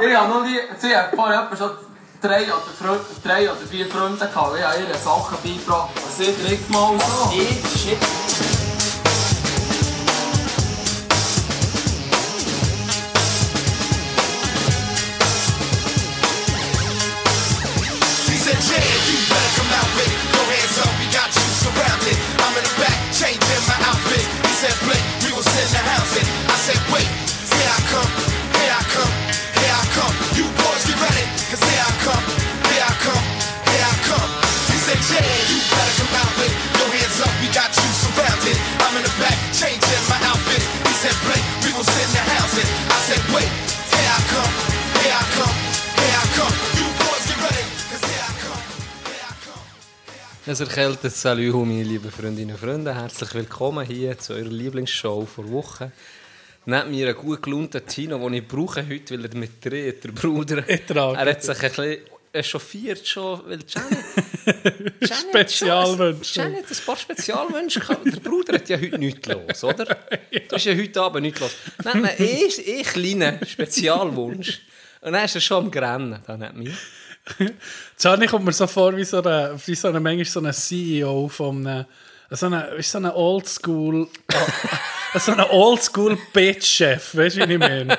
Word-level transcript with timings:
Ich 0.00 0.16
habe 0.16 0.28
noch 0.28 0.44
nie, 0.44 0.58
sie 0.78 0.96
hat 0.96 1.14
vorher 1.14 1.42
etwa 1.42 1.56
schon 1.56 1.70
drei 2.20 2.44
oder, 2.44 2.62
Fre 2.78 3.00
drei 3.22 3.50
oder 3.50 3.60
vier 3.68 3.86
Freunde 3.86 4.18
gehabt. 4.18 4.56
Ich 4.56 4.64
habe 4.64 4.80
ihre 4.80 4.98
Sachen 4.98 5.36
beigebracht. 5.42 5.90
Sie 6.16 6.32
direkt 6.32 6.70
mal 6.70 6.92
so. 6.98 7.30
Shit. 7.30 7.98
Es 50.52 50.60
erkältet 50.60 51.14
Salut, 51.14 51.66
meine 51.66 51.82
lieben 51.82 52.10
Freundinnen 52.10 52.50
und 52.50 52.60
Freunde. 52.60 52.94
Herzlich 52.94 53.32
willkommen 53.32 53.86
hier 53.86 54.18
zu 54.18 54.34
eurer 54.34 54.50
Lieblingsshow 54.50 55.24
vor 55.24 55.50
Woche. 55.50 55.92
Neben 56.66 56.90
mir 56.90 57.08
einen 57.08 57.16
gut 57.16 57.42
gelaunten 57.42 57.86
Tino, 57.86 58.18
den 58.18 58.34
ich 58.34 58.46
brauche 58.46 58.86
heute, 58.86 59.14
weil 59.14 59.24
er 59.30 59.34
mit 59.34 59.64
dreht, 59.64 60.04
der 60.04 60.10
Bruder. 60.10 60.62
Er 60.68 61.16
hat 61.16 61.42
sich 61.42 61.56
ein 61.56 61.70
bisschen 61.70 61.96
echauffiert 62.34 63.06
schon, 63.08 63.40
weil 63.46 63.60
Janet... 63.66 64.94
Spezialwünsche. 65.30 66.40
Janet 66.40 66.70
ein 66.70 66.76
paar 66.84 66.96
Spezialwünsche. 66.98 67.80
Der 68.04 68.20
Bruder 68.20 68.52
hat 68.56 68.68
ja 68.68 68.76
heute 68.76 68.98
nichts 68.98 69.26
los, 69.26 69.64
oder? 69.64 69.86
Du 70.48 70.54
hast 70.54 70.64
ja 70.66 70.74
heute 70.74 71.00
Abend 71.00 71.22
nichts 71.22 71.40
los. 71.40 71.52
Nein, 71.82 72.10
ich, 72.18 72.68
ich 72.68 72.88
kleinen 72.88 73.38
Spezialwunsch. 73.46 74.60
Und 75.00 75.14
dann 75.14 75.24
ist 75.24 75.34
er 75.34 75.40
schon 75.40 75.64
am 75.64 75.70
Grennen, 75.70 76.22
dann 76.26 76.40
nicht 76.40 76.54
mir. 76.56 76.76
Gianni 78.00 78.26
kommt 78.26 78.44
mir 78.44 78.52
so 78.52 78.66
vor 78.66 78.96
wie 78.96 79.04
so 79.04 79.22
eine, 79.22 79.58
wie 79.64 79.74
so 79.74 79.88
eine 79.88 80.00
manchmal 80.00 80.24
so 80.24 80.40
ein 80.40 80.52
CEO 80.52 81.28
von 81.28 81.66
einem, 81.66 81.86
so 82.30 82.46
eine, 82.46 82.66
ist 82.74 82.90
so 82.90 82.98
eine 82.98 83.14
Oldschool, 83.14 84.08
so 85.14 85.32
eine 85.32 85.50
Oldschool 85.50 86.18
Bitch-Chef, 86.32 87.16
weißt 87.16 87.36
du, 87.36 87.48
wie 87.48 87.52
ich 87.52 87.58
meine? 87.58 87.98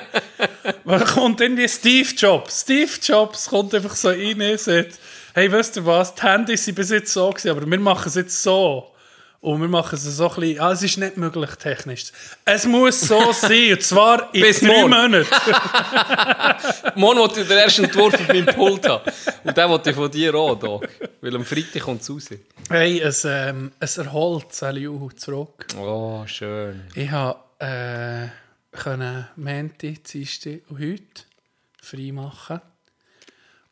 Man 0.84 1.06
kommt 1.06 1.40
irgendwie 1.42 1.70
Steve 1.70 2.10
Jobs. 2.16 2.62
Steve 2.62 2.92
Jobs 3.02 3.48
kommt 3.48 3.74
einfach 3.74 3.96
so 3.96 4.10
rein 4.10 4.42
und 4.42 4.60
sagt, 4.60 5.00
hey, 5.34 5.52
weißt 5.52 5.78
du 5.78 5.86
was, 5.86 6.14
die 6.16 6.22
Handys 6.24 6.66
sind 6.66 6.76
bis 6.76 6.90
jetzt 6.90 7.14
so 7.14 7.30
gewesen, 7.30 7.52
aber 7.52 7.70
wir 7.70 7.80
machen 7.80 8.08
es 8.08 8.16
jetzt 8.16 8.42
so. 8.42 8.93
Und 9.44 9.60
wir 9.60 9.68
machen 9.68 9.96
es 9.96 10.04
so 10.04 10.30
ein 10.30 10.36
bisschen, 10.40 10.60
ah, 10.62 10.72
es 10.72 10.84
ist 10.84 10.98
nicht 10.98 11.18
möglich 11.18 11.50
technisch. 11.56 12.14
Es 12.46 12.66
muss 12.66 13.02
so 13.02 13.34
sein, 13.34 13.74
und 13.74 13.84
zwar 13.84 14.34
in 14.34 14.42
Bis 14.42 14.62
drei. 14.62 14.68
Monaten. 14.68 15.26
Morgen 16.96 17.20
wollte 17.20 17.42
ich 17.42 17.48
den 17.50 17.58
ersten 17.58 17.84
Entwurf 17.84 18.14
auf 18.14 18.28
meinem 18.30 18.46
Pult 18.46 18.88
haben. 18.88 19.12
Und 19.44 19.58
den 19.58 19.70
wollte 19.70 19.90
ich 19.90 19.96
von 19.98 20.10
dir 20.10 20.34
auch, 20.34 20.58
Doc. 20.58 20.88
Weil 21.20 21.36
am 21.36 21.44
Freitag 21.44 21.82
kommt 21.82 22.02
es 22.04 22.10
raus. 22.10 22.30
Hey, 22.70 23.02
es, 23.02 23.26
ähm, 23.26 23.74
es 23.82 23.98
erholt 23.98 24.54
Saliu 24.54 25.10
zurück. 25.10 25.68
Oh, 25.78 26.24
schön. 26.26 26.84
Ich 26.96 27.12
habe 27.12 27.38
äh, 27.60 28.30
können 28.72 29.28
Menti, 29.36 29.96
Dienstag 29.96 30.62
und 30.70 30.80
heute 30.80 31.24
frei 31.82 32.14
machen. 32.14 32.62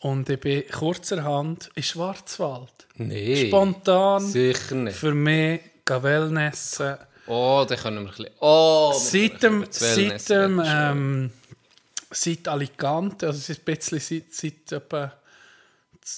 Und 0.01 0.29
ich 0.29 0.39
bin 0.39 0.63
kurzerhand 0.67 1.69
in 1.75 1.83
Schwarzwald. 1.83 2.73
Nee. 2.95 3.47
Spontan 3.47 4.21
Sicher 4.21 4.75
nicht. 4.75 4.97
für 4.97 5.13
mich 5.13 5.61
Wellnessen. 5.87 6.95
Oh, 7.27 7.65
dann 7.67 7.77
können 7.77 7.97
wir 7.97 8.01
ein 8.01 8.07
bisschen... 8.07 8.29
Oh, 8.39 8.93
Seit 8.95 9.43
dem, 9.43 9.65
das 9.65 9.79
seit 9.95 10.29
dem 10.29 10.61
ähm, 10.65 11.31
seit 12.09 12.47
Alicante, 12.47 13.27
also 13.27 13.39
seit 13.39 13.59
ein 13.59 13.75
bisschen 13.75 13.99
seit, 13.99 14.33
seit 14.33 14.71
etwa, 14.71 15.13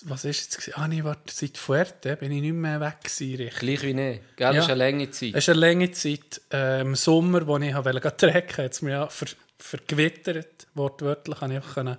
was 0.06 0.26
ist 0.26 0.54
jetzt? 0.54 0.78
Ah, 0.78 0.88
nee, 0.88 1.04
warte, 1.04 1.34
seit 1.34 1.58
Fuerte 1.58 2.16
bin 2.18 2.32
ich 2.32 2.42
nicht 2.42 2.54
mehr 2.54 2.80
weg 2.80 2.98
gewesen. 3.04 3.50
Gleich 3.60 3.82
wie 3.84 3.94
nicht. 3.94 4.22
Gell, 4.38 4.48
das 4.48 4.56
Ja. 4.56 4.62
ist 4.62 4.70
eine 4.70 4.76
lange 4.92 5.10
Zeit. 5.12 5.30
Es 5.34 5.44
ist 5.44 5.50
eine 5.50 5.60
lange 5.60 5.92
Zeit 5.92 6.42
äh, 6.54 6.82
im 6.82 6.96
Sommer, 6.96 7.46
wo 7.48 7.58
ich 7.58 7.74
wollte 7.76 8.16
trecken, 8.18 8.64
hat 8.66 8.72
es 8.74 8.82
mir 8.82 8.92
ja 8.92 9.08
ver, 9.08 9.28
vergewittert. 9.58 10.68
Wortwörtlich 10.76 11.38
konnte 11.38 11.58
ich 11.58 11.64
auch 11.64 11.98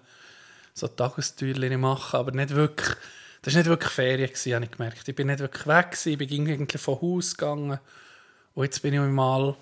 so 0.74 0.88
Tagestürchen 0.88 1.80
machen, 1.80 2.16
aber 2.18 2.32
nicht 2.32 2.50
wirklich, 2.50 2.96
das 3.42 3.54
war 3.54 3.60
nicht 3.60 3.68
wirklich 3.68 3.92
Ferien, 3.92 4.28
gewesen, 4.28 4.54
habe 4.54 4.64
ich 4.64 4.70
gemerkt. 4.70 5.08
Ich 5.08 5.14
bin 5.14 5.28
nicht 5.28 5.38
wirklich 5.38 5.66
weg, 5.66 5.92
gewesen, 5.92 6.12
ich 6.12 6.18
bin 6.18 6.46
irgendwie 6.46 6.78
vom 6.78 7.00
Haus 7.00 7.36
gegangen 7.36 7.78
und 8.54 8.64
jetzt 8.64 8.82
bin 8.82 8.94
ich 8.94 9.00
mal 9.00 9.54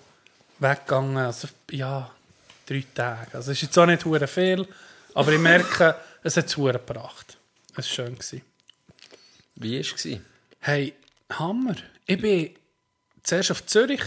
weggegangen, 0.59 1.17
also 1.17 1.47
ja, 1.71 2.09
drei 2.65 2.83
Tage. 2.93 3.35
Also 3.35 3.51
es 3.51 3.57
ist 3.57 3.63
jetzt 3.63 3.77
auch 3.77 3.85
nicht 3.85 4.05
hure 4.05 4.27
viel, 4.27 4.67
aber 5.13 5.31
ich 5.31 5.39
merke, 5.39 5.95
es 6.23 6.37
hat 6.37 6.47
es 6.47 6.55
gebracht. 6.55 7.37
Es 7.71 7.77
war 7.77 7.83
schön. 7.83 8.15
Gewesen. 8.15 8.41
Wie 9.55 9.75
war 9.75 9.95
es? 9.95 10.19
Hey, 10.59 10.93
Hammer. 11.31 11.75
Ich 12.05 12.19
bin 12.21 12.55
zuerst 13.23 13.51
auf 13.51 13.65
Zürich. 13.65 14.03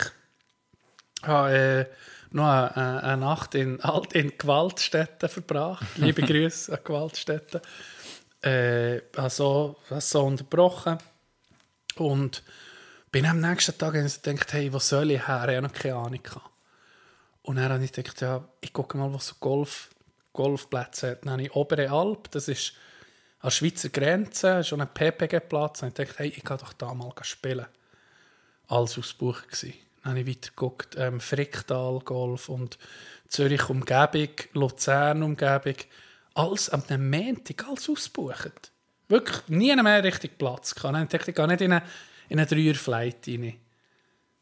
Habe 1.22 1.52
äh, 1.52 1.86
noch 2.36 2.48
eine, 2.48 2.76
eine, 2.76 3.02
eine 3.02 3.16
Nacht 3.16 3.54
in, 3.54 3.82
halt 3.82 4.12
in 4.12 4.32
Gewaltstätten 4.38 5.28
verbracht. 5.28 5.86
Liebe 5.96 6.22
Grüße 6.26 6.72
an 6.72 6.78
Gewaltstätten. 6.84 7.60
Äh, 8.42 9.00
habe 9.16 9.30
so, 9.30 9.76
so 9.98 10.22
unterbrochen. 10.22 10.98
Und 11.96 12.42
bin 13.10 13.26
am 13.26 13.40
nächsten 13.40 13.76
Tag 13.76 13.94
gedacht, 13.94 14.52
hey, 14.52 14.72
wo 14.72 14.78
soll 14.78 15.10
ich 15.10 15.26
her? 15.26 15.48
Ich 15.48 15.56
habe 15.56 15.62
noch 15.62 15.72
keine 15.72 15.96
Ahnung. 15.96 16.22
gehabt. 16.22 16.50
Und 17.42 17.56
dann 17.56 17.72
habe 17.72 17.84
ich 17.84 17.92
gedacht, 17.92 18.20
ja, 18.20 18.46
ich 18.60 18.72
gucke 18.72 18.98
mal, 18.98 19.12
was 19.12 19.28
so 19.28 19.34
Golf, 19.40 19.90
Golfplätze 20.32 21.12
hat. 21.12 21.24
Dann 21.24 21.32
habe 21.32 21.42
ich 21.42 21.54
Obere 21.54 21.90
Alp, 21.90 22.30
das 22.32 22.48
ist 22.48 22.72
an 23.38 23.48
der 23.48 23.50
Schweizer 23.52 23.88
Grenze, 23.88 24.64
schon 24.64 24.80
ein 24.80 24.92
PPG-Platz. 24.92 25.82
Und 25.82 25.88
ich 25.88 25.94
dachte, 25.94 26.14
hey, 26.18 26.28
ich 26.28 26.44
kann 26.44 26.58
doch 26.58 26.72
da 26.72 26.92
mal 26.92 27.12
spielen. 27.22 27.66
Alles 28.68 28.98
ausgebucht 28.98 29.48
gewesen. 29.48 29.74
Habe 30.06 30.20
ich 30.20 30.26
weitergeguckt, 30.26 30.94
ähm, 30.96 31.20
Fricktal 31.20 31.98
Golf 32.04 32.48
und 32.48 32.78
Zürich 33.28 33.68
Umgebung, 33.68 34.30
Luzern 34.52 35.22
Umgebung. 35.22 35.74
Alles 36.34 36.70
am 36.70 36.82
Montag, 37.10 37.66
alles 37.66 37.88
ausgebucht. 37.88 38.70
Wirklich 39.08 39.48
nie 39.48 39.74
mehr 39.74 40.04
richtig 40.04 40.38
Platz 40.38 40.74
gehabt. 40.74 41.14
Ich, 41.14 41.34
gehe 41.34 41.46
nicht 41.46 41.60
in 41.60 41.72
eine, 41.72 41.82
in 42.28 42.38
Dreier-Flight 42.38 43.28
rein. 43.28 43.54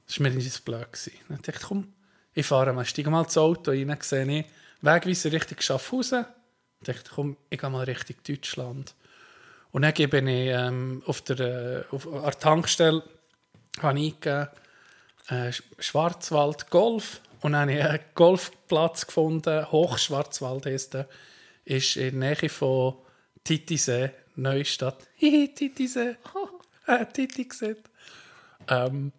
Das 0.06 0.20
war 0.20 0.28
mir 0.28 0.34
nicht 0.34 0.64
blöd. 0.64 0.86
Dann 1.28 1.38
dachte 1.38 1.52
ich, 1.52 1.62
komm, 1.62 1.92
ich 2.34 2.46
fahre 2.46 2.72
mal, 2.72 2.84
steige 2.84 3.10
mal 3.10 3.24
ins 3.24 3.38
Auto 3.38 3.70
rein, 3.70 3.96
sehe 4.00 4.38
ich 4.38 4.46
Wegweiser 4.82 5.32
Richtung 5.32 5.60
Schaffhausen. 5.60 6.24
Dann 6.24 6.94
dachte 6.94 7.04
ich, 7.06 7.14
komm, 7.14 7.36
ich 7.48 7.58
gehe 7.58 7.70
mal 7.70 7.84
Richtung 7.84 8.16
Deutschland. 8.26 8.94
Und 9.70 9.82
dann 9.82 9.94
gebe 9.94 10.18
ich 10.18 10.24
ähm, 10.28 11.02
auf 11.06 11.22
der, 11.22 11.40
äh, 11.40 11.84
auf, 11.90 12.06
an 12.06 12.22
der 12.22 12.38
Tankstelle 12.38 13.02
habe 13.80 13.98
ich 13.98 14.12
eingegeben, 14.12 14.48
äh, 15.28 15.48
Sch- 15.50 15.62
Schwarzwald 15.78 16.70
Golf. 16.70 17.20
Und 17.40 17.52
dann 17.52 17.62
habe 17.62 17.72
ich 17.74 17.84
einen 17.84 18.00
Golfplatz 18.14 19.06
gefunden, 19.06 19.70
Hochschwarzwald 19.70 20.66
heisst 20.66 20.94
der. 20.94 21.08
Ist 21.64 21.96
in 21.96 22.20
der 22.20 22.36
Nähe 22.36 22.48
von 22.48 22.94
Titisee, 23.42 24.10
Neustadt. 24.36 24.98
Hihi, 25.16 25.54
Titisee. 25.54 26.16
äh, 26.86 27.06
Titi 27.06 27.44
gesehen. 27.44 27.76
Ähm, 28.68 29.12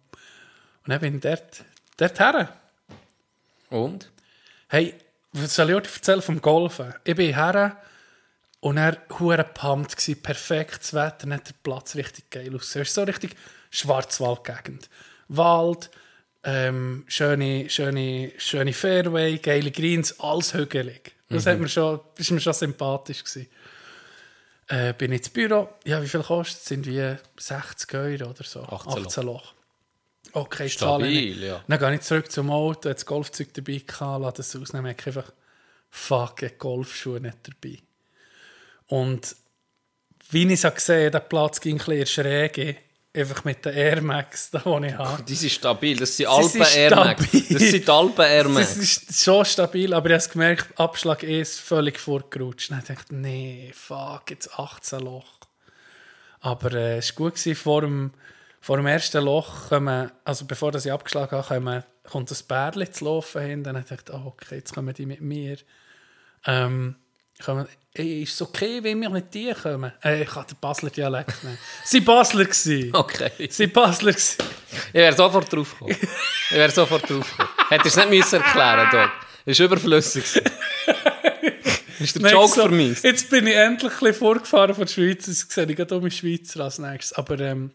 und 0.84 0.90
dann 0.90 1.00
bin 1.00 1.16
ich 1.16 1.20
dort, 1.22 1.64
dort 1.96 2.18
her. 2.20 2.56
Und? 3.70 4.10
Hey, 4.68 4.94
was 5.32 5.54
soll 5.54 5.70
ich 5.70 5.76
euch 5.76 5.94
erzählen 5.94 6.22
vom 6.22 6.40
Golfen? 6.40 6.94
Ich 7.04 7.14
bin 7.16 7.34
her 7.34 7.76
und 8.60 8.76
er 8.78 8.96
war 9.08 9.44
pumped, 9.44 9.96
gewesen, 9.96 10.22
perfektes 10.22 10.94
Wetter, 10.94 11.18
dann 11.20 11.34
hat 11.34 11.48
der 11.48 11.54
Platz 11.62 11.94
richtig 11.94 12.30
geil 12.30 12.54
ausgesehen. 12.54 12.82
Es 12.82 12.88
ist 12.88 12.94
so 12.94 13.02
richtig 13.02 13.36
Schwarzwaldgegend. 13.70 14.88
Wald, 15.28 15.90
ähm, 16.46 17.04
schöne, 17.08 17.68
schöne, 17.68 18.30
schöne 18.38 18.72
Fairway, 18.72 19.38
geile 19.38 19.72
Greens, 19.72 20.18
alles 20.20 20.54
hügelig. 20.54 21.12
Das 21.28 21.44
hat 21.44 21.58
mir 21.58 21.68
schon, 21.68 21.98
ist 22.16 22.30
mir 22.30 22.40
schon 22.40 22.52
sympathisch 22.52 23.24
gewesen. 23.24 23.48
Äh, 24.68 24.94
bin 24.94 25.10
ins 25.10 25.28
Büro. 25.28 25.68
Ja, 25.84 26.00
wie 26.00 26.06
viel 26.08 26.22
kostet 26.22 26.58
es? 26.58 26.64
Sind 26.66 26.86
wie 26.86 27.16
60 27.36 27.94
Euro 27.94 28.30
oder 28.30 28.44
so. 28.44 28.62
18 28.62 29.24
Loch. 29.24 29.54
Okay, 30.32 30.68
Stabil, 30.68 31.06
zahle 31.06 31.08
ich. 31.08 31.36
ja. 31.38 31.64
Dann 31.66 31.78
gehe 31.78 31.94
ich 31.94 32.00
zurück 32.02 32.30
zum 32.30 32.50
Auto, 32.50 32.92
das 32.92 33.06
Golfzeug 33.06 33.52
dabei 33.54 33.82
gehabt, 33.84 34.22
lasse 34.22 34.36
das 34.36 34.56
ausnehmen, 34.56 34.84
merke 34.84 35.06
einfach, 35.06 35.32
fuck, 35.90 36.42
ich 36.42 36.58
Golfschuhe 36.58 37.20
nicht 37.20 37.38
dabei. 37.42 37.78
Und 38.86 39.34
wie 40.30 40.52
ich 40.52 40.62
es 40.64 40.74
gesehen 40.74 41.06
habe, 41.06 41.10
der 41.10 41.20
Platz 41.20 41.60
ging 41.60 41.80
ein 41.80 41.86
bisschen 41.86 42.06
Schräge. 42.06 42.76
Einfach 43.16 43.44
mit 43.44 43.64
den 43.64 43.74
Air 43.74 44.00
Max, 44.02 44.50
da, 44.50 44.58
die 44.60 44.86
ich 44.86 44.94
habe. 44.94 45.22
Die 45.22 45.34
sind 45.34 45.50
stabil, 45.52 45.96
das 45.96 46.16
sind 46.16 46.26
Alpen 46.26 46.62
Air 46.62 46.96
Max. 46.96 47.22
Das 47.32 47.62
sind 47.62 47.86
die 47.86 47.90
Alpen 47.90 48.24
Air 48.24 48.44
Das 48.44 48.52
Max. 48.52 48.76
ist 48.76 49.24
schon 49.24 49.44
stabil, 49.44 49.92
aber 49.94 50.10
ich 50.10 50.22
habe 50.22 50.32
gemerkt, 50.32 50.80
Abschlag 50.80 51.22
E 51.22 51.40
ist 51.40 51.60
völlig 51.60 51.98
vorgerutscht. 51.98 52.70
Dann 52.70 52.80
dachte 52.80 52.92
ich, 53.06 53.10
nee, 53.10 53.72
fuck, 53.74 54.30
jetzt 54.30 54.58
18 54.58 55.00
Loch. 55.00 55.38
Aber 56.40 56.72
äh, 56.72 56.98
es 56.98 57.10
war 57.10 57.16
gut, 57.16 57.34
gewesen, 57.34 57.56
vor 57.56 57.80
dem, 57.80 58.12
vor 58.60 58.76
dem 58.76 58.86
ersten 58.86 59.24
Loch, 59.24 59.68
kommen, 59.68 60.10
also 60.24 60.44
bevor 60.44 60.72
das 60.72 60.86
ich 60.86 60.92
abgeschlagen 60.92 61.36
habe, 61.36 61.46
kommen, 61.46 61.84
kommt 62.04 62.30
ein 62.30 62.38
Bärli 62.46 62.90
zu 62.90 63.04
laufen 63.04 63.42
hin. 63.42 63.64
Dann 63.64 63.74
dachte 63.76 63.94
ich, 64.08 64.14
oh, 64.14 64.26
okay, 64.26 64.56
jetzt 64.56 64.74
kommen 64.74 64.94
die 64.94 65.06
mit 65.06 65.20
mir. 65.20 65.56
Ähm, 66.46 66.96
kommen, 67.44 67.66
ey, 67.94 68.22
ist 68.22 68.34
es 68.34 68.42
okay, 68.42 68.82
wenn 68.82 69.00
wir 69.00 69.10
mit 69.10 69.32
dir 69.34 69.54
kommen? 69.54 69.92
Äh, 70.02 70.22
ich 70.22 70.34
habe 70.34 70.46
den 70.46 70.56
Basler 70.60 70.90
Dialekt 70.90 71.42
nehmen. 71.44 71.58
Sie 71.84 72.00
Basler 72.00 72.44
gewesen. 72.44 72.94
Okay. 72.94 73.30
Sie 73.50 73.66
Basler 73.66 74.12
gewesen. 74.12 74.36
Ich 74.88 74.94
wäre 74.94 75.14
sofort 75.14 75.52
drauf 75.52 75.72
gekommen. 75.72 75.96
Ich 76.50 76.56
wäre 76.56 76.70
sofort 76.70 77.08
drauf 77.08 77.30
gekommen. 77.30 77.48
Hättest 77.68 77.96
du 77.96 78.00
es 78.00 78.06
nicht 78.08 78.18
müssen 78.18 78.42
erklären 78.42 78.88
Doc. 78.90 79.10
Das 79.44 79.52
ist 79.52 79.60
überflüssig. 79.60 80.24
ist 82.00 82.22
der 82.22 82.30
Joke 82.32 82.48
so, 82.54 82.62
für 82.62 82.68
mich. 82.70 83.02
Jetzt 83.02 83.30
bin 83.30 83.46
ich 83.46 83.54
endlich 83.54 83.92
ein 83.92 83.98
bisschen 83.98 84.14
vorgefahren 84.14 84.74
von 84.74 84.84
der 84.86 84.92
Schweiz. 84.92 85.26
Jetzt 85.26 85.50
sehe 85.52 85.66
ich 85.66 85.76
gerade 85.76 85.96
um 85.96 86.10
Schweizer 86.10 86.60
als 86.64 86.78
nächstes. 86.78 87.12
Aber 87.16 87.38
ähm, 87.40 87.70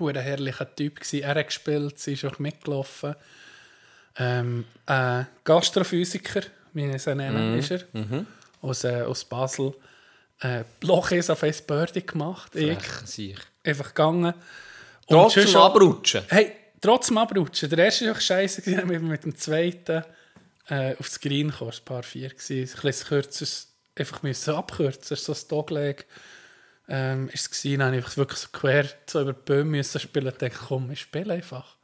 ein 0.00 0.14
herrlicher 0.16 0.74
Typ 0.74 1.00
gewesen. 1.00 1.22
Er 1.22 1.34
hat 1.34 1.46
gespielt, 1.46 1.98
sie 1.98 2.12
ist 2.14 2.24
auch 2.24 2.38
mitgelaufen. 2.38 3.14
Ähm, 4.16 4.64
äh, 4.86 5.24
Gastrophysiker, 5.44 6.42
wie 6.72 6.86
ich 6.86 7.06
ihn 7.06 7.16
nennen, 7.16 7.52
Mhm. 7.52 7.58
ist 7.58 7.70
er. 7.70 7.80
Aus, 8.60 8.84
äh, 8.84 9.02
aus 9.02 9.24
Basel. 9.24 9.74
Äh, 10.40 10.64
Lochis 10.82 11.30
auf 11.30 11.42
ein 11.42 11.54
Birdie 11.66 12.04
gemacht. 12.06 12.54
Ich 12.54 12.74
Frech, 12.78 12.92
sicher. 13.06 13.40
einfach 13.64 13.88
gegangen. 13.88 14.34
Sonst 15.08 15.56
auch- 15.56 15.66
abrutschen. 15.66 16.22
Hey, 16.28 16.52
trotzdem 16.80 17.18
abrutschen. 17.18 17.70
Der 17.70 17.78
erste 17.86 18.06
war 18.06 18.12
auch 18.14 18.20
scheiße, 18.20 18.62
gewesen, 18.62 18.88
wir 18.90 19.00
mit 19.00 19.24
dem 19.24 19.36
zweiten 19.36 20.04
äh, 20.68 20.94
aufs 20.98 21.18
Green 21.20 21.52
war 21.60 21.68
ein 21.68 21.84
paar 21.84 22.02
vier. 22.02 22.28
gewesen. 22.28 22.70
Ein 22.76 22.82
bisschen 22.82 23.08
kürzeres, 23.08 23.68
einfach 23.98 24.22
müssen 24.22 24.54
abkürzen. 24.54 25.16
So 25.16 25.32
ein 25.32 25.38
Dogleg 25.48 26.06
ähm, 26.88 27.28
ist 27.32 27.40
es 27.40 27.50
gewesen. 27.62 27.80
Dann 27.80 27.94
ich 27.94 28.16
wirklich 28.16 28.38
so 28.38 28.48
quer 28.52 28.86
so 29.06 29.22
über 29.22 29.32
die 29.32 29.40
Böhme 29.44 29.70
müssen 29.78 29.98
spielen. 30.00 30.26
Ich 30.28 30.34
dachte, 30.34 30.50
komm, 30.68 30.90
ich 30.90 31.00
spiele 31.00 31.34
einfach. 31.34 31.76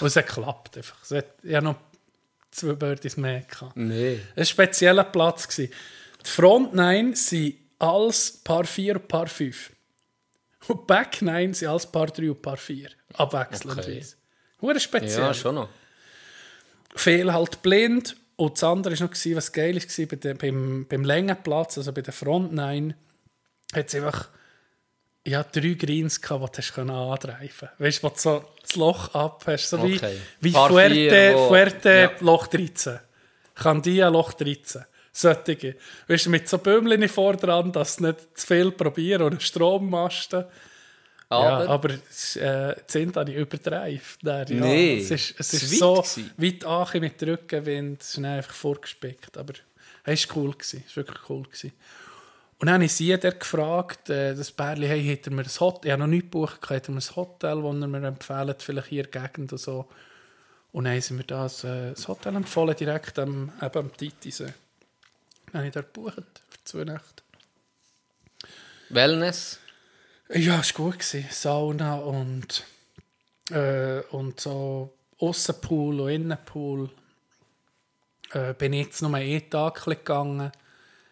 Und 0.00 0.06
es 0.06 0.16
hat 0.16 0.26
geklappt. 0.28 0.76
Einfach. 0.76 0.96
Es 1.02 1.10
hat, 1.10 1.26
ich 1.42 1.54
habe 1.54 1.64
noch 1.66 1.76
zwei 2.52 2.72
Birdies 2.74 3.16
mehr 3.16 3.40
gehabt. 3.42 3.76
Nee. 3.76 4.20
Es 4.34 4.36
war 4.36 4.42
ein 4.42 4.46
spezieller 4.46 5.04
Platz. 5.04 5.48
Gewesen. 5.48 5.72
Die 6.24 6.30
Front 6.30 6.74
9 6.74 7.14
sind 7.14 7.56
alles 7.78 8.40
Paar 8.44 8.64
4 8.64 8.96
und 8.96 9.08
Paar 9.08 9.26
5. 9.26 9.70
Und 10.68 10.86
Back 10.86 11.22
9 11.22 11.54
sind 11.54 11.68
alles 11.68 11.86
Paar 11.86 12.06
3 12.08 12.30
und 12.30 12.42
Paar 12.42 12.56
4. 12.56 12.90
Abwechselndweise. 13.14 14.16
Okay. 14.60 14.78
speziell. 14.80 15.20
Ja, 15.22 15.34
schon 15.34 15.54
noch. 15.54 15.68
Fehl 16.94 17.32
halt 17.32 17.62
blind. 17.62 18.16
Und 18.36 18.54
das 18.56 18.64
andere 18.64 18.98
war 18.98 19.06
noch, 19.06 19.12
was 19.36 19.52
geil 19.52 19.76
war, 19.76 20.06
bei 20.06 20.16
der, 20.16 20.34
beim, 20.34 20.86
beim 20.88 21.04
Längenplatz, 21.04 21.76
also 21.78 21.92
bei 21.92 22.00
der 22.02 22.12
Front 22.12 22.52
9, 22.52 22.94
hat 23.74 23.88
es 23.88 23.94
einfach 23.94 24.28
ja, 25.26 25.42
drei 25.42 25.74
Greens 25.74 26.20
gehabt, 26.22 26.56
die 26.56 26.62
du 26.62 26.72
können 26.72 26.90
antreiben 26.90 27.68
Weißt 27.78 27.98
du, 27.98 28.02
wo 28.04 28.08
du 28.08 28.14
so 28.18 28.44
das 28.62 28.76
Loch 28.76 29.14
ab 29.14 29.42
hast, 29.46 29.68
so 29.68 29.82
wie, 29.86 29.96
Okay. 29.96 30.16
wie 30.40 30.52
Paar 30.52 30.70
Fuerte, 30.70 30.94
vier, 30.94 31.34
wo- 31.34 31.48
Fuerte 31.48 31.90
ja. 31.90 32.10
Loch 32.20 32.46
13. 32.46 32.98
Candia 33.54 34.08
Loch 34.08 34.32
13. 34.32 34.84
Solche. 35.12 35.76
Weißt 36.06 36.26
du, 36.26 36.30
mit 36.30 36.48
so 36.48 36.58
Bömchen 36.58 37.08
vor 37.08 37.36
dran, 37.36 37.72
dass 37.72 37.96
du 37.96 38.06
nicht 38.06 38.38
zu 38.38 38.46
viel 38.46 38.70
probieren 38.70 39.22
oder 39.22 39.40
Strommasten. 39.40 40.44
Aber, 41.28 41.64
Ja, 41.64 41.70
aber 41.70 41.90
es, 42.10 42.36
äh, 42.36 42.74
die 42.74 42.92
sind 42.92 43.16
habe 43.16 43.30
ich 43.30 43.36
übertreift. 43.36 44.22
Ja, 44.22 44.44
Nee, 44.48 44.98
es 44.98 45.10
ist, 45.10 45.34
es 45.38 45.52
ist 45.54 45.78
so 45.78 45.94
gewesen. 45.94 46.30
weit 46.36 46.64
an 46.64 47.00
mit 47.00 47.22
Rückenwind. 47.22 48.02
Es 48.02 48.18
ist 48.18 48.24
einfach 48.24 48.54
vorgespickt. 48.54 49.36
Aber 49.38 49.54
es 50.04 50.28
war 50.28 50.36
cool. 50.36 50.52
Gewesen. 50.52 50.84
Es 50.86 50.96
war 50.96 51.06
wirklich 51.06 51.30
cool. 51.30 51.42
Gewesen. 51.44 51.72
Und 52.60 52.66
dann 52.66 52.74
habe 52.74 52.84
ich 52.84 52.92
sie 52.92 53.16
gefragt, 53.18 54.10
äh, 54.10 54.34
das 54.34 54.52
Bärli, 54.52 54.86
hey, 54.86 55.16
hat 55.16 55.26
er 55.26 55.32
mir 55.32 55.42
ein 55.42 55.60
Hotel, 55.60 55.80
ich 55.86 55.92
habe 55.92 56.02
noch 56.02 56.08
nicht 56.08 56.24
gebucht, 56.30 56.58
er 56.68 56.90
mir 56.90 56.98
ein 56.98 57.16
Hotel, 57.16 57.62
das 57.62 57.74
er 57.80 57.88
mir 57.88 58.06
empfiehlt, 58.06 58.62
vielleicht 58.62 58.88
hier 58.88 59.04
in 59.04 59.10
der 59.10 59.22
Gegend 59.22 59.52
und 59.52 59.58
so. 59.58 59.88
Und 60.72 60.84
dann 60.84 60.92
haben 60.92 61.00
sie 61.00 61.14
mir 61.14 61.24
das, 61.24 61.64
äh, 61.64 61.90
das 61.92 62.06
Hotel 62.06 62.36
empfohlen, 62.36 62.76
direkt 62.76 63.18
am, 63.18 63.50
eben 63.62 63.78
am 63.78 63.96
Titisee. 63.96 64.52
Dann 65.52 65.60
habe 65.60 65.68
ich 65.68 65.74
dort 65.74 65.92
gebucht, 65.92 66.42
für 66.48 66.64
zwei 66.64 66.84
Nächte. 66.84 67.22
Wellness. 68.88 69.58
Ja, 70.28 70.60
es 70.60 70.78
war 70.78 70.86
gut. 70.86 70.98
Gewesen. 71.00 71.26
Sauna 71.30 71.96
und, 71.96 72.64
äh, 73.50 74.00
und 74.10 74.40
so 74.40 74.96
Aussenpool 75.18 76.00
und 76.00 76.08
Innenpool. 76.10 76.90
Äh, 78.32 78.54
bin 78.54 78.72
ich 78.72 78.86
jetzt 78.86 79.02
nur 79.02 79.14
einen 79.14 79.50
Tag 79.50 79.84
gegangen. 79.84 80.52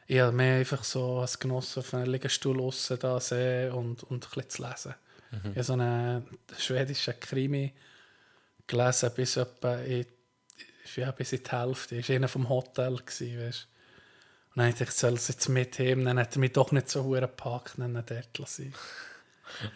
Ich 0.06 0.20
habe 0.20 0.32
mehr 0.32 0.58
einfach 0.58 0.84
so 0.84 1.18
als 1.18 1.38
genossen 1.38 1.80
auf 1.80 1.92
einem 1.94 2.12
Liegestuhl 2.12 2.60
aussen 2.60 2.98
da 2.98 3.20
sehen 3.20 3.72
und, 3.72 4.04
und 4.04 4.24
ein 4.24 4.30
bisschen 4.30 4.50
zu 4.50 4.62
lesen. 4.62 4.94
Ich 5.30 5.50
habe 5.50 5.62
so 5.62 5.72
einen 5.74 6.26
schwedischen 6.56 7.20
Krimi 7.20 7.74
gelesen 8.66 9.10
bis 9.14 9.36
etwa 9.36 9.74
in, 9.80 10.06
ja, 10.96 11.10
bis 11.10 11.32
in 11.32 11.42
die 11.42 11.50
Hälfte. 11.50 11.96
Ich 11.96 12.08
war 12.08 12.16
einer 12.16 12.28
vom 12.28 12.48
Hotel. 12.48 12.96
Gewesen, 12.96 13.38
weißt. 13.38 13.68
Dachte 14.58 14.84
ich, 14.84 14.90
ich 14.90 14.94
soll 14.94 15.14
es 15.14 15.28
jetzt 15.28 15.48
mitnehmen. 15.48 16.04
Dann 16.04 16.18
hat 16.18 16.34
er 16.36 16.38
mich 16.40 16.52
doch 16.52 16.72
nicht 16.72 16.88
so 16.88 17.04
hure 17.04 17.22
gepackt, 17.22 17.74
dann 17.76 17.94
dort 17.94 18.38
lassen. 18.38 18.74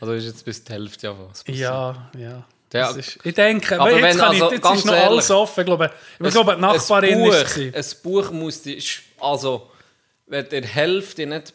Also 0.01 0.13
ist 0.13 0.25
jetzt 0.25 0.45
bis 0.45 0.65
die 0.65 0.73
Hälfte 0.73 1.07
ja 1.07 1.19
was. 1.19 1.45
passiert. 1.45 1.59
Ja, 1.59 2.11
ja. 2.19 2.45
Ja. 2.73 2.91
Ist, 2.91 3.19
ich 3.23 3.35
denke, 3.35 3.79
Aber 3.79 3.91
jetzt, 3.91 4.03
wenn, 4.03 4.21
also, 4.21 4.47
ich, 4.47 4.53
jetzt 4.53 4.71
ist 4.71 4.87
noch 4.87 4.95
ehrlich, 4.95 5.11
alles 5.11 5.31
offen. 5.31 5.61
Ich 5.61 5.67
glaube, 5.67 5.91
ich 6.21 6.31
glaube 6.31 6.55
die 6.55 6.61
Nachbarin 6.61 7.15
ein 7.15 7.25
Buch, 7.25 7.35
ist 7.35 7.57
es. 7.57 7.97
Ein 7.97 8.03
Buch 8.03 8.31
muss 8.31 8.63
dich, 8.63 9.03
also, 9.21 9.71
wenn 10.27 10.45
du 10.45 10.51
der 10.61 10.67
Hälfte 10.67 11.27
nicht 11.27 11.53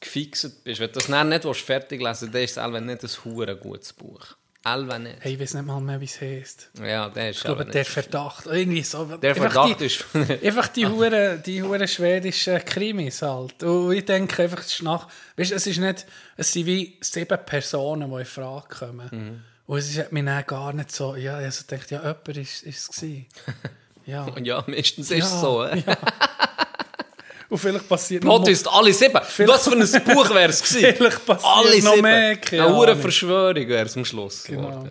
gefixt 0.00 0.64
bist, 0.64 0.80
wenn 0.80 0.92
du 0.92 1.00
das 1.00 1.08
nicht 1.08 1.56
fertig 1.56 2.02
lesen 2.02 2.32
willst, 2.32 2.34
dann 2.34 2.42
ist 2.42 2.50
es 2.50 2.56
Elven 2.58 2.86
nicht 2.86 3.02
ein 3.02 3.24
hure 3.24 3.56
gutes 3.56 3.92
Buch. 3.94 4.36
Elven 4.64 5.02
nicht. 5.02 5.16
Hey, 5.20 5.34
ich 5.34 5.40
weiß 5.40 5.54
nicht 5.54 5.66
mal 5.66 5.80
mehr, 5.80 6.00
wie 6.00 6.06
es 6.06 6.20
heißt. 6.20 6.70
Ja, 6.82 7.08
der 7.10 7.30
ist 7.30 7.36
Ich 7.38 7.44
glaube, 7.44 7.66
der. 7.66 7.84
Verdacht. 7.84 8.46
Irgendwie 8.46 8.82
so. 8.82 9.04
Der 9.04 9.36
Verdacht 9.36 9.80
die, 9.80 9.84
ist... 9.84 10.04
Einfach 10.42 10.68
die 10.68 10.86
hure, 10.86 11.38
die 11.44 11.62
hure 11.62 11.86
schwedischen 11.86 12.64
Krimis 12.64 13.20
halt. 13.20 13.62
Und 13.62 13.92
ich 13.92 14.04
denke 14.04 14.42
einfach, 14.42 14.60
es 14.60 14.72
ist 14.72 14.82
nach, 14.82 15.08
weißt, 15.36 15.52
es 15.52 15.66
ist 15.66 15.78
nicht, 15.78 16.06
es 16.36 16.52
sind 16.52 16.66
wie 16.66 16.96
sieben 17.00 17.38
Personen, 17.44 18.10
die 18.10 18.18
in 18.20 18.24
Frage 18.24 18.68
kommen. 18.68 19.08
Mhm. 19.10 19.42
Und 19.66 19.78
es 19.78 19.96
ist 19.96 20.12
mir 20.12 20.24
dann 20.24 20.44
gar 20.46 20.72
nicht 20.72 20.92
so, 20.92 21.14
ja, 21.14 21.38
ich 21.40 21.46
also 21.46 21.64
dachte, 21.66 21.94
ja, 21.96 22.00
jemand 22.00 22.28
ist, 22.28 22.62
ist 22.62 22.90
es 22.90 22.96
gewesen. 22.96 23.26
Ja. 24.06 24.26
ja, 24.42 24.62
meistens 24.66 25.10
ist 25.10 25.24
es 25.24 25.32
Ja, 25.32 25.40
so. 25.40 25.64
Ja. 25.64 25.96
Und 27.54 27.60
vielleicht 27.60 27.88
passiert 27.88 28.22
Plot 28.22 28.48
ist 28.48 28.66
alle 28.66 28.92
sieben. 28.92 29.14
Was 29.14 29.64
für 29.68 29.74
ein 29.76 30.04
Buch 30.16 30.28
wäre 30.34 30.50
es 30.50 30.60
gewesen? 30.68 30.92
Vielleicht 30.96 31.24
passiert 31.24 31.52
Alle 31.56 31.82
noch 31.84 31.90
sieben. 31.92 32.02
mehr, 32.02 32.36
keine 32.36 32.66
Eine 32.66 32.74
Ahnung. 32.74 33.00
Verschwörung 33.00 33.68
wäre 33.68 33.86
es 33.86 33.96
am 33.96 34.04
Schluss 34.04 34.42
Genau. 34.42 34.62
geworden. 34.70 34.90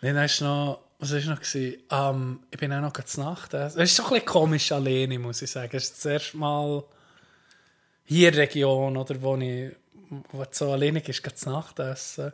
Nein, 0.00 0.14
dann 0.14 0.24
ist 0.26 0.40
noch, 0.40 0.78
was 1.00 1.12
war 1.12 1.20
noch? 1.34 1.40
Ähm, 2.14 2.38
ich 2.52 2.58
bin 2.60 2.72
auch 2.72 2.80
noch 2.82 2.92
zur 3.04 3.24
Nacht. 3.24 3.52
Es 3.52 3.74
ist 3.74 3.96
schon 3.96 4.04
ein 4.04 4.10
bisschen 4.12 4.26
komisch 4.26 4.70
alleine, 4.70 5.18
muss 5.18 5.42
ich 5.42 5.50
sagen. 5.50 5.76
Es 5.76 5.84
ist 5.90 5.96
das 5.96 6.04
erste 6.04 6.36
Mal 6.36 6.84
hier 8.04 8.28
in 8.28 8.34
der 8.36 8.42
Region, 8.44 8.96
oder, 8.96 9.20
wo 9.20 9.36
ich 9.36 9.72
wo 10.30 10.44
so 10.52 10.70
alleine 10.70 11.00
ist, 11.00 11.20
zur 11.36 11.52
Nacht 11.52 11.80
essen. 11.80 12.32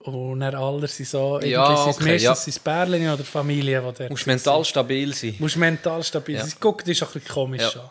Und 0.00 0.40
dann 0.40 0.54
alle 0.54 0.88
sind 0.88 1.08
so, 1.08 1.34
irgendwie 1.36 1.50
Ja, 1.50 1.76
sind 1.84 1.94
okay, 1.96 2.04
meistens 2.12 2.22
ja. 2.22 2.34
sind 2.34 2.64
Pärchen 2.64 3.10
oder 3.12 3.22
Familien, 3.24 3.82
die 3.86 3.98
dort 3.98 4.10
musst 4.10 4.26
mental 4.26 4.64
stabil 4.64 5.14
sein. 5.14 5.36
musst 5.38 5.56
mental 5.58 6.02
stabil 6.02 6.38
sein. 6.38 6.48
Ja. 6.48 6.54
Guck, 6.58 6.78
das 6.80 6.88
ist 6.88 7.02
auch 7.02 7.08
ein 7.08 7.20
bisschen 7.20 7.34
komisch 7.34 7.74
Ja. 7.74 7.80
an. 7.82 7.90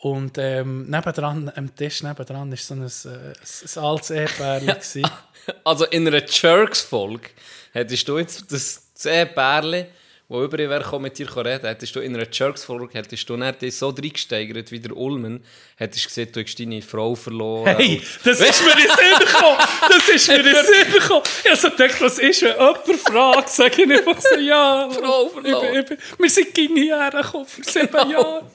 Und 0.00 0.38
ähm, 0.38 0.88
nebendran, 0.88 1.50
am 1.56 1.74
Tisch 1.74 2.02
nebendran 2.02 2.50
war 2.50 2.56
so 2.56 2.74
ein, 2.74 2.82
äh, 2.82 3.78
ein 3.78 3.84
altes 3.84 4.10
Ehepärchen. 4.10 5.10
Also 5.64 5.86
in 5.86 6.06
einer 6.06 6.22
Jerks-Folge 6.28 7.30
hättest 7.72 8.06
du 8.06 8.18
jetzt 8.18 8.52
das 8.52 8.92
Zehn-Bärli, 8.92 9.86
wo 10.30 10.42
über 10.44 10.58
wäre 10.58 10.82
gekommen, 10.82 11.04
mit 11.04 11.18
dir 11.18 11.34
reden, 11.36 11.66
hättest 11.66 11.96
du 11.96 12.00
in 12.00 12.14
einer 12.14 12.26
Jerks-Folge 12.30 12.92
hättest 12.92 13.28
du 13.30 13.36
dich 13.38 13.76
so 13.76 13.88
reingesteigert 13.88 14.70
wie 14.70 14.78
der 14.78 14.94
Ulmen, 14.94 15.42
hättest 15.76 16.04
du 16.04 16.08
gesehen, 16.08 16.28
du 16.32 16.42
hast 16.42 16.60
deine 16.60 16.82
Frau 16.82 17.14
verloren. 17.14 17.74
Hey, 17.76 18.02
das 18.24 18.38
ist 18.40 18.62
mir 18.62 18.72
in 18.72 18.78
den 18.78 18.88
Sinn 18.88 19.18
gekommen. 19.26 19.58
Das 19.88 20.08
ist 20.08 20.28
mir 20.28 20.36
in 20.36 20.44
den 20.44 20.54
Sinn 20.54 20.92
gekommen. 20.92 21.22
Ich 21.44 21.50
habe 21.50 21.56
so 21.56 21.70
gedacht, 21.70 22.00
was 22.02 22.18
ist, 22.18 22.42
wenn 22.42 22.50
jemand 22.50 23.00
fragt, 23.00 23.48
sage 23.48 23.82
ich 23.82 23.90
einfach 23.90 24.20
so, 24.20 24.38
ja. 24.38 24.90
Frau 24.90 25.26
ich, 25.26 25.32
verloren. 25.32 25.78
ich, 25.78 25.86
bin- 25.86 25.98
wir 26.18 26.30
sind 26.30 26.54
gegen 26.54 26.76
hierher 26.76 27.10
gekommen 27.10 27.46
vor 27.46 27.64
sieben 27.64 28.10
Jahren. 28.10 28.46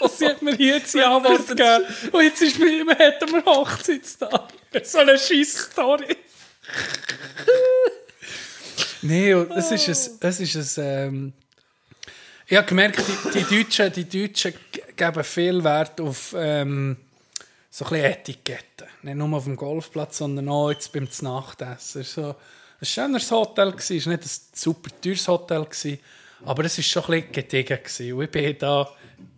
Sie 0.16 0.26
hat 0.26 0.42
mir 0.42 0.56
hier 0.56 0.76
jetzt 0.78 0.96
Antwort 0.96 1.46
gegeben. 1.46 1.84
Und 2.10 2.22
jetzt 2.24 2.42
ist 2.42 2.58
mir, 2.58 2.84
wir 2.84 2.94
hätten 2.96 3.32
wir 3.32 3.44
Hochzeitstag. 3.44 4.48
So 4.82 4.98
eine 4.98 5.16
scheisse 5.16 5.58
Story. 5.70 6.16
Nein, 9.02 9.46
es 9.56 9.70
ist 9.70 10.22
ein, 10.22 10.28
es 10.28 10.40
ist 10.40 10.78
ein 10.78 10.84
ähm, 10.86 11.32
ich 12.48 12.56
habe 12.56 12.68
gemerkt, 12.68 13.02
die, 13.34 13.42
die, 13.42 13.56
Deutschen, 13.64 13.92
die 13.92 14.08
Deutschen 14.08 14.54
geben 14.94 15.24
viel 15.24 15.64
Wert 15.64 16.00
auf 16.00 16.32
ähm, 16.38 16.96
so 17.68 17.84
ein 17.86 17.90
bisschen 17.90 18.04
Etiketten. 18.04 18.86
Nicht 19.02 19.16
nur 19.16 19.36
auf 19.36 19.44
dem 19.44 19.56
Golfplatz, 19.56 20.18
sondern 20.18 20.48
auch 20.48 20.70
jetzt 20.70 20.92
beim 20.92 21.08
Nachtessen. 21.22 22.02
Es 22.02 22.16
war 22.16 22.24
so 22.24 22.36
ein 22.80 22.86
schönes 22.86 23.30
Hotel, 23.32 23.74
es 23.76 23.90
war 23.90 24.12
nicht 24.12 24.24
ein 24.24 24.30
super 24.54 24.90
teures 25.00 25.26
Hotel, 25.26 25.66
aber 26.44 26.64
es 26.64 26.78
war 26.78 26.84
schon 26.84 27.02
ein 27.02 27.10
bisschen 27.22 27.32
gediegen. 27.32 27.78
Und 28.16 28.22
ich 28.22 28.30
bin 28.30 28.58
da 28.60 28.90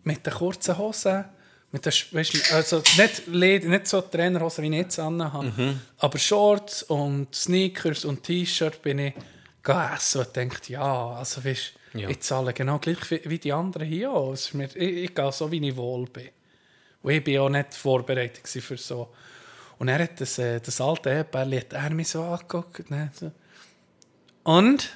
mit 0.04 0.26
den 0.26 0.34
kurzen 0.34 0.76
Hosen, 0.76 1.24
mit 1.70 1.84
weisst 1.86 2.34
du, 2.34 2.54
also 2.54 2.82
nicht, 2.96 3.28
nicht 3.64 3.86
so 3.86 4.00
Trainerhosen, 4.00 4.64
wie 4.64 4.68
ich 4.68 4.74
jetzt 4.74 4.98
anhabe, 4.98 5.76
aber 5.98 6.18
Shorts 6.18 6.82
und 6.84 7.34
Sneakers 7.34 8.04
und 8.04 8.22
T-Shirt 8.22 8.80
bin 8.82 8.98
ich 9.00 9.14
gegangen 9.62 9.94
essen 9.96 10.20
und 10.22 10.36
dachte, 10.36 10.72
ja, 10.72 11.08
also 11.10 11.44
weißt, 11.44 11.72
Ja. 11.94 12.08
ich 12.08 12.20
zahle 12.20 12.52
genau 12.54 12.78
gleich 12.78 12.98
wie, 13.10 13.38
die 13.38 13.52
anderen 13.52 13.86
hier 13.86 14.10
mir, 14.54 14.64
ich, 14.74 15.04
ich 15.04 15.14
gehe 15.14 15.32
so, 15.32 15.50
wie 15.50 15.66
ich 15.68 15.76
wohl 15.76 16.06
bin. 16.06 16.28
Und 17.02 17.12
ich 17.12 17.26
war 17.26 17.42
auch 17.44 17.48
nicht 17.50 17.74
vorbereitet 17.74 18.46
für 18.48 18.76
so. 18.76 19.08
Und 19.78 19.88
er 19.88 20.02
hat 20.02 20.20
das, 20.20 20.38
äh, 20.38 20.60
das 20.60 20.80
alte 20.80 21.10
Ehepaar, 21.10 21.46
hat 21.46 21.72
er 21.72 21.90
mich 21.90 22.08
so 22.08 22.22
angeguckt. 22.22 22.90
Ne, 22.90 23.10
so. 23.14 23.30
Und? 24.42 24.90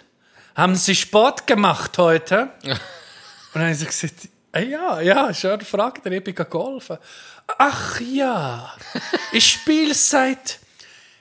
Haben 0.55 0.75
Sie 0.75 0.95
Sport 0.95 1.47
gemacht 1.47 1.97
heute? 1.99 2.51
Und 2.63 3.61
dann 3.61 3.63
habe 3.65 3.73
ich 3.73 3.87
gesagt, 3.87 4.15
«Ah 4.25 4.29
ja, 4.61 5.01
ja, 5.01 5.33
schon, 5.33 5.61
fragt 5.63 6.05
er, 6.07 6.13
ich 6.13 6.25
bin 6.25 6.35
golfen. 6.35 6.99
Ach 7.59 8.01
ja, 8.01 8.75
ich 9.33 9.51
spiele 9.51 9.95
seit, 9.95 10.59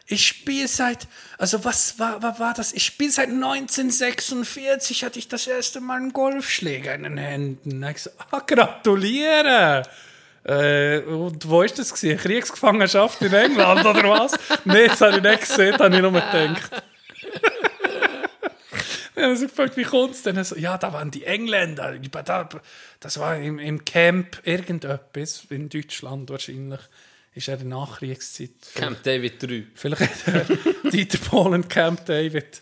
ich 0.05 0.27
spiele 0.27 0.67
seit, 0.67 1.07
also 1.37 1.63
was 1.63 1.97
war, 1.97 2.21
was 2.21 2.39
war 2.39 2.53
das? 2.53 2.73
Ich 2.73 2.85
spiele 2.85 3.11
seit 3.11 3.29
1946, 3.29 5.03
hatte 5.03 5.19
ich 5.19 5.27
das 5.27 5.47
erste 5.47 5.79
Mal 5.81 5.97
einen 5.97 6.13
Golfschläger 6.13 6.93
in 6.93 7.03
den 7.03 7.17
Händen. 7.17 7.83
Habe 7.83 7.95
ich 7.95 8.03
so, 8.03 8.09
ah, 8.31 8.39
gratuliere! 8.45 9.83
Äh, 10.43 10.99
und 11.01 11.47
wo 11.47 11.61
ist 11.61 11.77
das 11.77 11.93
gewesen? 11.93 12.17
Kriegsgefangenschaft 12.17 13.21
in 13.21 13.33
England 13.33 13.85
oder 13.85 14.09
was? 14.09 14.33
Nein, 14.65 14.87
das 14.87 15.01
habe 15.01 15.17
ich 15.17 15.23
nicht 15.23 15.41
gesehen, 15.41 15.77
habe 15.77 15.95
ich 15.95 16.01
nur 16.01 16.11
gedacht. 16.11 16.83
Dann 19.15 19.33
ich 19.33 19.39
so 19.39 19.47
gefragt, 19.47 19.75
wie 19.77 19.83
kommt 19.83 20.15
es 20.15 20.23
denn? 20.23 20.37
Er 20.37 20.43
So, 20.45 20.55
ja, 20.55 20.77
da 20.77 20.93
waren 20.93 21.11
die 21.11 21.25
Engländer. 21.25 21.97
Da- 21.99 22.49
Das 22.99 23.19
war 23.19 23.37
im, 23.37 23.59
im 23.59 23.83
Camp 23.85 24.39
irgendetwas, 24.43 25.45
in 25.49 25.69
Deutschland 25.69 26.29
wahrscheinlich. 26.29 26.79
Ist 27.33 27.47
er 27.47 27.59
in 27.61 27.69
der 27.69 27.79
Nachkriegszeit. 27.79 28.51
Camp 28.75 29.03
David 29.03 29.41
3. 29.41 29.63
Vielleicht 29.75 30.27
hat 30.27 30.49
er 30.49 30.57
Dieter 30.91 31.17
Bohlen 31.29 31.67
Camp 31.67 32.05
David 32.05 32.61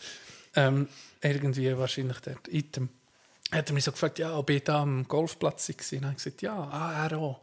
ähm, 0.55 0.87
irgendwie 1.21 1.75
wahrscheinlich 1.77 2.17
dort. 2.19 2.47
Item. 2.49 2.89
Hat 3.51 3.67
er 3.69 3.73
mich 3.73 3.83
so 3.83 3.91
gefragt, 3.91 4.19
ja, 4.19 4.35
ob 4.35 4.49
ich 4.51 4.63
da 4.63 4.81
am 4.83 5.07
Golfplatz 5.07 5.69
war. 5.69 5.75
Und 5.75 5.91
dann 5.93 6.03
habe 6.05 6.11
ich 6.17 6.23
gesagt, 6.23 6.41
ja, 6.43 6.53
ah, 6.53 7.07
er 7.07 7.17
auch. 7.17 7.41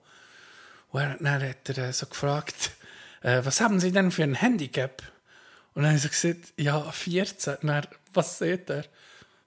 Und 0.90 1.00
er, 1.00 1.16
dann 1.18 1.42
hat 1.42 1.68
er 1.78 1.78
äh, 1.88 1.92
so 1.92 2.06
gefragt, 2.06 2.70
äh, 3.22 3.40
was 3.44 3.60
haben 3.60 3.80
Sie 3.80 3.90
denn 3.90 4.12
für 4.12 4.22
ein 4.22 4.34
Handicap? 4.34 5.02
Und 5.74 5.82
dann 5.82 5.86
habe 5.86 5.96
ich 5.96 6.02
so 6.02 6.08
gesagt, 6.08 6.52
ja, 6.58 6.80
14. 6.80 7.56
Und 7.62 7.68
er, 7.70 7.82
was 8.16 8.38
sieht 8.38 8.70
er? 8.70 8.84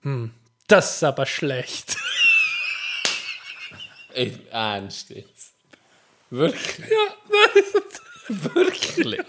Hm, 0.02 0.32
das 0.68 0.96
ist 0.96 1.04
aber 1.04 1.26
schlecht. 1.26 1.98
Ey, 4.14 4.40
ernst 4.52 5.10
jetzt? 5.10 5.54
Wirklich? 6.30 6.90
ja, 6.90 7.16
dann 7.30 7.64
ist 7.64 7.76
es 7.76 8.02
Wirklich? 8.30 9.20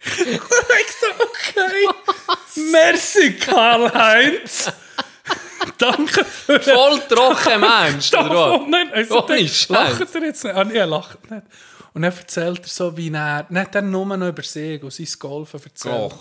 ich 0.02 0.40
so, 0.40 1.06
okay. 1.20 1.86
Merci, 2.72 3.36
Karl-Heinz. 3.36 4.72
Danke 5.78 6.24
für 6.24 6.60
Voll 6.60 7.00
trocken 7.08 7.60
Mensch, 7.60 8.12
oder 8.12 8.30
was? 8.30 8.68
nein, 8.68 8.92
also, 8.92 9.24
Ohne 9.24 9.48
lacht 9.68 10.14
er 10.14 10.22
jetzt 10.22 10.44
nicht? 10.44 10.56
Ah, 10.56 10.64
nee, 10.64 10.76
er 10.76 10.86
lacht 10.86 11.30
nicht. 11.30 11.42
Und 11.92 12.02
dann 12.02 12.12
erzählt 12.12 12.60
er 12.62 12.68
so, 12.68 12.96
wie 12.96 13.12
er, 13.12 13.46
nicht 13.48 13.74
er 13.74 13.82
nur 13.82 14.16
noch 14.16 14.28
über 14.28 14.42
sich 14.42 14.82
und 14.82 14.92
sein 14.92 15.08
Golfen 15.18 15.60
erzählt. 15.62 16.14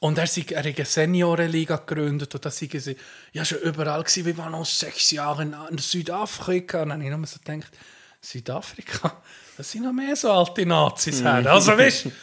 Und 0.00 0.16
er, 0.16 0.26
sei, 0.26 0.46
er 0.48 0.64
hat 0.64 0.66
eine 0.66 0.84
Seniorenliga 0.86 1.76
gegründet 1.76 2.34
und 2.34 2.44
da 2.44 2.50
sei 2.50 2.70
sie, 2.72 2.96
ja 3.32 3.44
schon 3.44 3.58
überall 3.58 4.02
gewesen, 4.02 4.24
wir 4.24 4.38
waren 4.38 4.52
noch 4.52 4.64
sechs 4.64 5.10
Jahre 5.10 5.42
in, 5.42 5.54
Südafrika. 5.78 6.82
Und 6.82 6.88
dann 6.88 7.02
habe 7.02 7.10
ich 7.10 7.16
nur 7.16 7.26
so 7.26 7.38
gedacht, 7.44 7.70
Südafrika, 8.22 9.20
das 9.58 9.70
sind 9.70 9.84
noch 9.84 9.92
mehr 9.92 10.16
so 10.16 10.32
alte 10.32 10.64
Nazis 10.64 11.22
her. 11.22 11.44
Also 11.46 11.76
weißt 11.76 12.06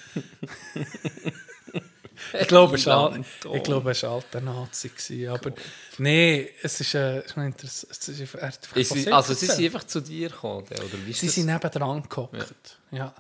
ich 2.42 2.48
glaube, 2.48 2.78
es 2.78 2.86
war 2.88 3.16
oh. 3.46 3.54
ich 3.54 3.64
glaube, 3.64 3.92
es 3.92 4.04
alter 4.04 4.42
Nazi. 4.42 4.90
Gewesen, 4.90 5.30
aber 5.30 5.54
nee, 6.00 6.50
es 6.64 6.82
ist, 6.82 6.96
äh, 6.96 7.20
interessant. 7.20 7.92
Es 7.92 8.08
ist, 8.10 8.34
er 8.34 8.48
hat 8.48 8.58
Ist 8.74 8.88
von 8.88 8.98
sie, 8.98 9.04
sich 9.04 9.14
also 9.14 9.34
sie 9.36 9.46
sind 9.46 9.66
einfach 9.66 9.84
zu 9.84 10.02
dir 10.02 10.30
gekommen, 10.30 10.66
oder 10.66 11.06
wie 11.06 11.12
ist 11.12 11.20
Sie 11.20 11.30
sind 11.30 11.46
nebendran 11.46 12.02
gehockt. 12.10 12.80
Ja. 12.90 13.14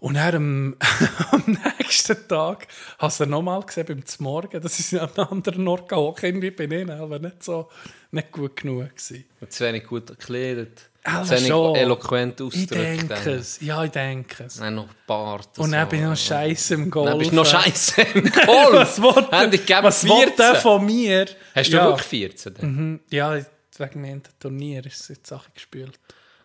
Und 0.00 0.14
dann 0.14 0.34
am, 0.34 0.76
am 1.30 1.58
nächsten 1.78 2.26
Tag 2.26 2.66
hast 2.98 3.20
du 3.20 3.24
ihn 3.24 3.30
nochmal 3.30 3.62
gesehen 3.62 3.86
beim 3.86 4.02
Morgen. 4.18 4.60
Das 4.60 4.78
ist 4.80 4.94
an 4.94 5.10
einem 5.14 5.28
anderen 5.28 5.68
Ort 5.68 5.88
gehockt. 5.88 6.22
Irgendwie 6.22 6.50
bin 6.50 6.72
ich 6.72 6.90
aber 6.90 7.18
nicht 7.18 7.42
so 7.42 7.68
nicht 8.10 8.32
gut 8.32 8.56
genug 8.56 8.88
gewesen. 8.96 9.24
Zu 9.48 9.64
wenig 9.64 9.86
gut 9.86 10.06
gekleidet. 10.06 10.88
Also 11.04 11.24
zu 11.24 11.30
wenig 11.36 11.48
schon. 11.48 11.76
eloquent 11.76 12.40
Ich 12.40 12.46
ausgedrückt. 12.46 12.72
denke 12.72 13.06
dann. 13.08 13.28
es. 13.28 13.60
Ja, 13.60 13.84
ich 13.84 13.90
denke 13.90 14.44
es. 14.44 14.56
Dann 14.56 14.74
noch 14.74 14.88
Bart. 15.06 15.58
Und 15.58 15.72
dann 15.72 15.84
so. 15.84 15.90
bin 15.90 16.00
ich 16.00 16.06
noch 16.06 16.16
scheiße 16.16 16.74
im 16.74 16.90
Golf. 16.90 17.10
Dann 17.10 17.18
bist 17.18 17.30
du 17.32 17.36
noch 17.36 17.46
scheiße 17.46 18.02
im 18.14 18.32
Golf. 18.46 19.00
was 19.02 19.50
dich 19.50 19.66
gegeben 19.66 19.82
was 19.82 20.04
will 20.04 20.10
14. 20.12 20.36
der 20.38 20.54
von 20.56 20.86
mir? 20.86 21.26
Hast 21.54 21.72
du 21.72 21.76
ja. 21.76 21.84
wirklich 21.84 22.06
14? 22.06 22.54
dann? 22.54 22.74
Mhm. 22.74 23.00
Ja, 23.10 23.38
wegen 23.76 24.02
dem 24.02 24.22
Turnier 24.38 24.84
ist 24.86 25.00
es 25.00 25.08
jetzt 25.08 25.26
Sache 25.26 25.50
gespielt. 25.52 25.98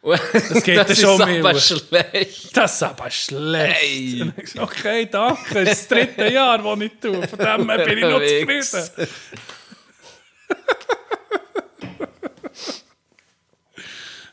Das 0.05 0.63
geht 0.63 0.75
ja 0.75 0.83
das 0.87 0.99
schon 0.99 1.19
ist 1.19 1.25
mehr. 1.25 1.39
aber 1.39 1.59
schlecht. 1.59 2.55
Das 2.55 2.75
ist 2.75 2.83
aber 2.83 3.09
schlecht. 3.09 3.81
Hey. 3.81 4.31
Okay, 4.57 5.07
danke. 5.09 5.65
Das 5.65 5.79
ist 5.79 5.91
das 5.91 5.97
dritte 5.97 6.31
Jahr, 6.31 6.59
das 6.59 6.79
ich 6.81 6.91
tue. 7.01 7.27
Von 7.27 7.39
dem 7.39 7.69
her 7.69 7.85
bin 7.85 7.97
ich 7.97 8.03
noch 8.03 8.21
zufrieden. 8.21 9.07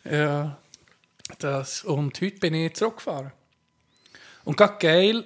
ja, 0.11 0.59
das. 1.39 1.85
Und 1.85 2.21
heute 2.21 2.39
bin 2.39 2.55
ich 2.55 2.75
zurückgefahren. 2.75 3.33
Und 4.45 4.57
gerade 4.59 4.77
geil, 4.79 5.25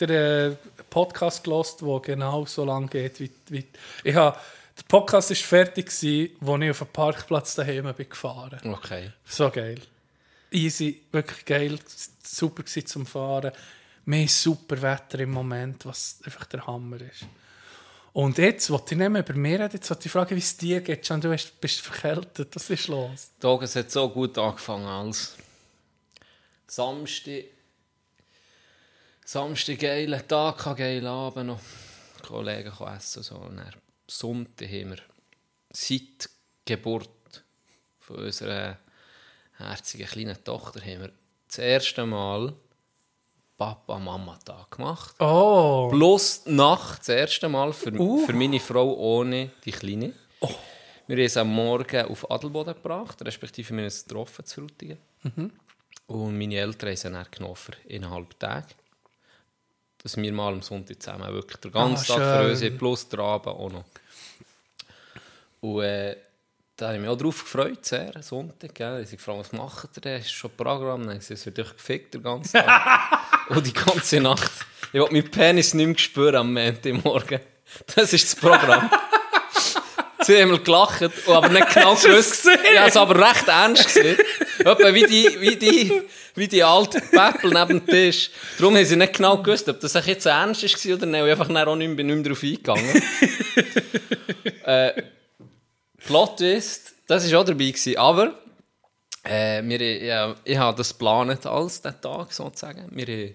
der 0.00 0.10
äh, 0.10 0.56
Podcast 0.88 1.44
gelost, 1.44 1.80
der 1.82 2.00
genau 2.00 2.44
so 2.46 2.64
lang 2.64 2.90
geht 2.90 3.20
wie, 3.20 3.30
wie 3.48 3.64
ich 4.02 4.14
habe, 4.16 4.36
Podcast 4.90 5.30
war 5.30 5.36
fertig, 5.36 5.86
als 5.86 6.02
ich 6.02 6.32
auf 6.42 6.78
dem 6.78 6.86
Parkplatz 6.88 7.54
daheim 7.54 7.94
bin 7.94 8.08
gefahren. 8.08 8.58
Okay. 8.74 9.12
So 9.24 9.48
geil. 9.48 9.80
Easy, 10.50 11.04
wirklich 11.12 11.44
geil, 11.44 11.78
super 12.24 12.64
zum 12.66 13.06
Fahren. 13.06 13.52
Mehr 14.04 14.26
super 14.26 14.82
Wetter 14.82 15.20
im 15.20 15.30
Moment, 15.30 15.86
was 15.86 16.18
einfach 16.24 16.44
der 16.46 16.66
Hammer 16.66 17.00
ist. 17.02 17.24
Und 18.12 18.38
jetzt, 18.38 18.68
wollte 18.68 18.94
ich 18.94 18.98
nicht 18.98 19.10
mehr 19.10 19.22
über 19.22 19.34
mir 19.34 19.60
reden, 19.60 19.74
jetzt 19.74 19.88
wollte 19.90 20.06
ich 20.06 20.10
fragen, 20.12 20.34
wie 20.34 20.40
es 20.40 20.56
dir 20.56 20.80
geht. 20.80 21.06
Can, 21.06 21.20
du 21.20 21.32
hast- 21.32 21.60
bist 21.60 21.80
verkältet, 21.80 22.56
was 22.56 22.68
ist 22.68 22.88
los? 22.88 23.30
Tag, 23.38 23.62
es 23.62 23.76
hat 23.76 23.92
so 23.92 24.08
gut 24.08 24.36
angefangen 24.38 24.86
als 24.86 25.36
Samstag. 26.66 27.44
Samstag 29.24 29.78
geiler 29.78 30.26
Tag, 30.26 30.76
geiler 30.76 31.10
Abend 31.10 31.46
noch. 31.46 31.60
Kollegen 32.26 32.72
essen. 32.96 33.22
So. 33.22 33.36
Und 33.36 33.56
dann 33.58 33.72
Sonntag 34.10 34.68
haben 34.68 34.90
wir 34.90 34.98
seit 35.72 36.28
Geburt 36.64 37.08
von 38.00 38.16
unserer 38.16 38.78
herzigen 39.56 40.06
kleinen 40.06 40.42
Tochter 40.42 40.80
haben 40.80 41.02
wir 41.02 41.12
das 41.46 41.58
erste 41.58 42.04
Mal 42.06 42.52
Papa-Mama-Tag 43.56 44.70
gemacht. 44.70 45.14
Oh, 45.20 45.88
Plus 45.92 46.42
Nacht, 46.46 47.00
das 47.00 47.08
erste 47.10 47.48
Mal 47.48 47.72
für, 47.72 47.92
Uh. 48.00 48.24
für 48.26 48.32
meine 48.32 48.58
Frau 48.58 48.94
ohne 48.94 49.50
die 49.64 49.70
Kleine. 49.72 50.12
Wir 51.06 51.16
haben 51.16 51.24
es 51.24 51.36
am 51.36 51.48
Morgen 51.52 52.06
auf 52.06 52.30
Adelboden 52.30 52.74
gebracht, 52.74 53.20
respektive 53.24 53.70
wir 53.70 53.78
haben 53.82 53.86
es 53.86 54.04
getroffen 54.04 54.44
zu 54.44 54.60
Frutigen. 54.62 54.98
Und 56.06 56.38
meine 56.38 56.56
Eltern 56.56 56.88
haben 56.88 56.94
es 56.94 57.02
dann 57.02 57.26
genommen 57.30 57.56
für 57.56 57.72
eineinhalb 57.88 58.38
Tage. 58.40 58.66
Dass 60.02 60.16
wir 60.16 60.32
mal 60.32 60.52
am 60.54 60.62
Sonntag 60.62 61.02
zusammen 61.02 61.30
wirklich 61.32 61.58
den 61.58 61.72
ganzen 61.72 62.12
Ah, 62.12 62.16
Tag 62.16 62.44
für 62.44 62.50
uns 62.68 62.78
plus 62.78 63.08
der 63.08 63.18
Abend 63.20 63.48
auch 63.48 63.70
noch. 63.70 63.84
Und 65.60 65.82
äh, 65.82 66.16
da 66.76 66.86
habe 66.86 66.96
ich 66.96 67.00
mich 67.02 67.10
auch 67.10 67.18
drauf 67.18 67.42
gefreut, 67.42 67.84
sehr, 67.84 68.12
Sonntag. 68.22 68.74
Gell? 68.74 69.00
Ich 69.02 69.08
habe 69.08 69.16
gefragt, 69.16 69.38
was 69.40 69.52
macht 69.52 69.96
ihr 69.96 70.00
denn? 70.00 70.20
Ist 70.20 70.30
schon 70.30 70.50
Programm? 70.56 71.00
Dann 71.00 71.10
habe 71.10 71.18
ich 71.18 71.28
gesagt, 71.28 71.40
es 71.40 71.46
wird 71.46 71.58
euch 71.58 71.76
gefickt 71.76 72.14
den 72.14 72.22
ganzen 72.22 72.60
Tag. 72.60 73.20
Und 73.50 73.66
die 73.66 73.72
ganze 73.72 74.20
Nacht. 74.20 74.50
Ich 74.92 74.98
wollte 74.98 75.12
meinen 75.12 75.30
Penis 75.30 75.74
nicht 75.74 75.86
mehr 75.86 75.98
spüren 75.98 76.36
am 76.36 76.54
Montagmorgen. 76.54 77.40
Das 77.94 78.12
ist 78.12 78.32
das 78.32 78.40
Programm. 78.40 78.90
Sie 80.22 80.40
haben 80.40 80.62
gelacht, 80.62 81.02
und 81.02 81.28
aber 81.28 81.48
nicht 81.48 81.74
genau 81.74 81.94
gewusst. 81.94 82.30
gesehen? 82.30 82.58
Ja, 82.74 82.86
es 82.86 82.96
aber 82.96 83.28
recht 83.28 83.48
ernst 83.48 83.86
gesehen. 83.86 84.18
Etwa 84.58 84.94
wie 84.94 85.04
die, 85.04 85.40
wie 85.40 85.56
die, 85.56 86.02
wie 86.34 86.48
die 86.48 86.62
alte 86.62 87.00
Päppel 87.00 87.50
neben 87.50 87.84
dem 87.84 87.86
Tisch. 87.86 88.30
Darum 88.58 88.76
haben 88.76 88.84
sie 88.84 88.96
nicht 88.96 89.14
genau 89.14 89.38
gewusst, 89.38 89.68
ob 89.68 89.80
das 89.80 89.94
jetzt 90.06 90.26
ernst 90.26 90.62
war 90.62 90.94
oder 90.94 91.06
nicht. 91.06 91.24
Ich 91.24 91.30
einfach 91.30 91.48
bin 91.48 91.76
nicht 91.78 91.98
mehr 91.98 92.22
darauf 92.22 92.42
eingegangen. 92.42 93.02
äh, 94.64 95.02
Plot 96.06 96.36
Twist, 96.38 96.94
das 97.06 97.30
war 97.30 97.40
auch 97.40 97.44
dabei. 97.44 97.66
Gewesen. 97.70 97.96
Aber 97.96 98.34
Äh, 99.22 99.62
wir, 99.64 100.02
ja, 100.02 100.34
ich 100.44 100.56
habe 100.56 100.78
das 100.78 100.92
geplant 100.92 101.44
als 101.44 101.82
den 101.82 102.00
Tag 102.00 102.32
sozusagen. 102.32 102.88
Wir, 102.90 103.34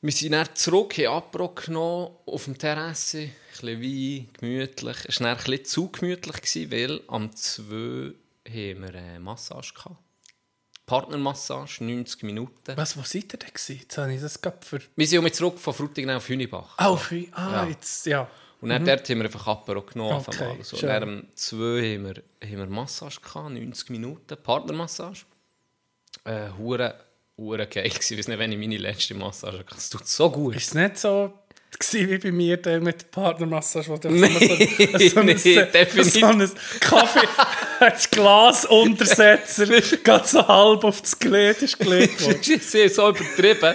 wir 0.00 0.12
sind 0.12 0.32
dann 0.32 0.48
zurück, 0.54 0.96
haben 0.98 1.08
Abbruch 1.08 1.56
genommen 1.56 2.14
auf 2.24 2.44
dem 2.44 2.56
Terrasse, 2.56 3.18
ein 3.18 3.32
bisschen 3.50 3.82
Wein, 3.82 4.28
gemütlich. 4.38 4.96
Es 5.08 5.20
war 5.20 5.26
dann 5.26 5.38
ein 5.38 5.44
bisschen 5.44 5.64
zu 5.64 5.88
gemütlich, 5.90 6.36
gewesen, 6.36 6.70
weil 6.70 7.00
am 7.08 7.34
2 7.34 7.62
haben 7.64 8.14
wir 8.46 8.94
eine 8.94 9.18
Massage 9.20 9.74
gehabt. 9.74 9.96
Partnermassage, 10.86 11.84
90 11.84 12.22
Minuten. 12.22 12.76
Was, 12.76 12.96
wo 12.96 13.02
seid 13.02 13.32
ihr 13.32 13.38
denn 13.38 13.48
gewesen? 13.48 13.78
Jetzt 13.80 13.98
habe 13.98 14.14
ich 14.14 14.20
das 14.20 14.40
gerade 14.40 14.58
für... 14.64 14.80
Wir 14.96 15.06
sind 15.06 15.18
um 15.18 15.32
zurück 15.32 15.58
von 15.58 15.74
Frutigen 15.74 16.10
auf 16.10 16.28
Hünibach. 16.28 16.74
Ah, 16.78 16.96
für, 16.96 17.24
ah 17.32 17.52
Ja. 17.52 17.66
jetzt, 17.66 18.06
ja. 18.06 18.28
Und 18.60 18.68
dann 18.68 18.84
dort 18.84 19.08
haben 19.08 19.18
wir 19.18 19.24
einfach 19.24 19.46
Apero 19.46 19.82
genommen. 19.82 20.18
Mhm. 20.18 20.24
Okay, 20.26 20.50
Okay, 20.52 20.62
so. 20.62 20.76
Dann 20.86 21.02
am 21.02 21.26
2 21.34 21.56
haben 21.56 22.04
wir, 22.04 22.22
haben 22.48 22.58
wir 22.58 22.66
Massage 22.66 23.20
gehabt, 23.20 23.50
90 23.50 23.90
Minuten, 23.90 24.36
Partnermassage. 24.42 25.20
Äh, 26.24 26.48
hure, 26.58 26.94
hure 27.36 27.66
geil 27.66 27.88
gewesen. 27.88 28.12
Ich 28.12 28.18
weiß 28.18 28.28
nicht, 28.28 28.38
wenn 28.38 28.52
ich 28.52 28.58
meine 28.58 28.76
letzte 28.76 29.14
Massage 29.14 29.58
hatte. 29.58 29.74
Es 29.76 29.88
tut 29.88 30.06
so 30.06 30.30
gut. 30.30 30.56
Ist 30.56 30.68
es 30.68 30.74
nicht 30.74 30.98
so 30.98 31.32
wie 31.92 32.18
bei 32.18 32.32
mir 32.32 32.56
der 32.56 32.80
mit 32.80 33.00
der 33.00 33.06
Partnermassage, 33.06 33.88
wo 33.88 33.96
du 33.96 34.08
Nee, 34.10 34.28
so, 34.28 35.08
so, 35.08 35.22
nee, 35.22 35.32
ein, 35.32 35.72
definitiv. 35.72 36.20
so 36.20 36.26
ein 36.26 36.50
Kaffee, 36.80 37.28
das 37.80 38.10
Glasuntersetzer, 38.10 39.66
geht 39.80 40.26
so 40.26 40.46
halb 40.46 40.84
auf 40.84 41.00
das 41.00 41.18
Glied 41.18 41.62
ist 41.62 41.78
gelegt 41.78 42.24
worden. 42.24 42.40
Das 42.42 42.74
ist 42.74 42.96
so 42.96 43.08
übertrieben. 43.08 43.74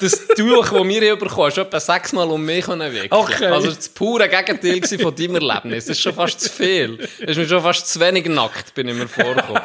Das 0.00 0.26
Tuch, 0.36 0.70
das 0.70 0.72
wir 0.72 1.00
hier 1.00 1.16
bekommen, 1.16 1.48
ist 1.48 1.58
etwa 1.58 1.80
sechsmal 1.80 2.28
um 2.28 2.44
mich 2.44 2.66
wickeln. 2.66 3.08
Okay. 3.10 3.46
Also 3.46 3.68
das 3.68 3.88
pure 3.88 4.28
Gegenteil 4.28 4.82
von 4.98 5.14
deinem 5.14 5.36
Erlebnis. 5.36 5.86
Das 5.86 5.96
ist 5.96 6.00
schon 6.00 6.14
fast 6.14 6.40
zu 6.40 6.50
viel. 6.50 6.96
Das 6.96 7.30
ist 7.30 7.36
mir 7.36 7.46
schon 7.46 7.62
fast 7.62 7.86
zu 7.86 8.00
wenig 8.00 8.26
nackt, 8.26 8.74
bin 8.74 8.88
ich 8.88 8.96
mir 8.96 9.08
vorgekommen. 9.08 9.60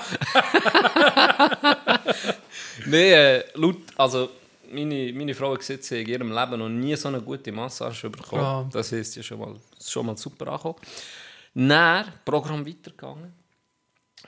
nee, 2.85 3.13
äh, 3.13 3.43
laut, 3.55 3.77
also 3.97 4.29
meine, 4.71 5.11
meine 5.13 5.33
Frau 5.33 5.53
hat 5.53 5.59
gesagt, 5.59 5.83
sie 5.83 5.99
hat 5.99 6.07
in 6.07 6.09
ihrem 6.09 6.31
Leben 6.31 6.59
noch 6.59 6.69
nie 6.69 6.95
so 6.95 7.07
eine 7.07 7.21
gute 7.21 7.51
Massage 7.51 8.09
bekommen. 8.09 8.41
Ja. 8.41 8.69
Das 8.71 8.91
heisst, 8.91 9.15
ja 9.15 9.23
schon 9.23 9.39
mal, 9.39 9.55
schon 9.85 10.05
mal 10.05 10.17
super 10.17 10.47
angekommen. 10.47 10.75
Dann, 11.55 12.05
Programm 12.23 12.65
weitergegangen. 12.65 13.33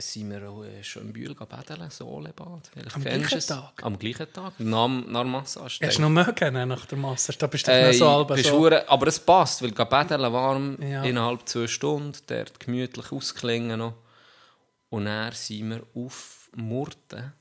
Sind 0.02 0.32
wir 0.32 0.50
auch 0.50 0.64
äh, 0.64 0.84
schon 0.84 1.04
in 1.04 1.14
Bühl 1.14 1.34
baden, 1.36 1.90
Solebad. 1.90 2.70
Vielleicht 2.74 2.96
Am 2.96 3.02
gleichen 3.04 3.38
es. 3.38 3.46
Tag? 3.48 3.74
Am 3.84 3.98
gleichen 4.00 4.34
Tag, 4.34 4.60
nach, 4.60 4.88
nach 4.88 5.24
Massage. 5.24 5.80
Hast 5.86 5.98
du 5.98 6.02
noch 6.02 6.10
mögen 6.10 6.68
nach 6.68 6.86
der 6.86 6.98
Massage? 6.98 7.38
Da 7.38 7.48
bist 7.48 7.68
du 7.68 7.72
Äh, 7.72 7.88
nicht 7.90 8.00
so 8.00 8.10
halb 8.10 8.38
so... 8.40 8.70
aber 8.88 9.08
es 9.08 9.20
passt, 9.20 9.62
weil 9.62 9.72
baden 9.72 10.22
warm, 10.34 10.78
Ja. 10.82 11.04
innerhalb 11.04 11.48
zwei 11.48 11.68
Stunden, 11.68 12.18
dort 12.28 12.60
gemütlich 12.60 13.12
ausklingen 13.12 13.80
noch. 13.80 13.94
Und 14.90 15.06
dann 15.06 15.32
sind 15.34 15.70
wir 15.70 15.84
auf 15.96 16.50
Murten 16.56 17.32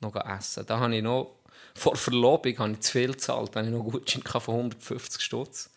noch 0.00 0.16
essen. 0.16 0.64
Da 0.66 0.78
habe 0.80 0.96
ich 0.96 1.02
noch, 1.02 1.36
vor 1.74 1.96
Verlobung 1.96 2.58
habe 2.58 2.72
ich 2.72 2.80
zu 2.80 2.92
viel 2.92 3.12
gezahlt, 3.12 3.54
da 3.54 3.60
habe 3.60 3.68
ich 3.70 3.74
noch 3.76 3.84
Gutschein 3.84 4.22
gehabt 4.22 4.44
von 4.44 4.54
150 4.56 5.20
Stutz. 5.22 5.70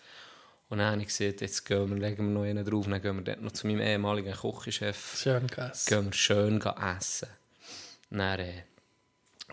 Und 0.70 0.80
dann 0.80 0.92
habe 0.92 1.02
ich 1.02 1.08
gesagt, 1.08 1.42
jetzt 1.42 1.66
gehen 1.66 1.90
wir, 1.90 1.98
legen 1.98 2.26
wir 2.28 2.34
noch 2.34 2.44
einen 2.44 2.66
drauf, 2.66 2.86
dann 2.88 3.02
gehen 3.02 3.16
wir 3.16 3.24
dort 3.24 3.42
noch 3.42 3.54
zu 3.54 3.68
meinem 3.68 3.80
ehemaligen 3.82 4.34
Küchenchef 4.34 5.18
Schön 5.18 5.48
gegessen. 5.48 5.90
gehen 5.90 6.06
wir 6.08 6.14
schön 6.14 6.62
essen. 6.62 7.30
Dann 8.10 8.40
äh, 8.40 8.64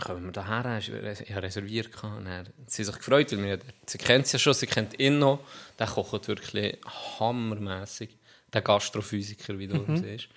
kommen 0.00 0.24
wir 0.24 0.32
daher, 0.32 0.78
ich 0.78 0.90
habe 0.90 1.42
reserviert. 1.42 1.90
und 2.02 2.24
Dann, 2.24 2.46
sie 2.66 2.82
haben 2.82 2.86
sich 2.92 2.96
gefreut, 2.96 3.30
weil 3.32 3.42
wir, 3.44 3.58
sie 3.86 3.98
kennt 3.98 4.26
es 4.26 4.32
ja 4.32 4.38
schon, 4.40 4.54
sie 4.54 4.66
kennt 4.66 4.98
ihn 4.98 5.18
noch. 5.20 5.38
Der 5.78 5.86
kocht 5.86 6.26
wirklich 6.26 6.78
hammermässig. 7.20 8.16
Der 8.52 8.62
Gastrophysiker, 8.62 9.58
wie 9.58 9.66
du 9.66 9.76
Mhm. 9.78 9.96
siehst. 9.96 10.28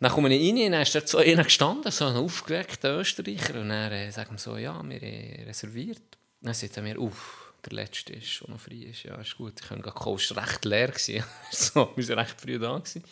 Dann 0.00 0.10
komme 0.12 0.32
ich 0.34 0.48
rein 0.48 0.64
und 0.66 0.72
dann 0.72 0.82
ist 0.82 0.94
dort 0.94 1.08
so 1.08 1.18
einer 1.18 1.44
gestanden, 1.44 1.92
so 1.92 2.06
ein 2.06 2.16
aufgeweckter 2.16 2.98
Österreicher. 2.98 3.60
Und 3.60 3.68
dann 3.68 3.92
äh, 3.92 4.10
sagen 4.10 4.32
wir 4.32 4.38
so, 4.38 4.56
ja, 4.56 4.72
wir 4.82 4.96
haben 5.00 5.44
reserviert. 5.46 6.00
Dann 6.40 6.54
sagt 6.54 6.76
er 6.78 6.82
mir, 6.82 6.98
uff, 7.00 7.39
der 7.66 7.72
letzte 7.72 8.14
ist 8.14 8.28
schon 8.28 8.50
noch 8.50 8.60
frei. 8.60 8.86
Ist. 8.90 9.04
Ja, 9.04 9.16
ist 9.16 9.36
gut, 9.36 9.60
ich 9.60 9.68
kann. 9.68 9.80
Es 9.80 9.94
war 10.36 10.42
recht 10.42 10.64
leer. 10.64 10.88
gewesen. 10.88 11.24
so, 11.50 11.92
wir 11.96 12.08
waren 12.08 12.18
recht 12.18 12.40
früh 12.40 12.58
da. 12.58 12.78
Gewesen. 12.78 13.04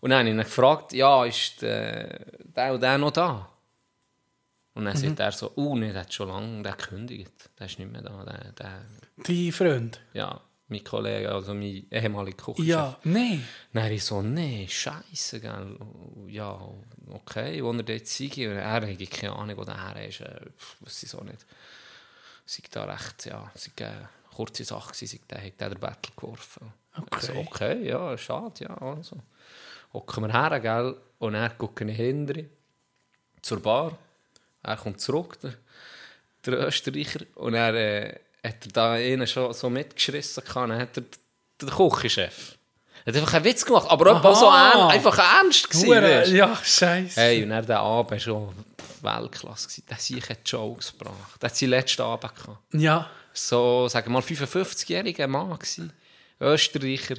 Und 0.00 0.10
dann 0.10 0.20
habe 0.20 0.28
ich 0.28 0.34
ihn 0.34 0.40
gefragt, 0.40 0.92
ja, 0.92 1.24
ist 1.24 1.62
der, 1.62 2.26
der 2.44 2.74
und 2.74 2.82
der 2.82 2.98
noch 2.98 3.10
da? 3.10 3.50
Und 4.74 4.84
dann 4.84 4.96
sagt 4.96 5.20
er 5.20 5.32
so, 5.32 5.52
oh, 5.56 5.74
nee, 5.74 5.90
der 5.90 6.02
hat 6.02 6.12
schon 6.12 6.28
lange 6.28 6.62
der 6.62 6.72
gekündigt. 6.72 7.32
Der 7.58 7.66
ist 7.66 7.78
nicht 7.78 7.90
mehr 7.90 8.02
da. 8.02 8.24
Der, 8.24 8.52
der, 8.52 8.82
Dein 9.16 9.52
Freund? 9.52 10.00
ja, 10.12 10.38
mein 10.68 10.84
Kollege, 10.84 11.32
also 11.32 11.54
mein 11.54 11.86
ehemaliger 11.90 12.36
Kochchef. 12.36 12.66
Ja, 12.66 12.98
nein. 13.04 13.42
Dann 13.72 13.84
habe 13.84 13.94
ich 13.94 14.04
so, 14.04 14.20
nee, 14.20 14.66
scheiße, 14.68 15.40
gell. 15.40 15.78
Ja, 16.28 16.60
okay, 17.08 17.64
wo 17.64 17.72
er 17.72 17.82
dort 17.82 18.06
sei. 18.06 18.26
Und 18.26 18.56
er 18.56 18.70
hat 18.72 19.10
keine 19.10 19.34
Ahnung, 19.34 19.56
wo 19.56 19.64
der 19.64 19.94
her 19.94 20.08
ist. 20.08 20.20
Äh, 20.20 20.40
Weiß 20.80 21.02
ich 21.02 21.08
so 21.08 21.22
nicht. 21.22 21.46
Sei 22.46 22.62
da 22.70 22.84
recht, 22.84 23.26
ja, 23.26 23.50
sei 23.54 23.72
eine 23.84 24.08
kurze 24.34 24.64
Sache 24.64 24.92
gewesen, 24.92 25.20
sei 25.28 25.40
hat 25.40 25.60
der 25.60 25.70
den 25.70 25.80
Battle 25.80 26.12
geworfen. 26.16 26.72
Okay. 26.96 27.16
Ich 27.16 27.22
So, 27.22 27.32
okay, 27.34 27.88
ja, 27.88 28.16
schade, 28.16 28.64
ja, 28.64 28.76
also. 28.78 29.16
Hocken 29.92 30.26
wir 30.26 30.32
her, 30.32 30.60
gell. 30.60 30.96
Und 31.18 31.34
er 31.34 31.50
guckt 31.50 31.80
ich 31.80 31.96
hinterher 31.96 32.44
zur 33.42 33.60
Bar. 33.60 33.98
Er 34.62 34.76
kommt 34.76 35.00
zurück, 35.00 35.38
der, 35.40 35.54
der 36.44 36.66
Österreicher. 36.66 37.20
Und 37.34 37.54
er 37.54 37.74
äh, 37.74 38.20
hat 38.44 38.66
er 38.66 38.72
da 38.72 38.92
einen 38.92 39.26
schon 39.26 39.52
so 39.52 39.70
mitgeschissen. 39.70 40.42
Dann 40.52 40.78
hat 40.78 40.96
er 40.96 41.04
der 41.60 41.68
Küchenchef. 41.68 42.56
Er 43.04 43.12
hat 43.12 43.20
einfach 43.20 43.34
einen 43.34 43.44
Witz 43.44 43.64
gemacht, 43.64 43.88
aber 43.88 44.10
Aha. 44.10 44.28
auch 44.28 44.36
so 44.36 44.46
ern, 44.46 44.90
einfach 44.90 45.18
ernst 45.18 45.70
gewesen. 45.70 46.34
Ja, 46.34 46.56
scheiße. 46.56 47.20
Hey, 47.20 47.42
und 47.42 47.50
dann 47.50 47.64
der 47.64 47.78
Abend 47.78 48.20
schon 48.20 48.52
Weltklasse. 49.06 49.68
gewesen. 49.68 49.84
Der 49.88 49.96
sich 49.98 50.28
hat 50.28 50.38
Jokes 50.44 50.92
gebracht. 50.92 51.40
Der 51.40 51.48
hat 51.48 51.56
seinen 51.56 51.70
letzten 51.70 52.02
Abend 52.02 52.34
gehabt. 52.36 52.58
Ja, 52.74 53.10
So, 53.32 53.88
sagen 53.88 54.08
wir 54.08 54.12
mal, 54.12 54.22
55-jähriger 54.22 55.26
Mann 55.26 55.50
gewesen. 55.58 55.92
Österreicher. 56.40 57.16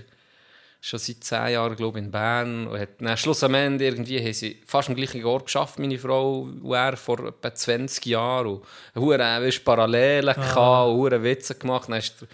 Schon 0.79 0.99
seit 0.99 1.23
10 1.23 1.53
Jahren, 1.53 1.75
glaube 1.75 1.97
ich, 1.97 2.05
in 2.05 2.11
Bern. 2.11 2.67
Und 2.67 2.79
hat 2.79 3.01
dann 3.01 3.17
Schluss 3.17 3.43
am 3.43 3.55
Ende 3.55 3.85
irgendwie, 3.85 4.19
haben 4.23 4.33
sie 4.33 4.61
fast 4.65 4.89
am 4.89 4.95
gleichen 4.95 5.25
Ort 5.25 5.45
geschafft, 5.45 5.79
meine 5.79 5.97
Frau 5.97 6.41
und 6.41 6.71
er, 6.71 6.95
vor 6.95 7.19
etwa 7.25 7.53
20 7.53 8.05
Jahren. 8.05 8.47
Und 8.47 8.63
hure, 8.95 9.17
weißt, 9.17 9.65
Parallelen 9.65 10.35
gehabt 10.35 10.89
und 10.91 11.23
Witze 11.23 11.55
gemacht. 11.55 11.89
Dann 11.89 11.97
ist 11.97 12.21
der, 12.21 12.27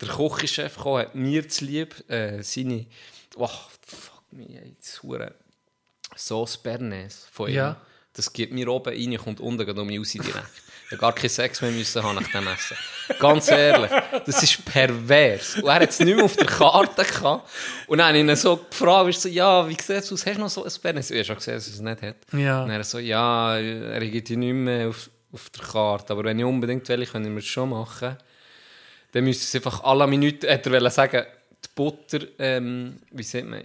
der 0.00 0.08
Küchenchef 0.08 0.76
gekommen, 0.76 1.00
hat 1.00 1.14
mir 1.16 1.48
zu 1.48 1.64
lieb 1.64 2.08
äh, 2.08 2.42
seine, 2.42 2.86
oh, 3.36 3.48
fuck 3.84 4.22
me, 4.30 4.46
hure 5.02 5.34
Sauce 6.16 6.56
Bernays 6.58 7.26
von 7.30 7.48
ihm. 7.48 7.56
Ja. 7.56 7.76
Das 8.12 8.32
gibt 8.32 8.52
mir 8.52 8.68
oben 8.68 8.92
rein, 8.92 9.16
kommt 9.18 9.40
unten 9.40 9.64
geht 9.64 9.78
um 9.78 9.86
mich 9.86 9.98
raus 9.98 10.12
direkt. 10.12 10.50
Ich 10.90 10.92
habe 10.92 11.02
gar 11.02 11.14
keinen 11.14 11.30
Sex 11.30 11.62
mehr 11.62 11.70
müssen 11.70 12.02
haben 12.02 12.16
nach 12.16 12.26
dem 12.26 12.48
Essen. 12.48 12.76
Ganz 13.20 13.48
ehrlich, 13.48 13.90
das 14.26 14.42
ist 14.42 14.64
pervers. 14.64 15.54
Und 15.54 15.66
er 15.66 15.74
hat 15.74 15.90
es 15.90 16.00
nicht 16.00 16.16
mehr 16.16 16.24
auf 16.24 16.34
der 16.34 16.46
Karte 16.46 17.04
gehabt. 17.04 17.48
Und 17.86 17.98
dann 17.98 18.08
habe 18.08 18.18
ich 18.18 18.24
ihn 18.24 18.34
so 18.34 18.56
gefragt, 18.56 19.14
so, 19.14 19.28
ja, 19.28 19.68
wie 19.68 19.74
sieht 19.74 19.90
es 19.90 20.12
aus? 20.12 20.26
Hast 20.26 20.36
du 20.36 20.40
noch 20.40 20.50
so 20.50 20.64
ein 20.64 20.72
Bernays? 20.82 21.12
Ich 21.12 21.18
habe 21.18 21.24
schon 21.26 21.36
gesehen, 21.36 21.54
dass 21.54 21.68
er 21.68 21.74
es 21.74 21.80
nicht 21.80 22.02
hat. 22.02 22.16
Ja. 22.32 22.64
Und 22.64 22.70
er 22.70 22.82
so, 22.82 22.98
ja, 22.98 23.56
er 23.56 24.00
gibt 24.00 24.28
die 24.30 24.36
nicht 24.36 24.52
mehr 24.52 24.88
auf, 24.88 25.08
auf 25.32 25.48
der 25.50 25.64
Karte. 25.64 26.12
Aber 26.12 26.24
wenn 26.24 26.40
ich 26.40 26.44
unbedingt 26.44 26.88
will, 26.88 27.06
können 27.06 27.32
wir 27.32 27.38
es 27.38 27.46
schon 27.46 27.70
machen. 27.70 28.16
Dann 29.12 29.22
müsste 29.22 29.44
es 29.44 29.54
einfach 29.54 29.84
alle 29.84 30.08
Minuten, 30.08 30.50
hat 30.50 30.66
er 30.66 30.90
sagen, 30.90 31.24
die 31.64 31.68
Butter, 31.76 32.26
ähm, 32.40 32.96
wie 33.12 33.22
sieht 33.22 33.46
man, 33.46 33.62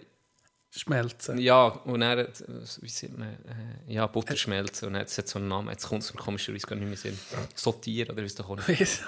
schmelzen. 0.79 1.37
ja, 1.37 1.67
und 1.67 2.01
er 2.01 2.17
hat, 2.17 2.43
wie 2.81 2.89
sieht 2.89 3.17
man, 3.17 3.29
äh, 3.29 3.93
ja, 3.93 4.07
Butter 4.07 4.35
schmelzen. 4.35 4.89
Und 4.89 4.95
jetzt 4.95 5.17
hat 5.17 5.27
so 5.27 5.39
einen 5.39 5.47
Namen, 5.47 5.69
jetzt 5.69 5.87
kommt 5.87 6.03
es 6.03 6.13
mir 6.13 6.19
komischerweise 6.19 6.67
gar 6.67 6.75
nicht 6.75 6.87
mehr 6.87 6.97
Sinn. 6.97 7.17
Sortieren 7.53 8.11
oder 8.11 8.21
wie 8.21 8.27
es 8.27 8.39
auch 8.39 8.67
nicht. 8.67 9.03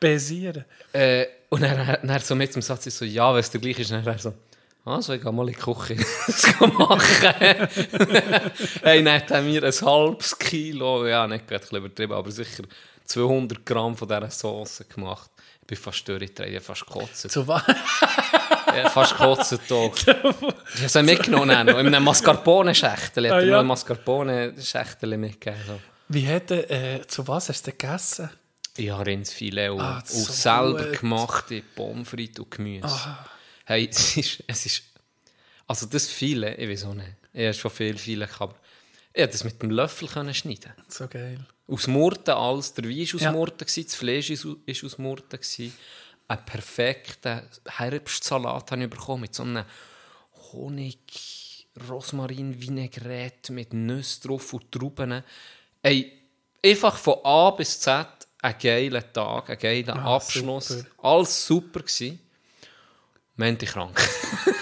Besieren. 0.00 0.64
Äh, 0.92 1.26
und 1.48 1.62
er, 1.62 2.02
er 2.02 2.20
so 2.20 2.34
mit 2.34 2.54
dem 2.54 2.62
Satz 2.62 2.86
ist 2.86 2.98
so, 2.98 3.04
ja, 3.04 3.32
wenn 3.32 3.40
es 3.40 3.50
der 3.50 3.60
gleiche 3.60 3.82
ist, 3.82 3.90
dann 3.90 4.06
er 4.06 4.18
so, 4.18 4.34
also 4.84 5.14
ich 5.14 5.22
gehe 5.22 5.32
mal 5.32 5.48
in 5.48 5.54
die 5.54 5.60
Küche, 5.60 5.96
das 6.26 6.42
kann 6.42 6.74
machen. 6.74 7.00
hey, 8.82 9.02
dann 9.02 9.14
hat 9.14 9.30
er 9.30 9.40
mir 9.42 9.64
ein 9.64 9.72
halbes 9.72 10.38
Kilo, 10.38 11.06
ja, 11.06 11.26
nicht 11.26 11.48
gerade 11.48 11.64
ein 11.70 11.76
übertrieben, 11.76 12.12
aber 12.12 12.30
sicher 12.30 12.64
200 13.04 13.64
Gramm 13.64 13.96
von 13.96 14.08
dieser 14.08 14.30
Sauce 14.30 14.84
gemacht. 14.94 15.30
Ich 15.62 15.66
bin 15.68 15.78
fast 15.78 16.06
durchgedreht, 16.06 16.62
fast 16.62 16.86
gekotzt. 16.86 17.30
Zu 17.30 17.48
was? 17.48 17.62
Ja, 18.76 18.88
fast 18.90 19.12
gekotzt. 19.12 19.52
da. 19.68 19.74
Ich 20.74 20.80
habe 20.80 20.88
sie 20.88 21.02
mitgenommen, 21.02 21.66
noch, 21.66 21.78
in 21.78 21.86
einem 21.86 22.04
Mascarpone-Schächtel. 22.04 23.26
Ich 23.26 23.30
Ah, 23.32 23.34
habe 23.36 23.46
ja. 23.46 23.52
noch 23.52 23.60
ein 23.60 23.66
Mascarpone-Schächtel 23.66 25.16
mitgegeben. 25.16 25.60
So. 25.66 25.80
Wie 26.08 26.26
hat 26.28 26.50
er, 26.50 26.70
äh, 26.70 27.06
zu 27.06 27.26
was 27.28 27.48
hast 27.48 27.66
du 27.66 27.70
denn 27.70 27.78
gegessen? 27.78 28.30
Ich 28.76 28.90
habe 28.90 29.06
Rindsfilet 29.06 29.70
und, 29.70 29.80
Ah, 29.80 29.98
und 29.98 30.08
so 30.08 30.32
selber 30.32 30.84
gut. 30.84 31.00
gemachte 31.00 31.62
Pommes 31.76 32.08
frites 32.08 32.40
und 32.44 32.50
Gemüse. 32.50 33.16
Hey, 33.64 33.88
es 33.90 34.16
ist, 34.16 34.42
es 34.46 34.66
ist... 34.66 34.82
Also 35.66 35.86
das 35.86 36.08
Filet, 36.08 36.56
ich 36.58 36.68
weiß 36.68 36.84
auch 36.86 36.94
nicht. 36.94 37.08
Ich 37.32 37.44
habe 37.44 37.54
schon 37.54 37.70
viel 37.70 37.96
Filet 37.96 38.26
gehabt, 38.26 38.56
ich 39.12 39.20
konnte 39.22 39.32
das 39.32 39.44
mit 39.44 39.62
dem 39.62 39.70
Löffel 39.70 40.08
können 40.08 40.34
schneiden. 40.34 40.72
So 40.88 41.06
geil. 41.08 41.38
Aus 41.68 41.86
Murten 41.86 42.34
alles. 42.34 42.74
Der 42.74 42.84
Wein 42.84 42.96
war 42.98 43.14
aus 43.14 43.20
Ja. 43.22 43.32
Murten, 43.32 43.66
das 43.66 43.94
Fleisch 43.94 44.30
war 44.30 44.84
aus 44.84 44.98
Murten. 44.98 45.40
Einen 46.28 46.44
perfekten 46.44 47.42
Herbstsalat 47.66 48.70
habe 48.70 48.84
ich 48.84 48.90
bekommen 48.90 49.22
mit 49.22 49.34
so 49.34 49.42
einem 49.42 49.64
Honig... 50.52 50.98
Rosmarin, 51.88 52.60
Vinaigrette 52.62 53.52
mit 53.52 53.72
Nüsse 53.72 54.20
drauf 54.28 54.52
und 54.52 54.70
Trauben. 54.70 55.24
Ey, 55.82 56.12
einfach 56.64 56.96
von 56.96 57.16
A 57.24 57.50
bis 57.50 57.80
Z 57.80 58.06
ein 58.40 58.54
geiler 58.62 59.12
Tag, 59.12 59.50
ein 59.50 59.58
geiler 59.58 59.96
Ah, 59.96 60.14
Abschluss. 60.14 60.68
super. 60.68 60.88
Alles 61.02 61.44
super 61.44 61.80
gewesen. 61.80 62.20
Mente 63.34 63.66
krank. 63.66 64.00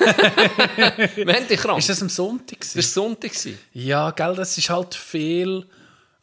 Mente 1.16 1.56
krank. 1.56 1.78
Ist 1.80 1.90
das 1.90 2.00
am 2.00 2.08
Sonntag? 2.08 2.60
gewesen? 2.60 2.78
das 2.78 2.96
war 2.96 3.02
Sonntag. 3.04 3.30
gewesen. 3.32 3.58
Ja, 3.74 4.10
gell, 4.12 4.34
das 4.34 4.56
ist 4.56 4.70
halt 4.70 4.94
viel, 4.94 5.66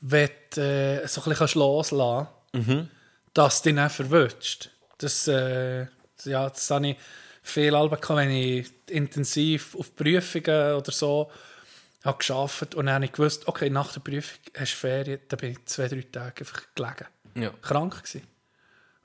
wenn 0.02 0.30
du 0.56 0.62
äh, 1.04 1.08
so 1.08 1.22
ein 1.22 1.30
bisschen 1.36 1.60
loslassen 1.60 2.28
kannst, 2.52 2.88
dass 3.36 3.62
du 3.62 3.70
dich 3.70 3.76
dann 3.76 3.90
verwünscht. 3.92 4.72
Das, 5.00 5.28
äh, 5.28 5.88
ja, 6.26 6.50
das 6.50 6.70
habe 6.70 6.90
ich 6.90 6.98
viel 7.42 7.74
Alben 7.76 8.00
gehabt, 8.00 8.18
wenn 8.18 8.30
ich 8.32 8.70
intensiv 8.90 9.76
auf 9.76 9.96
Prüfungen 9.96 10.76
oder 10.76 10.92
so 10.92 11.32
habe 12.04 12.24
gearbeitet 12.24 12.76
und 12.76 12.86
dann 12.86 12.96
habe 12.96 13.06
ich 13.06 13.12
gewusst, 13.12 13.48
okay, 13.48 13.70
nach 13.70 13.92
der 13.92 14.00
Prüfung 14.02 14.40
hast 14.58 14.74
du 14.74 14.78
Ferien, 14.78 15.20
dann 15.28 15.40
bin 15.40 15.52
ich 15.52 15.66
zwei, 15.66 15.88
drei 15.88 16.02
Tage 16.02 16.40
einfach 16.42 16.64
gelegen. 16.76 17.06
Ja. 17.36 17.50
Krank 17.62 17.98
gewesen. 18.04 18.24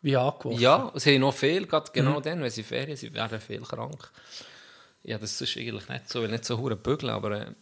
Wie 0.03 0.17
angeworfen. 0.17 0.61
Ja, 0.61 0.93
es 0.95 1.07
haben 1.07 1.21
noch 1.21 1.35
viel, 1.35 1.67
gerade 1.67 1.91
genau 1.93 2.19
Mhm. 2.19 2.23
dann, 2.23 2.43
wenn 2.43 2.51
sie 2.51 2.63
Ferien 2.63 2.97
sind, 2.97 3.15
werden 3.15 3.41
viel 3.41 3.63
krank. 3.63 4.11
Ja, 5.03 5.19
das 5.19 5.41
ist 5.41 5.57
eigentlich 5.57 5.89
nicht 5.89 6.09
so, 6.11 6.23
will 6.23 6.29
nicht 6.31 6.45
so 6.45 6.59
hure 6.59 6.77
bügeln, 6.77 7.11
aber 7.11 7.31
äh, 7.41 7.53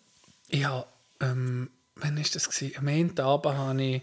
Ja, 0.50 0.84
ähm, 1.20 1.70
wann 1.96 2.16
war 2.16 2.24
das? 2.32 2.48
Gewesen? 2.50 2.76
Am 2.78 2.88
Ende 2.88 3.24
Abend 3.24 3.56
habe 3.56 3.82
ich. 3.82 4.02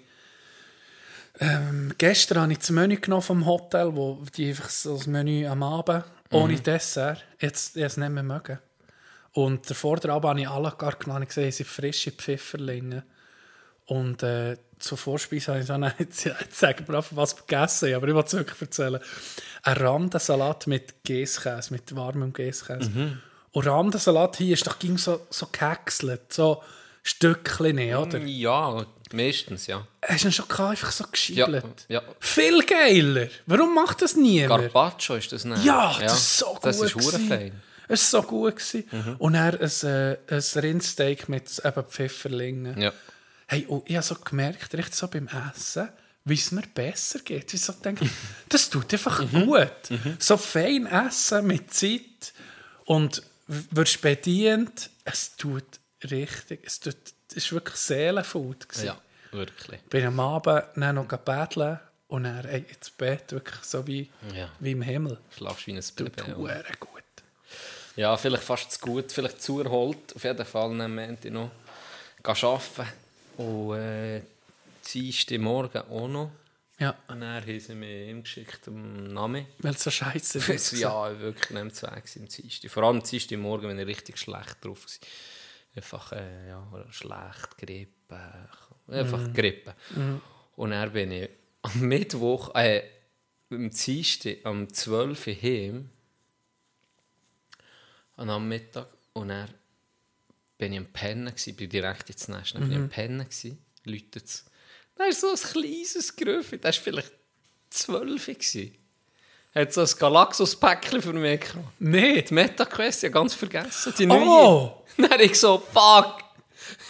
Ähm, 1.39 1.93
gestern 1.97 2.39
habe 2.41 2.51
ich 2.51 2.59
das 2.59 2.69
Menü 2.69 2.97
genommen 2.97 3.21
vom 3.21 3.45
Hotel, 3.45 3.95
wo 3.95 4.19
die 4.35 4.49
einfach 4.49 4.65
das 4.65 5.07
Menü 5.07 5.47
am 5.47 5.63
Abend 5.63 6.03
ohne 6.31 6.59
Dessert. 6.59 7.23
Jetzt 7.39 7.77
es 7.77 7.97
nicht 7.97 8.09
mehr 8.09 8.23
mögen. 8.23 8.59
Und 9.31 9.69
davor 9.69 9.97
der 9.97 10.11
Abend 10.11 10.29
habe 10.29 10.41
ich 10.41 10.49
alle 10.49 10.73
gar 10.77 10.95
genommen. 10.95 11.23
Ich 11.23 11.29
gesehen, 11.29 11.51
sie 11.51 11.63
frische 11.63 12.11
Pfifferlinge. 12.11 13.03
Und 13.85 14.21
äh, 14.21 14.57
zur 14.77 14.97
Vorspeise 14.97 15.51
habe 15.51 15.61
ich 15.61 15.67
dann 15.67 15.83
jetzt, 15.97 16.25
jetzt 16.25 16.59
sagen 16.59 16.87
wir 16.87 16.97
einfach, 16.97 17.15
was 17.15 17.35
gegessen 17.35 17.93
aber 17.93 18.07
ich 18.07 18.15
will 18.15 18.23
es 18.23 18.33
wirklich 18.33 18.61
erzählen. 18.61 18.99
Ein 19.63 19.77
Randensalat 19.77 20.67
mit 20.67 21.03
Käsekäse, 21.03 21.73
mit 21.73 21.95
warmem 21.95 22.33
Käsekäse. 22.33 22.91
Und 23.51 23.67
Randensalat 23.67 24.37
hier 24.37 24.53
ist 24.53 24.67
doch 24.67 24.77
ging 24.77 24.97
so, 24.97 25.25
so 25.29 25.47
gehäckselt, 25.51 26.31
so 26.31 26.61
Stückchen, 27.01 27.95
oder? 27.95 28.19
ja, 28.19 28.85
meistens, 29.13 29.67
ja. 29.67 29.85
Hast 30.05 30.23
du 30.23 30.27
ihn 30.29 30.31
schon 30.31 30.47
gehabt, 30.47 30.69
einfach 30.71 30.91
so 30.91 31.03
Ja, 31.03 31.09
geschiebelt? 31.11 31.85
ja. 31.87 32.01
Viel 32.19 32.63
geiler. 32.63 33.27
Warum 33.45 33.73
macht 33.75 34.01
das 34.01 34.15
niemand? 34.15 34.71
Carpaccio 34.71 35.15
ist 35.15 35.31
das 35.31 35.45
nicht. 35.45 35.63
Ja, 35.63 35.97
das 35.99 36.13
ist 36.19 36.37
so 36.37 36.45
gut. 36.53 36.63
Das 36.65 36.81
ist 36.81 37.17
fein. 37.27 37.61
Es 37.87 38.13
war 38.13 38.21
so 38.21 38.27
gut. 38.27 38.55
Gewesen. 38.57 39.15
Und 39.17 39.33
dann 39.33 39.55
ein, 39.59 39.69
äh, 39.83 40.17
ein 40.29 40.43
Rindsteak 40.61 41.27
mit 41.29 41.61
eben 41.63 41.83
Pfifferlingen. 41.83 42.79
Ja. 42.79 42.93
Hey, 43.47 43.67
ich 43.85 43.95
habe 43.95 44.05
so 44.05 44.15
gemerkt, 44.15 44.73
richtig 44.75 44.93
so 44.95 45.07
beim 45.07 45.27
Essen, 45.27 45.89
wie 46.23 46.35
es 46.35 46.51
mir 46.51 46.61
besser 46.73 47.19
geht. 47.19 47.51
Ich 47.53 47.61
so 47.61 47.73
denke, 47.73 48.07
das 48.49 48.69
tut 48.69 48.93
einfach 48.93 49.19
Mhm. 49.31 49.45
gut. 49.47 49.71
So 50.19 50.37
fein 50.37 50.85
essen 50.85 51.47
mit 51.47 51.73
Zeit 51.73 52.33
und 52.85 53.23
wirst 53.47 54.01
bedient. 54.01 54.91
Es 55.03 55.35
tut 55.35 55.63
richtig, 56.11 56.59
es, 56.65 56.79
tut, 56.79 56.95
es 57.29 57.37
ist 57.37 57.51
wirklich 57.51 57.75
Seelenfood. 57.75 58.67
gewesen. 58.69 58.85
ja, 58.87 58.97
wirklich. 59.31 59.79
Bin 59.83 60.05
am 60.05 60.19
Abend 60.19 60.63
dann 60.75 60.95
noch 60.95 61.07
betteln 61.07 61.79
und 62.07 62.23
dann 62.23 62.45
ey, 62.45 62.65
ins 62.67 62.89
Bett, 62.89 63.31
wirklich 63.31 63.63
so 63.63 63.85
wie, 63.87 64.09
Ja. 64.35 64.49
wie 64.59 64.71
im 64.71 64.81
Himmel. 64.81 65.17
Schlafst 65.37 65.67
wie 65.67 65.73
ein 65.73 65.81
Tut 65.95 66.15
Baby. 66.15 66.31
hure 66.35 66.63
gut. 66.79 66.89
Ja, 67.95 68.15
vielleicht 68.17 68.43
fast 68.43 68.71
zu 68.71 68.79
gut, 68.79 69.11
vielleicht 69.11 69.41
zu 69.41 69.59
erholt. 69.61 70.15
Auf 70.15 70.23
jeden 70.23 70.45
Fall 70.45 70.81
am 70.81 70.95
Montag 70.95 71.31
noch 71.31 71.51
arbeiten. 72.23 72.87
Und 73.37 73.75
äh, 73.77 74.21
Dienstag 74.93 75.39
morgen 75.39 75.77
auch 75.89 76.07
noch. 76.07 76.31
Ja, 76.79 76.95
Und 77.09 77.19
dann 77.21 77.41
haben 77.45 77.59
sie 77.59 77.75
mir 77.75 78.05
ihm 78.05 78.23
geschickt, 78.23 78.61
am 78.67 79.11
Name. 79.13 79.47
weil 79.59 79.73
es 79.73 79.83
so 79.83 79.91
scheiße 79.91 80.37
ist. 80.53 80.71
ja, 80.79 81.19
wirklich 81.19 81.49
nicht 81.49 81.75
zu 81.75 81.87
Weg 81.87 82.03
im 82.15 82.27
Dienstag. 82.29 82.71
Vor 82.71 82.83
allem 82.83 82.97
am 82.99 83.03
Dienstag 83.03 83.37
morgen, 83.37 83.67
wenn 83.67 83.79
ich 83.79 83.85
richtig 83.85 84.17
schlecht 84.17 84.63
drauf 84.63 84.85
war. 84.85 85.07
Einfach, 85.79 86.11
äh, 86.11 86.49
ja, 86.49 86.85
schlecht, 86.89 87.57
Grippe. 87.57 88.49
Einfach 88.89 89.33
Grippe. 89.33 89.75
Und 90.57 90.71
dann 90.71 90.91
bin 90.91 91.09
ich 91.13 91.29
am 91.61 91.79
Mittwoch, 91.79 92.53
äh, 92.53 92.83
am 93.49 93.69
Dienstag, 93.69 94.39
am 94.43 94.67
12. 94.67 95.27
Uhr 95.27 95.33
heim. 95.41 95.89
Und 98.17 98.29
am 98.29 98.49
Mittag. 98.49 98.87
Und 99.13 99.29
dann 99.29 99.49
bin 100.57 100.73
ich 100.73 100.79
am 100.79 100.85
Pennen, 100.87 101.27
gewesen, 101.27 101.55
bin 101.55 101.69
direkt 101.69 102.09
ins 102.09 102.27
Nest. 102.27 102.55
Dann 102.55 102.63
bin 102.63 102.71
ich 102.71 102.77
am 102.77 102.89
Pennen, 102.89 103.23
gewesen, 103.23 103.57
läutet 103.85 104.25
es. 104.25 104.45
Da 104.95 105.05
ist 105.05 105.21
so 105.21 105.29
ein 105.29 105.35
kleines 105.37 106.13
Grüffel, 106.13 106.59
das 106.59 106.75
war 106.75 106.83
vielleicht 106.83 107.13
12 107.69 108.25
gewesen. 108.25 108.75
Hat 109.55 109.71
so 109.73 109.79
ein 109.79 109.89
Galaxus-Päckchen 109.97 111.01
für 111.01 111.13
mich 111.13 111.39
gehabt. 111.39 111.79
Nicht? 111.79 112.31
Die 112.31 112.33
Meta-Quest, 112.33 113.03
ja 113.03 113.09
ganz 113.09 113.33
vergessen, 113.33 113.93
die 113.97 114.05
neue. 114.05 114.25
Oh! 114.27 114.78
Dann 115.09 115.19
ich 115.19 115.39
so, 115.39 115.57
fuck! 115.57 116.19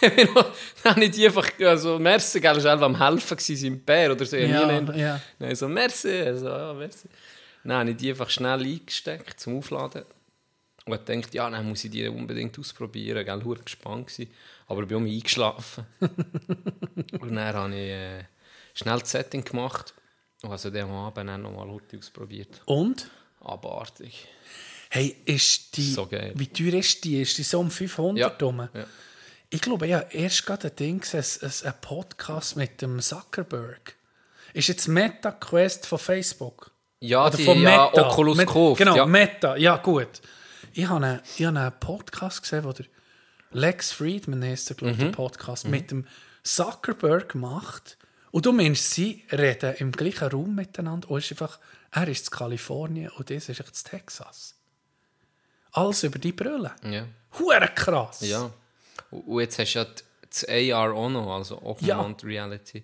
Dann 0.00 0.94
habe 0.94 1.04
ich 1.04 1.10
die 1.12 1.26
einfach, 1.26 1.48
also, 1.60 1.98
merci, 1.98 2.40
gell, 2.40 2.58
er 2.58 2.80
war 2.80 2.82
am 2.82 2.98
helfen 2.98 3.36
gewesen, 3.36 3.66
im 3.66 3.80
Bär 3.84 4.12
oder 4.12 4.24
so. 4.24 4.36
Ich 4.36 4.48
Ja, 4.48 4.80
ja. 4.94 5.20
Dann 5.38 5.54
so, 5.54 5.68
merci, 5.68 6.20
also, 6.20 6.48
ja, 6.48 6.72
merci. 6.72 7.08
Dann 7.62 7.76
habe 7.78 7.90
ich 7.90 7.96
die 7.96 8.10
einfach 8.10 8.30
schnell 8.30 8.60
eingesteckt 8.60 9.38
zum 9.38 9.58
Aufladen. 9.58 10.04
Und 10.86 11.08
dachte, 11.08 11.36
ja, 11.36 11.48
dann 11.48 11.68
muss 11.68 11.84
ich 11.84 11.90
die 11.90 12.08
unbedingt 12.08 12.58
ausprobieren. 12.58 13.24
Gell, 13.24 13.44
hure 13.44 13.60
gespannt 13.60 14.08
gewesen. 14.08 14.30
Aber 14.66 14.82
ich 14.82 14.88
bin 14.88 14.96
um 14.96 15.04
eingeschlafen. 15.04 15.86
und 17.20 17.34
dann 17.34 17.54
habe 17.54 17.74
ich 17.74 17.90
äh, 17.90 18.24
schnell 18.74 18.98
das 18.98 19.10
Setting 19.10 19.44
gemacht. 19.44 19.94
Und 20.42 20.50
also 20.50 20.70
den 20.70 20.88
Abend 20.88 21.28
dann 21.28 21.42
nochmal 21.42 21.68
heute 21.68 21.98
ausprobiert. 21.98 22.62
Und? 22.64 23.10
Abartig. 23.40 24.26
Hey, 24.92 25.16
ist 25.24 25.76
die. 25.76 25.92
So. 25.92 26.10
Wie 26.10 26.46
teuer 26.48 26.74
ist 26.80 27.04
die? 27.04 27.22
Ist 27.22 27.38
die 27.38 27.44
so 27.44 27.60
um 27.60 27.70
500 27.70 28.18
Ja. 28.40 28.46
rum? 28.46 28.68
Ja. 28.74 28.84
Ich 29.48 29.60
glaube, 29.60 29.86
ja, 29.86 30.00
erst 30.00 30.44
gerade 30.46 30.68
ein 30.68 30.76
Ding, 30.76 31.00
gesehen, 31.00 31.24
ein, 31.42 31.68
ein 31.68 31.80
Podcast 31.80 32.56
mit 32.56 32.82
dem 32.82 33.00
Zuckerberg. 33.00 33.94
Ist 34.52 34.68
jetzt 34.68 34.88
Meta 34.88 35.30
Quest 35.32 35.86
von 35.86 35.98
Facebook? 35.98 36.72
Ja, 36.98 37.26
Oder 37.26 37.36
die 37.36 37.44
von 37.44 37.60
ja, 37.62 37.86
Meta. 37.88 38.08
Oculus 38.10 38.36
Met- 38.36 38.46
gekauft. 38.48 38.78
Genau, 38.78 38.96
ja. 38.96 39.06
Meta. 39.06 39.56
Ja, 39.56 39.76
gut. 39.76 40.20
Ich 40.72 40.86
habe 40.88 41.04
einen, 41.04 41.20
ich 41.38 41.44
habe 41.46 41.58
einen 41.58 41.72
Podcast 41.80 42.42
gesehen, 42.42 42.64
wo 42.64 42.72
der 42.72 42.86
Lex 43.52 43.92
Friedman 43.92 44.42
heißt, 44.44 44.76
glaube 44.76 44.92
ich, 44.92 44.98
Mhm. 44.98 45.02
der 45.04 45.10
Podcast, 45.12 45.66
mit 45.66 45.90
dem 45.90 46.06
Zuckerberg 46.42 47.34
macht. 47.36 47.96
Und 48.32 48.46
du 48.46 48.52
meinst, 48.52 48.90
sie 48.90 49.24
reden 49.32 49.74
im 49.78 49.92
gleichen 49.92 50.28
Raum 50.28 50.54
miteinander. 50.54 51.10
Und 51.10 51.18
ist 51.18 51.30
einfach, 51.32 51.58
er 51.90 52.06
ist 52.08 52.26
in 52.28 52.30
Kalifornien 52.38 53.10
und 53.10 53.30
das 53.30 53.48
ist 53.48 53.60
in 53.60 53.66
Texas. 53.84 54.54
Alles 55.72 56.02
über 56.02 56.18
die 56.18 56.32
Brille. 56.32 56.72
ja. 56.84 57.04
Hure 57.38 57.68
krass. 57.74 58.20
Ja. 58.22 58.50
Und 59.10 59.40
jetzt 59.40 59.58
hast 59.58 59.74
du 59.74 59.78
ja 59.80 59.86
das 60.28 60.44
AR 60.48 60.92
auch 60.94 61.08
noch, 61.08 61.32
also 61.36 61.58
Augmented 61.62 62.24
Reality. 62.24 62.82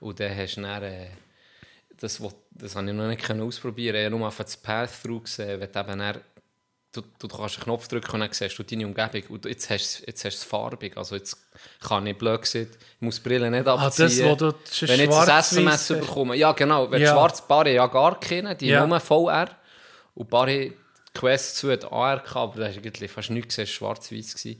Und 0.00 0.20
dann 0.20 0.36
hast 0.36 0.56
du 0.56 0.62
dann, 0.62 0.82
äh, 0.82 1.06
das, 1.98 2.20
wo, 2.20 2.30
das 2.50 2.76
habe 2.76 2.86
ich 2.88 2.92
noch 2.94 3.06
nicht 3.08 3.30
ausprobieren 3.30 3.96
Ich 3.96 4.04
habe 4.06 4.16
nur 4.16 4.28
auf 4.28 4.36
das 4.36 4.56
Path-Through 4.58 5.22
gesehen, 5.22 5.60
wenn 5.60 5.72
du 5.72 5.80
eben 5.80 5.98
dann, 5.98 6.20
du, 6.92 7.02
du 7.18 7.28
kannst 7.28 7.56
einen 7.56 7.64
Knopf 7.64 7.88
drücken 7.88 8.10
und 8.12 8.20
dann 8.20 8.32
siehst 8.32 8.58
du 8.58 8.62
deine 8.62 8.86
Umgebung. 8.86 9.22
Und 9.30 9.44
jetzt 9.46 9.70
hast 9.70 10.00
du 10.00 10.04
jetzt 10.06 10.24
hast 10.24 10.34
du 10.36 10.38
es 10.40 10.44
farbig. 10.44 10.96
Also 10.96 11.16
jetzt 11.16 11.36
kann 11.80 12.06
ich 12.06 12.16
blöd 12.16 12.44
sehen, 12.46 12.68
ich 12.70 13.00
muss 13.00 13.16
die 13.22 13.28
Brille 13.28 13.50
nicht 13.50 13.66
Ah, 13.66 13.74
abziehen. 13.86 14.06
das, 14.06 14.22
wo 14.22 14.34
du 14.34 14.54
Wenn 14.82 15.00
ich 15.00 15.06
jetzt 15.06 15.16
ein 15.28 15.38
SMS 15.40 15.88
bekomme. 15.88 16.36
Ja, 16.36 16.52
genau. 16.52 16.90
Wenn 16.90 17.00
Ja. 17.00 17.08
ja. 17.08 17.14
schwarz 17.14 17.40
Barre 17.46 17.72
ja 17.72 17.86
gar 17.86 18.20
keine, 18.20 18.54
die 18.54 18.66
Ja. 18.68 18.86
nur 18.86 19.00
VR. 19.00 19.48
Und 20.14 20.28
Barre 20.30 20.72
Quest 21.18 21.56
2 21.56 21.72
hat 21.72 21.92
AR 21.92 22.20
gehabt, 22.20 22.36
aber 22.36 22.60
da 22.60 22.68
hast 22.68 22.80
du 22.80 23.08
fast 23.08 23.30
nichts 23.30 23.56
gesehen, 23.56 23.64
es 23.64 23.80
war 23.80 23.94
schwarz-weiß. 23.96 24.56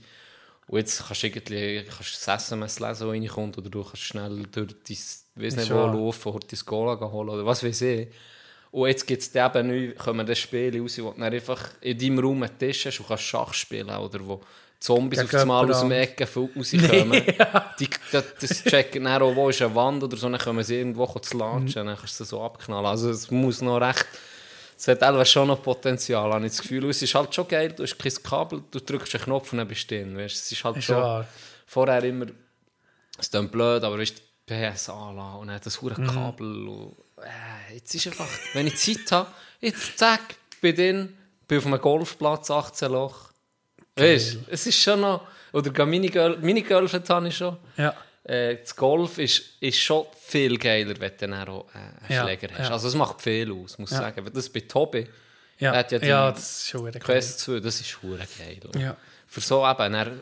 Und 0.67 0.77
jetzt 0.77 1.07
kannst 1.07 1.23
du 1.23 1.27
irgendwie 1.27 1.83
kannst 1.85 2.27
das 2.27 2.43
SMS 2.43 2.79
lesen, 2.79 2.87
das 2.87 3.01
reinkommt, 3.01 3.57
oder 3.57 3.69
du 3.69 3.83
kannst 3.83 4.03
schnell 4.03 4.43
durch 4.51 4.75
dein, 4.87 4.97
weiss 5.35 5.55
nicht 5.55 5.71
wo 5.71 5.75
laufen, 5.75 6.31
oder 6.33 6.45
dein 6.45 6.65
Cola 6.65 6.99
holen, 7.11 7.29
oder 7.29 7.45
was 7.45 7.63
weiß 7.63 7.81
ich. 7.81 8.07
Und 8.71 8.87
jetzt 8.87 9.07
gibt 9.07 9.21
es 9.21 9.33
eben 9.33 9.67
neu, 9.67 9.93
kommen 9.93 10.27
das 10.27 10.37
Spiele 10.37 10.81
raus, 10.81 10.99
wo 10.99 11.11
du 11.11 11.19
dann 11.19 11.33
einfach 11.33 11.69
in 11.81 11.97
deinem 11.97 12.19
Raum 12.19 12.43
einen 12.43 12.59
Tisch 12.59 12.85
hast 12.85 12.99
und 12.99 13.07
kannst 13.07 13.23
Schach 13.23 13.53
spielen, 13.53 13.89
oder 13.89 14.19
wo 14.27 14.41
Zombies 14.79 15.19
auf 15.19 15.31
das 15.31 15.45
Mal 15.45 15.69
aus 15.71 15.79
dem 15.79 15.91
Ecken 15.91 16.27
rauskommen. 16.35 17.23
Die, 17.79 17.89
das, 18.11 18.25
das 18.39 18.63
checken 18.63 19.05
dann 19.05 19.21
auch, 19.21 19.35
wo 19.35 19.49
ist 19.49 19.61
eine 19.61 19.73
Wand 19.73 20.03
oder 20.03 20.17
so, 20.17 20.29
dann 20.29 20.39
können 20.39 20.63
sie 20.63 20.75
irgendwo 20.75 21.07
zu 21.19 21.37
latschen, 21.37 21.87
dann 21.87 21.97
kannst 21.97 22.19
du 22.19 22.23
es 22.23 22.29
so 22.29 22.41
abknallen. 22.41 22.85
Also 22.85 23.09
es 23.09 23.31
muss 23.31 23.61
noch 23.61 23.79
recht... 23.79 24.05
Es 24.79 24.87
hat 24.87 25.03
einfach 25.03 25.25
schon 25.25 25.49
noch 25.49 25.61
Potenzial, 25.61 26.31
habe 26.31 26.45
ich 26.45 26.53
das 26.53 26.61
Gefühl. 26.61 26.85
Und 26.85 26.91
Es 26.91 27.01
ist 27.01 27.13
halt 27.13 27.35
schon 27.35 27.45
geil, 27.49 27.73
du 27.73 27.83
hast 27.83 27.99
kein 27.99 28.13
Kabel, 28.23 28.63
du 28.71 28.79
drückst 28.79 29.13
einen 29.15 29.25
Knopf 29.25 29.51
und 29.51 29.57
dann 29.57 29.67
bist 29.67 29.91
du 29.91 29.97
drin. 29.97 30.17
Weißt? 30.17 30.33
Es 30.37 30.49
ist 30.53 30.63
halt 30.63 30.77
Ist 30.77 30.85
schon... 30.85 30.95
wahr. 30.95 31.27
Vorher 31.65 32.01
immer... 32.05 32.27
Es 33.17 33.27
ist 33.27 33.51
blöd, 33.51 33.83
aber 33.83 33.99
weißt, 33.99 34.17
du, 34.17 34.21
PS 34.71 34.87
anlassen 34.89 35.39
und 35.39 35.47
dann 35.49 35.59
das 35.61 35.81
hure 35.81 35.99
Mhm. 35.99 36.07
Kabel. 36.07 36.67
Und, 36.69 36.95
äh, 37.17 37.75
jetzt 37.75 37.93
ist 37.93 38.07
einfach... 38.07 38.29
Wenn 38.53 38.67
ich 38.67 38.77
Zeit 38.77 39.11
habe, 39.11 39.29
jetzt 39.59 39.97
zack, 39.97 40.35
bin 40.61 40.73
drin, 40.73 41.17
bin 41.45 41.57
auf 41.57 41.65
einem 41.65 41.81
Golfplatz, 41.81 42.49
18 42.49 42.89
Loch. 42.89 43.31
Weißt 43.97 44.37
es 44.47 44.65
ist 44.65 44.81
schon 44.81 45.01
noch. 45.01 45.27
Oder 45.51 45.85
Minigolf 45.85 46.93
habe 47.09 47.27
ich 47.27 47.35
schon. 47.35 47.57
Ja. 47.75 47.93
Äh, 48.23 48.57
das 48.57 48.75
Golf 48.75 49.17
ist, 49.17 49.41
ist 49.59 49.79
schon 49.79 50.05
viel 50.19 50.57
geiler, 50.57 50.93
wenn 50.99 51.11
du 51.17 51.27
dann 51.27 51.33
auch 51.47 51.65
äh, 51.73 51.77
einen 52.13 52.23
Schläger 52.25 52.49
hast. 52.57 52.71
Also 52.71 52.87
es 52.89 52.95
macht 52.95 53.21
viel 53.21 53.51
aus, 53.51 53.77
muss 53.77 53.91
ich 53.91 53.97
sagen. 53.97 54.23
Weil 54.25 54.31
Das 54.31 54.49
bei 54.49 54.59
Tobi, 54.61 55.07
Ja, 55.59 55.75
hat 55.75 55.91
ja 55.91 55.99
die 55.99 56.07
ja 56.07 56.31
das 56.31 56.63
ist 56.65 56.71
geil. 56.73 56.91
Quest 56.99 57.39
2, 57.39 57.59
das 57.59 57.79
ist 57.81 58.01
hure 58.03 58.25
geil. 58.37 58.59
Ja. 58.77 58.95
Für 59.27 59.41
so 59.41 59.65
eben, 59.67 60.21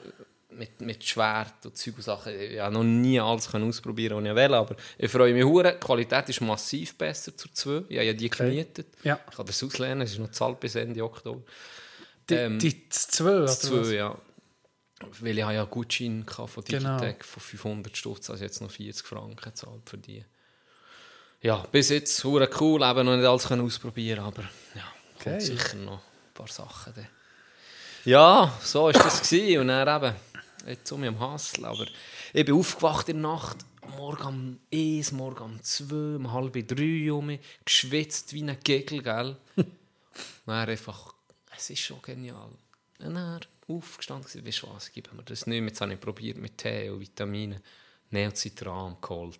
mit, 0.51 0.81
mit 0.81 1.03
Schwert 1.03 1.65
und 1.65 1.77
Zeug 1.77 1.95
und 1.97 2.03
Sachen, 2.03 2.33
ich 2.39 2.59
habe 2.59 2.73
noch 2.73 2.83
nie 2.83 3.19
alles 3.19 3.49
können 3.49 3.67
ausprobieren, 3.69 4.17
was 4.17 4.29
ich 4.29 4.35
will, 4.35 4.53
aber 4.53 4.75
ich 4.97 5.11
freue 5.11 5.33
mich 5.33 5.43
hure. 5.43 5.73
Die 5.73 5.79
Qualität 5.79 6.29
ist 6.29 6.41
massiv 6.41 6.97
besser 6.97 7.35
zur 7.35 7.53
2. 7.53 7.83
Ich 7.89 7.97
habe 7.97 8.05
ja 8.07 8.13
die 8.13 8.29
gemietet. 8.29 8.87
Ja. 9.03 9.19
Ich 9.29 9.35
kann 9.35 9.45
das 9.45 9.61
auslehnen, 9.63 10.01
es 10.01 10.11
ist 10.13 10.19
noch 10.19 10.31
zahlt 10.31 10.59
bis 10.59 10.75
Ende 10.75 11.03
Oktober. 11.03 11.41
Die, 12.29 12.35
Ähm, 12.35 12.59
die 12.59 12.89
zwei, 12.89 13.23
oder 13.29 13.41
Das 13.41 13.71
was? 13.71 13.87
2, 13.87 13.93
ja. 13.95 14.17
Weil 15.19 15.37
ich 15.37 15.43
habe 15.43 15.53
ja 15.53 15.61
einen 15.61 15.69
Gutschein 15.69 16.25
von 16.27 16.63
Genau. 16.63 16.97
Digitec 16.97 17.23
von 17.23 17.41
500 17.41 17.95
Stutz, 17.97 18.29
also 18.29 18.43
jetzt 18.43 18.61
noch 18.61 18.71
40 18.71 19.05
Franken 19.05 19.35
gezahlt 19.35 19.87
für 19.89 19.97
die. 19.97 20.25
Ja, 21.41 21.57
bis 21.71 21.89
jetzt 21.89 22.23
hure 22.23 22.49
cool, 22.59 22.81
eben 22.81 23.05
noch 23.05 23.15
nicht 23.15 23.25
alles 23.25 23.47
können 23.47 23.63
ausprobieren, 23.63 24.23
aber 24.23 24.43
ja, 24.73 24.83
Geil. 25.23 25.39
sicher 25.39 25.75
noch 25.77 25.99
ein 25.99 26.33
paar 26.33 26.47
Sachen. 26.47 26.93
Dann. 26.95 27.07
Ja, 28.05 28.57
so 28.63 28.85
war 28.85 28.93
das 28.93 29.21
gewesen. 29.21 29.61
und 29.61 29.67
dann 29.67 30.03
eben, 30.03 30.15
jetzt 30.65 30.91
um 30.91 30.99
mich 31.01 31.09
am 31.09 31.19
Hassel, 31.19 31.65
aber 31.65 31.85
ich 32.33 32.43
bin 32.45 32.55
aufgewacht 32.55 33.07
in 33.09 33.21
der 33.21 33.31
Nacht, 33.31 33.57
morgen 33.95 34.25
um 34.27 34.59
1, 34.73 35.11
morgen 35.11 35.43
um 35.43 35.63
2, 35.63 36.15
um 36.15 36.31
halb 36.33 36.53
3 36.67 37.11
um 37.11 37.27
mich, 37.27 37.39
geschwitzt 37.63 38.33
wie 38.33 38.41
ein 38.41 38.57
Gegel, 38.63 39.03
gell? 39.03 39.37
dann 40.47 40.69
einfach, 40.69 41.13
es 41.55 41.69
ist 41.69 41.81
schon 41.81 42.01
genial. 42.01 42.49
Und 42.99 43.13
dann 43.13 43.41
aufgestanden, 43.67 44.27
gewesen, 44.27 44.45
weißt 44.47 44.61
du 44.63 44.67
was, 44.73 44.91
gib 44.91 45.13
mir 45.13 45.23
das 45.23 45.45
nicht 45.47 45.59
mehr. 45.59 45.69
Jetzt 45.69 45.81
habe 45.81 45.93
ich 45.93 45.99
probiert 45.99 46.37
mit 46.37 46.57
Tee 46.57 46.89
und 46.89 46.99
Vitaminen. 46.99 47.61
Neocitran 48.09 48.97
geholt. 49.01 49.39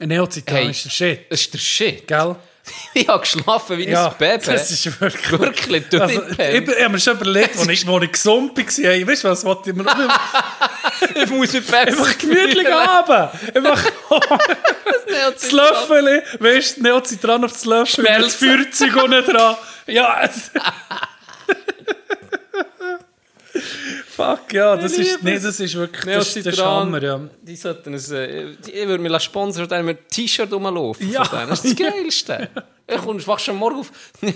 Ein 0.00 0.08
Neocitran 0.08 0.56
Hey. 0.58 0.70
ist 0.70 0.84
der 0.84 0.90
Shit. 0.90 1.30
Das 1.30 1.40
ist 1.40 1.54
der 1.54 1.58
Shit. 1.58 2.06
Gell? 2.06 2.36
Ich 2.92 3.08
habe 3.08 3.20
geschlafen 3.20 3.78
wie 3.78 3.88
Ja, 3.88 4.08
ein 4.10 4.18
Baby. 4.18 4.44
das 4.44 4.70
ist 4.70 5.00
wirklich... 5.00 5.40
Wirklich 5.40 6.00
Also, 6.00 6.22
ich, 6.30 6.38
ich 6.38 6.68
habe 6.82 6.88
mir 6.90 7.00
schon 7.00 7.16
überlegt, 7.16 7.56
als 7.58 7.66
ich, 7.68 7.86
wo 7.86 7.98
ich 7.98 8.12
gesund 8.12 8.56
war, 8.56 8.64
hey, 8.64 9.06
weißt 9.06 9.24
du 9.24 9.28
was, 9.28 9.44
wollte 9.44 9.70
ich 9.70 9.76
mir 9.76 9.84
Ich 11.14 11.30
muss 11.30 11.52
mich 11.52 11.66
besser 11.66 11.86
einfach 11.86 12.18
gemütlich 12.18 12.66
haben. 12.66 13.30
Einfach 13.54 13.84
das 15.32 15.50
Löffel, 15.52 16.22
weißt 16.40 16.76
du, 16.76 16.82
Neocitran 16.82 17.44
auf 17.44 17.52
das 17.52 17.64
Löffel, 17.64 18.04
mit 18.04 18.12
Schmelzen. 18.32 18.48
Feuerzeug 18.48 19.02
unten 19.04 19.24
dran. 19.32 19.56
Ja, 19.86 20.22
es... 20.22 20.50
Fuck, 24.18 24.52
ja, 24.52 24.76
das 24.76 24.94
Ich 24.94 25.10
ist, 25.10 25.22
nee, 25.22 25.34
es. 25.34 25.44
das 25.44 25.60
ist 25.60 25.76
wirklich, 25.76 26.04
das, 26.04 26.26
das 26.26 26.36
ist 26.38 26.44
Neocitran. 26.46 26.86
Hammer, 26.86 27.00
ja. 27.04 27.20
Die 27.40 27.54
sollten 27.54 27.94
ein, 27.94 28.12
äh, 28.12 28.56
die- 28.66 28.72
ich 28.72 28.88
würde 28.88 29.00
mir 29.00 29.20
sponsern 29.20 29.62
mit 29.62 29.72
einem 29.72 29.96
T-Shirt 30.10 30.52
rumlaufen. 30.52 31.08
Ja. 31.08 31.22
Das 31.22 31.62
ist 31.64 31.78
das 31.80 31.86
Geilste. 31.92 32.48
Ich 32.88 32.96
kommst, 33.00 33.28
wachst 33.28 33.44
schon 33.44 33.54
morgen 33.54 33.78
auf. 33.78 33.92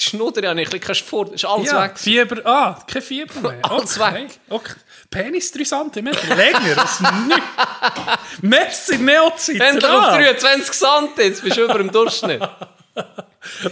Schnudder 0.00 0.42
ja 0.42 0.52
nicht, 0.52 0.72
kannst 0.80 1.02
vor. 1.02 1.32
Ist 1.32 1.44
alles 1.44 1.70
Ja, 1.70 1.84
weg. 1.84 1.92
Fieber, 1.96 2.44
ah, 2.44 2.82
kein 2.90 3.02
Fieber 3.02 3.40
mehr. 3.40 3.58
Alles 3.70 4.00
okay. 4.00 4.14
weg. 4.14 4.30
Okay. 4.48 4.72
Penis 5.08 5.52
3 5.52 5.62
cm, 5.62 6.04
länger 6.36 6.78
als 6.78 7.00
nichts. 7.00 8.42
Messi 8.42 8.98
Neozitran. 8.98 9.68
Endlich 9.68 9.90
auf 9.92 10.06
23 10.16 10.72
Cent, 10.72 11.10
jetzt 11.18 11.44
bist 11.44 11.56
du 11.56 11.62
über 11.66 11.78
dem 11.78 11.92
Durchschnitt. 11.92 12.42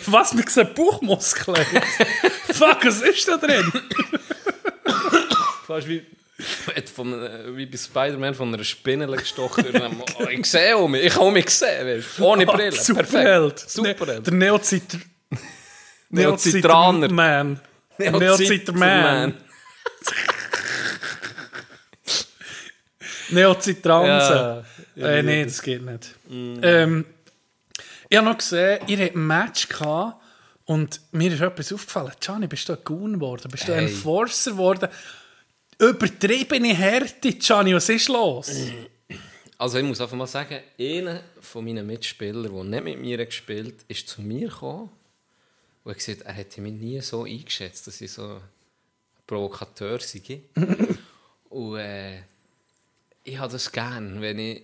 Was, 0.06 0.36
wir 0.36 0.44
sehen 0.48 0.68
Bauchmuskeln. 0.72 1.66
Fuck, 2.52 2.84
was 2.84 3.00
ist 3.02 3.26
da 3.26 3.36
drin? 3.38 3.72
Fast 5.68 5.86
wie, 5.86 6.02
von, 6.94 7.12
äh, 7.12 7.54
wie 7.54 7.66
bei 7.66 7.76
Spider-Man 7.76 8.32
von 8.32 8.54
einer 8.54 8.64
Spinne 8.64 9.06
gestochen. 9.06 9.66
Oh, 10.18 10.26
ich 10.26 10.46
sehe 10.46 10.74
um 10.78 10.90
mich, 10.90 11.04
ich 11.04 11.16
um 11.18 11.30
mich 11.30 11.50
sehen. 11.50 11.86
Weißt, 11.86 12.18
du. 12.18 12.24
ohne 12.24 12.46
Brille. 12.46 12.72
Superheld. 12.72 13.56
Perfekt. 13.56 13.70
Superheld. 13.70 14.26
Der 14.26 14.32
Neozitr... 14.32 14.98
Neozitraner. 16.08 17.12
Man. 17.12 17.60
Neozitterman. 17.98 19.34
Neozitranse. 23.28 24.64
Ja, 24.96 25.06
äh, 25.06 25.22
nee, 25.22 25.44
das 25.44 25.60
geht 25.60 25.82
nicht. 25.82 26.14
Ähm, 26.30 27.04
ich 28.08 28.16
habe 28.16 28.26
noch 28.26 28.38
gesehen, 28.38 28.80
ihr 28.86 29.04
habt 29.04 29.14
ein 29.16 29.26
Match 29.26 29.68
gehabt 29.68 30.16
und 30.64 30.98
mir 31.12 31.30
ist 31.30 31.42
etwas 31.42 31.74
aufgefallen. 31.74 32.12
Gianni, 32.20 32.46
bist 32.46 32.66
du 32.70 32.72
ein 32.72 32.78
Goon 32.82 33.12
geworden? 33.12 33.50
Bist 33.50 33.68
du 33.68 33.72
ein 33.72 33.80
Hey. 33.80 33.88
Enforcer 33.88 34.52
geworden? 34.52 34.88
Übertriebene 35.80 36.74
Härte, 36.74 37.32
Gianni, 37.34 37.72
was 37.72 37.88
ist 37.88 38.08
los? 38.08 38.50
Also 39.56 39.78
ich 39.78 39.84
muss 39.84 40.00
einfach 40.00 40.16
mal 40.16 40.26
sagen, 40.26 40.58
einer 40.78 41.22
von 41.40 41.64
meinen 41.64 41.86
Mitspielern, 41.86 42.52
der 42.52 42.64
nicht 42.64 42.84
mit 42.84 43.00
mir 43.00 43.24
gespielt 43.24 43.74
hat, 43.78 43.84
ist 43.86 44.08
zu 44.08 44.22
mir 44.22 44.48
gekommen 44.48 44.90
und 45.84 45.90
hat 45.90 45.98
gesagt, 45.98 46.22
er 46.22 46.32
hätte 46.32 46.60
mich 46.60 46.72
nie 46.72 47.00
so 47.00 47.22
eingeschätzt, 47.22 47.86
dass 47.86 48.00
ich 48.00 48.10
so 48.10 48.24
ein 48.24 48.40
Provokateur 49.26 50.00
sei. 50.00 50.40
und 51.50 51.78
äh, 51.78 52.22
ich 53.22 53.38
habe 53.38 53.52
das 53.52 53.70
gern, 53.70 54.20
wenn 54.20 54.38
ich... 54.38 54.62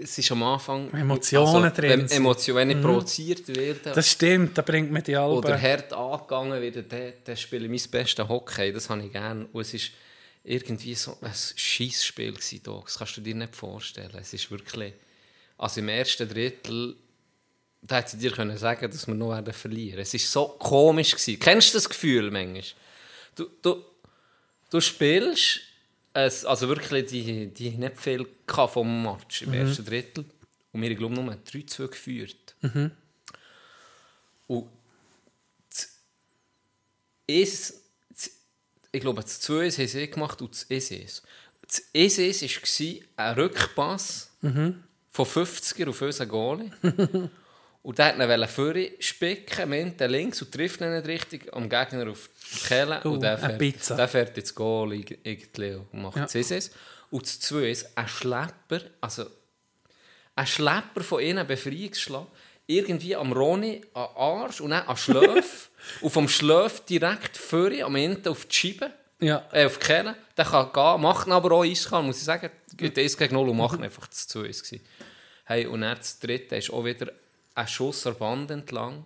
Es 0.00 0.16
ist 0.16 0.30
am 0.30 0.44
Anfang... 0.44 0.92
Emotionen 0.92 1.72
drin 1.72 1.90
Wenn. 1.90 2.00
Mhm. 2.02 2.10
Emotion, 2.12 2.56
wenn 2.56 2.70
ich 2.70 2.80
provoziert 2.80 3.48
werde 3.48 3.90
Das 3.92 4.08
stimmt, 4.08 4.56
da 4.56 4.62
bringt 4.62 4.92
mir 4.92 5.02
die 5.02 5.16
Alben. 5.16 5.38
oder 5.38 5.60
hart 5.60 5.92
angegangen 5.92 6.62
werde, 6.62 6.84
dann, 6.84 7.14
dann 7.24 7.36
spiele 7.36 7.64
ich 7.64 7.82
mein 7.82 7.90
bestes 7.90 8.28
Hockey. 8.28 8.72
Das 8.72 8.88
habe 8.88 9.02
ich 9.04 9.10
gern. 9.10 9.46
Und 9.46 9.60
es 9.60 9.72
war 9.72 9.80
irgendwie 10.44 10.94
so 10.94 11.16
ein 11.20 11.32
Scheissspiel 11.56 12.32
gewesen 12.32 12.60
da. 12.62 12.80
Das 12.84 12.98
kannst 12.98 13.16
du 13.16 13.20
dir 13.20 13.34
nicht 13.34 13.54
vorstellen. 13.54 14.14
Es 14.18 14.32
ist 14.32 14.50
wirklich... 14.50 14.92
Also 15.58 15.80
im 15.80 15.88
ersten 15.88 16.28
Drittel... 16.28 16.96
Da 17.84 17.96
hätte 17.96 18.16
ich 18.16 18.22
dir 18.22 18.30
können 18.30 18.56
sagen 18.56 18.90
dass 18.90 19.06
wir 19.08 19.14
noch 19.14 19.30
werden 19.30 19.52
verlieren. 19.52 20.00
Es 20.00 20.12
war 20.14 20.20
so 20.20 20.48
komisch. 20.58 21.12
Gewesen. 21.12 21.38
Kennst 21.40 21.74
du 21.74 21.78
das 21.78 21.88
Gefühl 21.88 22.30
manchmal? 22.30 22.62
Du, 23.34 23.48
du, 23.62 23.84
du 24.70 24.80
spielst... 24.80 25.60
Es, 26.14 26.44
also 26.44 26.68
wirklich, 26.68 27.06
die, 27.06 27.46
die 27.46 27.70
nicht 27.70 27.98
viel 27.98 28.26
vom 28.46 29.02
Match 29.02 29.42
im 29.42 29.54
ersten 29.54 29.84
Drittel. 29.84 30.24
Und 30.72 30.82
wir 30.82 30.90
haben, 30.94 31.14
nur 31.14 31.32
3-2 31.34 31.88
geführt. 31.88 32.54
Und 34.46 34.68
es, 37.26 37.68
das- 37.72 37.81
ich 38.92 39.00
glaube, 39.00 39.22
das 39.22 39.40
2 39.40 39.70
haben 39.70 39.86
sie 39.88 40.10
gemacht 40.10 40.40
und 40.42 40.52
das 40.52 40.66
1 40.70 41.22
Das 41.66 41.82
1 41.94 42.18
war 43.16 43.26
ein 43.26 43.34
Rückpass 43.34 44.30
von 45.10 45.26
50er 45.26 45.88
auf 45.88 46.00
unseren 46.02 46.28
Goalie. 46.28 46.70
und 47.82 47.98
der 47.98 48.18
wollte 48.18 48.34
ihn 48.42 48.48
vorne 48.48 48.90
spicken, 49.00 49.68
meint 49.70 50.00
er 50.00 50.08
links 50.08 50.42
und 50.42 50.52
trifft 50.52 50.80
ihn 50.80 50.94
nicht 50.94 51.06
richtig 51.06 51.52
am 51.54 51.68
Gegner 51.68 52.10
auf 52.10 52.28
die 52.54 52.66
Kehle. 52.68 53.00
Oh, 53.04 53.10
und 53.10 53.22
der 53.22 53.38
fährt, 53.38 53.90
der 53.98 54.08
fährt 54.08 54.36
ins 54.38 54.54
Goal 54.54 54.92
irgendwie 54.94 55.74
und 55.92 56.02
macht 56.02 56.16
Ja. 56.16 56.22
das 56.24 56.34
1 56.36 56.70
Und 57.10 57.22
das 57.24 57.40
2 57.40 57.70
ist 57.70 57.96
ein 57.96 58.08
Schlepper, 58.08 58.80
also 59.00 59.26
ein 60.36 60.46
Schlepper 60.46 61.02
von 61.02 61.22
ihnen, 61.22 61.38
ein 61.38 61.46
Befreiungsschlag, 61.46 62.26
irgendwie 62.76 63.14
am 63.16 63.32
Roni 63.32 63.80
an 63.94 64.08
Arsch 64.16 64.60
und 64.60 64.70
dann 64.70 64.86
an 64.86 64.96
Schlöf. 64.96 65.70
und 66.00 66.10
vom 66.10 66.28
Schlöf 66.28 66.80
direkt 66.84 67.36
vorne 67.36 67.84
am 67.84 67.96
Ende 67.96 68.30
auf 68.30 68.44
die 68.46 68.54
Scheibe, 68.54 68.90
Ja. 69.20 69.46
äh, 69.52 69.66
auf 69.66 69.78
die 69.78 69.86
Kehle. 69.86 70.16
Der 70.36 70.44
kann 70.44 70.72
gehen, 70.72 71.00
macht 71.00 71.26
ihn 71.26 71.32
aber 71.32 71.52
auch 71.52 71.64
eiskalt, 71.64 72.04
muss 72.04 72.18
ich 72.18 72.24
sagen. 72.24 72.50
Geht 72.76 72.98
1 72.98 73.16
gegen 73.16 73.34
0 73.34 73.48
und 73.50 73.56
macht 73.56 73.78
ihn 73.78 73.84
einfach 73.84 74.06
das 74.06 74.26
2 74.28 74.40
gewesen. 74.42 74.80
Hey, 75.44 75.66
und 75.66 75.80
dann 75.82 75.96
das 75.98 76.18
dritte 76.18 76.56
ist 76.56 76.70
auch 76.70 76.84
wieder 76.84 77.12
ein 77.54 77.68
Schuss 77.68 78.06
an 78.06 78.14
Band 78.16 78.50
entlang. 78.50 79.04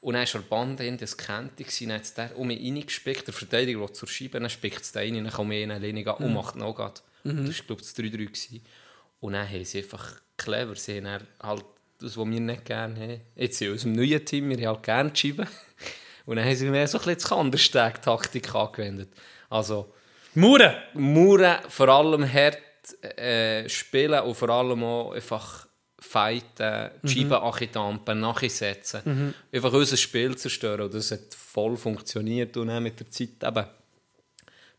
Und 0.00 0.14
dann 0.14 0.26
war 0.26 0.40
der 0.40 0.48
Band 0.48 0.80
in 0.80 0.98
das 0.98 1.16
Kante, 1.16 1.64
dann 1.64 1.92
hat 1.94 2.02
es 2.02 2.12
der 2.14 2.36
um 2.38 2.46
mich 2.46 2.60
reingespickt, 2.60 3.26
der 3.26 3.32
Verteidiger 3.34 3.80
will 3.80 3.90
zur 3.92 4.06
Scheibe, 4.06 4.38
dann 4.38 4.50
spickt 4.50 4.82
es 4.82 4.92
den 4.92 5.14
rein, 5.14 5.24
dann 5.24 5.32
kommt 5.32 5.48
mir 5.48 5.62
in 5.62 5.70
eine 5.70 5.84
Linie 5.84 6.14
und 6.16 6.32
macht 6.34 6.56
ihn 6.56 6.62
auch 6.62 6.74
grad. 6.76 7.02
Das 7.24 7.34
war, 7.34 7.42
glaube 7.42 7.80
ich, 7.82 7.88
das 7.88 7.96
3-3. 7.96 8.10
gewesen. 8.26 8.64
Und 9.20 9.32
dann 9.32 9.48
haben 9.50 9.64
sie 9.64 9.78
einfach 9.78 10.20
clever, 10.36 10.74
sie 10.76 10.98
haben 11.02 11.24
halt 11.42 11.64
das, 11.98 12.16
was 12.16 12.26
wir 12.26 12.40
nicht 12.40 12.64
gerne 12.64 13.00
haben. 13.00 13.20
Jetzt 13.36 13.60
in 13.62 13.72
unserem 13.72 13.92
neuen 13.92 14.24
Team, 14.24 14.50
wir 14.50 14.56
haben 14.56 14.76
halt 14.76 14.82
gerne 14.82 15.10
die. 15.10 15.34
Und 16.26 16.36
dann 16.36 16.44
haben 16.44 16.56
sie 16.56 16.70
mehr 16.70 16.88
so 16.88 16.98
ein 16.98 17.04
bisschen 17.04 17.28
Kandersteg-Taktik 17.28 18.54
angewendet. 18.54 19.10
Also, 19.50 19.92
Mauern. 20.34 20.74
Mauern 20.94 21.58
vor 21.68 21.88
allem 21.88 22.30
hart 22.30 22.58
äh, 23.16 23.68
spielen 23.68 24.20
und 24.20 24.34
vor 24.34 24.48
allem 24.48 24.82
auch 24.82 25.12
einfach 25.12 25.66
fighten, 25.98 26.90
die 27.02 27.08
Scheiben 27.08 27.32
ankitampen, 27.32 28.20
nachsetzen. 28.20 29.34
Einfach 29.52 29.72
unser 29.72 29.96
Spiel 29.96 30.36
zerstören. 30.36 30.82
Und 30.82 30.94
das 30.94 31.10
hat 31.10 31.34
voll 31.34 31.76
funktioniert. 31.76 32.56
Und 32.56 32.68
dann 32.68 32.82
mit 32.82 32.98
der 32.98 33.10
Zeit 33.10 33.42
eben 33.42 33.64
ein 33.64 33.68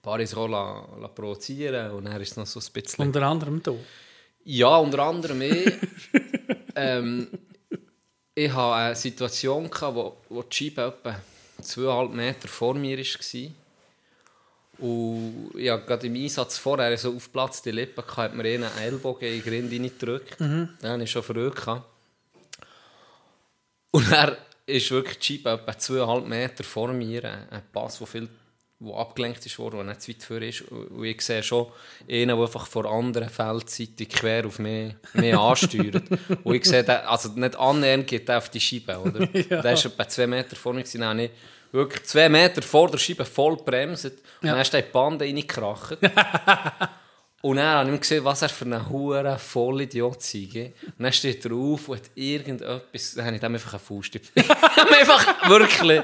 paar 0.01 0.19
ist 0.19 0.35
auch 0.35 0.47
la, 0.47 0.87
la 0.99 1.07
provozieren 1.07 1.91
und 1.91 2.05
dann 2.05 2.21
ist 2.21 2.31
es 2.31 2.37
noch 2.37 2.45
so 2.45 2.59
ein 2.59 2.73
bisschen... 2.73 3.07
Unter 3.07 3.23
anderem 3.23 3.63
du. 3.63 3.79
Ja, 4.43 4.77
unter 4.77 4.99
anderem 4.99 5.41
ich. 5.41 5.73
ähm, 6.75 7.27
ich 8.33 8.51
hatte 8.51 8.75
eine 8.75 8.95
Situation, 8.95 9.69
gehabt, 9.69 9.95
wo, 9.95 10.17
wo 10.29 10.43
die 10.43 10.55
Scheibe 10.55 10.81
etwa 10.83 11.19
zweieinhalb 11.61 12.11
Meter 12.11 12.47
vor 12.47 12.75
mir 12.75 12.97
war. 12.97 13.51
Und 14.77 15.51
ja, 15.55 15.77
gerade 15.77 16.07
im 16.07 16.15
Einsatz 16.15 16.57
vorher, 16.57 16.97
so 16.97 17.15
auf 17.15 17.31
Platz 17.31 17.61
die 17.61 17.71
Lippen, 17.71 18.03
hat 18.17 18.35
mir 18.35 18.43
einen 18.43 18.77
Ellbogen 18.77 19.27
in 19.27 19.41
den 19.41 19.43
Grind 19.43 19.71
reingedrückt. 19.71 20.39
Mhm. 20.39 20.69
Den 20.81 20.89
hatte 20.89 21.03
ich 21.03 21.11
schon 21.11 21.23
verrückt. 21.23 21.65
Und 23.91 24.11
er 24.11 24.37
ist 24.65 24.91
wirklich 24.91 25.17
die 25.19 25.37
Scheibe 25.37 25.51
etwa 25.51 25.77
zweieinhalb 25.77 26.27
Meter 26.27 26.63
vor 26.65 26.91
mir, 26.91 27.23
ein 27.23 27.47
ein 27.49 27.61
Pass, 27.71 27.99
der 27.99 28.07
viel 28.07 28.29
wo 28.79 28.97
abgelenkt 28.97 29.45
ist 29.45 29.57
worden, 29.57 29.77
der 29.77 29.85
nicht 29.85 30.01
zu 30.01 30.11
weit 30.11 30.23
vor 30.23 30.41
ist. 30.41 30.61
Und 30.61 31.03
ich 31.05 31.21
sehe 31.21 31.41
schon 31.41 31.67
einen, 32.09 32.27
der 32.27 32.37
einfach 32.37 32.67
vor 32.67 32.85
anderen 32.85 33.29
Feldseite 33.29 34.05
quer 34.05 34.45
auf 34.45 34.59
mich, 34.59 34.93
mich 35.13 35.37
ansteuert. 35.37 36.03
Und 36.43 36.55
ich 36.55 36.65
sehe, 36.65 36.83
den, 36.83 36.97
also 36.97 37.29
nicht 37.29 37.55
annähernd 37.55 38.05
geht 38.05 38.27
der 38.27 38.37
auf 38.37 38.49
die 38.49 38.59
Scheibe, 38.59 38.99
oder? 38.99 39.27
Ja. 39.49 39.61
Der 39.61 39.73
ist 39.73 39.85
etwa 39.85 40.07
zwei 40.07 40.27
Meter 40.27 40.55
vor 40.55 40.73
mir 40.73 40.81
gewesen. 40.81 41.01
Dann 41.01 41.09
habe 41.09 41.23
ich 41.23 41.31
wirklich 41.71 42.03
zwei 42.03 42.27
Meter 42.29 42.61
vor 42.61 42.89
der 42.89 42.97
Scheibe 42.97 43.25
voll 43.25 43.55
bremst. 43.57 44.05
Und 44.05 44.13
dann 44.41 44.59
ist 44.59 44.73
die 44.73 44.81
Bande 44.81 45.25
reingekracht. 45.25 45.97
Und 47.41 47.57
dann 47.57 47.65
habe 47.67 47.93
ich 47.93 48.01
gesehen, 48.01 48.25
was 48.25 48.41
er 48.41 48.49
für 48.49 48.65
ein 48.65 48.89
hure 48.89 49.37
Vollidiot 49.37 50.19
sei. 50.23 50.73
Und 50.83 50.93
dann 50.97 51.13
steht 51.13 51.45
er 51.45 51.53
auf 51.53 51.87
und 51.89 51.97
hat 51.97 52.09
irgendetwas... 52.15 53.13
Dann 53.13 53.25
habe 53.25 53.35
ich 53.35 53.41
dem 53.41 53.53
einfach 53.53 53.73
eine 53.73 53.79
Faust. 53.79 54.19
Einfach 54.35 55.47
wirklich 55.47 56.01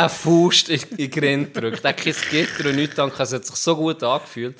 eine 0.00 0.08
Faust 0.08 0.68
in 0.68 0.80
in 0.90 0.96
den 0.96 1.10
Grind 1.10 1.54
gedrückt. 1.54 1.84
Er 1.84 1.90
hat 1.90 1.96
kein 1.96 2.14
Gitter 2.30 2.68
und 2.68 2.76
nichts, 2.76 2.94
danke. 2.96 3.22
es 3.22 3.32
hat 3.32 3.44
sich 3.44 3.56
so 3.56 3.76
gut 3.76 4.02
angefühlt. 4.02 4.56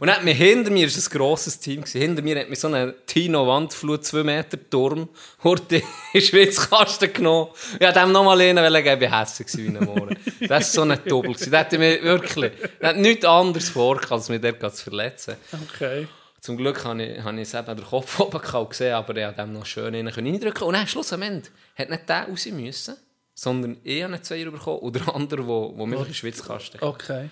Und 0.00 0.10
hat 0.10 0.24
mir 0.24 0.34
hinter 0.34 0.70
mir, 0.70 0.88
war 0.88 0.96
ein 0.96 1.18
grosses 1.18 1.58
Team, 1.58 1.82
gewesen, 1.82 2.00
hinter 2.00 2.22
mir 2.22 2.40
hat 2.40 2.50
mir 2.50 2.56
so 2.56 2.68
eine 2.68 2.94
Tino-Wandflut, 3.06 4.04
2 4.04 4.24
Meter 4.24 4.58
Turm, 4.70 5.08
Horte 5.44 5.82
in 6.12 6.20
Schwitzkasten 6.20 7.12
genommen. 7.12 7.48
Ich 7.74 7.80
wollte 7.80 8.00
dem 8.00 8.12
nochmal 8.12 8.38
lehnen, 8.38 8.62
weil 8.62 8.76
ich 8.76 8.98
bin 8.98 9.12
hässlich 9.12 9.48
gewesen 9.48 9.74
wie 9.74 9.78
ein 9.78 9.84
Mohren. 9.84 10.18
Das 10.40 10.50
war 10.50 10.62
so 10.62 10.82
ein 10.82 10.98
Doppel. 11.06 11.34
Der 11.34 11.60
hat 11.60 11.72
mir 11.72 12.02
wirklich, 12.02 12.52
der 12.80 12.88
hat 12.90 12.96
nichts 12.96 13.24
anderes 13.24 13.68
vor, 13.68 14.00
als 14.10 14.28
mich 14.28 14.40
dort 14.40 14.76
zu 14.76 14.84
verletzen. 14.84 15.36
Okay. 15.70 16.08
Zum 16.40 16.56
Glück 16.56 16.84
habe 16.84 17.02
ich, 17.02 17.22
habe 17.22 17.36
ich 17.36 17.48
es 17.48 17.54
eben 17.54 17.76
den 17.76 17.84
Kopf 17.84 18.20
oben 18.20 18.68
gesehen, 18.68 18.94
aber 18.94 19.16
ich 19.16 19.24
konnte 19.24 19.42
dem 19.42 19.52
noch 19.52 19.66
schön 19.66 19.94
rein 19.94 20.08
reindrücken. 20.08 20.62
Und 20.62 20.74
dann, 20.74 20.86
schlussendlich, 20.86 21.52
hat 21.76 21.90
nicht 21.90 22.08
der 22.08 22.28
raus 22.28 22.46
müssen, 22.46 22.96
sondern 23.38 23.78
ich 23.84 24.02
habe 24.02 24.14
einen 24.14 24.22
Zweier 24.24 24.50
bekommen 24.50 24.80
und 24.80 24.96
der 24.96 25.14
andere, 25.14 25.44
der, 25.44 25.76
der 25.76 25.86
mich 25.86 25.98
in 26.00 26.04
den 26.06 26.14
Schwitzkasten. 26.14 26.82
Okay. 26.82 27.30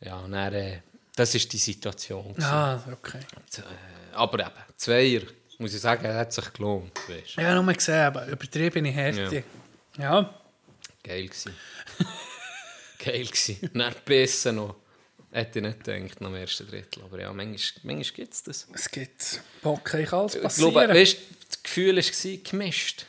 Ja, 0.00 0.16
und 0.18 0.32
dann, 0.32 0.52
äh, 0.52 0.80
das 1.14 1.34
war 1.34 1.40
die 1.40 1.56
Situation. 1.58 2.30
gewesen. 2.34 2.44
Ah, 2.44 2.82
okay. 2.92 3.20
Äh, 3.58 3.62
aber 4.14 4.40
eben, 4.40 4.50
Zweier, 4.76 5.20
muss 5.58 5.72
ich 5.72 5.80
sagen, 5.80 6.12
hat 6.12 6.32
sich 6.32 6.52
gelohnt. 6.52 6.98
Weißt. 7.08 7.36
Ja, 7.36 7.60
nur 7.62 7.72
gesehen, 7.72 8.00
aber 8.00 8.26
übertriebene 8.26 8.90
Härte. 8.90 9.44
Ja. 9.98 10.34
Geil 11.04 11.26
gewesen. 11.28 11.54
Geil 12.98 13.24
gewesen. 13.26 13.58
Und 13.72 13.78
dann 13.78 13.94
besser 14.04 14.52
noch. 14.52 14.76
Hätte 15.30 15.60
ich 15.60 15.64
nicht 15.64 15.84
gedacht, 15.84 16.20
nach 16.20 16.28
dem 16.28 16.34
ersten 16.34 16.66
Drittel. 16.66 17.04
Aber 17.04 17.20
ja, 17.20 17.32
manchmal, 17.32 17.94
manchmal 17.94 18.16
gibt 18.16 18.34
es 18.34 18.42
das. 18.42 18.66
Es 18.74 18.90
gibt 18.90 19.40
Bock, 19.62 19.84
kann 19.84 20.04
alles 20.08 20.34
Ich 20.34 20.42
passieren. 20.42 20.72
glaube, 20.72 20.88
weißt, 20.92 21.18
das 21.48 21.62
Gefühl 21.62 21.96
war 21.96 22.36
gemischt. 22.42 23.06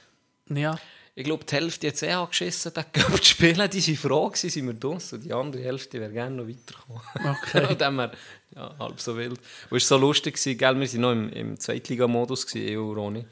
ja. 0.50 0.78
Ich 1.14 1.26
glaube, 1.26 1.44
die 1.44 1.56
Hälfte 1.56 1.88
hat 1.88 2.02
eh 2.04 2.12
angeschissen, 2.12 2.72
die 2.74 3.00
Cup 3.00 3.18
zu 3.18 3.26
spielen. 3.26 3.70
Die 3.70 3.86
waren 3.86 3.96
froh, 3.98 4.28
gewesen, 4.28 4.50
sind 4.50 4.66
wir 4.66 4.74
draus. 4.74 5.12
Und 5.12 5.26
die 5.26 5.34
andere 5.34 5.62
Hälfte 5.62 6.00
wäre 6.00 6.12
gerne 6.12 6.38
noch 6.38 6.48
weitergekommen. 6.48 7.02
Okay. 7.44 7.68
Und 7.68 7.82
dann 7.82 7.98
wär, 7.98 8.12
ja, 8.56 8.76
halb 8.80 9.00
so 9.00 9.18
wild. 9.18 9.40
Und 9.70 9.78
es 9.78 9.92
war 9.92 9.98
so 10.00 10.06
lustig, 10.06 10.36
gewesen, 10.36 10.58
gell? 10.58 10.80
wir 10.80 10.88
waren 10.88 11.02
noch 11.02 11.12
im, 11.12 11.30
im 11.34 11.60
Zweitligamodus, 11.60 12.56
ich 12.56 12.78
und 12.78 12.96
Ronny. 12.96 13.26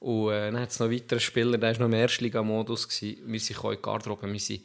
Und 0.00 0.32
äh, 0.32 0.50
dann 0.50 0.60
hat 0.60 0.70
es 0.70 0.78
noch 0.78 0.86
einen 0.86 0.96
weiteren 0.96 1.20
Spieler, 1.20 1.56
der 1.56 1.72
war 1.72 1.78
noch 1.80 1.86
im 1.86 1.94
Erstligamodus. 1.94 2.88
gewesen. 2.88 3.22
Wir 3.26 3.40
sind 3.40 3.64
in 3.64 3.70
die 3.70 3.82
Garderobe. 3.82 4.30
Wir 4.30 4.38
sind, 4.38 4.62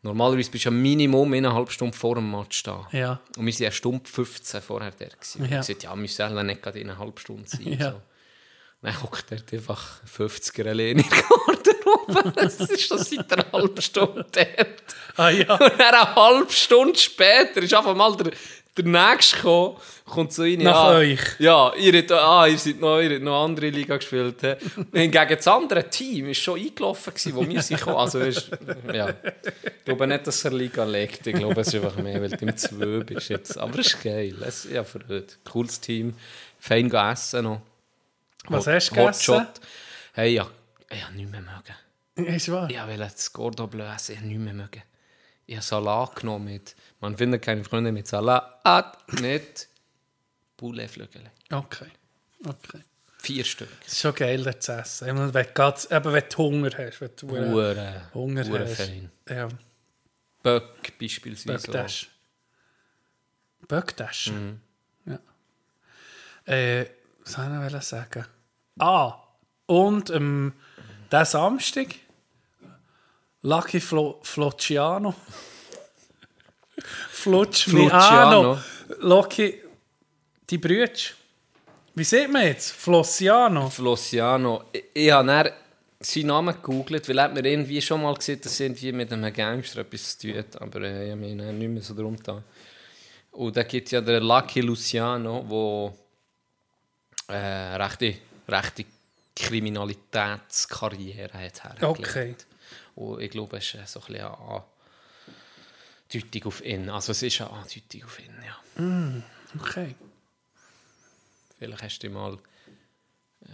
normalerweise 0.00 0.50
bist 0.50 0.64
du 0.64 0.70
ja 0.70 0.74
Minimum 0.74 1.34
eineinhalb 1.34 1.70
Stunden 1.70 1.92
vor 1.92 2.14
dem 2.14 2.30
Match 2.30 2.62
da. 2.62 2.88
Ja. 2.92 3.20
Und 3.36 3.44
wir 3.44 3.52
waren 3.52 3.62
eine 3.64 3.72
Stunde 3.72 4.08
15 4.08 4.62
vorher 4.62 4.90
da. 4.90 5.04
Gewesen. 5.04 5.42
Ja. 5.42 5.60
Ich 5.60 5.66
gesagt, 5.66 5.82
ja, 5.82 5.90
wir 5.90 5.96
müssen 5.96 6.22
ja 6.22 6.42
nicht 6.42 6.62
gerade 6.62 6.80
in 6.80 6.88
einer 6.88 6.98
halben 6.98 7.18
Stunde 7.18 7.46
sein. 7.46 7.76
Ja. 7.78 7.90
So. 7.92 8.00
Dann 8.82 9.00
hockt 9.00 9.30
dort 9.30 9.52
einfach 9.52 10.00
50er 10.18 10.68
alleine 10.68 11.02
in 11.02 11.08
der 11.08 11.22
Garderobe. 11.22 12.32
Das 12.34 12.58
ist 12.58 12.88
schon 12.88 12.98
seit 12.98 13.32
einer 13.32 13.50
halben 13.52 13.80
Stunde 13.80 14.26
dort. 14.30 14.82
Ah 15.16 15.30
ja. 15.30 15.54
Und 15.54 15.78
dann 15.78 15.94
eine 15.94 16.14
halbe 16.14 16.52
Stunde 16.52 16.98
später 16.98 17.62
ist 17.62 17.72
einfach 17.72 17.94
mal 17.94 18.16
der, 18.16 18.32
der 18.76 18.84
Nächste 18.84 19.36
gekommen, 19.36 19.76
kommt 20.04 20.32
so 20.32 20.42
rein. 20.42 20.58
Nach 20.58 20.74
ah, 20.74 20.96
euch. 20.96 21.20
Ja, 21.38 21.72
ihr, 21.76 21.96
habt, 21.96 22.10
ah, 22.10 22.46
ihr 22.48 22.58
seid 22.58 22.80
noch, 22.80 22.98
ihr 23.00 23.10
habt 23.10 23.22
noch 23.22 23.44
andere 23.44 23.68
Liga 23.68 23.96
gespielt. 23.96 24.40
he. 24.40 24.54
Hingegen 24.92 25.36
das 25.36 25.46
andere 25.46 25.88
Team 25.88 26.26
war 26.26 26.34
schon 26.34 26.58
eingelaufen, 26.58 27.14
gewesen, 27.14 27.34
wo 27.36 27.48
wir 27.48 27.62
sind 27.62 27.78
gekommen. 27.78 27.98
Also, 27.98 28.18
ist, 28.18 28.50
ja. 28.92 29.10
Ich 29.10 29.84
glaube 29.84 30.06
nicht, 30.08 30.26
dass 30.26 30.44
er 30.44 30.52
Liga 30.52 30.84
legt. 30.84 31.24
Ich 31.26 31.34
glaube, 31.34 31.60
es 31.60 31.68
ist 31.68 31.76
einfach 31.76 31.96
mehr, 31.96 32.20
weil 32.20 32.30
du 32.30 32.46
im 32.46 32.56
2 32.56 33.04
bist 33.04 33.28
jetzt. 33.28 33.58
Aber 33.58 33.78
es 33.78 33.88
ist 33.88 34.02
geil. 34.02 34.34
Es, 34.44 34.66
ja, 34.70 34.82
für 34.82 35.00
heute. 35.08 35.34
Cooles 35.50 35.80
Team. 35.80 36.14
Fein 36.58 36.90
essen 36.90 37.44
noch. 37.44 37.60
Was 38.48 38.66
Hot- 38.66 38.74
hast 38.74 38.90
du 38.90 38.94
gegessen? 38.96 39.34
Hotshot. 39.34 39.60
Hey, 40.14 40.34
ja, 40.34 40.50
ich 40.90 41.04
habe 41.04 41.14
nichts 41.14 41.30
mehr 41.30 41.40
mögen. 41.42 42.26
Ist 42.34 42.50
wahr? 42.50 42.68
Ich 42.68 42.76
wollte 42.78 42.98
das 42.98 43.32
Cordon 43.32 43.70
Bleu 43.70 43.84
essen, 43.94 44.12
ich 44.12 44.18
habe 44.18 44.28
nichts 44.28 44.42
mehr 44.44 44.54
mögen. 44.54 44.82
Ich 45.46 45.56
habe 45.56 45.64
Salat 45.64 46.16
genommen 46.16 46.44
mit, 46.46 46.76
man 47.00 47.16
findet 47.16 47.42
keine 47.42 47.64
Freunde 47.64 47.90
mit 47.92 48.06
Salat, 48.06 48.98
mit 49.20 49.68
Pouletflügel. 50.56 51.22
Okay. 51.50 51.86
Okay. 52.44 52.80
Vier 53.18 53.44
Stück. 53.44 53.68
Es 53.86 53.92
ist 53.94 54.00
schon 54.00 54.14
geil, 54.14 54.42
das 54.42 54.60
zu 54.60 54.72
essen. 54.72 55.08
Ich 55.08 55.14
meine, 55.14 55.32
Wenn 55.32 55.46
du, 55.54 55.96
eben, 55.96 56.12
wenn 56.12 56.24
du 56.28 56.36
Hunger 56.38 56.70
hast. 56.76 57.00
Wenn 57.00 57.10
du 57.16 57.28
Hunger, 57.28 57.50
Hure, 57.50 58.02
Hunger 58.14 58.44
hure 58.48 58.60
hast. 58.68 58.76
fein. 58.76 59.10
Ja, 59.28 59.48
Böck 60.42 60.98
beispielsweise. 61.00 61.62
Böckdash. 61.70 62.08
Böckdash? 63.68 64.26
Mhm. 64.32 64.60
Ja. 65.06 66.52
Äh, 66.52 66.86
was 67.24 67.32
soll 67.32 67.64
ich 67.66 67.72
noch 67.72 67.82
sagen? 67.82 68.26
Ah, 68.78 69.14
und 69.66 70.10
ähm, 70.10 70.52
der 71.10 71.24
Samstag 71.24 71.88
Lucky 73.42 73.80
Flo 73.80 74.20
Flociano. 74.22 75.14
Flociano. 77.10 77.88
Flociano. 77.88 78.58
Lucky, 79.00 79.62
die 80.48 80.58
Brütsch. 80.58 81.14
Wie 81.94 82.04
sieht 82.04 82.30
man 82.30 82.46
jetzt? 82.46 82.72
Flociano. 82.72 83.68
Flossiano. 83.68 84.64
Ich, 84.72 84.84
ich 84.94 85.10
habe 85.10 85.26
dann 85.26 85.50
seinen 86.00 86.26
Namen 86.26 86.54
gegoogelt, 86.54 87.08
weil 87.08 87.18
er 87.18 87.24
hat 87.24 87.34
mir 87.34 87.44
irgendwie 87.44 87.80
schon 87.80 88.02
mal 88.02 88.14
gesehen, 88.14 88.40
dass 88.42 88.58
er 88.58 88.66
irgendwie 88.66 88.92
mit 88.92 89.12
einem 89.12 89.32
Gangster 89.32 89.80
etwas 89.80 90.18
zu 90.18 90.28
tun 90.28 90.38
hat. 90.38 90.60
Aber 90.60 90.80
äh, 90.82 91.06
ich 91.06 91.10
habe 91.12 91.20
mich 91.20 91.34
nicht 91.34 91.68
mehr 91.68 91.82
so 91.82 91.94
drum 91.94 92.16
getan. 92.16 92.42
Und 93.32 93.56
da 93.56 93.62
gibt 93.62 93.88
es 93.88 93.92
ja 93.92 94.00
den 94.00 94.22
Lucky 94.22 94.60
Luciano, 94.60 95.44
der 95.48 96.01
äh, 97.32 97.76
rechte, 97.76 98.16
rechte 98.48 98.84
Kriminalitätskarriere 99.34 101.32
hat 101.32 101.64
hergelegt. 101.64 101.82
Okay. 101.82 102.36
Und 102.94 103.20
ich 103.20 103.30
glaube, 103.30 103.56
es 103.56 103.64
ist 103.64 103.74
äh, 103.74 103.86
so 103.86 104.00
ein 104.00 104.06
bisschen 104.06 104.20
eine 104.20 104.64
Andeutung 106.12 106.44
auf 106.46 106.64
ihn. 106.64 106.90
Also 106.90 107.12
es 107.12 107.22
ist 107.22 107.40
eine 107.40 107.50
Andeutung 107.50 108.04
auf 108.04 108.20
ihn, 108.20 108.34
ja. 108.44 108.56
Okay. 109.58 109.94
Vielleicht 111.58 111.82
hast 111.82 112.02
du 112.02 112.10
mal, 112.10 112.38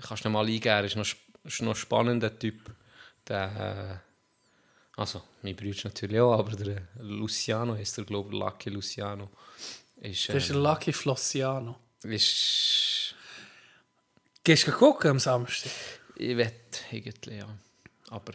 kannst 0.06 0.24
du 0.24 0.30
mal 0.30 0.46
eingeben, 0.46 0.68
er 0.68 0.84
ist 0.84 0.96
noch, 0.96 1.06
ist 1.44 1.62
noch 1.62 1.72
ein 1.72 1.76
spannender 1.76 2.36
Typ. 2.38 2.70
Der, 3.26 4.00
äh, 4.96 5.00
also, 5.00 5.22
mein 5.42 5.54
Bruder 5.54 5.78
natürlich 5.84 6.20
auch, 6.20 6.38
aber 6.38 6.56
der 6.56 6.88
Luciano 6.98 7.74
ist 7.74 7.96
der, 7.96 8.04
glaube 8.04 8.30
ich, 8.32 8.38
Lucky 8.38 8.70
Luciano. 8.70 9.30
Ist, 10.00 10.28
Das 10.28 10.36
ist 10.36 10.48
der 10.48 10.56
äh, 10.56 10.60
Lucky 10.60 10.92
Flociano. 10.92 11.76
ist, 12.02 13.07
Gehst 14.44 14.66
du 14.66 14.72
gucken 14.72 15.10
am 15.10 15.18
Samstag? 15.18 15.72
Ich 16.16 16.36
will 16.36 16.50
irgendwie, 16.90 17.36
ja. 17.36 17.46
Aber... 18.10 18.32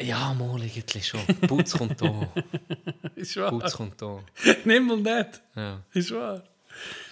Ja, 0.00 0.34
mal 0.34 0.60
eigentlich 0.60 1.06
schon. 1.06 1.24
Putz 1.46 1.76
kommt 1.76 2.00
da. 2.00 2.32
ist 3.14 3.36
wahr. 3.36 3.50
Putz 3.50 3.74
kommt 3.74 4.02
da. 4.02 4.20
Nimm 4.64 4.86
mal 4.86 4.96
nicht. 4.96 5.42
Ja. 5.54 5.82
Ist 5.92 6.10
wahr. 6.10 6.42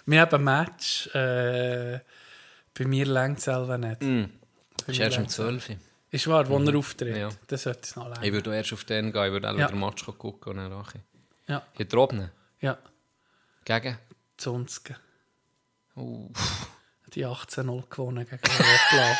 Wir 0.06 0.20
haben 0.20 0.34
ein 0.34 0.44
Match. 0.44 1.06
Äh, 1.14 2.00
bei 2.74 2.84
mir 2.86 3.06
längt 3.06 3.38
es 3.38 3.44
selber 3.44 3.78
nicht. 3.78 4.02
Mm. 4.02 4.24
Ist 4.86 4.98
erst 4.98 5.18
um 5.18 5.28
12 5.28 5.70
Uhr. 5.70 5.76
Ist 6.10 6.26
wahr, 6.26 6.48
wo 6.48 6.58
mhm. 6.58 6.66
er 6.66 6.76
auftritt. 6.76 7.16
Ja. 7.16 7.28
Das 7.46 7.62
sollte 7.62 7.80
es 7.82 7.94
noch 7.94 8.08
länger. 8.08 8.22
Ich 8.24 8.32
würde 8.32 8.54
erst 8.56 8.72
auf 8.72 8.84
den 8.84 9.12
gehen. 9.12 9.24
Ich 9.24 9.32
würde 9.32 9.50
auch 9.50 9.56
ja. 9.56 9.68
den 9.68 9.78
Match 9.78 10.04
gucken 10.04 10.52
und 10.52 10.56
dann 10.56 10.72
rache. 10.72 11.00
Ja. 11.46 11.62
Hier 11.76 11.86
droben? 11.86 12.30
Ja. 12.60 12.78
Gegen? 13.64 13.98
20. 14.38 14.96
Uh. 16.00 16.30
Die 17.14 17.26
18-0 17.26 17.88
gewonnen 17.88 18.24
gegen 18.24 18.40
Roblau. 18.42 19.16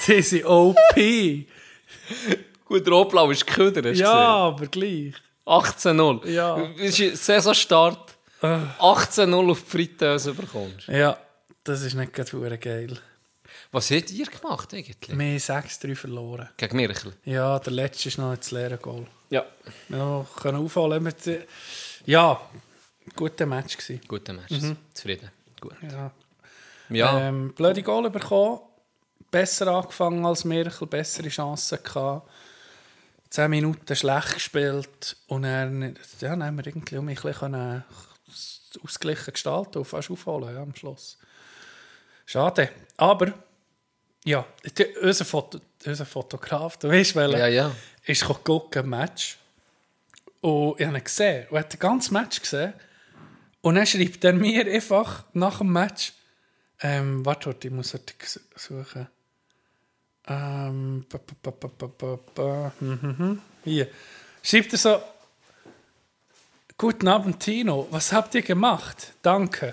Sie 0.00 0.22
sind 0.22 0.44
OP. 0.44 0.76
Gut, 2.64 2.88
Roblau 2.88 3.30
ist 3.30 3.46
geködert. 3.46 3.84
Ja, 3.84 3.90
gesehen. 3.90 4.04
aber 4.06 4.66
gleich. 4.66 5.14
18-0. 5.46 6.28
Ja. 6.28 6.68
Das 6.76 6.98
ist 6.98 7.24
Saisonstart. 7.24 8.16
Äh. 8.42 8.46
18-0 8.78 9.50
auf 9.50 9.62
die 9.62 9.70
Fritteuse 9.70 10.34
bekommst. 10.34 10.88
Ja, 10.88 11.16
das 11.62 11.82
ist 11.82 11.94
nicht 11.94 12.12
gerade 12.12 12.58
geil. 12.58 12.98
Was 13.70 13.90
habt 13.90 14.10
ihr 14.10 14.26
gemacht 14.26 14.72
eigentlich? 14.74 14.96
Wir 15.08 15.14
haben 15.14 15.36
6-3 15.36 15.96
verloren. 15.96 16.48
Gegen 16.56 16.76
Mirchel? 16.76 17.12
Ja, 17.24 17.58
der 17.58 17.72
letzte 17.72 18.08
ist 18.08 18.18
noch 18.18 18.36
das 18.36 18.50
leere 18.50 18.78
Goal. 18.78 19.06
Ja. 19.30 19.44
Wir 19.88 19.98
noch 19.98 20.26
können 20.36 20.58
aufholen. 20.58 21.12
Ja, 22.06 22.40
guter 23.16 23.46
Match 23.46 23.76
gewesen. 23.76 24.00
Guter 24.06 24.32
Match. 24.32 24.50
Mhm. 24.50 24.76
Zufrieden. 24.92 25.30
Gut. 25.64 25.76
Ja. 25.90 26.10
Ja. 26.90 27.20
Ähm, 27.20 27.54
blöde 27.54 27.82
Goal 27.82 28.10
bekommen. 28.10 28.60
Besser 29.30 29.68
angefangen 29.68 30.24
als 30.26 30.44
Merkel, 30.44 30.86
bessere 30.86 31.28
Chancen 31.28 31.78
gehabt. 31.82 32.30
10 33.30 33.50
Minuten 33.50 33.96
schlecht 33.96 34.34
gespielt. 34.34 35.16
Und 35.26 35.42
dann, 35.42 35.96
ja, 36.20 36.30
dann 36.30 36.44
haben 36.44 36.56
wir 36.56 36.66
irgendwie 36.66 36.98
um 36.98 37.08
ein 37.08 37.14
bisschen 37.14 37.32
können 37.32 37.84
ausgeglichen 38.82 39.32
gestalten 39.32 39.78
und 39.78 39.84
fast 39.86 40.10
aufholen 40.10 40.54
ja, 40.54 40.62
am 40.62 40.74
Schluss. 40.74 41.16
Schade. 42.26 42.70
Aber, 42.96 43.32
ja, 44.24 44.44
die, 44.76 44.86
unser, 45.02 45.24
Foto, 45.24 45.58
unser 45.84 46.06
Fotograf, 46.06 46.76
du 46.76 46.88
weißt, 46.88 47.14
welcher, 47.16 47.38
ja, 47.38 47.46
ja. 47.46 47.72
ist 48.04 48.24
gucken 48.24 48.88
Match. 48.88 49.38
Und 50.40 50.78
ich 50.78 50.86
habe 50.86 50.98
ihn 50.98 51.04
gesehen. 51.04 51.46
Und 51.48 51.56
er 51.56 51.60
hat 51.60 51.72
den 51.72 51.80
ganzen 51.80 52.12
Match 52.12 52.40
gesehen. 52.40 52.74
Und 53.64 53.76
dann 53.76 53.86
schreibt 53.86 54.22
er 54.24 54.34
mir 54.34 54.66
einfach 54.66 55.24
nach 55.32 55.56
dem 55.56 55.72
Match, 55.72 56.12
ähm, 56.82 57.24
warte, 57.24 57.56
ich 57.62 57.70
muss 57.70 57.94
heute 57.94 58.12
suchen. 58.56 59.08
Ähm, 60.26 61.06
ba, 61.08 61.18
ba, 61.18 61.50
ba, 61.50 61.68
ba, 61.78 61.86
ba, 61.86 62.18
ba, 62.34 62.72
hm, 62.78 63.00
hm, 63.00 63.18
hm. 63.18 63.42
Hier. 63.64 63.88
Schreibt 64.42 64.72
er 64.72 64.78
so, 64.78 65.02
Guten 66.76 67.08
Abend, 67.08 67.40
Tino. 67.40 67.88
Was 67.90 68.12
habt 68.12 68.34
ihr 68.34 68.42
gemacht? 68.42 69.14
Danke. 69.22 69.68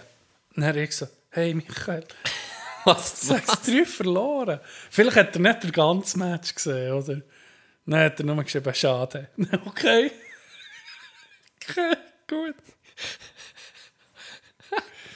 Und 0.55 0.61
dann 0.61 0.67
habe 0.67 0.83
ich 0.83 0.95
so, 0.95 1.07
hey 1.31 1.53
Michael, 1.53 2.05
Was? 2.85 3.29
6-3 3.29 3.85
verloren. 3.85 4.61
Vielleicht 4.89 5.17
hat 5.17 5.35
er 5.35 5.41
nicht 5.41 5.63
den 5.63 5.71
ganzen 5.73 6.19
Match 6.19 6.55
gesehen, 6.55 6.93
oder? 6.93 7.21
Dann 7.85 7.99
hat 7.99 8.19
er 8.21 8.25
nur 8.25 8.41
geschrieben, 8.41 8.73
schade. 8.73 9.27
Okay. 9.65 10.11
okay, 11.57 11.97
gut. 12.29 12.55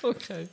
Okay. 0.09 0.47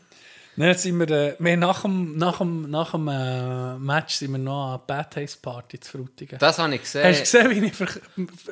Dann 0.57 0.77
sind 0.77 0.99
wir, 0.99 1.09
äh, 1.11 1.37
wir 1.39 1.57
nach 1.57 1.81
dem, 1.83 2.17
nach 2.19 2.39
dem, 2.39 2.71
nach 2.71 2.91
dem 2.93 3.09
äh, 3.09 3.79
Match 3.79 4.17
sind 4.17 4.33
wir 4.33 4.39
noch 4.39 4.73
an 4.75 4.81
der 4.81 4.87
Bad 4.87 5.13
Taste 5.15 5.39
Party 5.41 5.81
zu 5.81 5.91
Frutigen. 5.99 6.39
Das 6.39 6.59
habe 6.59 6.75
ich 6.75 6.83
gesehen. 6.83 7.05
Hast 7.05 7.19
du 7.33 7.39
gesehen, 7.39 7.51
wie 7.63 7.67
ich 7.67 7.73
verk- 7.73 8.03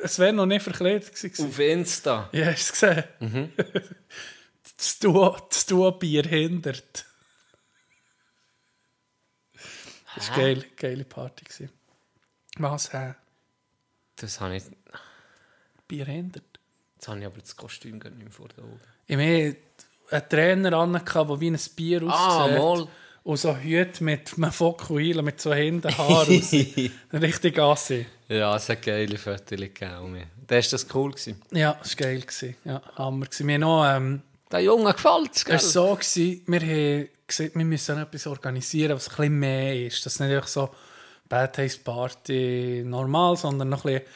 es 0.01 0.17
wäre 0.17 0.33
noch 0.33 0.47
nicht 0.47 0.63
verkleidet 0.63 1.13
gewesen? 1.13 1.45
Auf 1.47 1.59
Insta. 1.59 2.29
Ja, 2.31 2.47
hast 2.47 2.81
du 2.81 2.87
es 2.87 2.95
gesehen? 3.19 3.53
das 4.77 4.97
Duo, 4.99 5.37
das 5.47 5.65
Duo 5.67 5.91
Bier 5.91 6.23
hindert. 6.23 7.05
Das 10.15 10.29
war 10.29 10.37
eine 10.37 10.55
geile, 10.55 10.65
geile 10.75 11.05
Party. 11.05 11.45
Gewesen. 11.45 11.69
Was, 12.57 12.91
hä? 12.93 13.13
Das 14.15 14.39
habe 14.41 14.57
ich... 14.57 14.63
Bier 15.87 16.05
hindert? 16.05 16.43
Jetzt 16.95 17.07
habe 17.07 17.19
ich 17.19 17.25
aber 17.25 17.39
das 17.39 17.55
Kostüm 17.55 17.99
gar 17.99 18.09
nicht 18.09 18.23
mehr 18.23 18.31
vor 18.31 18.49
den 18.49 18.63
Augen. 18.63 18.79
Ich 19.07 19.15
meine, 19.17 19.55
einen 20.11 20.29
Trainer 20.29 20.73
an, 20.77 20.93
der 20.93 21.39
wie 21.39 21.49
ein 21.49 21.59
Bier 21.75 22.01
Ah, 22.07 22.43
aussieht. 22.45 22.57
mal. 22.57 22.87
Und 23.23 23.37
so 23.37 23.55
Hüte 23.55 24.03
mit 24.03 24.33
einem 24.35 24.51
Fokuhila, 24.51 25.21
mit 25.21 25.39
so 25.39 25.53
Händen, 25.53 25.95
Haaren. 25.95 26.39
aussieht. 26.39 26.91
Richtig 27.13 27.59
ansehen. 27.59 28.07
Ja, 28.27 28.55
es 28.55 28.67
hat 28.67 28.81
geile 28.81 29.17
Fotos 29.17 29.45
gegeben. 29.49 30.23
Das 30.47 30.65
war 30.65 30.71
das 30.71 30.87
cool. 30.95 31.11
Gewesen. 31.11 31.39
Ja, 31.51 31.73
das 31.79 31.91
war 31.99 32.07
geil. 32.07 32.21
Gewesen. 32.21 32.55
Ja, 32.65 32.81
Hammer. 32.95 33.25
Gewesen. 33.27 33.47
Wir 33.47 33.53
haben 33.55 33.61
noch... 33.61 33.85
Ähm, 33.85 34.21
Der 34.51 34.61
Junge 34.61 34.93
gefällt 34.93 35.35
es, 35.35 35.45
gell? 35.45 35.55
Es 35.55 35.75
war 35.75 35.87
so, 35.89 35.95
gewesen, 35.95 36.41
wir 36.47 36.59
haben 36.61 37.09
gesagt, 37.27 37.55
wir 37.55 37.65
müssen 37.65 37.97
etwas 38.01 38.25
organisieren, 38.27 38.95
was 38.95 39.07
ein 39.09 39.15
bisschen 39.15 39.39
mehr 39.39 39.85
ist. 39.85 40.03
Das 40.05 40.13
ist 40.13 40.19
nicht 40.19 40.31
einfach 40.33 40.47
so 40.47 40.69
Bad 41.29 41.55
Taste 41.55 41.81
Party 41.83 42.81
normal, 42.85 43.37
sondern 43.37 43.69
noch 43.69 43.85
ein 43.85 43.93
bisschen... 43.93 44.07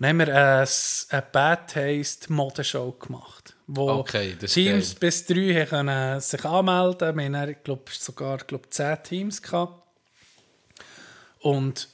Dann 0.00 0.08
haben 0.10 0.18
wir 0.18 0.28
ein, 0.34 0.68
eine 1.10 1.22
Bad 1.32 1.70
Taste 1.72 2.30
Modeshow 2.32 2.92
gemacht. 2.92 3.54
Wo 3.72 3.88
Okay, 3.90 4.34
Teams 4.34 4.90
geil. 4.90 4.96
bis 4.98 5.26
drei 5.26 5.64
können 5.64 6.20
sich 6.20 6.44
anmelden 6.44 7.16
Wir 7.16 7.38
hatten, 7.38 7.50
ich 7.52 7.62
glaube, 7.62 7.84
sogar 7.92 8.38
ich 8.38 8.46
glaube, 8.48 8.68
zehn 8.68 9.00
Teams. 9.04 9.40
Gehabt. 9.40 9.80
Und 11.38 11.88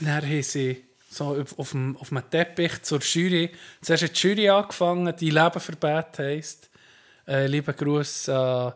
dann 0.00 0.22
haben 0.22 0.42
sie 0.42 0.84
so 1.08 1.40
auf, 1.56 1.70
dem, 1.70 1.96
auf 1.98 2.10
einem 2.10 2.28
Teppich 2.28 2.82
zur 2.82 2.98
Jury. 3.00 3.50
Zuerst 3.80 4.02
hat 4.02 4.20
die 4.20 4.28
Jury 4.28 4.48
angefangen, 4.48 5.14
die 5.16 5.30
Leben 5.30 5.60
Bad 5.78 6.16
Taste. 6.16 6.66
Äh, 7.28 7.46
lieben 7.46 7.76
Gruß 7.76 8.28
an 8.30 8.72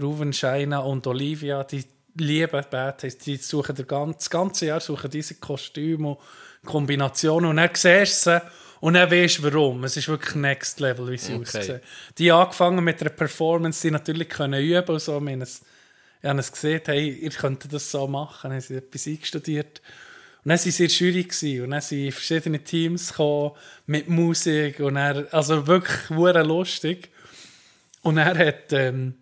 Ruven, 0.00 0.32
Scheina 0.32 0.78
und 0.78 1.06
Olivia. 1.08 1.64
Die 1.64 1.84
lieben 2.14 2.64
Bad 2.70 3.00
Taste. 3.00 3.24
Die 3.24 3.36
suchen 3.36 3.74
das 3.74 4.30
ganze 4.30 4.66
Jahr 4.66 4.80
suchen 4.80 5.10
diese 5.10 5.34
Kostüme 5.34 6.10
und 6.10 6.18
Kombinationen. 6.64 7.50
Und 7.50 7.56
dann 7.56 7.70
siehst 7.74 8.26
du 8.26 8.30
sie 8.30 8.42
und 8.80 8.94
dann 8.94 9.10
weißt 9.10 9.38
du 9.38 9.42
warum. 9.44 9.84
Es 9.84 9.96
ist 9.96 10.08
wirklich 10.08 10.34
Next 10.34 10.80
Level, 10.80 11.10
wie 11.10 11.18
sie 11.18 11.34
Okay. 11.34 11.58
aussehen. 11.58 11.80
Die 12.18 12.30
haben 12.32 12.42
angefangen 12.44 12.84
mit 12.84 13.00
einer 13.00 13.10
Performance, 13.10 13.82
die 13.82 13.90
natürlich 13.90 14.28
können 14.28 14.62
üben 14.62 14.88
und 14.88 15.00
so. 15.00 15.20
Wir 15.20 15.32
haben 15.32 15.42
es, 15.42 15.62
ich 16.22 16.28
habe 16.28 16.38
es 16.40 16.52
gesehen, 16.52 16.80
hey, 16.86 17.10
ihr 17.10 17.30
könnt 17.30 17.72
das 17.72 17.90
so 17.90 18.06
machen. 18.06 18.38
Dann 18.50 18.52
haben 18.52 18.60
sie 18.60 18.76
etwas 18.76 19.06
eingestudiert. 19.06 19.80
Und 20.44 20.50
dann 20.50 20.58
waren 20.58 20.70
sie 20.70 20.84
in 20.84 20.88
der 20.88 20.96
Jury 20.96 21.22
gewesen. 21.24 21.64
und 21.64 21.70
dann 21.70 21.80
sind 21.80 22.12
verschiedene 22.12 22.58
Teams 22.62 23.08
gekommen 23.10 23.52
mit 23.86 24.08
Musik 24.08 24.78
und 24.80 24.94
dann, 24.94 25.26
also 25.32 25.66
wirklich 25.66 26.10
hure 26.10 26.42
lustig. 26.42 27.10
Und 28.02 28.18
er 28.18 28.36
hat 28.36 28.72
ähm, 28.72 29.14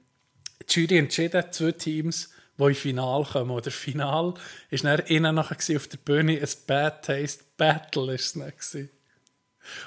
die 0.68 0.80
Jury 0.80 0.98
entschieden, 0.98 1.42
zwei 1.50 1.72
Teams, 1.72 2.30
die 2.58 2.62
ins 2.64 2.78
Finale 2.78 3.24
kommen. 3.24 3.50
Oder 3.50 3.70
Final 3.70 4.34
war 4.34 4.78
dann 4.82 4.98
innen 5.06 5.34
nachher 5.34 5.76
auf 5.76 5.88
der 5.88 5.98
Bühne 5.98 6.38
ein 6.38 6.48
Bad 6.66 7.04
Taste 7.04 7.44
Battle. 7.56 8.14
Ist 8.14 8.36
es. 8.36 8.88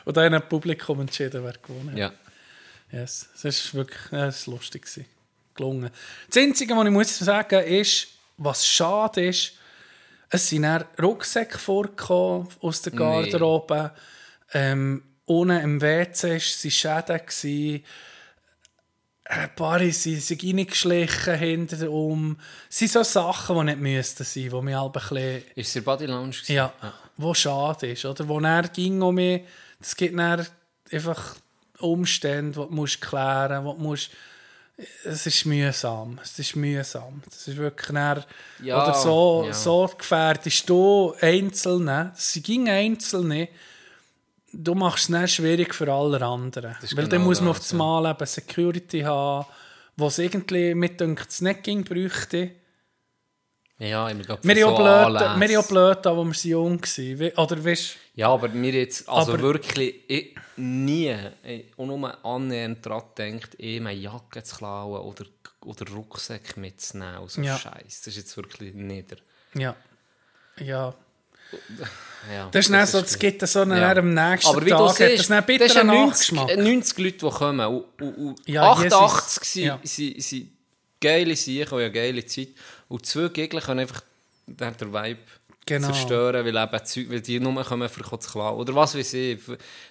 Und 0.06 0.18
dann 0.18 0.34
hat 0.34 0.50
Publikum 0.50 1.02
entschieden, 1.02 1.44
wer 1.44 1.54
gewonnen 1.54 1.92
hat. 1.92 1.98
Ja. 1.98 2.12
Yes. 2.92 3.30
Das 3.42 3.74
war 3.74 3.82
wirklich 3.82 4.12
ja, 4.12 4.26
das 4.26 4.40
ist 4.40 4.48
lustig. 4.48 4.84
Gewesen. 4.84 5.06
Gelungen. 5.56 5.90
Das 6.30 6.42
Einzige, 6.42 6.76
was 6.76 6.86
ich 6.86 6.92
muss 6.92 7.20
sagen 7.20 7.64
ist, 7.66 8.08
was 8.38 8.66
schade 8.66 9.26
ist, 9.26 9.54
es 10.30 10.50
sind 10.50 10.64
dann 10.64 10.86
Rucksäcke 11.02 11.58
vorgekommen 11.58 12.48
aus 12.62 12.82
der 12.82 12.94
Garderobe. 12.94 13.92
Ähm, 14.54 15.04
unten 15.26 15.58
im 15.58 15.82
WC 15.82 16.32
waren 16.32 16.72
Schäden. 16.72 17.20
Gewesen. 17.26 17.84
Ein 19.30 19.56
paar 19.56 19.80
sind 19.80 20.22
sich 20.22 20.42
reingeschlichen 20.44 21.36
hinter 21.36 21.90
um. 21.92 22.38
Es 22.70 22.78
sind 22.80 22.92
so 22.92 23.04
Sachen, 23.04 23.58
die 23.58 23.64
nicht 23.66 23.80
müssten 23.80 24.24
sein, 24.24 24.50
die 24.50 24.62
mich 24.62 24.76
halt 24.76 24.86
ein 24.86 24.92
bisschen 24.92 25.44
Ist 25.56 25.68
es 25.68 25.74
der 25.74 25.82
Body 25.82 26.06
Lounge? 26.06 26.36
ja, 26.46 26.74
wo 27.18 27.34
schade 27.34 27.92
ist, 27.92 28.06
oder? 28.06 28.28
Wo 28.28 28.40
er 28.40 28.64
ging 28.70 29.02
um 29.02 29.16
mich, 29.16 29.44
das 29.80 29.96
gibt 29.96 30.18
dann 30.18 30.46
einfach 30.92 31.36
Umstände, 31.80 32.60
die 32.60 32.68
du 32.68 32.76
musst 32.76 33.02
klären 33.02 33.64
musst, 33.64 33.78
wo 33.78 33.82
du 33.82 33.90
musst, 33.90 34.12
es 35.06 35.26
ist 35.26 35.46
mühsam, 35.46 36.20
es 36.22 36.38
ist 36.38 36.56
mühsam, 36.56 37.22
das 37.26 37.48
ist 37.48 37.58
wirklich 37.58 37.92
dann, 37.92 38.26
Ja, 38.62 38.84
oder 38.84 38.94
so, 38.94 39.44
ja. 39.48 39.54
so 39.54 39.90
gefährdest 39.98 40.70
du 40.70 41.16
Einzelne, 41.20 42.12
sie 42.16 42.42
ging 42.42 42.70
Einzelne, 42.70 43.50
du 44.54 44.76
machst 44.76 45.06
es 45.06 45.10
schwierig 45.28 45.74
für 45.74 45.92
alle 45.92 46.24
anderen, 46.24 46.76
weil 46.82 46.90
genau 46.90 47.08
dann 47.08 47.24
muss 47.24 47.42
man 47.42 47.50
auf 47.50 47.60
das. 47.60 47.74
Mal 47.74 48.10
eben 48.12 48.26
Security 48.26 49.02
haben, 49.02 49.48
was 49.96 50.20
irgendwie 50.20 50.76
mit 50.76 51.02
es 51.02 51.42
nicht 51.42 51.64
ging 51.64 51.84
bräuchte, 51.84 52.52
Ja, 53.80 54.10
ich 54.10 54.20
glaube, 54.26 54.44
wir 54.44 54.56
so 54.56 54.76
blöd, 54.76 55.40
wir 55.50 55.60
auch 55.60 55.68
blöd, 55.68 55.98
da, 56.02 56.16
wo 56.18 56.24
wir 56.26 56.34
so 56.34 56.48
jung 56.50 56.82
waren. 56.82 57.32
Oder 57.38 57.64
weißt 57.64 57.96
Ja, 58.16 58.30
aber 58.30 58.48
mir 58.50 58.72
jetzt, 58.74 59.08
also 59.08 59.34
Aber- 59.34 59.42
wirklich 59.44 59.96
ich, 60.08 60.36
nie, 60.56 61.16
ich, 61.44 61.66
auch 61.78 61.86
nur 61.86 62.26
annähernd 62.26 62.84
daran 62.84 63.04
gedacht, 63.16 63.60
ihm 63.60 63.86
eine 63.86 63.98
Jacke 64.00 64.42
zu 64.42 64.56
klauen 64.58 65.02
oder, 65.02 65.26
oder 65.64 65.92
Rucksack 65.92 66.58
mitzunehmen. 66.58 67.28
So 67.28 67.42
Ja. 67.42 67.56
Scheiß. 67.58 67.84
Das 68.02 68.08
ist 68.08 68.18
jetzt 68.18 68.36
wirklich 68.38 68.74
nieder. 68.74 69.18
Ja. 69.54 69.76
Ja. 70.60 70.94
Ja, 72.34 72.50
Das 72.52 72.66
ist 72.66 72.74
dann 72.74 72.86
so, 72.88 72.98
es 73.00 73.18
gibt 73.18 73.48
so 73.48 73.62
einen 73.62 73.78
Ja. 73.78 73.96
am 73.96 74.14
nächsten 74.14 74.50
Aber 74.52 74.66
wie 74.66 74.70
Tag, 74.72 74.80
du 74.80 74.88
siehst, 74.90 75.30
das 75.30 75.42
ist 75.70 75.76
ja 75.76 75.84
90, 75.84 76.32
Nachgeschmack. 76.34 76.58
90 76.58 76.98
Leute, 76.98 77.18
die 77.20 77.30
kommen. 77.30 77.66
Und, 77.68 78.02
und, 78.02 78.14
und 78.18 78.50
Ja, 78.50 78.64
88 78.72 79.44
Jesus. 79.44 79.54
sind, 79.54 79.64
Ja. 79.64 79.80
sind, 79.84 80.24
sind 80.24 80.52
geile 81.00 81.36
Sachen 81.38 81.74
und 81.78 81.84
eine 81.84 81.92
geile 81.92 82.26
Zeit. 82.26 82.50
Und 82.88 83.06
zwei 83.06 83.28
Gegner 83.30 83.62
können 83.62 83.82
einfach 83.82 84.02
den 84.48 84.94
Vibe 84.94 85.20
Genau. 85.68 85.88
zerstören, 85.88 86.46
weil, 86.46 86.56
eben 86.56 86.86
Zeug, 86.86 87.10
weil 87.10 87.20
die 87.20 87.42
nur 87.42 87.62
kommen, 87.64 87.90
für 87.90 88.20
zu 88.20 88.32
klauen. 88.32 88.58
Oder 88.58 88.74
was 88.74 88.96
weiß 88.96 89.14
ich. 89.16 89.40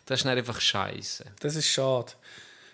Das 0.07 0.21
ist 0.21 0.27
einfach 0.27 0.59
scheiße. 0.59 1.25
Das 1.39 1.55
ist 1.55 1.67
schade. 1.67 2.13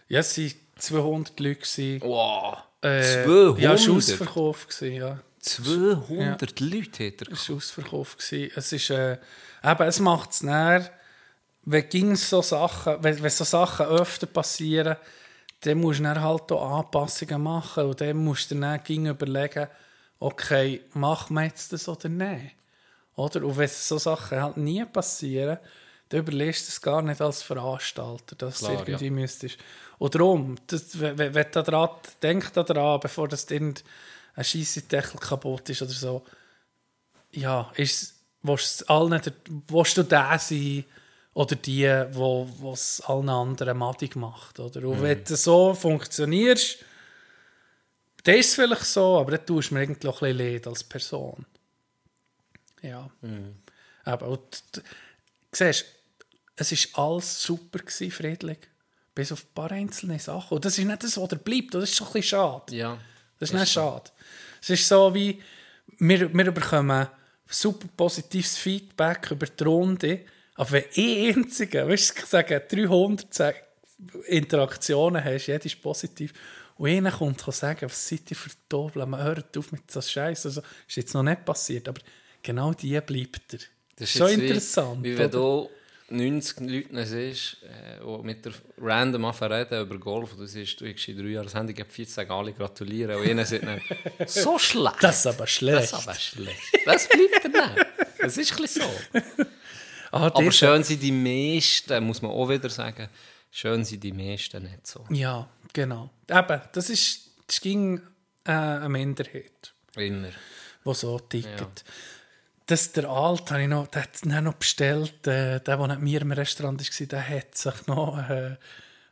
Ja, 0.08 0.20
es 0.20 0.38
waren 0.38 0.52
200 0.78 1.40
Leute. 1.40 1.56
Gewesen. 1.56 2.00
Wow. 2.02 2.58
Äh, 2.80 3.24
200? 3.24 3.58
Ja, 3.58 3.72
es 3.74 3.88
war 3.88 3.96
ausverkauft. 3.96 4.68
Gewesen, 4.68 4.94
ja. 4.94 5.18
200 5.40 6.60
Leute 6.60 7.06
hat 7.08 7.22
er 7.22 7.32
Es 7.32 7.48
war 7.48 7.56
ausverkauft. 7.56 8.18
Gewesen. 8.18 8.52
Es 8.54 8.72
ist, 8.72 8.90
äh, 8.90 9.18
eben, 9.64 9.82
es 9.82 9.98
macht 9.98 10.30
es 10.30 10.42
näher, 10.44 10.88
wenn 11.64 11.88
ging 11.88 12.14
so 12.14 12.40
Sachen, 12.40 13.02
wenn, 13.02 13.20
wenn 13.20 13.30
so 13.30 13.42
Sachen 13.44 13.86
öfter 13.86 14.26
passieren, 14.26 14.96
dann 15.60 15.78
musst 15.78 15.98
du 16.00 16.04
dann 16.04 16.20
halt 16.20 16.50
auch 16.52 16.78
Anpassungen 16.78 17.42
machen 17.42 17.84
und 17.84 18.00
dann 18.00 18.16
musst 18.16 18.50
du 18.50 18.54
dann 18.56 18.80
überlegen, 19.06 19.68
okay, 20.22 20.82
machen 20.94 21.34
wir 21.34 21.44
jetzt 21.44 21.72
das 21.72 21.88
oder 21.88 22.08
nicht? 22.08 22.54
Oder? 23.16 23.44
Und 23.44 23.56
wenn 23.58 23.68
so 23.68 23.98
Sachen 23.98 24.40
halt 24.40 24.56
nie 24.56 24.84
passieren, 24.84 25.58
dann 26.08 26.20
überlegst 26.20 26.66
du 26.66 26.70
es 26.70 26.80
gar 26.80 27.02
nicht 27.02 27.20
als 27.20 27.42
Veranstalter, 27.42 28.36
dass 28.36 28.58
Klar, 28.58 28.72
du 28.72 28.78
irgendwie 28.92 29.06
ja. 29.06 29.10
müsstest. 29.10 29.58
Und 29.98 30.14
darum, 30.14 30.56
das, 30.66 30.98
wenn, 31.00 31.16
du 31.32 31.44
daran, 31.62 31.90
denk 32.22 32.52
daran, 32.52 33.00
bevor 33.00 33.28
das 33.28 33.50
irgendein 33.50 33.84
Scheissendeckel 34.40 35.18
kaputt 35.20 35.68
ist 35.70 35.82
oder 35.82 35.90
so, 35.90 36.22
ja, 37.32 37.70
ist, 37.76 38.14
willst 38.42 38.82
du 38.82 38.88
allen, 38.88 39.10
der- 39.22 39.32
willst 39.68 39.96
du 39.96 40.02
der 40.02 40.38
sein 40.38 40.84
oder 41.34 41.56
die, 41.56 41.88
wo 42.12 42.46
wo 42.58 42.72
es 42.72 43.00
allen 43.06 43.28
anderen 43.28 43.78
madig 43.78 44.16
macht, 44.16 44.60
oder? 44.60 44.86
Und 44.86 45.02
wenn 45.02 45.24
du 45.24 45.34
so 45.36 45.74
funktionierst, 45.74 46.84
dann 48.24 48.34
ist 48.36 48.48
es 48.50 48.54
vielleicht 48.54 48.84
so, 48.84 49.18
aber 49.18 49.32
dann 49.36 49.46
tust 49.46 49.70
du 49.70 49.74
mir 49.74 49.82
irgendwie 49.82 50.08
auch 50.08 50.22
ein 50.22 50.36
bisschen 50.36 50.52
leid 50.52 50.66
als 50.66 50.84
Person. 50.84 51.44
Ja. 52.82 53.10
Aber 54.04 54.28
und, 54.28 54.62
d- 54.76 54.80
siehst, 55.52 55.84
es 56.56 56.94
war 56.96 57.06
alles 57.08 57.42
super, 57.42 57.78
gewesen, 57.78 58.10
friedlich. 58.10 58.58
Bis 59.14 59.30
auf 59.32 59.44
ein 59.44 59.54
paar 59.54 59.70
einzelne 59.72 60.18
Sachen. 60.18 60.54
Und 60.56 60.64
das 60.64 60.78
ist 60.78 60.84
nicht 60.84 61.02
das, 61.02 61.16
was 61.20 61.28
da 61.28 61.36
bleibt. 61.36 61.74
und 61.74 61.80
Das 61.82 61.90
ist 61.90 61.96
schon 61.96 62.06
ein 62.08 62.12
bisschen 62.14 62.28
schade. 62.38 62.74
Ja. 62.74 62.98
Das 63.38 63.50
ist 63.50 63.54
nicht 63.58 63.72
schade. 63.72 64.10
Es 64.60 64.70
ist 64.70 64.88
so 64.88 65.12
wie, 65.14 65.42
wir, 65.98 66.32
wir 66.32 66.50
bekommen 66.52 67.06
super 67.48 67.86
positives 67.96 68.56
Feedback 68.56 69.30
über 69.30 69.46
die 69.46 69.64
Runde, 69.64 70.20
aber 70.54 70.70
wenn 70.72 70.84
ein 70.96 71.36
einziger, 71.36 71.86
weißt 71.88 72.16
du, 72.16 72.20
ich 72.22 72.26
sage, 72.26 72.60
300 72.60 73.34
Sa- 73.34 73.52
Interaktionen 74.26 75.22
hast, 75.22 75.46
jede 75.48 75.66
ist 75.66 75.80
positiv, 75.82 76.32
und 76.76 76.88
einer 76.88 77.10
kommt 77.12 77.46
und 77.46 77.54
sagen, 77.54 77.82
was 77.86 78.08
seid 78.08 78.30
ihr 78.30 78.36
für 78.36 78.50
Dobel, 78.68 79.04
man 79.06 79.22
hört 79.22 79.56
auf 79.56 79.72
mit 79.72 79.90
so 79.90 80.00
Scheiß. 80.00 80.46
Also, 80.46 80.62
ist 80.88 80.96
jetzt 80.96 81.14
noch 81.14 81.22
nicht 81.22 81.44
passiert, 81.44 81.88
aber 81.88 82.00
genau 82.42 82.72
die 82.72 83.00
bleibt 83.00 83.54
er. 83.54 83.58
Das 83.96 84.08
ist 84.10 84.18
schon 84.18 84.28
jetzt 84.28 84.40
wie- 84.40 84.46
interessant. 84.46 85.04
Wie 85.04 85.16
wenn 85.18 85.30
du 85.30 85.68
90 86.10 86.60
Leute 86.68 87.06
siehst, 87.06 87.58
äh, 87.62 88.00
die 88.04 88.22
mit 88.26 88.44
der 88.44 88.52
random 88.78 89.24
anfangen 89.26 89.52
reden 89.52 89.80
über 89.80 89.98
Golf, 89.98 90.32
und 90.32 90.40
du 90.40 90.46
siehst, 90.46 90.80
du 90.80 90.86
hast 90.92 91.08
in 91.08 91.16
drei 91.16 91.28
Jahren 91.28 91.44
das 91.44 91.54
Handy, 91.54 91.72
gibt 91.72 91.92
14 91.92 92.28
alle 92.30 92.52
gratulieren, 92.52 93.16
und 93.16 93.26
einer 93.28 93.46
sagt 93.46 93.64
dann, 93.64 93.80
so 94.26 94.58
schlecht. 94.58 94.96
Das 95.02 95.20
ist 95.20 95.26
aber 95.26 95.46
schlecht. 95.46 95.92
Das 95.92 96.00
ist 96.00 96.08
aber 96.08 96.14
schlecht. 96.14 96.60
Das 96.84 97.08
bleibt 97.08 97.44
dann 97.54 97.74
nicht. 97.74 97.86
Das 98.20 98.36
ist 98.36 98.52
ein 98.52 98.62
bisschen 98.62 98.82
so. 98.82 99.22
Ah, 100.10 100.26
Aber 100.34 100.52
schön 100.52 100.84
sind 100.84 101.02
die 101.02 101.10
meisten, 101.12 102.04
muss 102.04 102.20
man 102.20 102.30
auch 102.32 102.46
wieder 102.48 102.68
sagen, 102.68 103.08
schön 103.52 103.84
sind 103.84 104.02
die 104.02 104.12
meisten 104.12 104.64
nicht 104.64 104.86
so. 104.86 105.06
Ja, 105.10 105.48
genau. 105.72 106.10
Eben, 106.28 106.60
das 106.72 106.90
ist, 106.90 107.30
das 107.46 107.60
ging 107.60 107.98
äh, 108.44 108.50
eine 108.50 108.88
Minderheit. 108.88 109.72
Immer. 109.94 110.30
die 110.84 110.94
so 110.94 111.18
ticket. 111.20 111.84
Das 112.66 112.92
der 112.92 113.08
Alt 113.08 113.50
habe 113.50 113.62
ich 113.62 113.68
noch, 113.68 113.86
der 113.88 114.02
hat 114.02 114.24
noch 114.24 114.54
bestellt. 114.54 115.26
Äh, 115.26 115.60
der, 115.60 115.60
der 115.60 115.78
mit 115.78 116.00
mir 116.00 116.22
im 116.22 116.32
Restaurant 116.32 116.80
war, 116.80 117.06
der 117.06 117.28
hat 117.28 117.54
sich 117.54 117.86
noch. 117.86 118.18
Äh, 118.28 118.56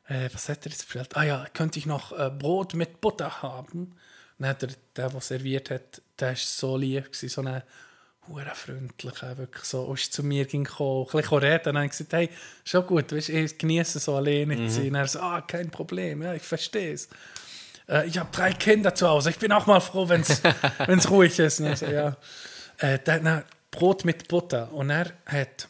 äh, 0.08 0.28
was 0.32 0.48
hat 0.48 0.66
er 0.66 0.72
jetzt 0.72 0.86
bestellt? 0.86 1.16
Ah 1.16 1.22
ja, 1.22 1.46
könnte 1.52 1.78
ich 1.78 1.86
noch 1.86 2.12
äh, 2.18 2.30
Brot 2.30 2.74
mit 2.74 3.00
Butter 3.00 3.42
haben? 3.42 3.94
Dann 4.38 4.48
hat 4.48 4.62
er, 4.62 4.70
der, 4.96 5.10
der 5.10 5.20
serviert 5.20 5.70
hat, 5.70 6.02
der 6.18 6.30
war 6.30 6.36
so 6.36 6.76
lieb, 6.76 7.04
gewesen, 7.04 7.28
so 7.28 7.42
ein 7.42 7.62
hure 8.28 8.52
freundlicher, 8.54 9.36
wirklich 9.38 9.64
so, 9.64 9.92
ist 9.94 10.12
zu 10.12 10.22
mir 10.22 10.44
ging 10.44 10.64
gekommen, 10.64 11.06
ein 11.10 11.20
bisschen 11.20 11.38
reden, 11.38 11.68
und 11.70 11.74
dann 11.74 11.88
gesagt, 11.88 12.12
hey, 12.12 12.30
schon 12.64 12.86
gut, 12.86 13.12
weißt, 13.12 13.28
ich 13.30 13.58
genieße 13.58 13.98
so 13.98 14.14
alleine 14.16 14.56
zu 14.68 14.82
sein. 14.82 14.94
Er 14.94 15.06
so, 15.06 15.20
ah, 15.20 15.40
kein 15.40 15.70
Problem, 15.70 16.22
ja, 16.22 16.34
ich 16.34 16.42
verstehe 16.42 16.92
es. 16.92 17.08
Äh, 17.88 18.06
ich 18.06 18.18
habe 18.18 18.28
drei 18.32 18.52
Kinder 18.52 18.94
zu 18.94 19.08
Hause. 19.08 19.30
Ich 19.30 19.38
bin 19.38 19.52
auch 19.52 19.66
mal 19.66 19.80
froh, 19.80 20.08
wenn 20.08 20.20
es 20.20 21.10
ruhig 21.10 21.38
ist. 21.38 21.60
Er 21.60 21.76
so, 21.76 21.86
ja. 21.86 22.16
äh, 22.78 22.98
dann, 23.02 23.24
dann 23.24 23.44
Brot 23.70 24.04
mit 24.04 24.28
Butter. 24.28 24.72
Und 24.72 24.90
er 24.90 25.12
hat, 25.26 25.68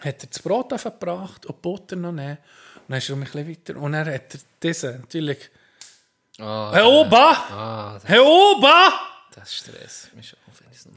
hat 0.00 0.22
er 0.22 0.28
das 0.28 0.38
Brot 0.40 0.72
aufgebracht 0.72 1.46
und 1.46 1.56
die 1.56 1.62
Butter 1.62 1.96
noch 1.96 2.12
nehmen. 2.12 2.38
Und 2.76 2.84
dann 2.88 2.98
ist 2.98 3.08
er 3.08 3.14
um 3.14 3.22
ein 3.22 3.24
bisschen 3.24 3.48
weiter. 3.48 3.76
Und 3.80 3.94
er 3.94 4.14
hat 4.14 4.34
er 4.34 4.40
diese, 4.62 4.98
natürlich, 5.00 5.50
Ah, 6.40 6.70
Herr 6.72 6.86
ah, 6.86 7.94
das, 7.94 8.08
Herr 8.08 8.24
Ober! 8.24 8.92
das 9.34 9.54
stresst 9.54 10.14
mich 10.14 10.34
auch, 10.34 10.60
wenn 10.60 10.70
ich 10.70 10.78
es. 10.78 10.88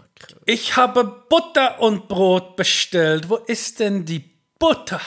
Ich 0.45 0.75
habe 0.75 1.25
Butter 1.29 1.79
und 1.79 2.07
Brot 2.07 2.55
bestellt. 2.55 3.29
Wo 3.29 3.35
ist 3.35 3.79
denn 3.79 4.05
die 4.05 4.23
Butter? 4.59 5.01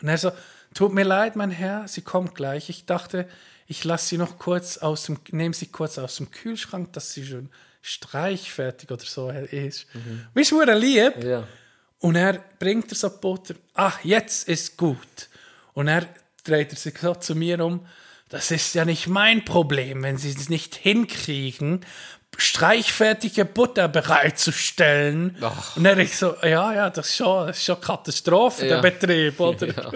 Und 0.00 0.08
er 0.08 0.18
so, 0.18 0.32
tut 0.74 0.92
mir 0.92 1.04
leid, 1.04 1.36
mein 1.36 1.50
Herr, 1.50 1.88
sie 1.88 2.02
kommt 2.02 2.34
gleich. 2.34 2.68
Ich 2.68 2.86
dachte, 2.86 3.28
ich 3.66 3.84
lasse 3.84 4.08
sie 4.08 4.18
noch 4.18 4.38
kurz 4.38 4.78
aus 4.78 5.04
dem, 5.04 5.18
nehme 5.30 5.54
sie 5.54 5.66
kurz 5.66 5.98
aus 5.98 6.16
dem 6.16 6.30
Kühlschrank, 6.30 6.92
dass 6.92 7.12
sie 7.12 7.26
schon 7.26 7.50
streichfertig 7.82 8.90
oder 8.90 9.04
so 9.04 9.30
ist. 9.30 9.86
Mhm. 9.94 10.26
Weißt 10.34 10.50
du, 10.52 10.60
er 10.60 10.74
lieb? 10.74 11.22
Ja. 11.22 11.46
Und 11.98 12.16
er 12.16 12.44
bringt 12.58 12.90
er 12.92 12.96
so 12.96 13.08
die 13.08 13.18
Butter. 13.20 13.54
Ach, 13.74 14.04
jetzt 14.04 14.48
ist 14.48 14.76
gut. 14.76 15.28
Und 15.72 15.88
er 15.88 16.06
dreht 16.44 16.72
er 16.72 16.76
sich 16.76 16.98
so 16.98 17.14
zu 17.14 17.34
mir 17.34 17.64
um. 17.64 17.86
Das 18.28 18.50
ist 18.50 18.74
ja 18.74 18.84
nicht 18.84 19.06
mein 19.06 19.44
Problem, 19.44 20.02
wenn 20.02 20.18
Sie 20.18 20.30
es 20.30 20.48
nicht 20.48 20.74
hinkriegen, 20.74 21.86
streichfertige 22.36 23.44
Butter 23.44 23.88
bereitzustellen. 23.88 25.36
Ach. 25.40 25.76
Und 25.76 25.84
dann 25.84 25.98
ich 26.00 26.16
so, 26.16 26.34
ja, 26.42 26.72
ja, 26.74 26.90
das 26.90 27.08
ist 27.08 27.16
schon, 27.16 27.46
das 27.48 27.56
ist 27.58 27.64
schon 27.64 27.80
Katastrophe, 27.80 28.66
Ja. 28.66 28.80
der 28.80 28.90
Betrieb, 28.90 29.38
oder? 29.40 29.66
Ja. 29.66 29.92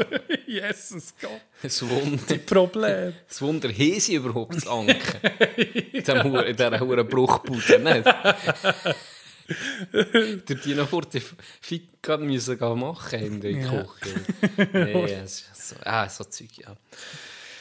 Jesus 0.46 1.14
Gott, 1.20 1.30
Das 1.62 1.82
Wunder, 1.88 2.38
Problem. 2.38 3.14
das 3.28 3.42
Wunder, 3.42 3.68
haben 3.68 4.00
sie 4.00 4.14
überhaupt 4.14 4.56
das 4.56 4.66
Anken? 4.66 4.96
Hure- 6.24 6.44
in 6.46 6.56
dieser 6.56 6.80
hohen 6.80 7.06
Bruchbude, 7.08 7.78
nicht? 7.78 8.06
Die 10.64 10.74
noch 10.74 10.88
vor 10.88 11.02
die 11.02 11.22
Fika 11.60 12.16
müssen 12.16 12.58
machen 12.78 13.18
in 13.20 13.40
der 13.40 13.50
Ja. 13.50 13.84
Küche. 13.84 14.20
Nee, 14.72 15.18
so, 15.26 15.74
ah, 15.84 16.08
so 16.08 16.24
Zeug, 16.24 16.48
ja. 16.58 16.74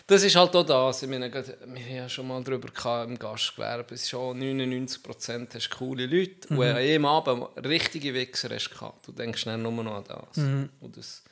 Das 0.10 0.24
ist 0.24 0.36
halt 0.36 0.56
auch 0.56 0.66
das. 0.66 1.04
Ich 1.04 1.10
meine, 1.10 1.32
wir 1.32 1.44
haben 1.44 1.96
ja 1.96 2.10
schon 2.10 2.28
mal 2.28 2.44
darüber 2.44 2.70
gehabt, 2.70 3.10
im 3.12 3.20
Gastgewerbe. 3.20 3.94
Es 3.94 4.02
ist 4.02 4.10
schon 4.10 4.42
99% 4.42 5.54
hast 5.54 5.70
coole 5.70 6.08
Leute. 6.08 6.48
Und 6.50 6.64
an 6.64 6.82
jedem 6.82 7.06
Abend 7.06 7.48
richtige 7.64 8.12
Wichser 8.16 8.50
hast 8.50 8.70
du 8.70 8.74
gehabt. 8.74 9.08
Du 9.08 9.12
denkst 9.12 9.44
dann 9.44 9.62
nur 9.62 9.72
noch 9.72 9.98
an 9.98 10.04
das. 10.08 10.38
Und 10.82 10.98
das 10.98 11.24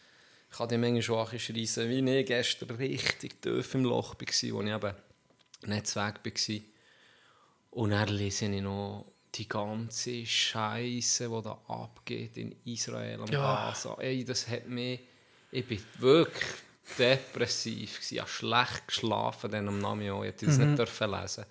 kann 0.52 0.70
dich 0.70 0.78
manchmal 0.78 1.02
schon 1.02 1.40
schreissen, 1.40 1.90
wie 1.90 2.20
ich 2.20 2.26
gestern 2.28 2.70
richtig 2.70 3.42
tief 3.42 3.74
im 3.74 3.84
Loch 3.84 4.14
war, 4.14 4.20
wo 4.20 4.62
ich 4.62 4.70
eben 4.70 4.94
nicht 5.66 5.96
weg 5.96 6.16
war. 6.24 6.62
Und 7.72 7.90
dann 7.90 8.10
lese 8.10 8.46
ich 8.46 8.62
noch 8.62 9.12
die 9.34 9.48
ganze 9.50 10.24
Scheiße, 10.24 11.30
die 11.30 11.42
da 11.42 11.60
abgeht 11.68 12.38
in 12.38 12.56
Israel 12.64 13.22
am 13.22 13.32
Ja. 13.32 13.70
Gaza. 13.70 13.98
Ey, 14.00 14.24
das 14.24 14.48
hat 14.48 14.68
mich... 14.68 15.00
Ich 15.50 15.66
bin 15.66 15.82
wirklich 15.98 16.46
depressiv. 16.98 17.96
gewesen. 17.96 18.16
Ich 18.16 18.20
habe 18.20 18.30
schlecht 18.30 18.88
geschlafen 18.88 19.52
dann 19.52 19.68
am 19.68 19.80
Namen. 19.80 20.02
Ich 20.02 20.10
durfte 20.10 20.46
das 20.46 20.58
nicht 20.58 20.78
dürfen 20.78 21.12
lesen. 21.12 21.46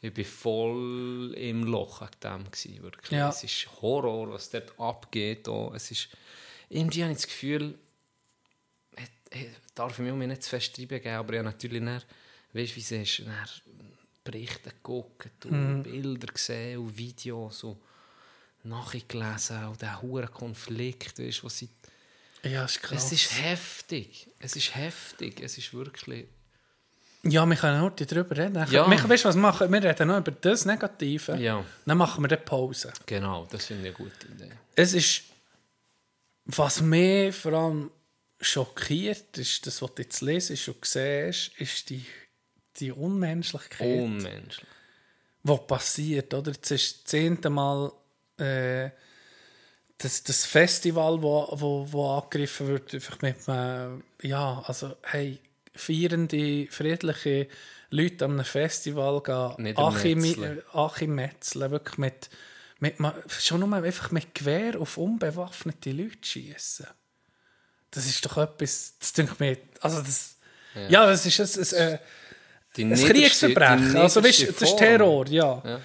Ich 0.00 0.16
war 0.16 0.24
voll 0.24 1.34
im 1.36 1.64
Loch 1.64 2.00
wegen 2.00 2.10
dem. 2.22 2.50
gewesen, 2.50 2.82
Wirklich. 2.82 3.10
Ja. 3.12 3.28
Es 3.28 3.44
ist 3.44 3.68
Horror, 3.80 4.32
was 4.32 4.50
dort 4.50 4.78
abgeht. 4.78 5.48
Auch. 5.48 5.72
Es 5.74 5.90
ist, 5.90 6.08
irgendwie 6.68 7.02
habe 7.02 7.12
ich 7.12 7.18
das 7.18 7.26
Gefühl, 7.28 7.78
ich, 8.96 9.40
ich 9.40 9.48
darf 9.74 9.98
ich 9.98 10.12
mich 10.12 10.28
nicht 10.28 10.42
zu 10.42 10.50
fest 10.50 10.76
reingeben, 10.78 11.12
aber 11.12 11.32
ich 11.34 11.38
habe 11.38 11.48
natürlich 11.48 11.84
dann, 11.84 12.02
weißt 12.52 12.72
du, 12.72 12.76
wie 12.76 12.80
es 12.80 12.90
ist, 12.90 13.22
Berichte 14.24 14.70
geguckt 14.70 15.46
und 15.46 15.82
Bilder 15.82 16.32
gesehen 16.32 16.78
und 16.78 16.96
Videos 16.96 17.64
und 17.64 17.78
nachgelesen 18.64 19.66
und 19.66 19.82
der 19.82 20.00
hohe 20.00 20.26
Konflikt, 20.28 21.18
weißt, 21.18 21.40
du, 21.40 21.44
was 21.44 21.58
sie 21.58 21.68
Ja, 22.44 22.64
ist 22.64 22.82
krass. 22.82 23.04
es 23.06 23.12
ist 23.12 23.42
heftig. 23.42 24.28
Es 24.40 24.56
ist 24.56 24.74
heftig. 24.74 25.40
Es 25.40 25.58
ist 25.58 25.72
wirklich. 25.72 26.26
ja, 27.22 27.46
wir 27.46 27.56
können 27.56 27.80
heute 27.80 28.04
darüber 28.04 28.36
reden. 28.36 28.66
Ja. 28.70 28.90
Wir, 28.90 29.08
weißt 29.08 29.24
was 29.24 29.36
machen? 29.36 29.72
Wir 29.72 29.82
reden 29.82 30.08
noch 30.08 30.18
über 30.18 30.32
das 30.32 30.64
Negative. 30.64 31.36
Ja, 31.36 31.64
Dann 31.86 31.98
machen 31.98 32.24
wir 32.24 32.28
eine 32.28 32.38
Pause. 32.38 32.92
genau. 33.06 33.46
Das 33.50 33.66
finde 33.66 33.88
ich 33.88 33.96
eine 33.96 34.04
gute 34.08 34.26
Idee. 34.26 34.50
Es 34.74 34.92
ist, 34.92 35.22
was 36.46 36.80
mich 36.80 37.34
vor 37.34 37.52
allem 37.52 37.90
schockiert, 38.40 39.38
ist 39.38 39.66
das, 39.66 39.80
was 39.80 39.94
du 39.94 40.02
jetzt 40.02 40.20
lesest 40.20 40.68
und 40.68 40.84
siehst, 40.84 41.52
ist 41.58 41.90
die, 41.90 42.04
die 42.78 42.90
Unmenschlichkeit, 42.90 44.02
Unmenschlich. 44.02 44.66
die 45.44 45.56
passiert. 45.68 46.34
Oder? 46.34 46.50
Jetzt 46.50 46.70
ist 46.72 46.96
das 46.96 47.04
zehnte 47.04 47.50
Mal 47.50 47.92
äh, 48.38 48.90
das, 50.02 50.22
das 50.22 50.44
Festival, 50.44 51.22
wo, 51.22 51.48
wo, 51.52 51.86
wo 51.90 52.10
angegriffen 52.10 52.68
wird, 52.68 52.94
einfach 52.94 53.20
mit 53.22 53.48
einem, 53.48 54.02
ja, 54.22 54.62
also, 54.66 54.96
hey, 55.02 55.38
feierende, 55.74 56.66
friedliche 56.70 57.48
Leute 57.90 58.24
an 58.24 58.32
einem 58.32 58.44
Festival 58.44 59.22
gehen, 59.22 59.54
Achim, 60.72 61.14
Metzeln. 61.14 61.70
Wirklich 61.70 61.98
mit, 61.98 62.30
mit, 62.80 62.96
schon 63.28 63.60
nur 63.60 63.72
einfach 63.74 64.10
mit 64.10 64.34
Gewehr 64.34 64.80
auf 64.80 64.96
unbewaffnete 64.98 65.92
Leute 65.92 66.18
schießen. 66.22 66.86
Das 67.90 68.06
ist 68.06 68.24
doch 68.24 68.38
etwas, 68.38 68.94
das 68.98 69.12
denke 69.12 69.34
mir, 69.38 69.58
also 69.80 70.00
das, 70.00 70.36
ja, 70.88 71.04
das 71.06 71.26
ist 71.26 71.74
ein, 71.74 71.80
ein, 71.92 71.98
Die 72.76 72.82
ein 72.84 72.92
niederste- 72.92 73.12
Kriegsverbrechen, 73.12 73.96
also 73.96 74.24
weißt, 74.24 74.48
das 74.48 74.62
ist. 74.62 74.76
Terror, 74.78 75.26
ja. 75.28 75.62
Ja. 75.64 75.80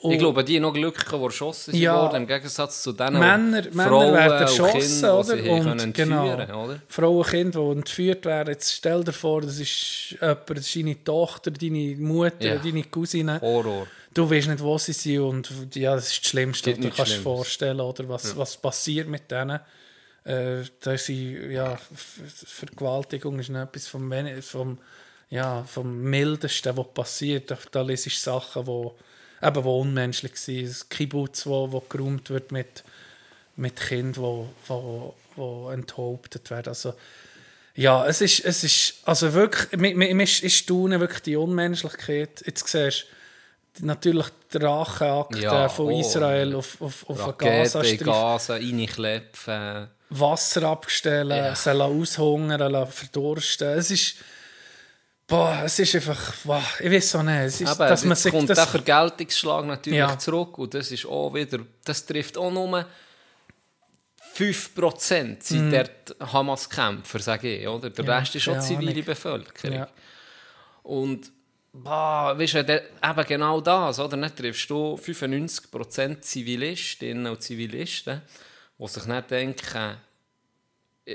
Und 0.00 0.12
Ich 0.12 0.18
glaube, 0.20 0.44
die 0.44 0.60
noch 0.60 0.72
Glück, 0.72 1.04
die 1.10 1.16
erschossen 1.16 1.72
sind 1.72 1.80
Ja. 1.80 2.00
worden, 2.02 2.22
im 2.22 2.26
Gegensatz 2.28 2.82
zu 2.84 2.92
den 2.92 3.14
Männer, 3.14 3.62
Männer 3.62 3.88
Frauen 3.88 4.14
werden 4.14 4.32
und 4.34 4.40
erschossen, 4.42 5.04
oder? 5.10 5.36
die 5.36 5.42
sie 5.42 5.50
haben 5.50 5.62
können 5.64 5.80
Und 5.80 5.92
genau. 5.96 6.34
oder? 6.34 6.80
Frauen, 6.86 7.24
Kinder, 7.26 7.60
die 7.64 7.70
entführt 7.78 8.24
werden. 8.24 8.50
Jetzt 8.50 8.72
stell 8.74 9.02
dir 9.02 9.12
vor, 9.12 9.40
das 9.42 9.58
ist 9.58 10.10
jemand, 10.20 10.50
das 10.50 10.58
ist 10.66 10.76
deine 10.76 11.02
Tochter, 11.02 11.50
deine 11.50 11.96
Mutter, 11.96 12.46
Ja. 12.46 12.56
deine 12.58 12.84
Cousine. 12.84 13.40
Horror. 13.40 13.88
Du 14.14 14.30
weißt 14.30 14.48
nicht, 14.48 14.62
wo 14.62 14.78
sie 14.78 14.92
sind 14.92 15.18
und 15.20 15.74
ja, 15.74 15.94
das 15.96 16.08
ist 16.12 16.22
das 16.24 16.30
Schlimmste, 16.30 16.70
was 16.72 16.78
du 16.80 16.90
kannst 16.90 17.12
dir 17.16 17.20
vorstellen 17.20 17.80
oder 17.80 18.08
was, 18.08 18.36
was 18.36 18.56
passiert 18.56 19.08
mit 19.08 19.28
denen. 19.30 19.58
Äh, 20.24 20.62
da 20.80 20.96
sie, 20.96 21.36
ja, 21.50 21.76
Vergewaltigung 22.46 23.38
ist 23.38 23.50
etwas 23.50 23.88
vom, 23.88 24.12
vom, 24.42 24.78
ja, 25.30 25.64
vom 25.64 26.02
Mildesten, 26.02 26.76
was 26.76 26.86
passiert. 26.94 27.50
Da, 27.50 27.58
da 27.70 27.82
lese 27.82 28.08
ich 28.08 28.18
Sachen, 28.20 28.66
wo, 28.66 28.96
eben, 29.42 29.64
wo 29.64 29.80
unmenschlich 29.80 30.36
sind. 30.36 30.68
Das 30.68 30.88
Kibbutz, 30.88 31.46
wo, 31.46 31.70
wo 31.72 31.80
geräumt 31.80 32.30
wird 32.30 32.52
mit, 32.52 32.84
mit 33.56 33.76
Kindern, 33.76 34.16
wo, 34.22 34.48
wo, 34.66 35.14
wo 35.36 35.70
enthauptet 35.70 36.50
werden. 36.50 36.68
Also, 36.68 36.94
ja, 37.74 38.06
es 38.06 38.20
ist, 38.20 38.44
es 38.44 38.64
ist 38.64 38.94
also 39.04 39.32
wirklich, 39.34 39.72
mir, 39.80 39.94
mir, 39.94 40.14
mir 40.14 40.24
ist- 40.24 40.42
ich 40.42 40.58
staune 40.58 40.98
wirklich 41.00 41.22
die 41.22 41.36
Unmenschlichkeit. 41.36 42.42
Jetzt 42.44 42.66
siehst 42.66 43.06
du 43.78 43.86
natürlich 43.86 44.26
den 44.52 44.62
Racheakt 44.62 45.36
Ja, 45.36 45.68
von 45.68 45.86
oh. 45.86 46.00
Israel 46.00 46.56
auf, 46.56 46.80
auf, 46.82 47.08
auf 47.08 47.26
in 47.28 47.38
Gazastreifen. 47.38 48.06
Gaza, 48.06 48.54
reinklepfen. 48.54 49.88
Wasser 50.10 50.62
abstellen, 50.64 51.36
Ja. 51.36 51.54
sie 51.54 51.70
aushungern, 51.70 52.86
verdursten. 52.90 53.68
Es 53.78 53.90
ist, 53.90 54.14
boah, 55.28 55.62
es 55.64 55.78
ist 55.78 55.94
einfach, 55.94 56.34
boah, 56.42 56.62
ich 56.80 56.90
weiß 56.90 57.14
auch 57.16 57.22
nicht, 57.22 57.36
es 57.36 57.60
ist, 57.60 57.70
Eben, 57.70 57.78
dass 57.78 58.02
man 58.02 58.10
jetzt 58.12 58.22
sich 58.24 58.32
kommt 58.32 58.48
der 58.48 58.56
das, 58.56 58.68
Vergeltungsschlag 58.70 59.64
natürlich 59.66 59.98
Ja. 60.00 60.18
zurück 60.18 60.58
und 60.58 60.74
das 60.74 60.90
ist 60.90 61.06
auch 61.06 61.32
wieder, 61.34 61.60
das 61.84 62.04
trifft 62.04 62.36
auch 62.36 62.50
nur 62.50 62.84
5% 64.34 65.42
sind 65.42 65.72
dort 65.72 66.16
Hamas-Kämpfer, 66.32 67.18
sage 67.18 67.56
ich, 67.56 67.66
oder? 67.68 67.90
Der. 67.90 68.04
Ja, 68.04 68.18
Rest 68.18 68.34
ist 68.36 68.48
auch 68.48 68.52
keine 68.54 68.64
zivile. 68.64 69.02
Bevölkerung. 69.02 69.76
ja, 69.76 69.88
Und 70.82 71.30
boah, 71.72 72.38
weißt 72.38 72.54
du, 72.54 72.64
der- 72.64 72.84
eben 73.02 73.24
genau 73.26 73.60
das, 73.60 73.98
oder? 73.98 74.16
Dann 74.16 74.34
triffst 74.34 74.70
du 74.70 74.96
95% 74.96 76.22
Zivilistinnen 76.24 77.26
und 77.26 77.42
Zivilisten, 77.42 78.22
die 78.78 78.88
sich 78.88 79.06
nicht 79.06 79.30
denken, 79.30 79.96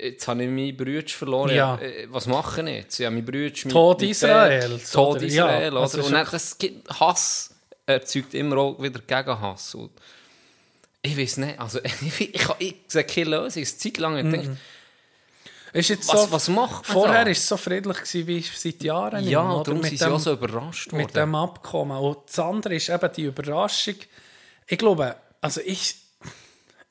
jetzt 0.01 0.27
habe 0.27 0.43
ich 0.43 0.49
meinen 0.49 0.75
Bruder 0.75 1.07
verloren, 1.07 1.55
Ja. 1.55 1.75
äh, 1.77 2.07
was 2.09 2.27
mache 2.27 2.61
ich 2.61 2.67
jetzt? 2.75 2.97
Ja, 2.99 3.09
mein 3.11 3.23
Bruder 3.25 3.51
mein- 3.63 3.71
Tod 3.73 4.01
mein 4.01 4.09
Israels, 4.09 4.91
Tod 4.91 5.17
oder? 5.17 5.25
Israel, 5.25 5.61
Ja, 5.63 5.67
oder? 5.71 5.81
also 5.81 5.97
Und 5.99 6.03
ist 6.05 6.11
dann, 6.13 6.27
das 6.31 6.57
gibt 6.57 6.89
Hass 6.99 7.49
erzeugt 7.85 8.33
immer 8.33 8.57
auch 8.57 8.81
wieder 8.81 8.99
Gegenhass. 9.05 9.75
Und 9.75 9.91
ich 11.01 11.17
weiß 11.17 11.37
nicht, 11.37 11.59
also 11.59 11.79
ich, 11.83 12.21
ich, 12.33 12.47
ich, 12.59 12.75
sehe 12.87 13.03
keine 13.03 13.29
Lösung. 13.29 13.61
Eine 13.63 13.77
Zeit 13.77 13.97
lang 13.97 14.17
habe 14.17 14.27
ich 14.27 14.41
gedacht, 14.41 14.57
ist 15.73 15.89
jetzt 15.89 16.07
was, 16.07 16.21
so, 16.25 16.31
was 16.31 16.47
macht 16.49 16.85
vorher 16.85 17.21
war 17.25 17.27
es 17.27 17.47
so 17.47 17.57
friedlich 17.57 17.97
gewesen, 17.97 18.27
wie 18.27 18.41
seit 18.41 18.83
Jahren 18.83 19.21
nicht 19.21 19.31
Ja, 19.31 19.51
oder? 19.51 19.63
darum 19.63 19.81
sind 19.83 19.97
sie 19.97 20.05
dem- 20.05 20.13
auch 20.13 20.19
so 20.19 20.33
überrascht 20.33 20.91
worden. 20.91 21.03
mit 21.03 21.15
dem 21.15 21.33
Abkommen. 21.35 21.97
Und 21.97 22.17
das 22.27 22.37
andere 22.39 22.75
ist 22.75 22.89
eben 22.89 23.09
die 23.15 23.23
Überraschung. 23.23 23.95
Ich 24.67 24.77
glaube, 24.77 25.15
also 25.41 25.61
ich, 25.65 25.95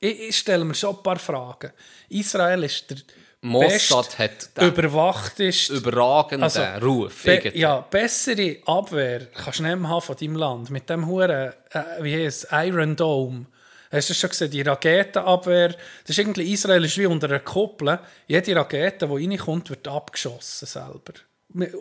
ich, 0.03 0.21
ich 0.29 0.37
stelle 0.37 0.65
mir 0.65 0.75
schon 0.75 0.97
ein 0.97 1.03
paar 1.03 1.19
Fragen. 1.19 1.73
Israel 2.09 2.65
ist 2.65 2.91
der 2.91 2.99
Mossad 3.45 4.19
hat 4.19 4.57
den 4.57 4.69
überwachteste 4.69 5.75
überragenden 5.75 6.45
Also, 6.45 6.63
Ruf. 6.81 7.25
Be 7.25 7.35
irgendwie. 7.35 7.59
ja, 7.59 7.81
bessere 7.81 8.59
Abwehr 8.67 9.27
kannst 9.35 9.59
du 9.59 9.65
nicht 9.65 9.73
haben 9.73 10.01
von 10.01 10.17
deinem 10.17 10.37
Land. 10.37 10.71
Mit 10.71 10.89
dem 10.89 11.07
Huren, 11.09 11.53
äh, 11.71 11.83
wie 12.01 12.25
heißt 12.25 12.45
es, 12.45 12.49
Iron 12.53 12.95
Dome. 12.95 13.47
Hast 13.91 14.11
du 14.11 14.15
schon 14.15 14.31
gesehen, 14.31 14.51
die 14.51 14.63
Raketenabwehr, 14.63 15.71
das 15.71 16.11
ist 16.11 16.19
irgendwie, 16.19 16.53
Israel 16.53 16.85
ist 16.85 16.97
wie 16.97 17.07
unter 17.07 17.27
einer 17.29 17.41
Kuppel. 17.41 17.99
Jede 18.29 18.55
Rakete, 18.55 19.09
die 19.09 19.27
reinkommt, 19.29 19.71
wird 19.71 19.89
abgeschossen 19.89 20.67
selber. 20.67 21.13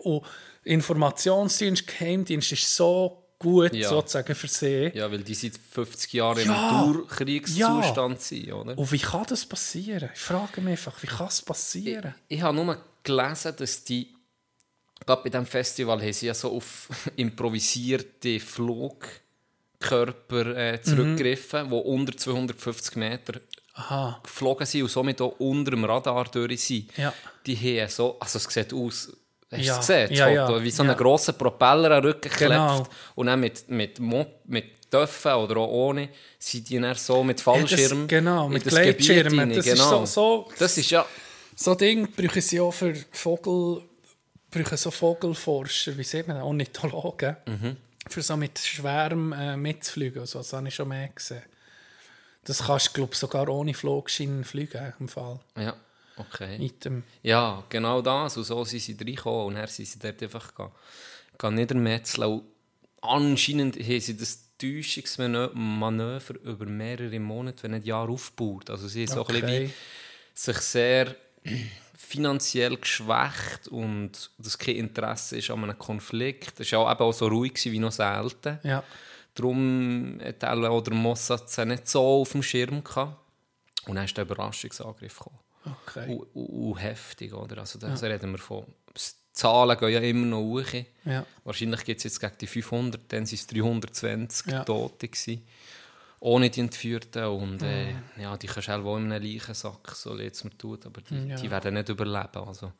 Und 0.02 0.22
Informationsdienst, 0.64 1.86
Geheimdienst 1.86 2.52
ist 2.52 2.76
so 2.76 3.21
gut 3.42 3.74
Ja. 3.74 3.88
sozusagen 3.88 4.34
versehen. 4.34 4.92
Ja, 4.94 5.10
weil 5.10 5.22
die 5.22 5.34
seit 5.34 5.52
50 5.70 6.12
Jahren 6.12 6.46
Ja. 6.46 6.54
im 6.86 6.94
Dauerkriegszustand 6.94 8.20
sind, 8.20 8.52
oder? 8.52 8.78
Und 8.78 8.92
wie 8.92 8.98
kann 8.98 9.24
das 9.28 9.44
passieren? 9.46 10.10
Ich 10.14 10.20
frage 10.20 10.60
mich 10.60 10.72
einfach, 10.72 11.02
wie 11.02 11.06
kann 11.06 11.28
es 11.28 11.42
passieren? 11.42 12.14
Ich 12.28 12.40
habe 12.40 12.56
nur 12.56 12.76
gelesen, 13.02 13.54
dass 13.56 13.84
die, 13.84 14.14
gerade 15.04 15.22
bei 15.22 15.30
diesem 15.30 15.46
Festival, 15.46 16.00
haben 16.00 16.12
sie 16.12 16.26
ja 16.26 16.34
so 16.34 16.56
auf 16.56 16.88
improvisierte 17.16 18.40
Flugkörper 18.40 20.56
äh, 20.56 20.72
Mhm. 20.78 20.82
zurückgegriffen, 20.84 21.68
die 21.68 21.74
unter 21.74 22.16
250 22.16 22.96
Meter 22.96 23.40
Aha, 23.74 24.20
geflogen 24.22 24.66
sind 24.66 24.82
und 24.82 24.90
somit 24.90 25.20
auch 25.22 25.34
unter 25.40 25.70
dem 25.70 25.84
Radar 25.84 26.24
durch 26.24 26.62
sind. 26.62 26.94
Ja. 26.96 27.12
Die 27.46 27.56
haben 27.56 27.88
so, 27.90 28.18
also 28.20 28.36
es 28.38 28.44
sieht 28.44 28.72
aus, 28.74 29.10
hast 29.52 29.60
du 29.60 29.66
Ja. 29.66 29.74
es 29.74 29.86
gesehen, 29.86 30.08
das 30.10 30.18
Ja, 30.18 30.26
Foto, 30.46 30.58
ja. 30.58 30.62
wie 30.64 30.70
so 30.70 30.82
ein 30.82 30.88
Ja. 30.88 30.94
grosser 30.94 31.32
Propeller 31.34 31.90
am 31.92 32.04
Rücken 32.04 32.30
Genau. 32.38 32.76
klebt 32.78 32.90
und 33.14 33.26
dann 33.26 33.40
mit, 33.40 33.68
mit, 33.68 34.00
Mo 34.00 34.26
mit 34.46 34.90
Töpfen 34.90 35.32
oder 35.32 35.56
auch 35.58 35.68
ohne 35.68 36.08
sind 36.38 36.68
die 36.68 36.78
dann 36.80 36.94
so 36.96 37.22
mit 37.24 37.40
Fallschirm 37.40 38.00
Ja, 38.02 38.06
genau, 38.06 38.48
mit 38.48 38.64
Gleitschirmen. 38.64 39.48
Das 39.54 39.66
ist 39.66 39.72
genau. 39.74 40.04
so- 40.04 40.06
so- 40.06 40.50
das 40.58 40.76
ist 40.78 40.90
ja 40.90 41.06
So 41.54 41.74
Ding 41.74 42.08
brauchen 42.12 42.40
sie 42.42 42.60
auch 42.60 42.72
für 42.72 42.94
Vogel, 43.10 43.82
brauchen 44.50 44.76
so 44.76 44.90
Vogelforscher, 44.90 45.96
wie 45.96 46.02
sieht 46.02 46.26
man 46.26 46.36
das, 46.38 46.44
Ornithologen, 46.46 47.36
Mhm. 47.46 47.76
für 48.08 48.22
so 48.22 48.36
mit 48.36 48.58
Schwärmen 48.58 49.32
äh, 49.38 49.56
mitzufliegen. 49.56 50.20
Also, 50.22 50.38
das 50.38 50.52
habe 50.54 50.68
ich 50.68 50.74
schon 50.74 50.88
mehr 50.88 51.08
gesehen. 51.08 51.42
Das 52.44 52.64
kannst 52.66 52.88
du, 52.88 52.92
glaube 52.94 53.14
sogar 53.14 53.48
ohne 53.48 53.72
Flugschein 53.74 54.44
fliegen, 54.44 54.92
im 54.98 55.08
Fall. 55.08 55.38
Ja, 55.56 55.74
okay. 56.16 56.58
Mit 56.58 56.84
dem, 56.84 57.02
Ja, 57.22 57.62
genau 57.68 58.02
das. 58.02 58.36
Und 58.36 58.44
so 58.44 58.64
sind 58.64 58.80
sie 58.80 58.96
reingekommen 58.98 59.46
und 59.46 59.54
dann 59.54 59.66
sind 59.66 59.86
sie 59.86 59.98
dort 59.98 60.22
einfach 60.22 60.52
gehen 61.38 61.54
niedermetzeln. 61.54 62.42
Anscheinend 63.00 63.76
haben 63.76 64.00
sie 64.00 64.16
das 64.16 64.48
Täuschungsmanöver 64.58 66.34
über 66.44 66.66
mehrere 66.66 67.18
Monate, 67.18 67.64
wenn 67.64 67.72
nicht 67.72 67.86
Jahre 67.86 68.12
aufgebaut. 68.12 68.70
Also 68.70 68.86
sie 68.88 69.06
haben 69.06 69.14
so 69.14 69.26
ein 69.26 69.34
bisschen 69.34 69.48
Okay. 69.48 69.70
sich 70.34 70.56
sehr 70.58 71.16
finanziell 71.96 72.76
geschwächt 72.76 73.68
und 73.68 74.30
das 74.38 74.58
kein 74.58 74.76
Interesse 74.76 75.38
ist 75.38 75.50
an 75.50 75.64
einem 75.64 75.78
Konflikt. 75.78 76.60
Das 76.60 76.70
war 76.72 76.80
auch, 76.80 76.90
eben 76.92 77.00
auch 77.00 77.12
so 77.12 77.26
ruhig 77.26 77.54
wie 77.64 77.78
noch 77.78 77.92
selten. 77.92 78.58
ja. 78.62 78.84
Darum 79.34 80.20
hat 80.22 80.44
auch 80.44 80.82
der 80.82 80.92
Mossad 80.92 81.66
nicht 81.66 81.88
so 81.88 82.20
auf 82.20 82.32
dem 82.32 82.42
Schirm 82.42 82.84
gehabt. 82.84 83.16
Und 83.86 83.96
dann 83.96 84.04
ist 84.04 84.14
der 84.16 84.24
Überraschungsangriff 84.24 85.18
gekommen. 85.18 85.38
Okay. 85.64 86.08
Und, 86.16 86.26
und, 86.34 86.46
und 86.72 86.76
heftig, 86.82 87.32
oder? 87.34 87.58
Also 87.58 87.78
da 87.78 87.92
reden 87.94 88.32
wir 88.32 88.38
von... 88.38 88.64
Die 88.96 89.00
Zahlen 89.38 89.78
gehen 89.78 89.88
ja 89.90 90.00
immer 90.00 90.26
noch 90.26 90.40
hoch. 90.40 90.74
Ja. 91.06 91.24
Wahrscheinlich 91.44 91.84
gibt 91.84 91.98
es 91.98 92.04
jetzt 92.04 92.20
gegen 92.20 92.36
die 92.38 92.46
500, 92.46 93.00
dann 93.08 93.20
waren 93.20 93.34
es 93.34 93.46
320 93.46 94.52
Ja. 94.52 94.64
Tote. 94.64 95.08
Gewesen. 95.08 95.42
Ohne 96.20 96.50
die 96.50 96.60
Entführten. 96.60 97.24
Und 97.24 97.62
äh, 97.62 97.92
Mhm. 97.92 98.02
ja, 98.22 98.36
die 98.36 98.46
kannst 98.46 98.68
du 98.68 98.72
auch 98.72 98.96
in 98.98 99.10
einem 99.10 99.22
Leichensack, 99.22 99.92
so 99.94 100.16
es 100.18 100.44
mir 100.44 100.56
tut, 100.58 100.84
aber 100.86 101.00
die, 101.00 101.28
Ja. 101.28 101.36
die 101.36 101.50
werden 101.50 101.74
nicht 101.74 101.88
überleben. 101.88 102.46
Also, 102.46 102.72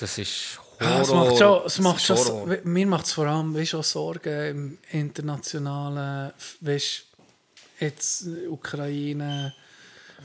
das 0.00 0.18
ist 0.18 0.58
Horror. 0.80 0.90
Ja, 0.90 1.00
es 1.02 1.10
macht 1.12 1.38
schon, 1.38 1.56
es 1.58 1.62
Das 1.64 1.78
macht 1.78 1.96
ist 1.98 2.06
schon 2.06 2.16
Horror. 2.18 2.56
so, 2.56 2.68
mir 2.68 2.86
macht 2.86 3.06
es 3.06 3.12
vor 3.12 3.26
allem 3.26 3.54
weißt, 3.54 3.74
auch 3.76 3.84
Sorgen 3.84 4.48
im 4.50 4.78
internationalen, 4.90 6.32
weißt, 6.60 7.04
jetzt 7.80 8.26
Ukraine, 8.48 9.54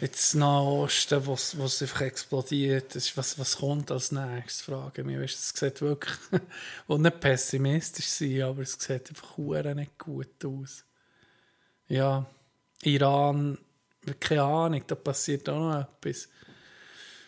jetzt 0.01 0.35
Nahosten, 0.35 1.25
wo 1.25 1.33
es 1.33 1.57
wo 1.57 1.65
es 1.65 1.81
einfach 1.81 2.01
explodiert. 2.01 2.95
Ist, 2.95 3.15
was, 3.15 3.37
was 3.37 3.57
kommt 3.57 3.91
als 3.91 4.11
nächstes, 4.11 4.61
frage 4.61 5.01
ich 5.01 5.33
es 5.33 5.49
sieht 5.49 5.81
wirklich, 5.81 6.15
und 6.87 7.01
nicht 7.01 7.19
pessimistisch 7.19 8.07
sein, 8.07 8.41
aber 8.43 8.61
es 8.63 8.73
sieht 8.73 9.09
einfach 9.09 9.75
nicht 9.75 9.97
gut 9.97 10.43
aus. 10.45 10.83
Ja, 11.87 12.25
Iran, 12.83 13.57
keine 14.19 14.43
Ahnung, 14.43 14.83
da 14.87 14.95
passiert 14.95 15.47
auch 15.49 15.59
noch 15.59 15.81
etwas. 15.81 16.27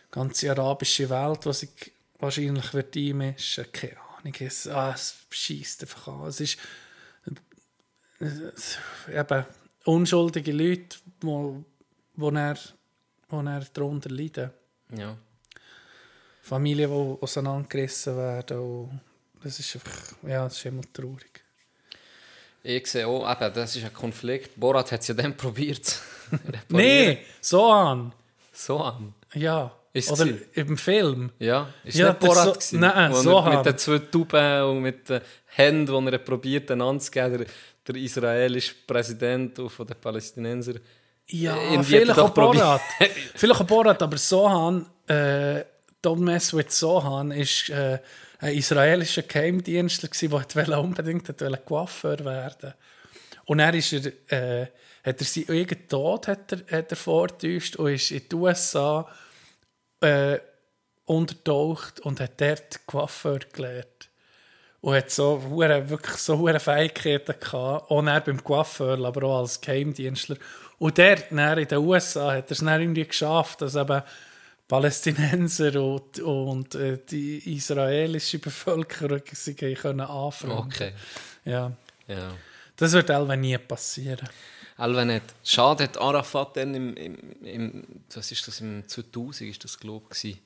Die 0.07 0.11
ganze 0.11 0.51
arabische 0.51 1.09
Welt, 1.09 1.45
was 1.45 1.63
ich 1.63 1.91
wahrscheinlich 2.19 2.73
wird 2.73 2.95
einmischen, 2.95 3.71
keine 3.71 3.97
Ahnung, 3.99 4.33
es, 4.39 4.67
ah, 4.67 4.91
es 4.93 5.15
schießt 5.29 5.83
einfach 5.83 6.07
an. 6.07 6.27
Es 6.27 6.39
ist 6.39 6.57
äh, 8.19 9.19
eben 9.19 9.45
unschuldige 9.83 10.51
Leute, 10.51 10.97
wo, 11.21 11.63
wo, 12.15 12.29
er, 12.31 12.57
wo 13.29 13.39
er 13.41 13.65
darunter 13.73 14.09
leiden. 14.09 14.51
Ja. 14.95 15.15
Familien, 16.41 16.89
die 16.89 17.21
auseinandergerissen 17.21 18.15
werden. 18.17 18.57
Und 18.59 18.99
das 19.43 19.59
ist 19.59 19.75
einfach, 19.75 20.13
ja, 20.27 20.43
das 20.43 20.57
ist 20.57 20.65
immer 20.65 20.83
traurig. 20.93 21.41
Ich 22.63 22.87
sehe 22.87 23.07
auch, 23.07 23.29
eben, 23.29 23.53
das 23.53 23.75
ist 23.75 23.83
ein 23.85 23.93
Konflikt. 23.93 24.59
Borat 24.59 24.91
hat 24.91 25.01
es 25.01 25.07
ja 25.07 25.13
dann 25.13 25.35
probiert. 25.37 25.99
Nee, 26.69 27.19
so 27.41 27.71
an. 27.71 28.11
So 28.51 28.79
an. 28.79 29.13
Ja. 29.33 29.71
Ist 29.93 30.11
Oder 30.11 30.25
sie? 30.25 30.41
im 30.55 30.77
Film. 30.77 31.31
Ja, 31.39 31.69
ist 31.83 31.97
Ja, 31.97 32.09
nicht 32.09 32.21
der 32.21 32.27
Borat 32.27 32.45
so- 32.45 32.51
gewesen, 32.53 32.79
nein, 32.81 33.11
wo 33.11 33.15
so 33.15 33.37
er 33.39 33.57
mit 33.57 33.65
den 33.65 33.77
zwei 33.77 33.99
Tauben 33.99 34.63
und 34.63 34.81
mit 34.81 35.07
den 35.09 35.21
Händen, 35.47 36.05
die 36.05 36.11
er 36.11 36.17
probiert, 36.19 36.69
einander 36.71 37.01
zu 37.01 37.11
geben. 37.11 37.45
der 37.87 37.95
israelische 37.95 38.73
Präsident 38.87 39.57
von 39.71 39.85
den 39.87 39.95
Palästinensern. 39.95 40.79
Ja, 41.27 41.55
hat 41.55 41.85
vielleicht 41.85 42.17
er 42.17 42.23
auch 42.23 42.29
Borat. 42.29 42.81
vielleicht 43.35 43.61
auch 43.61 43.65
Borat, 43.65 44.01
aber 44.01 44.17
Sohan, 44.17 44.85
äh, 45.07 45.63
Don't 46.03 46.19
Mess 46.19 46.53
with 46.53 46.77
Sohan, 46.77 47.31
ist 47.31 47.69
äh, 47.69 47.99
ein 48.39 48.55
israelischer 48.55 49.23
Geheimdienstler, 49.23 50.09
der 50.09 50.79
unbedingt 50.79 51.65
Coiffeur 51.65 52.23
werden 52.23 52.73
Und 53.45 53.59
er 53.59 53.73
ist 53.73 53.93
er, 53.93 54.05
äh, 54.31 54.67
hat 55.03 55.19
er 55.19 55.25
seinen 55.25 55.49
eigenen 55.49 55.87
Tod 55.87 56.27
hat 56.27 56.51
er, 56.51 56.77
hat 56.79 56.91
er 56.91 56.97
vorgetäuscht 56.97 57.75
und 57.75 57.91
ist 57.91 58.11
in 58.11 58.27
die 58.29 58.35
USA 58.35 59.07
äh, 60.01 60.39
untertaucht 61.05 61.99
und 62.01 62.19
hat 62.19 62.41
dort 62.41 62.85
Coiffeur 62.85 63.39
gelernt. 63.51 64.09
Und 64.81 64.95
hat 64.95 65.09
so 65.09 65.41
wirklich 65.49 66.17
so 66.17 66.37
hohe 66.37 66.59
Fähigkeiten 66.59 67.39
gehabt, 67.39 67.89
auch 67.89 68.03
dann 68.03 68.23
beim 68.23 68.43
Coiffeur, 68.43 69.03
aber 69.03 69.23
auch 69.23 69.39
als 69.39 69.59
Geheimdienstler. 69.61 70.37
Und 70.77 70.97
dort, 70.97 71.25
dann 71.31 71.57
in 71.57 71.67
den 71.67 71.77
USA, 71.77 72.33
hat 72.33 72.47
er 72.47 72.51
es 72.51 72.57
dann 72.59 72.81
irgendwie 72.81 73.05
geschafft, 73.05 73.61
dass 73.61 73.75
eben 73.75 74.01
Palästinenser 74.67 75.81
und, 75.81 76.19
und 76.19 76.75
äh, 76.75 76.97
die 77.09 77.55
israelische 77.55 78.39
Bevölkerung 78.39 79.21
sich 79.31 79.57
können 79.57 80.01
anfreunden 80.01 80.57
Okay. 80.65 80.93
Ja, 81.45 81.71
Ja. 82.07 82.33
das 82.75 82.93
wird 82.93 83.11
auch 83.11 83.27
nie 83.35 83.57
passieren. 83.57 84.27
Auch 84.77 85.03
nicht. 85.05 85.23
Schade 85.43 85.83
hat 85.83 85.97
Arafat 85.97 86.57
dann 86.57 86.73
im, 86.73 86.95
im, 86.97 87.17
im 87.43 87.83
was 88.13 88.31
ist 88.31 88.45
das, 88.47 88.59
im 88.59 88.87
2000 88.87 89.49
ist 89.51 89.63
das 89.63 89.79
glaube 89.79 90.07
ich, 90.23 90.41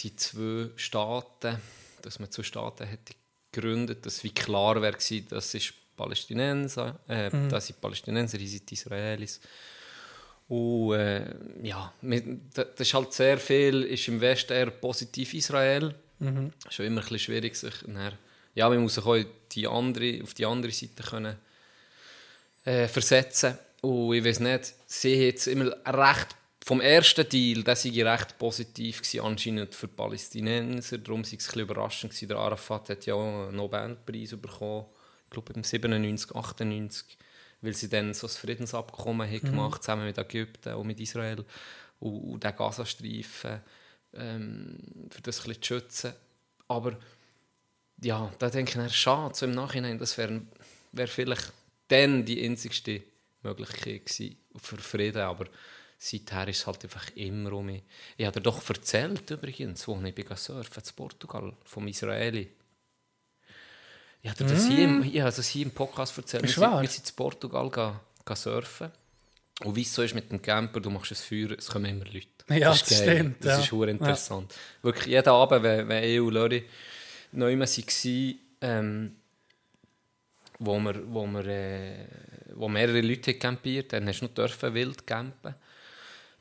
die 0.00 0.16
zwei 0.16 0.70
Staaten, 0.76 1.58
dass 2.02 2.18
man 2.18 2.30
zwei 2.30 2.42
Staaten 2.42 2.86
hätte 2.86 3.14
gegründet, 3.52 4.04
dass 4.04 4.24
wie 4.24 4.30
klar 4.32 4.80
wäre 4.82 4.94
gewesen, 4.94 5.26
das 5.30 5.54
ist 5.54 5.74
Palästinenser, 5.96 6.98
äh, 7.08 7.30
das 7.48 7.66
sind 7.66 7.80
Palästinenser, 7.80 8.38
hier 8.38 8.48
sind 8.48 8.68
die 8.70 8.74
Israelis. 8.74 9.40
Und 10.48 10.94
äh, 10.94 11.24
ja, 11.62 11.92
da- 12.54 12.64
das 12.64 12.86
ist 12.86 12.94
halt 12.94 13.12
sehr 13.12 13.38
viel, 13.38 13.82
ist 13.82 14.06
im 14.08 14.20
Westen 14.20 14.52
eher 14.52 14.70
positiv 14.70 15.34
Israel. 15.34 15.94
Schon 16.70 16.86
immer 16.86 17.00
ein 17.00 17.02
bisschen 17.02 17.18
schwierig, 17.18 17.56
sich 17.56 17.86
nachher, 17.88 18.12
ja, 18.54 18.68
man 18.68 18.80
muss 18.80 18.94
sich 18.94 19.04
auch 19.04 19.18
die 19.52 19.66
andere, 19.66 20.20
auf 20.22 20.34
die 20.34 20.46
andere 20.46 20.72
Seite 20.72 21.02
können 21.02 21.36
äh, 22.64 22.88
versetzen. 22.88 23.58
Und 23.82 24.14
ich 24.14 24.24
weiß 24.24 24.40
nicht, 24.40 24.72
sie 24.86 25.14
jetzt 25.26 25.46
immer 25.46 25.76
recht, 25.86 26.28
vom 26.64 26.80
ersten 26.80 27.28
Deal, 27.28 27.62
das 27.62 27.84
war 27.84 28.12
recht 28.14 28.38
positiv 28.38 28.98
gewesen, 29.02 29.20
anscheinend 29.20 29.74
für 29.74 29.86
die 29.88 29.94
Palästinenser. 29.94 30.98
Darum 30.98 31.20
war 31.20 31.24
es 31.26 31.32
ein 31.32 31.36
bisschen 31.36 31.60
überraschend. 31.62 32.12
Gewesen. 32.12 32.28
Der 32.28 32.38
Arafat 32.38 32.88
hat 32.88 33.06
ja 33.06 33.14
auch 33.14 33.46
einen 33.48 33.56
Nobelpreis 33.56 34.30
bekommen, 34.40 34.86
glaube 35.36 35.52
im 35.52 35.64
97, 35.64 36.34
98, 36.34 37.18
weil 37.60 37.74
sie 37.74 37.88
dann 37.88 38.14
so 38.14 38.26
ein 38.26 38.30
Friedensabkommen 38.30 39.28
haben 39.28 39.40
gemacht 39.40 39.82
zusammen 39.82 40.06
mit 40.06 40.18
Ägypten 40.18 40.74
und 40.74 40.86
mit 40.86 41.00
Israel 41.00 41.44
und, 42.00 42.20
und 42.20 42.44
den 42.44 42.56
Gazastreifen, 42.56 43.60
ähm, 44.14 44.78
für 45.10 45.22
das 45.22 45.40
ein 45.40 45.48
bisschen 45.48 45.62
zu 45.62 45.74
schützen. 45.74 46.12
Aber 46.68 46.98
ja, 48.02 48.32
da 48.38 48.50
denke 48.50 48.84
ich, 48.84 48.96
schade, 48.96 49.34
so 49.34 49.46
im 49.46 49.52
Nachhinein, 49.52 49.98
das 49.98 50.18
wäre 50.18 50.42
wär 50.92 51.08
vielleicht 51.08 51.52
dann 51.88 52.24
die 52.24 52.44
einzigste 52.44 53.02
Möglichkeit 53.42 54.06
gewesen 54.06 54.36
für 54.56 54.78
Frieden, 54.78 55.22
aber 55.22 55.46
seither 55.98 56.48
ist 56.48 56.60
es 56.60 56.66
halt 56.66 56.84
einfach 56.84 57.14
immer 57.14 57.52
um 57.52 57.66
mich. 57.66 57.82
Ich 58.16 58.26
habe 58.26 58.40
dir 58.40 58.42
doch 58.42 58.68
erzählt, 58.68 59.30
übrigens, 59.30 59.86
wo 59.86 60.00
ich 60.02 60.14
bin 60.14 60.36
surfen 60.36 60.82
in 60.82 60.96
Portugal, 60.96 61.56
vom 61.64 61.88
Israeli. 61.88 62.50
Ich 64.22 64.30
habe 64.30 64.44
dir 64.44 64.50
das, 64.50 64.66
hier, 64.66 64.84
im, 64.84 65.02
ich 65.02 65.20
habe 65.20 65.32
das 65.34 65.46
hier 65.46 65.64
im 65.64 65.70
Podcast 65.70 66.16
erzählt. 66.16 66.44
Ist 66.44 66.56
wir, 66.56 66.62
sind, 66.62 66.72
wahr? 66.72 66.82
wir 66.82 66.88
sind 66.88 67.08
in 67.08 67.14
Portugal 67.14 67.70
ga, 67.70 68.00
ga 68.24 68.36
surfen. 68.36 68.90
Und 69.64 69.74
wie 69.74 69.82
es 69.82 69.94
so 69.94 70.02
ist 70.02 70.14
mit 70.14 70.30
dem 70.30 70.42
Camper, 70.42 70.80
du 70.80 70.90
machst 70.90 71.12
ein 71.12 71.16
Feuer, 71.16 71.56
es 71.56 71.68
kommen 71.68 71.86
immer 71.86 72.04
Leute. 72.04 72.26
Ja, 72.48 72.72
ist 72.72 72.90
das 72.90 73.00
geil. 73.00 73.16
stimmt, 73.16 73.44
Das 73.44 73.58
ja. 73.58 73.64
ist 73.64 73.72
hure 73.72 73.90
interessant. 73.90 74.54
Wirklich, 74.82 75.06
jeden 75.06 75.28
Abend, 75.28 75.62
wenn, 75.62 75.88
wenn 75.88 76.04
ich 76.04 76.20
und 76.20 76.34
Lori 76.34 76.64
neu 77.32 77.58
waren, 77.58 78.38
ähm, 78.60 79.16
wo 80.58 80.78
wir, 80.78 81.12
wo 81.12 81.26
wir 81.26 81.46
äh, 81.46 82.06
wo 82.54 82.68
mehrere 82.68 83.00
Leute 83.00 83.32
haben 83.32 83.38
campiert 83.38 83.92
dann 83.92 84.08
hast 84.08 84.20
du 84.20 84.26
noch 84.26 84.34
dürfen 84.34 84.74
wild 84.74 85.06
campen, 85.06 85.54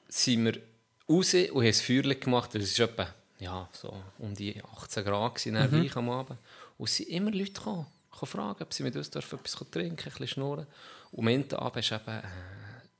sind 0.07 0.45
wir 0.45 0.61
raus 1.09 1.33
und 1.33 1.47
haben 1.49 1.65
ein 1.65 1.73
Feuerchen 1.73 2.19
gemacht. 2.19 2.55
Es 2.55 2.79
war 2.79 2.89
etwa 2.89 3.07
ja, 3.39 3.69
so 3.73 3.93
um 4.19 4.33
die 4.33 4.61
18 4.63 5.03
Grad 5.03 5.35
gewesen, 5.35 5.81
mhm. 5.81 5.91
Am 5.93 6.09
Abend. 6.09 6.39
Und 6.77 6.89
es 6.89 6.97
sind 6.97 7.09
immer 7.09 7.31
Leute 7.31 7.51
gekommen, 7.51 7.87
fragen, 8.11 8.63
ob 8.63 8.73
sie 8.73 8.83
mit 8.83 8.95
uns 8.95 9.09
dürfen 9.09 9.39
etwas 9.39 9.55
trinken, 9.71 9.97
ein 9.97 10.11
bisschen 10.11 10.27
schnurren. 10.27 10.67
Und 11.11 11.19
am 11.19 11.27
Ende 11.27 11.59
Abend 11.59 11.83
ist 11.83 11.91
eben, 11.91 12.07
äh, 12.07 12.23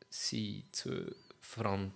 sind 0.10 0.76
zwei 0.76 1.06
Franzosen, 1.40 1.94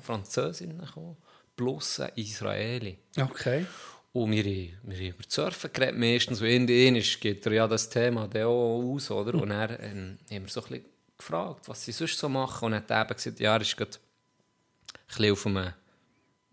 Französinnen 0.00 0.78
gekommen, 0.78 1.16
plus 1.56 2.00
ein 2.00 2.12
Israeli. 2.16 2.98
Okay. 3.18 3.66
Und 4.12 4.30
wir, 4.30 4.44
wir 4.44 4.74
haben 4.82 5.06
über 5.06 5.24
Surfen 5.26 5.72
geredet, 5.72 5.98
meistens. 5.98 6.40
Und 6.40 6.46
irgendwann 6.46 7.02
geht 7.20 7.46
er 7.46 7.52
ja 7.52 7.66
das 7.66 7.88
Thema 7.88 8.28
dann 8.28 8.44
auch 8.44 8.82
aus, 8.94 9.10
oder? 9.10 9.34
Und 9.34 9.48
dann 9.48 9.76
ähm, 9.80 10.18
haben 10.30 10.42
wir 10.42 10.48
so 10.50 10.62
ein 10.62 10.68
bisschen 10.68 10.84
gefragt, 11.16 11.68
was 11.68 11.84
sie 11.84 11.92
sonst 11.92 12.18
so 12.18 12.28
machen. 12.28 12.66
Und 12.66 12.72
er 12.74 12.84
hat 12.86 12.90
eben 12.90 13.16
gesagt, 13.16 13.40
ja, 13.40 13.54
er 13.54 13.62
ist 13.62 13.76
gerade 13.76 13.96
ein 13.96 15.06
bisschen 15.06 15.32
auf 15.32 15.46
einem 15.46 15.72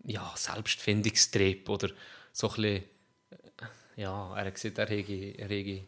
ja, 0.04 0.32
Selbstfindungstrip 0.36 1.68
oder 1.68 1.90
so 2.32 2.48
ein 2.48 2.54
bisschen, 2.54 2.84
ja, 4.00 4.34
er 4.36 4.44
hat 4.46 4.54
gesagt, 4.54 4.78
er 4.78 4.86
hätte, 4.88 5.12
er 5.38 5.48
hätte 5.48 5.84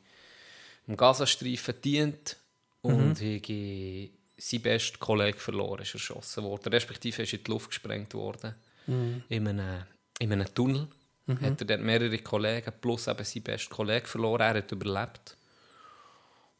im 0.87 0.97
Gazastreifen 0.97 1.75
gedient 1.75 2.37
und 2.83 3.21
hätte 3.21 4.11
seinen 4.37 4.63
besten 4.63 4.99
Kollegen 4.99 5.39
verloren, 5.39 5.83
ist 5.83 5.95
erschossen 5.95 6.43
worden. 6.45 6.73
Respektive 6.73 7.23
ist 7.23 7.33
in 7.33 7.45
die 7.45 7.51
Luft 7.51 7.71
gesprengt 7.71 8.15
worden. 8.15 8.55
In, 9.29 9.47
einem, 9.49 9.85
in 10.19 10.33
einem 10.33 10.53
Tunnel. 10.55 10.89
Hat 11.29 11.61
er 11.61 11.67
dort 11.67 11.81
mehrere 11.81 12.19
Kollegen 12.19 12.73
plus 12.81 13.07
eben 13.07 13.25
seinen 13.25 13.45
besten 13.45 13.73
Kollegen 13.73 14.07
verloren. 14.07 14.41
Er 14.43 14.55
hat 14.59 14.73
überlebt. 14.73 15.37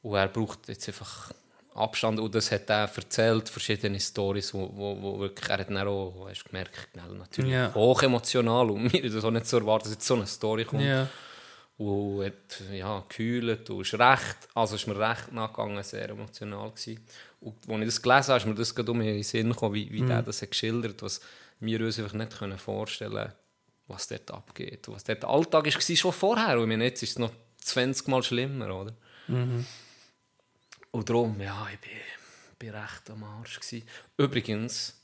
Und 0.03 0.15
er 0.15 0.29
braucht 0.29 0.69
jetzt 0.69 0.87
einfach 0.89 1.33
Abstand. 1.75 2.21
Und 2.21 2.35
das 2.35 2.53
hat 2.53 2.71
er 2.71 2.89
erzählt, 2.95 3.49
verschiedene 3.49 3.99
Stories, 3.99 4.55
wo, 4.55 4.71
wo, 4.75 5.03
wo 5.03 5.19
wirklich, 5.19 5.49
er 5.49 5.59
hat 5.59 5.69
dann 5.69 5.79
auch, 5.89 6.29
hast 6.29 6.45
gemerkt, 6.45 6.89
natürlich 6.95 7.51
Ja. 7.53 7.75
hoch 7.75 8.03
emotional. 8.03 8.71
Und 8.71 8.85
mir 8.93 9.03
ist 9.05 9.17
das 9.17 9.25
auch 9.25 9.31
nicht 9.33 9.47
so 9.47 9.59
erwartet, 9.59 9.87
dass 9.87 9.95
jetzt 9.95 10.07
so 10.07 10.15
eine 10.15 10.27
Story 10.27 10.65
kommt. 10.65 10.83
Ja. 10.83 11.09
Und 11.79 12.25
hat 12.25 12.63
ja, 12.73 13.01
gekühlt 13.01 13.69
und 13.71 13.81
ist 13.81 13.95
recht, 13.95 14.37
also 14.55 14.77
ist 14.77 14.87
mir 14.87 14.99
recht 14.99 15.33
nachgegangen, 15.33 15.83
sehr 15.83 16.11
emotional 16.11 16.71
gewesen. 16.71 17.05
Und 17.41 17.57
als 17.69 17.81
ich 17.81 17.87
das 17.87 18.03
gelesen 18.03 18.29
habe, 18.29 18.37
ist 18.39 18.47
mir 18.47 18.55
das 18.55 18.75
gerade 18.75 18.91
um 18.91 19.01
in 19.01 19.07
den 19.07 19.23
Sinn 19.23 19.49
gekommen, 19.49 19.75
wie, 19.75 19.91
wie 19.91 20.03
der 20.03 20.23
das 20.23 20.43
hat 20.43 20.51
geschildert 20.51 21.03
was 21.03 21.21
wir 21.61 21.81
uns 21.81 21.99
einfach 21.99 22.13
nicht 22.13 22.39
können 22.39 22.59
vorstellen 22.59 23.33
was 23.89 24.07
dort 24.09 24.31
abgeht. 24.31 24.89
Was 24.89 25.05
dort 25.05 25.23
der 25.23 25.31
Alltag 25.31 25.65
war, 25.65 25.97
schon 25.97 26.13
vorher. 26.13 26.57
Und 26.57 26.63
ich 26.63 26.69
meine, 26.69 26.85
jetzt 26.85 27.03
ist 27.03 27.11
es 27.11 27.19
noch 27.19 27.33
20 27.59 28.09
Mal 28.09 28.23
schlimmer, 28.23 28.75
oder? 28.75 28.95
Und 30.91 31.09
darum, 31.09 31.41
ja, 31.41 31.69
ich 31.73 31.79
bin, 31.81 31.91
bin 32.59 32.71
recht 32.71 33.11
am 33.11 33.25
Arsch. 33.25 33.61
Gewesen. 33.61 33.87
Übrigens, 34.17 35.01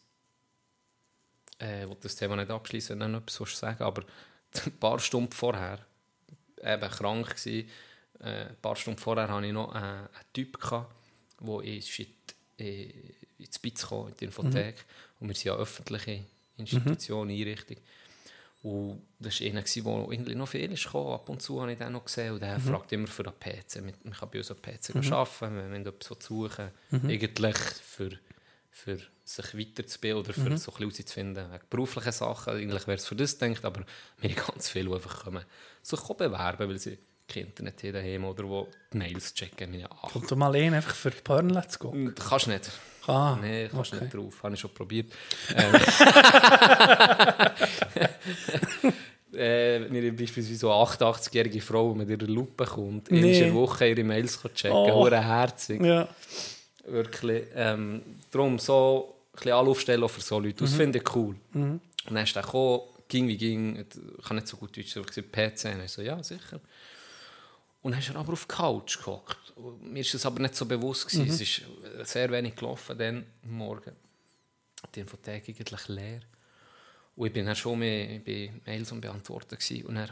äh, 1.60 1.84
ich 1.84 1.88
will 1.88 1.96
das 2.00 2.16
Thema 2.16 2.36
nicht 2.36 2.50
abschließen, 2.50 2.98
wenn 2.98 3.12
du 3.12 3.18
noch 3.18 3.22
etwas 3.22 3.58
sagen 3.58 3.82
aber 3.82 4.04
ein 4.66 4.78
paar 4.78 4.98
Stunden 4.98 5.32
vorher, 5.32 5.78
eben 6.62 6.90
krank 6.90 7.28
gewesen, 7.28 7.68
äh, 8.20 8.46
ein 8.46 8.56
paar 8.60 8.76
Stunden 8.76 8.98
vorher 8.98 9.28
hatte 9.28 9.46
ich 9.46 9.52
noch 9.52 9.74
äh, 9.74 9.78
einen 9.78 10.08
Typ, 10.32 10.60
gehabt, 10.60 10.92
der 11.40 11.64
ist 11.64 11.98
in 11.98 12.06
die, 12.58 12.64
äh, 12.64 12.92
ins 13.38 13.58
Bitz 13.58 13.86
kam, 13.86 14.08
in 14.08 14.14
die 14.18 14.24
Infothek. 14.24 14.84
Und 15.20 15.28
wir 15.28 15.34
sind 15.34 15.44
ja 15.44 15.56
öffentliche 15.56 16.24
Institution, 16.56 17.30
Einrichtung. 17.30 17.76
Und 18.62 19.02
das 19.20 19.40
war 19.40 19.46
einer, 19.46 19.62
der 19.62 19.86
irgendwie 20.10 20.34
noch 20.34 20.48
viel 20.48 20.72
ist 20.72 20.84
gekommen. 20.84 21.12
Ab 21.12 21.28
und 21.28 21.40
zu 21.40 21.60
habe 21.60 21.72
ich 21.72 21.78
den 21.78 21.92
noch 21.92 22.04
gesehen. 22.04 22.34
Und 22.34 22.42
der 22.42 22.58
fragt 22.58 22.92
immer 22.92 23.06
für 23.06 23.24
einen 23.24 23.38
PC. 23.38 23.80
Man 24.04 24.12
kann 24.12 24.30
bei 24.30 24.38
uns 24.38 24.50
am 24.50 24.60
PC 24.60 24.96
arbeiten, 25.12 25.56
wenn 25.56 25.70
man 25.70 25.86
etwas 25.86 26.18
suchen 26.20 26.70
will. 26.90 27.10
Eigentlich 27.10 27.56
für, 27.56 28.10
für 28.78 28.98
sich 29.24 29.58
weiterzubilden 29.58 30.20
oder 30.20 30.32
für 30.32 30.40
so 30.40 30.46
ein 30.46 30.52
bisschen 30.54 30.74
herauszufinden, 30.78 31.50
wegen 31.52 31.64
beruflichen 31.68 32.12
Sachen. 32.12 32.52
Eigentlich 32.54 32.86
wäre 32.86 32.96
es 32.98 33.06
für 33.06 33.16
das 33.16 33.36
gedacht, 33.38 33.64
aber 33.64 33.82
wir 34.20 34.30
haben 34.30 34.46
ganz 34.46 34.70
viele, 34.70 34.94
einfach 34.94 35.24
kommen, 35.24 35.44
sich 35.82 36.00
auch 36.00 36.14
bewerben, 36.14 36.68
weil 36.68 36.78
sie 36.78 36.98
kein 37.26 37.46
Internet 37.46 37.82
haben 37.82 37.92
daheim 37.92 38.24
oder 38.24 38.44
wo 38.44 38.68
die 38.92 38.98
Mails 38.98 39.34
checken. 39.34 39.74
Ja, 39.74 39.88
ach, 39.90 40.12
Kommt 40.12 40.30
mal 40.36 40.54
ein, 40.54 40.74
einfach 40.74 40.94
für 40.94 41.10
die 41.10 41.20
Pornle 41.22 41.66
zu 41.68 41.78
gucken. 41.78 42.14
kannst 42.14 42.46
du 42.46 42.50
nicht. 42.52 42.70
Ah, 43.06 43.36
Nein, 43.40 43.68
kannst 43.70 43.92
okay. 43.92 44.04
nicht 44.04 44.14
drauf. 44.14 44.42
Habe 44.42 44.54
ich 44.54 44.60
schon 44.60 44.72
probiert. 44.72 45.12
Ähm, 45.56 45.74
äh, 49.34 49.80
wenn 49.90 49.94
ihr 49.94 50.16
beispielsweise 50.16 50.56
so 50.58 50.72
eine 50.72 50.82
88-jährige 50.84 51.60
Frau 51.60 51.94
mit 51.94 52.08
ihrer 52.08 52.26
Lupe 52.26 52.64
kommt, 52.64 53.10
Nee. 53.10 53.38
in 53.38 53.44
einer 53.46 53.54
Woche 53.54 53.88
ihre 53.88 54.04
Mails 54.04 54.40
checken 54.54 54.76
Oh. 54.76 55.10
herzig. 55.10 55.82
Ja. 55.82 56.08
Wirklich. 56.90 57.44
Ähm, 57.54 58.02
darum 58.30 58.58
so 58.58 59.14
ein 59.32 59.36
bisschen 59.36 59.52
Anlaufstellen 59.52 60.02
auch 60.02 60.08
für 60.08 60.20
so 60.20 60.38
Leute. 60.38 60.64
Das 60.64 60.74
finde 60.74 60.98
ich 60.98 61.14
cool. 61.14 61.36
Und 62.06 62.14
dann 62.14 62.24
ist 62.24 62.36
er 62.36 62.42
gekommen, 62.42 62.82
ging 63.08 63.28
wie 63.28 63.36
ging, 63.36 63.76
ich 63.76 64.24
kann 64.24 64.36
nicht 64.36 64.48
so 64.48 64.56
gut 64.56 64.76
Deutsch, 64.76 64.96
aber 64.96 65.06
PC. 65.06 65.64
Und 65.74 65.84
ich 65.84 65.92
so, 65.92 66.02
ja, 66.02 66.22
sicher. 66.22 66.60
Und 67.82 67.92
dann 67.92 68.00
ist 68.00 68.08
er 68.08 68.16
aber 68.16 68.32
auf 68.32 68.46
die 68.46 68.54
Couch 68.54 68.98
gehockt. 68.98 69.52
Und 69.56 69.92
Mir 69.92 70.00
ist 70.00 70.12
das 70.14 70.26
aber 70.26 70.40
nicht 70.40 70.54
so 70.54 70.66
bewusst 70.66 71.08
gewesen. 71.08 71.28
Es 71.28 71.40
ist 71.40 71.62
sehr 72.04 72.30
wenig 72.30 72.56
gelaufen 72.56 72.98
dann 72.98 73.26
am 73.44 73.50
Morgen. 73.50 73.92
Die 74.94 75.00
Infothek 75.00 75.48
eigentlich 75.48 75.88
leer. 75.88 76.20
Und 77.16 77.26
ich 77.26 77.32
bin 77.32 77.46
dann 77.46 77.56
schon 77.56 77.78
mehr, 77.78 78.18
bin 78.20 78.60
Mails 78.64 78.92
am 78.92 79.00
Beantworten 79.00 79.56
gewesen. 79.56 79.86
Und 79.86 79.94
dann 79.96 80.10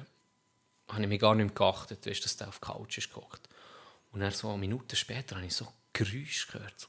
habe 0.89 1.03
ich 1.03 1.09
mich 1.09 1.21
gar 1.21 1.35
nicht 1.35 1.47
mehr 1.47 1.55
geachtet, 1.55 2.07
weißt, 2.07 2.25
dass 2.25 2.37
der 2.37 2.49
auf 2.49 2.59
der 2.61 2.69
Couch 2.69 2.99
ist 2.99 3.13
gehockt. 3.13 3.49
Und 4.13 4.21
dann 4.21 4.33
so 4.33 4.57
Minuten 4.57 4.97
später 4.97 5.37
habe 5.37 5.47
ich 5.47 5.55
so 5.55 5.67
Geräusche 6.05 6.53
gehört. 6.53 6.75
So, 6.79 6.89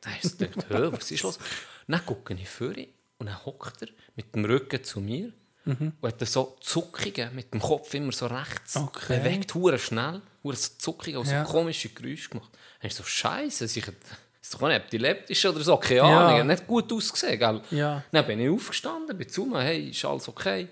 da 0.00 0.10
ich 0.20 0.36
gedacht, 0.38 0.92
was 0.92 1.10
ist 1.10 1.22
los? 1.22 1.38
Dann 1.86 2.04
gucke 2.06 2.34
ich 2.34 2.48
vor 2.48 2.72
und 3.18 3.26
dann 3.26 3.44
hockt 3.44 3.82
er 3.82 3.88
mit 4.16 4.34
dem 4.34 4.44
Rücken 4.44 4.82
zu 4.82 5.00
mir 5.00 5.32
und 5.64 6.02
hat 6.02 6.26
so 6.26 6.56
Zuckungen 6.60 7.34
mit 7.36 7.52
dem 7.54 7.60
Kopf 7.60 7.92
immer 7.94 8.10
so 8.12 8.26
rechts 8.26 8.76
Okay. 8.76 9.18
bewegt, 9.20 9.54
hure 9.54 9.78
schnell, 9.78 10.20
hure 10.42 10.56
so 10.56 10.72
Zuckungen 10.78 11.18
und 11.18 11.26
so 11.26 11.32
Ja. 11.34 11.44
komische 11.44 11.88
Geräusche 11.90 12.30
gemacht. 12.30 12.50
Dann 12.80 12.88
ich 12.88 12.94
so, 12.96 13.04
Scheiße, 13.04 13.64
ich 13.66 13.76
ist 13.76 14.54
doch 14.54 14.60
nicht 14.62 14.72
epileptisch 14.76 15.44
oder 15.46 15.60
so, 15.62 15.76
keine 15.76 15.96
Ja. 15.98 16.04
Ahnung, 16.26 16.38
hat 16.40 16.46
nicht 16.46 16.66
gut 16.66 16.92
ausgesehen, 16.92 17.38
gell? 17.38 17.62
Ja. 17.70 18.02
Dann 18.10 18.26
bin 18.26 18.40
ich 18.40 18.50
aufgestanden, 18.50 19.16
bin 19.16 19.28
zu 19.28 19.44
mir, 19.44 19.62
hey, 19.62 19.90
ist 19.90 20.04
alles 20.04 20.26
okay? 20.28 20.62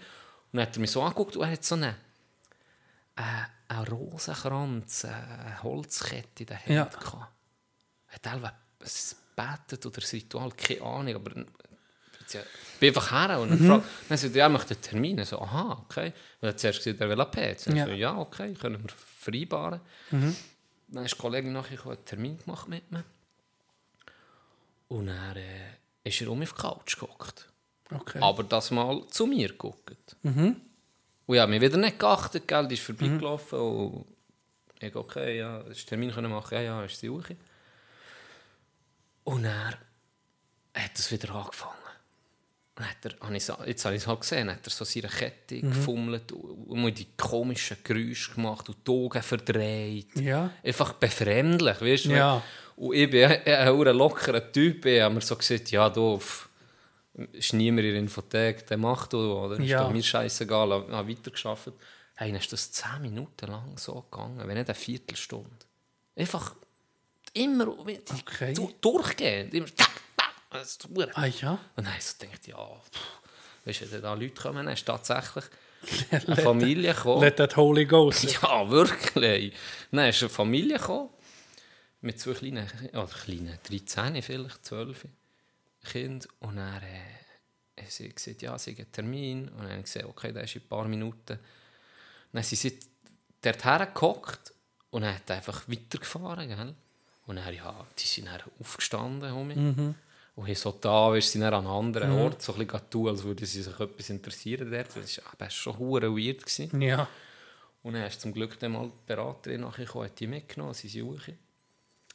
Und 0.53 0.57
dann 0.59 0.63
hat 0.67 0.77
er 0.77 0.81
mich 0.81 0.91
so 0.91 1.03
angeguckt 1.03 1.37
und 1.37 1.45
er 1.45 1.53
hat 1.53 1.65
so 1.65 1.77
eine, 1.77 1.95
äh, 3.17 3.23
einen 3.71 3.87
Rosenkranz, 3.89 5.05
eine 5.05 5.63
Holzkette 5.63 6.41
in 6.43 6.47
der 6.47 6.59
Hand 6.59 6.69
Ja. 6.69 6.85
gehabt. 6.85 7.33
Er 8.09 8.15
hat 8.15 8.27
ein 8.45 8.53
Betet 9.37 9.87
oder 9.87 9.99
ein 10.03 10.09
Ritual, 10.13 10.51
keine 10.53 10.83
Ahnung, 10.83 11.15
aber 11.15 11.31
ich 11.37 11.47
bin 12.81 12.89
einfach 12.89 13.11
her 13.11 13.41
und 13.41 13.51
Mhm. 13.51 13.63
mhm. 13.67 13.69
frage, 13.69 13.85
dann 14.09 14.19
sagt 14.19 14.35
er, 14.35 14.39
ja, 14.39 14.45
er 14.47 14.49
möchte 14.51 14.75
einen 14.75 14.83
Termin. 14.83 15.19
Ich 15.19 15.29
so, 15.29 15.41
aha, 15.41 15.85
okay. 15.85 16.13
Und 16.41 16.49
er 16.49 16.57
zuerst 16.57 16.79
gesagt, 16.85 17.01
er 17.01 17.09
will 17.09 17.25
PC. 17.27 17.67
Ja. 17.69 17.75
Ja. 17.75 17.87
So, 17.87 17.93
ja, 17.93 18.17
okay, 18.19 18.55
können 18.55 18.83
wir 18.83 18.91
vereinbaren. 19.19 19.81
Dann 20.11 21.05
ist 21.05 21.15
die 21.15 21.19
Kollegin 21.19 21.53
nachher 21.53 21.77
gekommen, 21.77 21.97
einen 21.97 22.05
Termin 22.05 22.39
gemacht 22.39 22.69
mit 22.69 22.91
mir. 22.91 23.05
Und 24.89 25.07
dann 25.07 25.37
äh, 25.37 25.75
ist 26.05 26.21
er 26.21 26.29
um 26.31 26.43
auf 26.43 26.53
die 26.53 26.61
Couch 26.61 26.99
gehockt. 26.99 27.49
Okay. 27.93 28.19
Aber 28.21 28.43
das 28.45 28.71
mal 28.71 29.05
zu 29.09 29.27
mir 29.27 29.49
geguckt. 29.49 30.17
Und 31.31 31.37
ich 31.37 31.43
habe 31.43 31.53
mich 31.53 31.61
wieder 31.61 31.77
nicht 31.77 31.97
geachtet, 31.97 32.49
gell, 32.49 32.67
die 32.67 32.75
ist 32.75 32.83
vorbeigelaufen 32.83 33.57
und 33.61 34.05
ich 34.81 34.97
okay, 34.97 35.39
ja, 35.39 35.63
das 35.63 35.87
Termin 35.87 36.11
können 36.11 36.29
machen, 36.29 36.55
ja, 36.55 36.61
ja, 36.63 36.85
ist 36.85 37.01
die 37.01 37.09
Uche. 37.09 37.37
Und 39.23 39.45
er 39.45 39.79
hat 40.75 40.91
es 40.99 41.13
wieder 41.13 41.33
angefangen. 41.33 41.77
Und 42.77 42.85
hat 42.85 42.97
er, 43.05 43.13
habe 43.25 43.37
ich, 43.37 43.45
so- 43.45 43.57
jetzt 43.65 43.85
habe 43.85 43.95
ich 43.95 44.03
es 44.03 44.09
halt 44.09 44.23
gesehen, 44.23 44.51
hat 44.51 44.67
er 44.67 44.71
so 44.71 44.85
seine 44.85 45.07
Kette 45.07 45.61
gefummelt 45.61 46.33
und, 46.33 46.99
die 46.99 47.07
komischen 47.17 47.77
Geräusche 47.85 48.35
gemacht 48.35 48.69
und 48.69 48.85
die 48.85 48.91
Augen 48.91 49.23
verdreht. 49.23 50.17
Ja. 50.17 50.51
Einfach 50.65 50.95
befremdlich, 50.95 51.81
weißt 51.81 52.07
du? 52.07 52.11
Ja. 52.11 52.43
Und 52.75 52.97
ich 52.97 53.09
bin 53.09 53.31
ein, 53.31 53.41
ein, 53.45 53.69
ein 53.69 53.97
lockerer 53.97 54.51
Typ, 54.51 54.85
ich 54.85 55.01
habe 55.01 55.15
mir 55.15 55.21
so 55.21 55.37
gesagt, 55.37 55.71
ja, 55.71 55.89
pff, 56.19 56.49
ist 57.33 57.53
niemand 57.53 57.85
in 57.87 57.93
der 57.93 58.01
Infothek, 58.03 58.67
der 58.67 58.79
macht 58.79 59.13
du, 59.13 59.19
oder? 59.33 59.59
Ist 59.59 59.67
Ja. 59.69 59.89
mir 59.89 60.03
scheißegal, 60.03 60.69
ich 60.87 60.93
habe 60.95 61.09
weitergearbeitet. 61.09 61.75
Hey, 62.15 62.31
dann 62.33 62.41
ist 62.41 62.53
das 62.53 62.71
zehn 62.71 63.01
Minuten 63.03 63.47
lang 63.51 63.77
so 63.79 64.03
gegangen, 64.11 64.39
wenn 64.39 64.57
nicht 64.57 64.69
eine 64.69 64.75
Viertelstunde. 64.75 65.51
Einfach 66.17 66.55
immer 67.33 67.69
Okay. 67.69 68.53
du- 68.55 68.73
durchgehend. 68.81 69.55
Immer 69.55 69.67
das 70.51 70.69
ist. 70.73 70.89
Ah 71.15 71.27
ja. 71.27 71.53
Und 71.77 71.87
dann 71.87 71.95
so 72.01 72.15
gedacht, 72.19 72.47
ja, 72.47 72.57
pff, 72.57 73.01
weißt 73.65 73.81
du, 73.83 73.93
wenn 73.93 74.03
da 74.03 74.15
Leute 74.15 74.35
kommen, 74.43 74.67
dann 74.67 74.75
ist 74.75 74.85
tatsächlich 74.85 75.45
eine 76.27 76.37
Familie 76.37 76.93
gekommen. 76.95 77.23
Let 77.23 77.37
that 77.37 77.57
Holy 77.57 77.87
Ghost. 77.87 78.25
Ja, 78.43 78.69
wirklich. 78.71 79.55
Dann 79.91 80.09
ist 80.09 80.21
eine 80.23 80.29
Familie 80.29 80.77
gekommen, 80.79 81.11
mit 82.03 82.21
zwei 82.21 82.35
kleinen, 82.35 82.69
oder 82.93 83.07
kleinen, 83.07 83.59
13 83.63 84.23
vielleicht, 84.23 84.65
12 84.65 85.05
Kindern. 85.85 86.31
Und 86.41 86.57
dann 86.57 86.83
äh, 86.83 87.83
hat 87.83 87.91
sie 87.91 88.09
gesagt, 88.09 88.43
ja, 88.43 88.59
sie 88.59 88.73
hat 88.73 88.79
einen 88.79 88.93
Termin. 88.93 89.49
Und 89.49 89.59
dann 89.59 89.71
habe 89.71 89.79
ich 89.79 89.85
gesagt, 89.85 90.07
okay, 90.07 90.33
das 90.33 90.45
ist 90.45 90.57
in 90.57 90.63
ein 90.63 90.69
paar 90.69 90.89
Minuten. 90.89 91.39
Dann 92.33 92.43
sind 92.43 92.59
sie 92.59 92.79
dort 93.43 93.65
hergehockt 93.65 94.53
und 94.91 95.03
dann 95.03 95.15
hat 95.15 95.29
er 95.31 95.37
einfach 95.37 95.69
weitergefahren, 95.69 96.49
gell? 96.49 96.75
Und 97.27 97.37
dann, 97.37 97.55
ja, 97.55 97.87
die 97.99 98.07
sind 98.07 98.27
dann 98.27 98.41
aufgestanden, 98.59 99.33
Homie. 99.33 99.55
Und 100.37 100.47
haben 100.47 100.55
so 100.55 100.73
da, 100.73 101.11
weißt, 101.11 101.33
sind 101.33 101.43
dann 101.43 101.55
an 101.55 101.67
einem 101.67 101.73
anderen 101.73 102.13
Ort 102.13 102.43
so 102.43 102.55
ein 102.55 102.67
bisschen 102.67 102.91
tun, 102.91 103.09
als 103.09 103.23
würden 103.23 103.47
sie 103.47 103.63
sich 103.63 103.79
etwas 103.79 104.11
interessieren 104.11 104.71
dort. 104.71 104.97
Das 104.97 105.19
war 105.19 105.33
aber 105.33 105.51
schon 105.51 105.79
hure 105.79 106.11
weird. 106.11 106.45
Gewesen. 106.45 106.81
Ja. 106.81 107.09
Und 107.83 107.95
dann 107.95 108.05
ist 108.05 108.21
zum 108.21 108.33
Glück 108.33 108.59
dann 108.59 108.73
mal 108.73 108.89
die 108.89 109.07
Beraterin 109.07 109.63
nachher 109.63 109.85
gekommen, 109.85 110.07
hat 110.07 110.19
die 110.19 110.27
mitgenommen, 110.27 110.75
sie 110.75 110.89
suchen. 110.89 111.39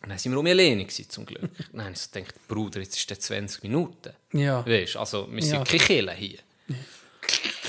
Und 0.02 0.10
dann 0.10 0.18
sind 0.18 0.32
wir 0.34 0.40
um 0.40 0.46
alleine 0.46 0.84
gewesen, 0.86 1.10
zum 1.10 1.26
Glück. 1.26 1.42
habe 1.78 1.92
ich 1.92 1.98
so 2.00 2.10
gedacht, 2.12 2.48
Bruder, 2.48 2.80
jetzt 2.80 2.96
ist 2.98 3.12
es 3.12 3.20
20 3.22 3.64
Minuten. 3.64 4.14
Ja. 4.34 4.66
Weißt, 4.66 4.98
also 4.98 5.28
wir 5.32 5.42
sind 5.42 5.54
Ja. 5.56 5.64
keine 5.64 5.80
Kille 5.84 6.14
hier. 6.14 6.40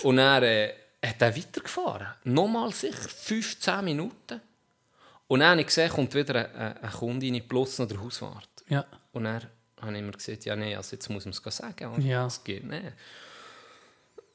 Und 0.03 0.17
dann 0.19 0.43
äh, 0.43 0.73
hat 1.05 1.23
er 1.23 1.35
weitergefahren. 1.37 2.09
Nochmal 2.25 2.73
sicher 2.73 3.09
15 3.09 3.85
Minuten. 3.85 4.41
Und 5.29 5.41
dann 5.41 5.51
habe 5.51 5.61
ich 5.63 5.67
gesehen, 5.67 5.89
kommt 5.91 6.15
wieder 6.15 6.35
eine, 6.55 6.83
eine 6.83 6.93
Kundin 6.93 7.47
plus 7.49 7.79
noch 7.79 7.89
der 7.89 8.01
Hauswart. 8.01 8.49
Ja. 8.69 8.85
Und 9.13 9.25
dann 9.25 9.43
habe 9.81 9.97
ich 9.97 10.03
mir 10.03 10.13
gesagt, 10.13 10.45
ja, 10.45 10.55
nee, 10.57 10.77
also 10.77 10.95
jetzt 10.97 11.09
muss 11.09 11.25
man 11.25 11.33
es 11.33 11.57
sagen. 11.57 11.87
oder? 11.93 12.03
Ja. 12.03 12.25
Das 12.25 12.45
geht 12.45 12.65
nicht. 12.65 12.93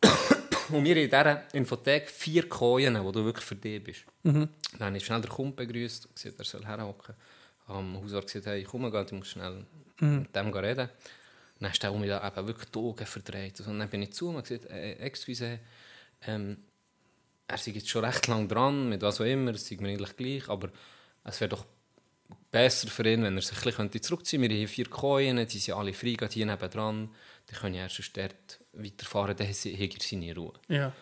Und 0.70 0.84
wir 0.86 0.96
in 0.98 1.10
dieser 1.10 1.44
Infothek 1.54 2.10
vier 2.10 2.48
Kojen, 2.48 3.02
wo 3.04 3.12
du 3.12 3.24
wirklich 3.26 3.46
für 3.46 3.56
dich 3.56 3.84
bist. 3.84 4.02
Dann 4.24 4.48
habe 4.80 4.98
ich 4.98 5.06
schnell 5.06 5.22
den 5.22 5.30
Kunden 5.30 5.56
begrüßt 5.56 6.06
und 6.06 6.16
gesagt, 6.16 6.40
er 6.40 6.46
soll 6.46 6.66
herhocken. 6.66 7.14
Am 7.68 8.02
Hauswart 8.02 8.28
gesagt, 8.28 8.48
hey, 8.48 8.64
komm 8.64 8.82
mal, 8.82 9.06
du 9.06 9.16
musst 9.16 9.32
schnell 9.32 9.66
mit 10.00 10.36
dem 10.36 10.50
reden. 10.54 10.90
Dann 11.60 11.70
hast 11.70 11.84
du 11.84 11.88
da 11.88 11.94
eben 11.94 12.48
wirklich 12.48 12.70
die 12.70 12.80
Augen 12.80 13.06
verdreht. 13.06 13.60
Und 13.62 13.80
dann 13.80 13.90
bin 13.90 14.02
ich 14.02 14.14
zu 14.14 14.30
ihm 14.30 14.36
und 14.36 14.48
gesagt, 14.48 14.70
äh, 14.72 14.94
excuse, 14.94 15.60
ähm, 16.26 16.58
er 17.48 17.58
sei 17.58 17.72
jetzt 17.72 17.90
schon 17.90 18.04
recht 18.04 18.28
lang 18.28 18.48
dran, 18.48 18.90
mit 18.90 19.02
was 19.02 19.22
auch 19.22 19.26
immer, 19.26 19.52
es 19.52 19.68
sei 19.68 19.78
mir 19.80 19.90
eigentlich 19.90 20.16
gleich, 20.16 20.50
aber 20.50 20.70
es 21.24 21.40
wäre 21.40 21.50
doch 21.50 21.66
besser 22.52 22.88
für 22.88 23.08
ihn, 23.08 23.24
wenn 23.24 23.36
er 23.36 23.42
sich 23.42 23.58
ein 23.66 23.90
bisschen 23.90 24.04
zurückziehen 24.04 24.42
könnte. 24.42 24.56
Wir 24.56 24.58
haben 24.58 24.68
hier 24.68 24.68
vier 24.68 24.90
Kojen, 24.90 25.48
die 25.48 25.60
sind 25.60 25.76
alle 25.76 25.94
frei, 25.94 26.14
gerade 26.14 26.34
hier 26.34 26.46
nebenan. 26.46 27.10
Die 27.50 27.56
können 27.56 27.76
ja 27.76 27.84
erst 27.84 28.18
dort 28.18 28.60
weiterfahren, 28.74 29.36
dann 29.36 29.48
hat 29.48 29.66
er 29.66 30.02
seine 30.02 30.36
Ruhe. 30.36 30.54
Ja. 30.68 30.94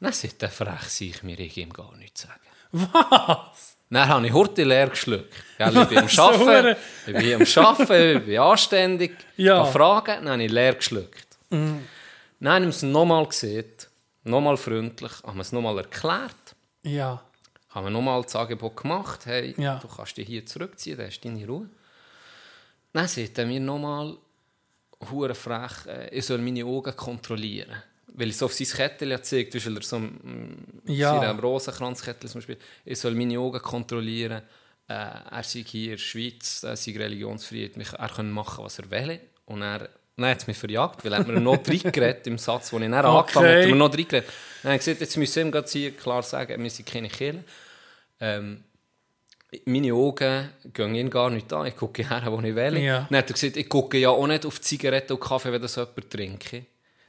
Dann 0.00 0.12
sagt 0.12 0.42
der 0.42 0.50
frech 0.50 0.82
sich, 0.82 1.22
mir 1.22 1.38
ich 1.38 1.56
ihm 1.56 1.72
gar 1.72 1.96
nichts 1.96 2.22
sagen. 2.22 2.40
Was? 2.72 3.76
Dann 3.88 4.08
habe 4.08 4.26
ich 4.26 4.32
Horti 4.32 4.64
leer 4.64 4.88
geschluckt. 4.88 5.32
Gell, 5.58 5.68
ich 5.76 5.88
bin 5.88 5.98
am 5.98 6.08
Arbeiten, 6.18 6.76
ich 7.06 7.12
bin 7.14 7.34
am 7.34 7.64
Arbeiten, 7.64 8.18
ich 8.18 8.24
bin 8.26 8.38
anständig. 8.38 9.16
Ja. 9.36 9.64
Fragen, 9.64 10.24
dann 10.24 10.32
habe 10.32 10.44
ich 10.44 10.50
leer 10.52 10.74
geschluckt. 10.74 11.26
Dann 11.50 11.82
habe 12.44 12.64
ich 12.64 12.70
es 12.76 12.82
nochmal 12.82 13.26
gesehen, 13.26 13.64
nochmal 14.24 14.56
freundlich, 14.56 15.12
haben 15.24 15.36
wir 15.36 15.42
es 15.42 15.52
nochmal 15.52 15.78
erklärt, 15.78 16.34
Ja. 16.82 17.22
haben 17.70 17.86
wir 17.86 17.90
nochmal 17.90 18.22
das 18.22 18.34
Angebot 18.36 18.76
gemacht, 18.76 19.24
hey, 19.26 19.54
Ja. 19.56 19.76
du 19.78 19.86
kannst 19.88 20.16
dich 20.16 20.26
hier 20.26 20.44
zurückziehen, 20.44 20.96
dann 20.98 21.06
hast 21.06 21.20
du 21.24 21.28
deine 21.28 21.46
Ruhe. 21.46 21.68
Dann 22.92 23.06
sagt 23.08 23.38
er 23.38 23.46
mir 23.46 23.60
nochmal, 23.60 24.16
hure 25.10 25.34
frech, 25.34 25.86
äh, 25.86 26.08
ich 26.10 26.26
soll 26.26 26.38
meine 26.38 26.64
Augen 26.64 26.94
kontrollieren. 26.96 27.70
Weil 28.18 28.28
ich 28.28 28.36
so 28.38 28.46
auf 28.46 28.54
sein 28.54 28.66
Kettchen 28.66 29.10
gezeigt 29.10 29.54
habe, 29.54 29.64
weil 29.66 29.76
er 29.76 29.82
so 29.82 29.98
mm, 29.98 30.80
Ja. 30.86 31.20
seine 31.20 31.40
Rosenkranzkettchen 31.40 32.30
zum 32.30 32.38
Beispiel, 32.40 32.56
ich 32.84 32.98
soll 32.98 33.14
meine 33.14 33.38
Augen 33.38 33.60
kontrollieren. 33.60 34.42
Äh, 34.88 34.92
er 34.94 35.42
sei 35.42 35.64
hier 35.66 35.84
in 35.84 35.90
der 35.92 35.98
Schweiz, 35.98 36.62
er 36.62 36.76
sei 36.76 36.92
religionsfrei, 36.96 37.70
mich- 37.74 37.92
er 37.92 38.08
kann 38.08 38.30
machen, 38.30 38.64
was 38.64 38.78
er 38.78 38.90
will. 38.90 39.20
Und 39.44 39.60
er, 39.62 39.88
dann 40.16 40.30
hat 40.30 40.38
es 40.38 40.46
mich 40.46 40.56
verjagt, 40.56 41.04
weil 41.04 41.12
er 41.12 41.18
hat 41.18 41.26
mir 41.26 41.38
noch 41.40 41.58
reingeredet 41.68 42.26
im 42.26 42.38
Satz, 42.38 42.70
den 42.70 42.84
ich 42.84 42.90
dann 42.90 43.04
Okay. 43.04 43.18
angefangen 43.18 43.46
habe, 43.48 43.56
hat 43.58 43.64
er 43.64 43.68
mir 43.68 43.74
noch 43.76 43.92
reingeredet. 43.92 44.28
Dann 44.62 44.70
habe 44.72 44.74
ich 44.76 44.84
gesagt, 44.86 45.00
jetzt 45.02 45.16
müssen 45.18 45.52
wir 45.52 45.60
ihm 45.60 45.66
hier 45.68 45.90
klar 45.90 46.22
sagen, 46.22 46.62
wir 46.62 46.70
sind 46.70 46.88
keine 46.88 47.08
Kirche. 47.08 47.44
Ähm, 48.20 48.64
meine 49.66 49.92
Augen 49.92 50.48
gehen 50.72 50.94
ihn 50.94 51.10
gar 51.10 51.30
nicht 51.30 51.52
an. 51.52 51.66
Ich 51.66 51.76
gucke 51.76 52.08
her, 52.08 52.22
wo 52.30 52.40
ich 52.40 52.54
will. 52.54 52.78
Ja. 52.78 53.06
Dann 53.10 53.18
hat 53.18 53.30
er 53.30 53.34
gesagt, 53.34 53.56
ich 53.56 53.68
gucke 53.68 53.98
ja 53.98 54.08
auch 54.10 54.26
nicht 54.26 54.46
auf 54.46 54.60
Zigaretten 54.60 55.12
und 55.14 55.20
Kaffee, 55.20 55.52
wenn 55.52 55.62
das 55.62 55.76
jemand 55.76 56.10
trinke. 56.10 56.66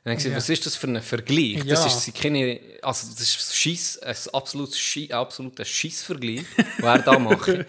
Dann 0.08 0.14
habe 0.14 0.20
ich 0.20 0.24
gesagt, 0.24 0.32
Ja. 0.32 0.38
was 0.38 0.49
ist 0.49 0.66
das 0.66 0.76
für 0.78 0.88
ein 0.88 1.01
Vergleich? 1.01 1.66
Das 1.68 1.82
Ja. 1.82 1.88
ist 1.88 2.16
keine, 2.16 2.62
also 2.82 3.08
das 3.12 3.20
ist 3.22 3.53
Schiss, 3.58 3.99
ein 3.99 4.16
absolutes 4.32 4.80
Schi 4.80 5.12
absoluter 5.12 5.66
Schissvergleich, 5.66 6.45
den 6.78 6.86
er 6.86 6.99
da 6.99 7.20
macht. 7.20 7.49
Ein 7.49 7.66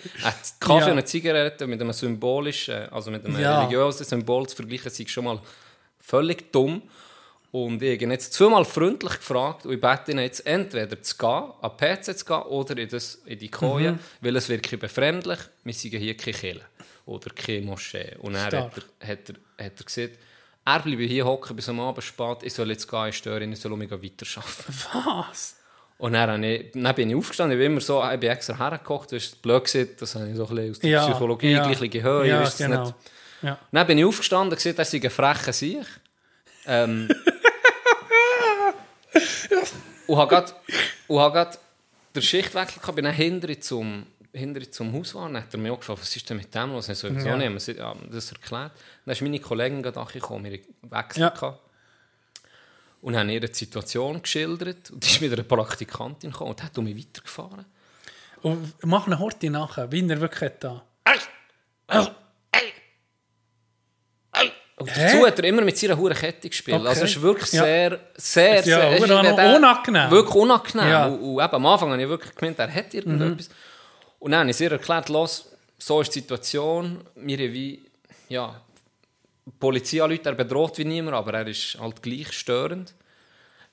Kaffee 0.60 0.78
Ja. 0.78 0.84
und 0.86 0.92
eine 0.92 1.04
Zigarette 1.04 1.66
mit 1.66 1.80
einem 1.80 1.92
symbolischen, 1.92 2.88
also 2.90 3.10
mit 3.10 3.24
einem 3.24 3.40
Ja. 3.40 3.58
religiösen 3.62 4.04
Symbol 4.04 4.46
zu 4.48 4.54
vergleichen, 4.54 4.86
ist 4.86 5.10
schon 5.10 5.24
mal 5.24 5.40
völlig 5.98 6.52
dumm. 6.52 6.80
Und 7.50 7.82
ich 7.82 7.94
habe 7.94 8.04
ihn 8.04 8.10
jetzt 8.12 8.32
zweimal 8.34 8.64
freundlich 8.64 9.14
gefragt 9.18 9.66
und 9.66 9.72
ich 9.72 9.80
bete 9.80 10.12
ihn 10.12 10.18
jetzt 10.20 10.46
entweder 10.46 11.02
zu 11.02 11.16
gehen, 11.18 11.28
an 11.60 11.72
den 11.76 11.88
PC 12.04 12.16
zu 12.16 12.24
gehen 12.24 12.42
oder 12.42 12.76
in, 12.78 12.88
das, 12.88 13.16
in 13.26 13.38
die 13.40 13.48
Koje, 13.48 13.92
Mhm. 13.94 13.98
weil 14.20 14.36
es 14.36 14.48
wirklich 14.48 14.78
befremdlich 14.78 15.40
wir 15.64 15.72
sind 15.74 15.90
hier 15.96 16.16
keine 16.16 16.34
Kirche 16.38 16.60
oder 17.04 17.30
keine 17.34 17.62
Moschee. 17.66 18.14
Und 18.20 18.34
dann 18.34 18.46
Stark. 18.48 18.76
hat 18.76 18.82
er, 19.00 19.08
hat, 19.08 19.18
er, 19.56 19.64
hat 19.64 19.72
er 19.80 19.84
gesagt, 19.84 20.18
er 20.74 20.80
bleibe 20.80 21.04
hier 21.04 21.24
hocken 21.24 21.56
bis 21.56 21.68
am 21.68 21.80
Abend 21.80 22.04
spät, 22.04 22.38
ich 22.42 22.52
soll 22.52 22.70
jetzt 22.70 22.88
gehen, 22.88 23.08
ich 23.08 23.16
störe 23.16 23.42
ihn, 23.42 23.52
ich 23.52 23.60
soll 23.60 23.76
mich 23.76 23.90
weiterarbeiten. 23.90 24.74
Was? 25.28 25.56
Und 25.98 26.12
dann, 26.12 26.30
habe 26.30 26.46
ich, 26.46 26.70
dann 26.72 26.94
bin 26.94 27.10
ich 27.10 27.16
aufgestanden, 27.16 27.58
ich 27.58 27.62
bin 27.64 27.72
immer 27.72 27.80
so, 27.80 28.02
ich 28.08 28.20
bin 28.20 28.30
extra 28.30 28.56
hergekocht, 28.56 29.10
das 29.12 29.24
ist 29.24 29.42
blöd 29.42 29.64
gewesen, 29.64 29.90
das 29.98 30.14
habe 30.14 30.28
ich 30.28 30.36
so 30.36 30.46
ein 30.46 30.54
bisschen 30.54 30.70
aus 30.70 30.78
der 30.78 30.90
Ja, 30.90 31.06
Psychologie 31.08 31.50
ja. 31.50 31.58
gleich 31.58 31.66
ein 31.66 31.70
bisschen 31.72 31.90
gehört, 31.90 32.24
ich 32.24 32.30
Ja, 32.30 32.40
wusste 32.40 32.64
es 32.64 32.70
genau. 32.70 32.82
nicht. 32.84 32.94
Ja. 33.42 33.58
Dann 33.72 33.86
bin 33.86 33.98
ich 33.98 34.04
aufgestanden 34.04 34.50
und 34.50 34.56
gesehen, 34.56 34.76
er 34.78 34.84
sei 34.84 35.00
ein 35.02 35.10
frecher 35.10 35.52
Sieg. 35.52 35.86
Ähm, 36.66 37.08
und 40.06 40.16
habe 40.18 40.28
gerade, 40.34 40.52
habe 41.08 41.32
gerade 41.32 41.58
den 42.14 42.22
Schichtwechsel 42.22 42.80
gehabt, 42.80 42.96
bin 42.96 43.04
dann 43.04 43.14
hinterher 43.14 43.60
zum, 43.60 44.06
hinterher 44.32 44.70
zum 44.70 44.92
Haus 44.92 45.14
war. 45.14 45.26
Dann 45.28 45.42
hat 45.42 45.52
er 45.54 45.58
mich 45.58 45.70
auch 45.72 45.78
gefragt, 45.78 46.00
was 46.00 46.14
ist 46.16 46.28
denn 46.28 46.36
mit 46.36 46.54
dem 46.54 46.70
los? 46.72 46.88
Ich 46.88 46.98
so, 46.98 47.08
Ja. 47.08 47.12
ja. 47.14 47.36
nicht, 47.36 47.46
haben 47.46 47.66
wir 47.66 47.74
ja, 47.76 47.94
das 48.10 48.32
erklärt. 48.32 48.72
Dann 49.04 49.12
ist 49.12 49.22
meine 49.22 49.40
Kollegin 49.40 49.82
gerade 49.82 50.00
angekommen, 50.00 50.44
wir 50.44 50.52
haben 50.58 50.90
Wechsel 50.90 51.20
Ja. 51.22 51.58
Und 53.00 53.16
haben 53.16 53.28
ihr 53.30 53.40
die 53.40 53.54
Situation 53.54 54.20
geschildert. 54.20 54.90
Und 54.90 55.04
ist 55.06 55.20
wieder 55.20 55.34
eine 55.34 55.44
Praktikantin 55.44 56.30
gekommen 56.32 56.50
und 56.50 56.62
hat 56.62 56.76
um 56.78 56.84
mich 56.84 56.96
weitergefahren. 56.96 57.64
Und 58.42 58.74
mach 58.84 59.06
einen 59.06 59.18
Horti 59.18 59.50
nachher, 59.50 59.90
wie 59.92 60.08
er 60.08 60.20
wirklich 60.20 60.52
da. 60.60 60.82
Und 64.80 64.94
Hä? 64.96 65.12
dazu 65.12 65.26
hat 65.26 65.38
er 65.40 65.44
immer 65.46 65.62
mit 65.62 65.76
seiner 65.76 65.96
hohen 65.96 66.14
Kette 66.14 66.48
gespielt. 66.48 66.76
Okay. 66.78 66.86
Also 66.88 67.04
es 67.04 67.10
ist 67.16 67.20
wirklich 67.22 67.52
Ja. 67.52 67.64
sehr, 67.64 68.00
sehr, 68.16 68.54
Ja, 68.54 68.62
sehr... 68.62 69.06
der- 69.34 69.56
unangenehm. 69.56 70.08
Wirklich 70.10 70.34
unangenehm. 70.36 70.88
Ja. 70.88 71.08
Mhm. 71.08 71.14
Und, 71.14 71.20
und 71.34 71.44
eben, 71.44 71.54
am 71.54 71.66
Anfang 71.66 71.90
habe 71.90 72.02
ich 72.02 72.08
wirklich 72.08 72.34
gemeint, 72.36 72.58
er 72.60 72.72
hat 72.72 72.94
irgendetwas. 72.94 73.48
Und 74.18 74.32
dann 74.32 74.40
habe 74.40 74.50
ich 74.50 74.60
ihr 74.60 74.72
erklärt, 74.72 75.08
los, 75.08 75.50
so 75.78 76.00
ist 76.00 76.14
die 76.14 76.20
Situation. 76.20 77.04
Wir 77.14 77.38
haben 77.38 77.52
wie, 77.52 77.82
ja, 78.28 78.60
die 79.46 79.52
Polizei 79.58 80.02
anruft, 80.02 80.26
er 80.26 80.34
bedroht 80.34 80.78
wie 80.78 80.84
niemand, 80.84 81.16
aber 81.16 81.34
er 81.34 81.46
ist 81.46 81.78
halt 81.80 82.02
gleich 82.02 82.32
störend. 82.32 82.94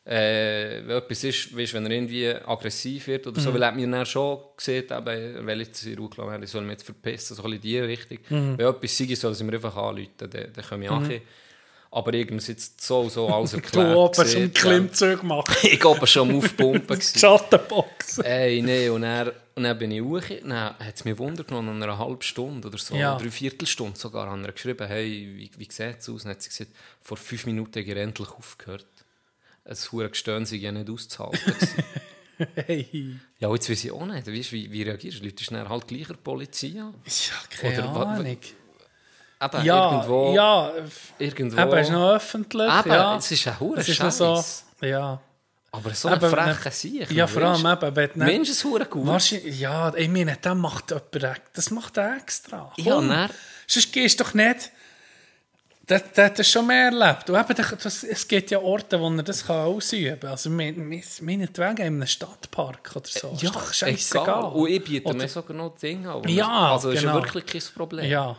Äh, 0.06 0.84
wenn 0.86 0.98
etwas 0.98 1.24
ist, 1.24 1.58
weißt, 1.58 1.74
wenn 1.74 1.86
er 1.86 1.91
irgendwie 1.91 2.28
aggressiv 2.28 3.08
wird 3.08 3.26
oder 3.26 3.41
so, 3.41 3.52
weil 3.52 3.64
er 3.64 3.72
mir 3.72 3.88
dann 3.88 4.06
schon 4.06 4.38
gesehen, 4.56 4.84
eben, 4.84 5.08
er 5.08 5.46
will 5.48 5.62
jetzt 5.62 5.84
in 5.84 5.98
Ruhe 5.98 6.39
ich 6.43 6.50
soll 6.52 6.62
mich 6.62 6.74
jetzt 6.74 6.84
verpissen, 6.84 7.36
so 7.36 7.41
bisschen 7.41 7.56
in 7.56 7.62
die 7.62 7.80
Richtung. 7.80 8.20
Wenn 8.30 8.60
etwas 8.60 8.98
sei, 8.98 9.16
soll 9.16 9.34
sie 9.34 9.43
mir 9.43 9.54
einfach 9.54 9.76
anrufen, 9.76 10.12
dann, 10.18 10.30
dann 10.30 10.54
können 10.54 10.82
wir 10.84 10.91
mhm. 10.91 11.22
Aber 11.89 12.14
irgendwie 12.14 12.52
jetzt 12.52 12.82
so, 12.82 13.10
so 13.10 13.28
alles 13.30 13.52
Du 13.52 13.58
erklärt. 13.58 13.96
oben 13.96 14.14
schon 14.14 14.24
gesehen, 14.26 14.54
Klimmzüge 14.54 15.26
machen. 15.26 15.56
Ich 15.64 15.84
habe 15.84 16.06
schon 16.06 16.30
am 16.30 16.38
Aufpumpen. 16.38 17.02
Schattenbox. 17.18 18.20
Ey, 18.20 18.62
nee, 18.62 18.89
und 18.89 19.02
dann, 19.02 19.32
und 19.56 19.64
dann 19.64 19.78
bin 19.78 19.91
ich 19.91 20.01
hoch, 20.01 20.22
dann 20.41 20.53
hat 20.53 20.95
es 20.95 21.06
mich 21.06 21.18
Wunder 21.18 21.43
genommen, 21.43 21.80
nach 21.80 21.88
einer 21.88 21.97
halben 21.97 22.22
Stunde 22.22 22.68
oder 22.68 22.78
so, 22.78 22.95
Ja. 22.95 23.18
drei 23.18 23.30
Viertelstunde 23.32 23.97
sogar, 23.97 24.28
haben 24.30 24.43
wir 24.45 24.51
geschrieben, 24.51 24.88
hey, 24.88 25.34
wie, 25.38 25.51
wie 25.58 25.72
sieht 25.72 25.99
es 25.99 26.10
aus? 26.10 26.10
Und 26.10 26.26
dann 26.26 26.32
hat 26.32 26.41
sie 26.41 26.49
gesagt, 26.49 26.72
vor 27.01 27.18
fünf 27.18 27.45
Minuten 27.45 27.72
habe 27.80 27.82
ich 27.91 27.97
endlich 27.97 28.30
aufgehört. 28.30 28.86
Ein 29.64 29.78
hure 29.91 30.10
Gestöhn 30.10 30.45
sei 30.45 30.58
ja 30.58 30.72
nicht 30.72 30.89
auszuhalten. 30.89 31.56
Hey. 32.56 33.16
ja, 33.39 33.49
jetzt 33.53 33.70
weiß 33.70 33.86
ich 33.86 33.91
auch 33.93 34.06
nicht, 34.06 34.28
weißt, 34.28 34.51
wie, 34.51 34.70
wie 34.70 34.84
reagierst 34.84 35.22
du? 35.22 35.24
Leute 35.24 35.41
schnell 35.41 35.70
halt 35.70 35.88
gleich 35.88 36.08
der 36.08 36.16
Polizei? 36.16 36.68
Ja, 36.76 36.91
keine 37.49 37.89
Oder 37.91 38.08
Ahnung. 38.08 38.26
Eben, 38.26 39.64
Ja, 39.64 39.91
irgendwo, 39.95 40.34
ja, 40.36 40.72
irgendwo. 41.18 41.62
eben, 41.62 41.78
ist 41.78 41.91
noch 41.91 42.12
öffentlich. 42.16 42.70
Eben, 42.80 42.89
ja. 42.89 43.16
es 43.16 43.32
ist 43.32 43.47
ein 43.47 43.53
Es 43.78 43.88
noch 43.88 43.95
Scheiß. 44.12 44.66
so, 44.82 44.86
ja. 44.86 45.22
Aber 45.76 45.93
so 45.93 46.07
ein 46.07 46.19
frecher 46.19 46.71
Sieg. 46.71 47.11
Ja, 47.11 47.28
vor 47.28 47.43
allem 47.43 47.65
eben, 47.65 47.95
wenn 47.95 48.09
du 48.13 48.19
Mensch 48.19 48.49
ist 48.49 48.63
hure 48.63 48.86
gut. 48.86 49.05
Wahrscheinlich, 49.07 49.59
ja, 49.59 49.93
ich 49.95 50.07
meine, 50.09 50.38
das 50.41 50.55
macht 50.55 50.91
jemand, 50.91 51.41
das 51.53 51.71
macht 51.71 51.97
er 51.97 52.17
extra. 52.17 52.71
Ja, 52.78 52.99
dann- 53.01 53.30
Sonst 53.67 53.91
gehst 53.91 54.19
du 54.19 54.23
doch 54.23 54.34
nicht... 54.34 54.71
Hat 55.88 56.39
das 56.39 56.49
schon 56.49 56.65
mehr 56.65 56.86
erlebt. 56.86 57.30
Und 57.30 57.36
eben, 57.39 57.78
das, 57.84 58.03
es 58.03 58.28
gibt 58.28 58.49
ja 58.49 58.57
Orte, 58.59 58.99
wo 58.99 59.07
er 59.07 59.21
das 59.21 59.45
kann 59.45 59.67
ausüben 59.67 60.19
kann. 60.19 60.32
Also 60.32 60.49
mein- 60.49 60.88
mein- 60.89 61.03
meinetwegen 61.21 61.78
in 61.78 61.84
einem 61.84 62.07
Stadtpark 62.07 62.91
oder 62.95 63.05
so. 63.07 63.38
ist 63.39 63.43
doch 63.55 63.71
scheißegal. 63.71 64.45
Und 64.45 64.67
ich 64.69 64.84
biete 64.84 65.07
Oder- 65.09 65.17
mir 65.19 65.28
sogar 65.30 65.55
noch 65.55 65.78
Dinge 65.78 66.11
an. 66.11 66.28
Ja, 66.28 66.71
Also 66.71 66.89
ist 66.89 67.03
ja 67.03 67.11
genau. 67.11 67.23
wirklich 67.23 67.45
kein 67.45 67.61
Problem. 67.76 68.05
Ja, 68.09 68.36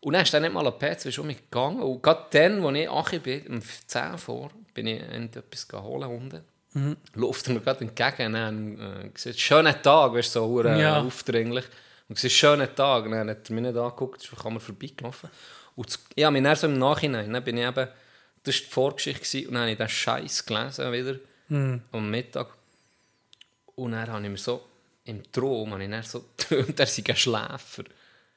Und 0.00 0.12
dann 0.12 0.22
ist 0.22 0.34
dann 0.34 0.42
nicht 0.42 0.52
mal 0.52 0.66
ein 0.66 0.92
ist 0.96 1.18
um 1.18 1.26
mich 1.28 1.38
gegangen. 1.50 1.80
Und 1.80 2.02
gerade 2.02 2.26
dann, 2.30 2.62
als 2.64 2.76
ich 2.76 2.90
Achi 2.90 3.18
bin, 3.20 3.46
um 3.46 3.62
10 3.86 4.18
vor, 4.18 4.50
bin 4.74 4.86
ich 4.86 5.00
etwas 5.02 5.66
holen 5.72 6.08
unten. 6.10 6.42
Mhm. 6.72 6.96
Läuft 7.14 7.48
mir 7.48 7.60
gerade 7.60 7.80
entgegen 7.84 8.26
und 8.26 8.32
dann 8.34 8.78
äh, 9.04 9.32
schönen 9.40 9.74
Tag, 9.82 10.12
weißt 10.14 10.36
du, 10.36 10.40
so 10.40 10.46
Ja. 10.80 11.00
aufdringlich. 11.00 11.64
Und 12.08 12.14
gesagt, 12.14 12.32
schönen 12.32 12.74
Tag. 12.74 13.04
Und 13.04 13.12
dann 13.12 13.28
hat 13.30 13.48
er 13.48 13.54
mich 13.54 13.62
nicht 13.64 13.76
angeguckt, 13.76 14.22
ist 14.22 14.32
an 14.46 14.54
mir 14.54 14.60
vorbeigelaufen. 14.60 15.30
Und 15.76 15.98
mich 16.30 16.42
dann 16.42 16.56
so 16.56 16.66
im 16.66 16.78
Nachhinein, 16.78 17.32
dann 17.32 17.42
bin 17.44 17.56
ich 17.56 17.64
eben, 17.66 17.88
das 18.44 18.54
war 18.54 18.60
die 18.64 18.70
Vorgeschichte, 18.70 19.20
gewesen, 19.20 19.48
und 19.48 19.54
dann 19.54 19.62
habe 19.62 19.72
ich 19.72 19.78
den 19.78 19.88
Scheiß 19.88 20.46
gelesen 20.46 20.92
wieder, 20.92 21.18
Mhm. 21.48 21.82
am 21.92 22.10
Mittag. 22.10 22.48
Und 23.76 23.92
dann 23.92 24.08
habe 24.10 24.22
ich 24.24 24.30
mir 24.30 24.36
so, 24.38 24.64
im 25.04 25.22
Traum, 25.32 25.72
habe 25.72 25.84
ich 25.84 25.90
dann 25.90 26.02
so 26.02 26.24
geträumt, 26.36 26.78
er 26.78 26.86
sei 26.86 27.02
ein 27.08 27.16
Schläfer. 27.16 27.84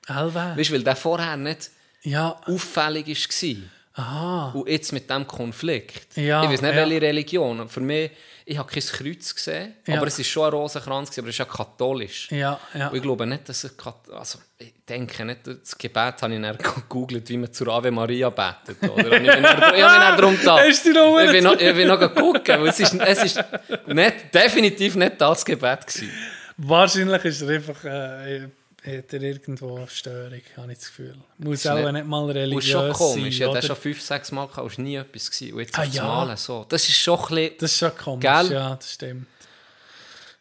Alva. 0.08 0.58
Weißt 0.58 0.70
du, 0.70 0.74
weil 0.76 0.84
der 0.84 0.96
vorher 0.96 1.38
nicht 1.38 1.70
Ja, 2.04 2.42
auffällig 2.46 3.08
war. 3.08 3.56
Aha. 3.94 4.52
Und 4.54 4.68
jetzt 4.68 4.92
mit 4.92 5.10
diesem 5.10 5.28
Konflikt. 5.28 6.18
Ja, 6.18 6.44
ich 6.44 6.50
weiß 6.50 6.62
nicht, 6.62 6.76
ja. 6.76 6.78
welche 6.78 7.02
Religion. 7.02 7.70
Für 7.70 7.82
mich, 7.82 8.12
ich 8.46 8.58
habe 8.58 8.72
kein 8.72 8.84
Kreuz 8.84 9.34
gesehen, 9.34 9.74
Ja. 9.86 9.98
aber 9.98 10.08
es 10.08 10.20
ist 10.20 10.28
schon 10.28 10.46
ein 10.46 10.52
Rosenkranz, 10.52 11.18
aber 11.18 11.30
es 11.30 11.36
ist 11.36 11.40
ja 11.40 11.46
katholisch. 11.46 12.30
Ja, 12.32 12.60
ja. 12.74 12.88
Und 12.90 12.96
ich 12.96 13.02
glaube 13.02 13.26
nicht, 13.26 13.48
dass 13.48 13.64
es 13.64 13.76
also 14.12 14.40
ich 14.58 14.74
denke 14.88 15.26
nicht, 15.26 15.42
das 15.46 15.78
Gebet 15.78 16.22
habe 16.22 16.34
ich 16.36 16.42
dann 16.42 16.58
gegoogelt, 16.88 17.30
wie 17.30 17.38
man 17.38 17.54
zur 17.54 17.68
Ave 17.70 17.92
Maria 17.92 18.30
betet. 18.30 18.82
Oder? 18.82 19.18
Und 19.18 19.26
ich 19.26 19.32
bin 19.34 19.44
dann, 19.44 20.18
darum 20.18 20.38
da. 20.44 20.58
Hast 20.68 20.86
du 20.86 20.94
noch 20.94 21.20
ich 21.20 21.32
bin 21.32 21.44
noch, 21.44 21.60
ich 21.60 21.76
bin 21.76 21.88
noch 21.88 22.00
geguckt, 22.00 22.48
weil 22.48 22.68
es 22.68 22.80
ist, 22.80 22.94
es 22.96 23.24
ist 23.24 23.44
nicht, 23.88 24.34
definitiv 24.34 24.96
nicht 24.96 25.20
das 25.22 25.46
Gebet 25.46 25.88
gewesen. 25.88 26.12
Wahrscheinlich 26.58 27.26
ist 27.26 27.42
er 27.42 27.50
einfach... 27.50 27.84
Äh, 27.84 28.48
hat 28.86 29.14
er 29.14 29.22
irgendwo 29.22 29.78
eine 29.78 29.88
Störung, 29.88 30.42
habe 30.58 30.72
ich 30.72 30.78
das 30.80 30.88
Gefühl. 30.88 31.16
Muss 31.38 31.60
Ist 31.60 31.68
auch 31.68 31.76
nicht- 31.78 31.92
nicht 31.94 32.06
mal 32.06 32.30
religiös 32.30 32.64
es 32.64 32.66
ist 32.66 32.72
schon 32.72 32.94
komisch, 32.94 33.34
sein, 33.38 33.42
ja, 33.42 33.48
oder? 33.48 33.60
das 33.60 33.68
schon 33.68 33.76
fünf, 33.78 34.02
sechs 34.02 34.32
Mal 34.32 34.48
gehabt, 34.48 34.78
war 34.78 34.84
nie 34.84 34.96
etwas. 34.96 35.32
Gewesen. 35.32 35.54
Und 35.54 35.60
jetzt 35.62 35.80
Ah, 35.80 35.84
ja. 35.84 36.04
Malen 36.04 36.38
so. 36.38 36.66
Das 36.68 36.84
ist 36.84 36.98
schon 36.98 37.20
ein 37.20 37.26
bisschen, 37.28 37.58
Das 37.60 37.72
ist 37.72 37.78
schon 37.78 37.98
komisch, 37.98 38.22
Gell? 38.22 38.52
ja, 38.52 38.76
das 38.76 38.92
stimmt. 38.94 39.28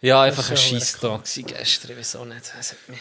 ja, 0.00 0.22
einfach 0.22 0.48
ein 0.48 0.54
ist 0.54 1.00
gewesen 1.00 1.46
gestern, 1.46 1.98
ich 1.98 2.16
auch 2.16 2.24
nicht. 2.24 2.52
Es 2.58 2.72
hat 2.72 2.88
mich, 2.88 2.98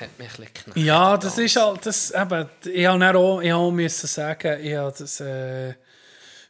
hat 0.00 0.18
mich 0.18 0.28
ein 0.28 0.36
bisschen 0.36 0.44
geknackt. 0.54 0.76
Ja, 0.78 1.16
das 1.16 1.38
ist 1.38 1.56
halt, 1.56 1.86
das, 1.86 2.10
eben, 2.10 2.48
ich 2.72 2.86
habe 2.86 2.98
dann 2.98 3.16
auch, 3.16 3.40
ich 3.40 3.52
auch 3.52 3.70
müssen 3.70 4.06
sagen, 4.08 4.64
ich 4.64 4.74
habe 4.74 4.94
das 4.98 5.20
äh, 5.20 5.74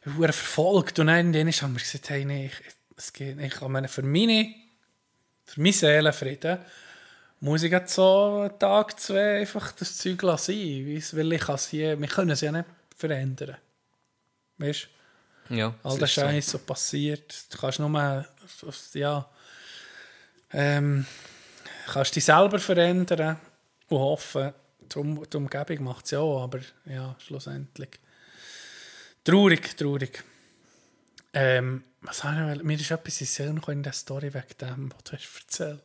verfolgt 0.03 0.99
und 0.99 1.09
dann 1.09 1.16
haben 1.34 1.34
wir 1.34 1.45
gesagt, 1.45 2.09
hey, 2.11 2.24
nee, 2.24 2.47
ich, 2.47 2.74
es 2.97 3.12
geht. 3.12 3.38
Ich 3.38 3.61
meine, 3.61 3.88
für 3.88 4.03
meine, 4.03 4.55
für 5.45 5.61
meinen 5.61 5.72
Seelenfrieden 5.72 6.59
muss 7.41 7.62
ich 7.62 7.72
jetzt 7.72 7.95
so 7.95 8.43
einen 8.43 8.59
Tag, 8.59 9.01
zwei 9.01 9.41
einfach 9.41 9.72
das 9.72 9.97
Zeug 9.97 10.22
lassen, 10.22 10.55
weil 10.55 11.32
ich 11.32 11.41
kann 11.41 11.59
hier, 11.59 11.99
wir 11.99 12.09
können 12.09 12.30
es 12.30 12.43
ja 12.43 12.53
nicht 12.53 12.66
verändern. 12.97 13.57
Weißt 14.59 14.88
du? 15.49 15.55
Ja, 15.57 15.74
All 15.82 15.97
der 15.97 16.05
ist 16.05 16.14
so. 16.14 16.20
Scheiß 16.20 16.51
so 16.51 16.59
passiert. 16.59 17.53
Du 17.53 17.59
kannst 17.59 17.80
nur 17.80 18.26
ja, 18.95 19.30
ähm, 20.53 21.07
kannst 21.86 22.14
dich 22.14 22.24
selber 22.24 22.59
verändern 22.59 23.36
und 23.88 23.99
hoffen. 23.99 24.53
Die, 24.80 24.99
um 24.99 25.28
die 25.28 25.36
Umgebung 25.36 25.84
macht 25.84 26.05
es 26.05 26.12
ja 26.12 26.20
auch, 26.20 26.43
aber 26.43 26.61
ja, 26.84 27.16
schlussendlich. 27.18 27.99
Traurig, 29.24 29.76
traurig. 29.76 30.22
Ähm, 31.32 31.84
was 32.01 32.24
habe 32.24 32.55
ich, 32.55 32.62
mir 32.62 32.74
ist 32.74 32.91
etwas 32.91 33.20
in 33.20 33.26
Sinn 33.26 33.61
in 33.68 33.82
der 33.82 33.93
Story 33.93 34.32
wegen 34.32 34.59
dem, 34.61 34.93
was 34.93 35.05
du 35.05 35.12
hast 35.12 35.41
erzählt. 35.43 35.82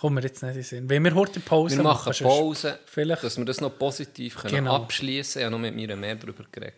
Kommt 0.00 0.14
mir 0.14 0.22
jetzt 0.22 0.42
nicht 0.42 0.56
in 0.56 0.62
Sinn. 0.62 0.88
Wenn 0.88 1.04
wir 1.04 1.14
heute 1.14 1.40
Pause 1.40 1.76
Wir 1.76 1.82
machen 1.82 2.12
sonst- 2.12 2.22
Pause, 2.22 2.78
Vielleicht. 2.86 3.22
dass 3.22 3.36
wir 3.36 3.44
das 3.44 3.60
noch 3.60 3.78
positiv 3.78 4.36
können 4.36 4.54
Genau. 4.54 4.76
abschließen 4.76 5.34
können. 5.34 5.42
Ich 5.42 5.44
habe 5.46 5.62
noch 5.62 5.70
mit 5.70 5.74
mir 5.74 5.94
mehr 5.96 6.14
darüber 6.16 6.44
geredet. 6.50 6.74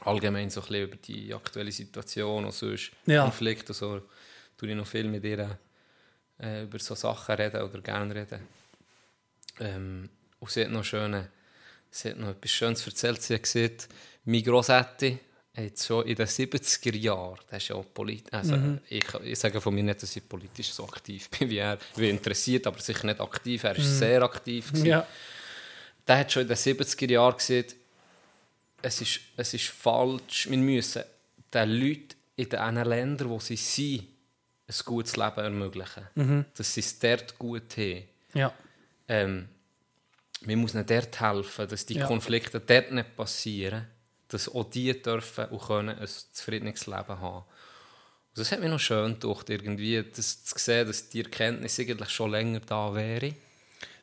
Allgemein 0.00 0.50
so 0.50 0.60
ein 0.60 0.66
bisschen 0.66 0.82
über 0.84 0.96
die 0.96 1.34
aktuelle 1.34 1.72
Situation 1.72 2.44
und 2.44 2.52
sonst 2.52 2.92
Ja. 3.06 3.22
Konflikte. 3.22 3.72
So 3.72 4.02
tue 4.58 4.68
ich 4.68 4.76
noch 4.76 4.86
viel 4.86 5.04
mit 5.08 5.24
ihr 5.24 5.58
äh, 6.38 6.64
über 6.64 6.78
so 6.78 6.94
Sachen 6.94 7.34
reden 7.36 7.62
oder 7.62 7.80
gerne 7.80 8.14
reden. 8.14 8.40
Ähm, 9.58 10.10
und 10.38 10.50
sie 10.50 10.62
hat 10.64 10.70
noch 10.70 10.84
schöne, 10.84 11.30
sie 11.90 12.10
hat 12.10 12.18
noch 12.18 12.28
etwas 12.28 12.50
Schönes 12.50 12.86
erzählt. 12.86 13.22
Sie 13.22 13.34
hat 13.34 13.42
gesagt, 13.44 13.88
mein 14.26 14.42
Grossetti 14.42 15.18
hat 15.56 15.78
schon 15.78 16.06
in 16.06 16.14
den 16.16 16.26
70er 16.26 16.96
Jahren, 16.96 17.38
das 17.50 17.62
ist 17.62 17.68
ja 17.68 17.76
politisch, 17.76 18.32
also 18.32 18.56
Mhm. 18.56 18.80
ich, 18.88 19.04
ich 19.24 19.38
sage 19.38 19.60
von 19.60 19.74
mir 19.74 19.82
nicht, 19.82 20.02
dass 20.02 20.14
ich 20.16 20.28
politisch 20.28 20.70
so 20.72 20.84
aktiv 20.84 21.28
bin 21.38 21.48
wie 21.50 21.58
er. 21.58 21.78
Ich 21.92 21.96
bin 21.96 22.10
interessiert, 22.10 22.66
aber 22.66 22.78
sicher 22.80 23.06
nicht 23.06 23.20
aktiv. 23.20 23.64
Er 23.64 23.76
ist 23.76 23.98
sehr 23.98 24.22
aktiv. 24.22 24.66
gewesen. 24.68 24.82
Mhm. 24.82 24.86
Ja, 24.90 25.06
Der 26.06 26.18
hat 26.18 26.32
schon 26.32 26.42
in 26.42 26.48
den 26.48 26.56
70er 26.56 27.10
Jahren 27.10 27.36
gesagt, 27.36 27.74
es 28.82 29.00
ist, 29.00 29.20
es 29.36 29.54
ist 29.54 29.64
falsch, 29.68 30.48
wir 30.50 30.58
müssen 30.58 31.02
den 31.52 31.70
Leuten 31.70 32.08
in 32.36 32.48
den 32.48 32.74
Ländern, 32.84 33.30
wo 33.30 33.40
sie 33.40 33.56
sind, 33.56 34.06
ein 34.68 34.74
gutes 34.84 35.16
Leben 35.16 35.38
ermöglichen. 35.38 36.44
Dass 36.54 36.74
sie 36.74 36.80
es 36.80 36.98
dort 36.98 37.38
gut 37.38 37.76
haben. 37.76 38.02
ja, 38.34 38.52
Ähm, 39.08 39.48
wir 40.42 40.56
müssen 40.56 40.76
ihnen 40.78 40.86
dort 40.86 41.18
helfen, 41.20 41.66
dass 41.68 41.86
die 41.86 41.94
Ja. 41.94 42.06
Konflikte 42.06 42.60
dort 42.60 42.92
nicht 42.92 43.16
passieren, 43.16 43.86
dass 44.28 44.48
auch 44.48 44.64
die 44.64 45.00
dürfen 45.00 45.46
und 45.46 45.62
können 45.62 45.98
ein 45.98 46.08
zufriedenes 46.32 46.86
Leben 46.86 47.20
haben. 47.20 47.44
das 48.34 48.52
hat 48.52 48.60
mich 48.60 48.70
noch 48.70 48.80
schön 48.80 49.18
gedacht, 49.18 49.48
irgendwie, 49.50 50.04
das 50.14 50.44
zu 50.44 50.58
sehen, 50.58 50.86
dass 50.86 51.08
die 51.08 51.22
Erkenntnis 51.22 51.78
eigentlich 51.78 52.10
schon 52.10 52.30
länger 52.30 52.60
da 52.60 52.94
wäre. 52.94 53.34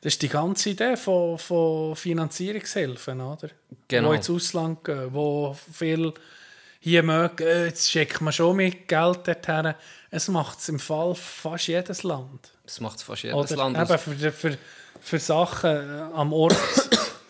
Das 0.01 0.13
ist 0.13 0.21
die 0.21 0.29
ganze 0.29 0.71
Idee 0.71 0.97
von, 0.97 1.37
von 1.37 1.95
Finanzierungshilfen, 1.95 3.21
oder? 3.21 3.49
Genau. 3.87 4.09
Wo 4.09 4.13
ins 4.13 4.29
Ausland 4.29 4.83
gehen, 4.83 5.13
wo 5.13 5.55
viel 5.71 6.13
hier 6.79 7.01
mögen, 7.01 7.47
äh, 7.47 7.67
jetzt 7.67 7.89
schickt 7.89 8.19
man 8.19 8.33
schon 8.33 8.57
mit 8.57 8.89
Geld 8.89 9.25
dorthin. 9.25 9.73
Es 10.11 10.27
macht 10.27 10.59
es 10.59 10.67
im 10.67 10.79
Fall 10.79 11.15
fast 11.15 11.67
jedes 11.67 12.03
Land. 12.03 12.51
Das 12.65 12.81
macht 12.81 13.01
fast 13.01 13.23
jedes 13.23 13.37
Oder 13.37 13.55
Land. 13.55 13.77
eben 13.77 13.97
für, 13.97 14.31
für, 14.33 14.57
für 14.99 15.19
Sachen 15.19 15.89
am 16.13 16.33
Ort, 16.33 16.57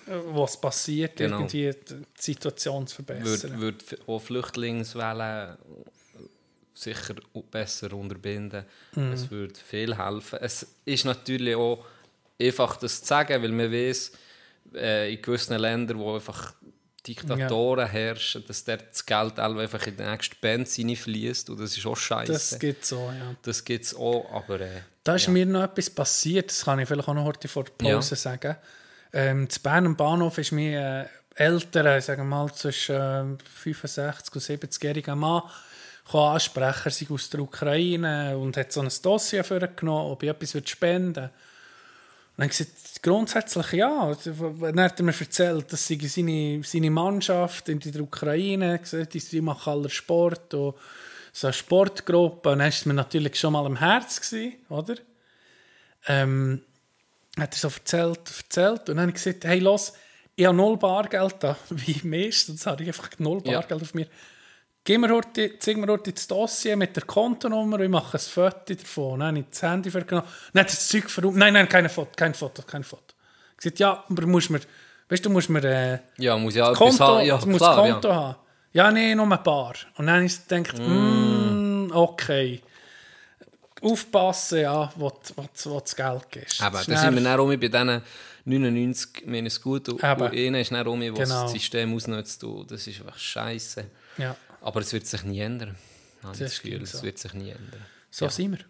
äh, 0.07 0.43
es 0.43 0.57
passiert, 0.59 1.15
Genau. 1.17 1.37
irgendwie 1.41 1.71
die 1.89 2.05
Situation 2.19 2.87
zu 2.87 2.95
verbessern. 3.03 3.59
würde 3.59 3.81
würd 3.91 3.99
auch 4.07 4.19
Flüchtlingswellen 4.19 5.57
sicher 6.73 7.15
besser 7.51 7.93
unterbinden. 7.93 8.65
Mhm. 8.95 9.11
Es 9.13 9.29
würde 9.29 9.53
viel 9.55 9.95
helfen. 9.97 10.39
Es 10.41 10.65
ist 10.85 11.05
natürlich 11.05 11.55
auch 11.55 11.85
einfach 12.41 12.77
das 12.77 13.01
zu 13.01 13.07
sagen, 13.07 13.41
weil 13.43 13.51
man 13.51 13.71
weiß, 13.71 14.11
äh, 14.75 15.13
in 15.13 15.21
gewissen 15.21 15.57
Ländern, 15.59 15.99
wo 15.99 16.15
einfach 16.15 16.53
Diktatoren 17.05 17.87
herrschen, 17.87 18.43
dass 18.47 18.63
dort 18.63 18.85
das 18.91 19.05
Geld 19.05 19.37
einfach 19.37 19.85
in 19.87 19.97
den 19.97 20.09
nächsten 20.09 20.37
Benzin 20.39 20.95
fließt 20.95 21.49
und 21.49 21.59
das 21.59 21.77
ist 21.77 21.85
auch 21.85 21.97
scheiße. 21.97 22.31
das 22.31 22.57
gibt 22.57 22.85
so, 22.85 23.11
ja. 23.11 23.35
Das 23.41 23.63
gibt 23.63 23.83
es 23.85 23.93
auch, 23.93 24.25
aber 24.31 24.61
äh, 24.61 24.81
Da 25.03 25.15
ist 25.15 25.25
ja. 25.25 25.31
mir 25.33 25.45
noch 25.45 25.63
etwas 25.63 25.89
passiert, 25.89 26.49
das 26.49 26.63
kann 26.63 26.79
ich 26.79 26.87
vielleicht 26.87 27.07
auch 27.09 27.13
noch 27.13 27.25
heute 27.25 27.47
vor 27.49 27.65
der 27.65 27.73
Pause 27.73 28.15
Ja. 28.15 28.17
sagen. 28.17 28.55
Ähm, 29.13 29.49
zu 29.49 29.61
Bern 29.61 29.85
am 29.85 29.95
Bahnhof 29.95 30.39
ist 30.39 30.51
mir 30.51 31.07
äh, 31.35 31.43
älterer, 31.43 32.01
sagen 32.01 32.23
wir 32.23 32.35
mal 32.35 32.51
zwischen 32.53 32.95
äh, 32.95 33.37
65 33.45 34.35
und 34.35 34.41
70-jähriger 34.41 35.15
Mann 35.15 35.43
gekommen, 36.03 36.33
ansprechen, 36.33 36.81
er 36.85 36.91
sei 36.91 37.07
aus 37.09 37.29
der 37.29 37.39
Ukraine 37.41 38.37
und 38.37 38.57
hat 38.57 38.71
so 38.71 38.81
ein 38.81 38.89
Dossier 39.01 39.43
vorgenommen, 39.43 40.11
ob 40.11 40.23
ich 40.23 40.29
etwas 40.29 40.69
spenden 40.69 41.15
würde. 41.15 41.31
Und 42.35 42.41
dann 42.41 42.49
gesagt, 42.49 43.03
grundsätzlich 43.03 43.73
ja. 43.73 44.15
Dann 44.25 44.79
hat 44.79 44.99
er 44.99 45.05
mir 45.05 45.13
erzählt, 45.19 45.71
dass 45.71 45.85
sie 45.85 45.99
seine, 46.07 46.63
seine 46.63 46.89
Mannschaft 46.89 47.69
in 47.69 47.79
der 47.79 48.01
Ukraine, 48.01 48.79
gesagt, 48.79 49.13
die 49.13 49.41
machen 49.41 49.71
aller 49.71 49.89
Sport 49.89 50.51
und 50.55 50.73
so 51.31 51.47
eine 51.47 51.53
Sportgruppe. 51.53 52.49
Und 52.49 52.59
dann 52.59 52.65
war 52.65 52.69
es 52.69 52.85
mir 52.87 52.95
natürlich 52.95 53.39
schon 53.39 53.53
mal 53.53 53.65
am 53.65 53.75
Herz, 53.75 54.33
oder? 54.69 54.95
Ähm, 56.07 56.63
hat 57.39 57.53
er 57.53 57.57
so 57.57 57.67
erzählt, 57.67 58.19
erzählt 58.37 58.89
und 58.89 58.95
dann 58.95 59.01
habe 59.01 59.09
ich 59.09 59.15
gesagt, 59.15 59.45
hey, 59.45 59.59
los, 59.59 59.93
ich 60.35 60.45
habe 60.45 60.55
null 60.55 60.77
Bargeld 60.77 61.35
da, 61.39 61.55
wie 61.69 62.01
meistens 62.03 62.65
habe 62.65 62.83
ich 62.83 62.89
einfach 62.89 63.09
null 63.19 63.41
Ja. 63.45 63.59
Bargeld 63.59 63.81
auf 63.81 63.93
mir. 63.93 64.07
Gib 64.85 64.99
mir 64.99 65.09
heute, 65.09 65.57
zeig 65.59 65.77
mir 65.77 65.87
heute 65.87 66.11
das 66.11 66.27
Dossier 66.27 66.75
mit 66.75 66.93
der 66.95 67.03
Kontonummer 67.03 67.77
und 67.77 67.83
ich 67.83 67.89
mache 67.89 68.17
ein 68.17 68.19
Foto 68.19 68.73
davon. 68.73 69.19
Dann 69.19 69.29
habe 69.29 69.39
ich 69.39 69.45
das 69.49 69.61
Handy 69.61 69.89
vergenommen. 69.89 70.27
Dann 70.51 70.61
hat 70.61 70.71
das 70.71 70.89
Zeug 70.89 71.09
verräumt. 71.09 71.37
Nein, 71.37 71.53
nein, 71.53 71.69
kein 71.69 71.87
Foto, 71.87 72.11
kein 72.17 72.33
Foto, 72.33 72.63
kein 72.63 72.83
Foto. 72.83 73.13
Ich 73.51 73.57
gesagt, 73.57 73.79
ja, 73.79 74.03
aber 74.09 74.27
musst 74.27 74.49
mir, 74.49 74.59
weißt 75.07 75.25
du, 75.25 75.29
musst 75.29 75.49
mir 75.49 75.63
äh, 75.63 75.99
ja, 76.17 76.37
muss 76.37 76.55
ja 76.55 76.73
Konto, 76.73 76.99
haben. 76.99 77.25
Ja, 77.25 77.37
du 77.37 77.47
musst 77.47 77.59
klar, 77.59 77.77
Konto 77.77 78.09
ja. 78.09 78.15
haben. 78.15 78.35
Ja, 78.73 78.91
nee, 78.91 79.15
nur 79.15 79.31
ein 79.31 79.43
paar. 79.43 79.75
Und 79.95 80.07
dann 80.07 80.15
habe 80.15 80.25
ich 80.25 80.47
gedacht, 80.47 80.77
mm. 80.79 81.91
okay. 81.93 82.61
Aufpassen, 83.83 84.61
ja, 84.61 84.91
wo, 84.95 85.11
wo, 85.35 85.45
wo 85.65 85.79
das 85.79 85.95
Geld 85.95 86.29
gibst. 86.31 86.61
Aber 86.61 86.77
Das 86.79 86.87
da 86.87 86.97
sind 86.97 87.15
wir 87.15 87.21
dann- 87.23 87.47
bei 87.47 87.55
diesen 87.67 88.01
99 88.45 89.25
minus 89.25 89.61
gut 89.61 89.89
und, 89.89 90.03
Eben. 90.03 90.21
und 90.21 90.33
einer 90.33 90.59
ist 90.59 90.71
dann 90.71 90.85
auch 90.87 90.97
der 90.99 91.11
Genau. 91.11 91.43
das 91.43 91.51
System 91.51 91.93
ausnutzt. 91.95 92.43
Und 92.43 92.69
das 92.71 92.85
ist 92.87 92.99
einfach 92.99 93.17
scheiße. 93.17 93.85
Ja, 94.17 94.35
Aber 94.61 94.79
es 94.81 94.91
wird 94.93 95.05
sich 95.07 95.23
nie 95.23 95.39
ändern. 95.39 95.75
Das 96.21 96.37
das 96.39 96.59
es 96.63 96.91
so. 96.91 97.03
wird 97.03 97.17
sich 97.17 97.33
nie 97.33 97.49
ändern. 97.49 97.81
so 98.09 98.27
sind 98.29 98.51
wir. 98.57 98.65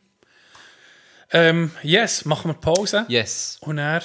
Ähm, 1.31 1.71
yes, 1.81 2.25
machen 2.25 2.49
wir 2.51 2.55
Pause. 2.55 3.05
Yes. 3.07 3.57
Und 3.61 3.77
er. 3.79 4.01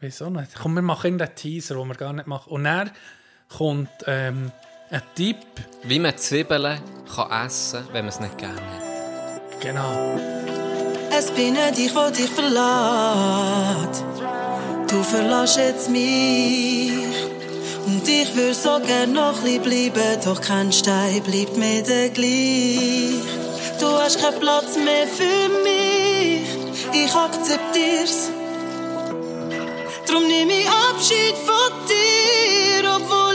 Wieso 0.00 0.30
nicht? 0.30 0.54
Komm, 0.54 0.74
wir 0.74 0.82
machen 0.82 1.18
den 1.18 1.34
Teaser, 1.34 1.74
den 1.74 1.88
wir 1.88 1.94
gar 1.96 2.12
nicht 2.12 2.26
machen. 2.28 2.50
Und 2.52 2.66
er 2.66 2.92
kommt 3.48 3.88
ähm, 4.06 4.52
ein 4.90 5.02
Tipp. 5.16 5.38
Wie 5.82 5.98
man 5.98 6.16
Zwiebeln 6.16 6.80
kann 7.12 7.46
essen 7.46 7.84
kann, 7.84 7.92
wenn 7.94 8.04
man 8.04 8.08
es 8.14 8.20
nicht 8.20 8.38
gerne 8.38 8.60
hat. 8.60 8.87
Genau. 9.60 10.16
Es 11.10 11.30
bin 11.32 11.54
nicht 11.54 11.78
ich, 11.78 11.94
wo 11.94 12.10
dich 12.10 12.30
verlässt. 12.30 14.04
Du 14.88 15.02
verlässt 15.02 15.58
jetzt 15.58 15.90
mich. 15.90 16.92
Und 17.86 18.08
ich 18.08 18.36
würde 18.36 18.54
so 18.54 18.78
gern 18.86 19.12
noch 19.14 19.42
ein 19.44 19.62
bleiben, 19.62 20.20
doch 20.24 20.40
kein 20.40 20.70
Stein 20.72 21.22
bleibt 21.22 21.56
mir 21.56 21.82
der 21.82 22.10
gleich. 22.10 23.24
Du 23.80 23.86
hast 23.86 24.20
keinen 24.20 24.38
Platz 24.38 24.76
mehr 24.76 25.06
für 25.06 25.48
mich. 25.64 26.46
Ich 26.92 27.14
akzeptier's. 27.14 28.30
Drum 30.06 30.26
nehme 30.26 30.52
ich 30.52 30.68
Abschied 30.68 31.34
von 31.46 31.72
dir, 31.88 32.96
obwohl. 32.96 33.27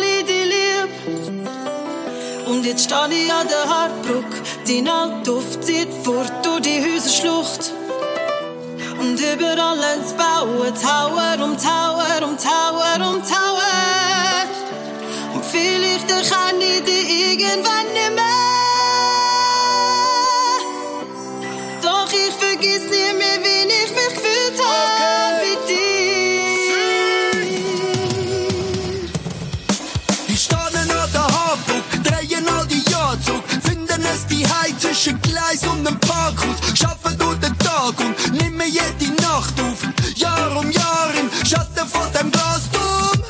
Und 2.64 2.70
jetzt 2.70 2.86
stehe 2.86 3.26
ich 3.26 3.30
an 3.30 3.46
der 3.50 3.68
Hartbrücke, 3.68 4.42
dein 4.66 4.88
Altduft 4.88 5.66
zieht 5.66 5.90
fort 6.02 6.32
durch 6.44 6.62
die 6.62 6.82
Häuserschlucht. 6.82 7.74
Und 9.02 9.20
überall 9.20 9.80
ins 9.98 10.14
Bauen, 10.14 10.74
Tower 10.74 11.44
um 11.44 11.58
Tower 11.58 12.26
um 12.26 12.38
Tower 12.38 13.10
um 13.10 13.22
Tower. 13.22 14.46
Und 15.34 15.44
vielleicht 15.44 16.10
erkenne 16.10 16.64
ich 16.64 16.84
dich 16.86 17.34
irgendwann 17.34 17.88
nicht 17.92 18.16
mehr. 18.16 18.53
Es 34.14 34.26
die 34.28 34.46
Hei 34.46 34.74
zwischen 34.78 35.20
Gleis 35.22 35.66
und 35.72 35.86
dem 35.86 36.00
Parkhaus, 36.00 36.58
schaffen 36.74 37.18
durch 37.18 37.40
den 37.40 37.58
Tag 37.60 38.00
und 38.00 38.16
nimm 38.34 38.56
mir 38.58 38.68
jede 38.68 39.14
Nacht 39.22 39.54
auf, 39.60 39.80
Jahr 40.16 40.56
um 40.56 40.70
Jahr 40.72 41.10
im 41.20 41.30
Schatten 41.48 41.88
von 41.88 42.08
dem 42.14 42.32
Glasturm. 42.32 43.24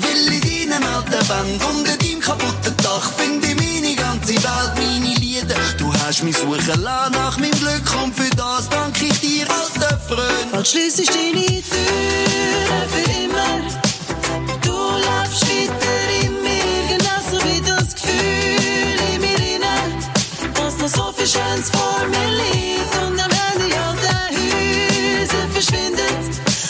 Will 0.00 0.32
in 0.32 0.70
deinem 0.70 0.84
alten 0.94 1.26
Band 1.28 1.64
unter 1.64 1.96
deinem 1.96 2.20
kaputten 2.20 2.76
Dach 2.78 3.10
finde 3.16 3.48
ich 3.48 3.56
meine 3.56 3.94
ganze 3.94 4.34
Welt, 4.34 4.72
meine 4.76 5.14
Lieder. 5.16 5.56
Du 5.78 5.92
hast 5.92 6.22
mich 6.22 6.36
suchen 6.36 6.82
lassen 6.82 7.12
nach 7.12 7.36
meinem 7.38 7.58
Glück 7.58 8.02
und 8.02 8.14
für 8.14 8.30
das 8.36 8.68
danke 8.68 9.06
ich 9.06 9.20
dir, 9.20 9.46
alter 9.50 9.98
Freund. 10.08 10.52
Bald 10.52 10.74
ich 10.74 11.06
deine 11.06 11.46
Tür 11.46 12.88
für 12.88 13.10
immer. 13.22 13.60
Du 14.62 14.76
lebst 14.96 15.42
weiter 15.48 15.93
Viel 21.24 21.40
Schönes 21.40 21.70
vor 21.70 22.06
mir 22.08 22.30
liegt 22.36 22.94
und 22.96 23.18
am 23.18 23.30
Ende 23.30 23.74
all 23.80 23.96
der 23.96 24.28
Häuser 24.36 25.48
verschwindet. 25.48 26.24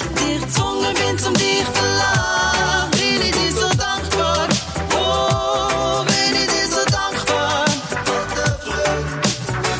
Und 0.08 0.20
ich 0.20 0.40
gezwungen 0.42 0.94
bin, 0.94 1.18
zum 1.18 1.34
dich 1.34 1.64
verlassen. 1.64 2.90
Bin 2.92 3.20
ich 3.22 3.32
dir 3.32 3.52
so 3.52 3.68
dankbar. 3.70 4.48
Oh, 4.94 6.04
bin 6.04 6.40
ich 6.40 6.46
dir 6.46 6.68
so 6.68 6.84
dankbar. 6.84 7.64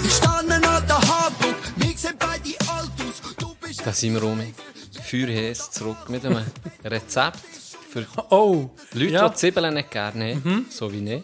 Ich 0.04 0.12
stehe 0.12 0.28
an 0.30 0.48
der 0.48 1.08
Haarbrücke, 1.08 1.70
wir 1.76 1.96
sehen 1.96 2.16
beide 2.18 2.58
alt 2.68 2.90
aus, 2.98 3.34
du 3.38 3.54
bist 3.60 3.86
Da 3.86 3.92
sind 3.92 4.14
wir 4.14 4.22
rum. 4.22 4.40
Feuerhäs 5.08 5.70
zurück 5.70 6.08
mit 6.08 6.24
einem 6.26 6.44
Rezept 6.84 7.38
für 7.92 8.04
Oh, 8.30 8.70
Leute, 8.92 9.12
ja. 9.12 9.28
die 9.28 9.36
Zwiebeln 9.36 9.72
nicht 9.74 9.92
gerne 9.92 10.34
haben, 10.34 10.66
so 10.68 10.92
wie 10.92 11.14
ich. 11.14 11.22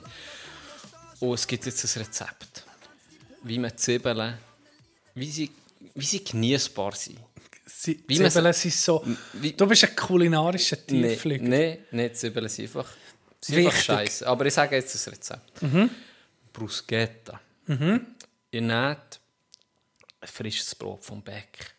Und 1.18 1.34
es 1.34 1.46
gibt 1.48 1.66
jetzt 1.66 1.84
ein 1.84 2.02
Rezept, 2.02 2.64
wie 3.42 3.58
man 3.58 3.76
Zwiebeln, 3.76 4.34
wie 5.14 5.30
sie, 5.30 5.50
wie 5.94 6.04
sie 6.04 6.22
genießbar 6.24 6.94
sind. 6.94 7.18
Sie, 7.66 8.02
Wie 8.06 8.16
Zwiebeln 8.16 8.52
sind 8.52 8.74
so. 8.74 9.04
wie- 9.34 9.52
Du 9.52 9.66
bist 9.66 9.84
ein 9.84 9.96
kulinarischer 9.96 10.84
Tiefflüger. 10.86 11.44
nein, 11.44 11.78
nicht 11.92 12.16
Zwiebeln 12.16 12.48
sind 12.48 12.66
einfach, 12.66 12.90
sind 13.40 13.58
einfach 13.58 13.80
scheiße. 13.80 14.26
Aber 14.26 14.44
ich 14.46 14.54
sage 14.54 14.76
jetzt 14.76 14.94
das 14.94 15.08
Rezept. 15.10 15.52
Bruschetta. 16.52 17.40
Ihr 17.66 18.60
nehmt 18.60 19.20
ein 20.20 20.28
frisches 20.28 20.74
Brot 20.74 21.04
vom 21.04 21.22
Bäck. 21.22 21.74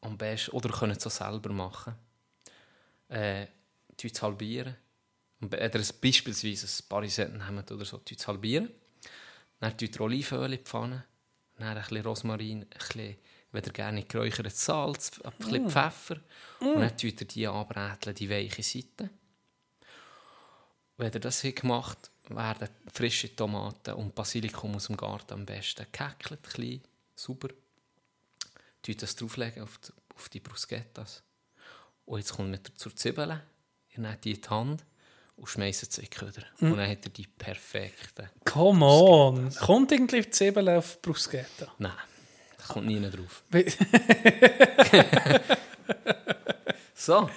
Am 0.00 0.18
besten, 0.18 0.50
oder 0.50 0.68
ihr 0.68 0.76
könnt 0.78 0.96
es 0.96 1.06
auch 1.06 1.10
selber 1.30 1.52
machen. 1.52 1.94
Äh, 3.08 3.46
halbieren. 4.20 4.76
Ihr 5.40 5.48
es 5.80 5.92
beispielsweise 5.92 6.66
ein 6.66 6.88
Parisette 6.88 7.38
nehmt 7.38 7.70
oder 7.70 7.84
so, 7.84 7.98
halbieren. 8.26 8.68
Dann 9.62 9.78
tut 9.78 9.94
ihr 9.94 10.00
Olivenöl 10.00 10.46
in 10.46 10.58
die 10.58 10.64
Pfanne. 10.64 11.04
Dann 11.56 11.68
ein 11.68 11.80
bisschen 11.80 12.04
Rosmarin, 12.04 12.62
ein 12.62 12.68
bisschen, 12.68 13.16
wenn 13.52 13.64
ihr 13.64 13.72
gerne 13.72 14.02
geräuchertes 14.02 14.64
Salz, 14.64 15.20
ein 15.20 15.32
bisschen 15.38 15.70
Pfeffer. 15.70 16.16
Und 16.58 16.80
dann 16.80 16.96
tut 16.96 17.20
ihr 17.20 17.28
die 17.28 17.46
anbräteln, 17.46 18.16
die 18.16 18.28
weiche 18.28 18.64
Seite. 18.64 19.08
Wenn 20.96 21.12
ihr 21.12 21.20
das 21.20 21.44
habt 21.44 21.60
gemacht 21.60 22.10
werden 22.30 22.68
frische 22.92 23.36
Tomaten 23.36 23.94
und 23.94 24.16
Basilikum 24.16 24.74
aus 24.74 24.88
dem 24.88 24.96
Garten 24.96 25.34
am 25.34 25.46
besten 25.46 25.86
gehäckelt, 25.92 26.42
klein, 26.42 26.82
sauber. 27.14 27.50
Tun 28.82 28.96
das 28.98 29.14
drauflegen 29.14 29.62
auf 29.62 29.78
die, 29.78 29.92
auf 30.16 30.28
die 30.28 30.40
Bruschettas. 30.40 31.22
Und 32.04 32.18
jetzt 32.18 32.32
kommt 32.32 32.50
mit 32.50 32.72
zur 32.74 32.96
Zwiebeln. 32.96 33.40
Ihr 33.90 34.00
nehmt 34.00 34.24
die 34.24 34.32
in 34.32 34.40
die 34.40 34.48
Hand 34.48 34.84
und 35.42 35.48
schmeißt 35.48 35.92
sie 35.92 36.00
in 36.00 36.08
die 36.08 36.16
Köder. 36.16 36.42
Und 36.60 36.76
dann 36.76 36.88
habt 36.88 37.04
ihr 37.04 37.10
die 37.10 37.26
perfekten. 37.26 38.30
Come 38.44 38.86
on. 38.86 39.52
Kommt 39.56 39.90
irgendwie 39.92 40.22
die 40.22 40.30
Zwiebeln 40.30 40.68
auf 40.68 40.94
die 40.94 40.98
Bruschetta? 41.10 41.66
Nein, 41.78 41.90
das 42.56 42.68
kommt 42.68 42.86
nie 42.86 43.00
drauf. 43.00 43.42
So. 46.94 47.28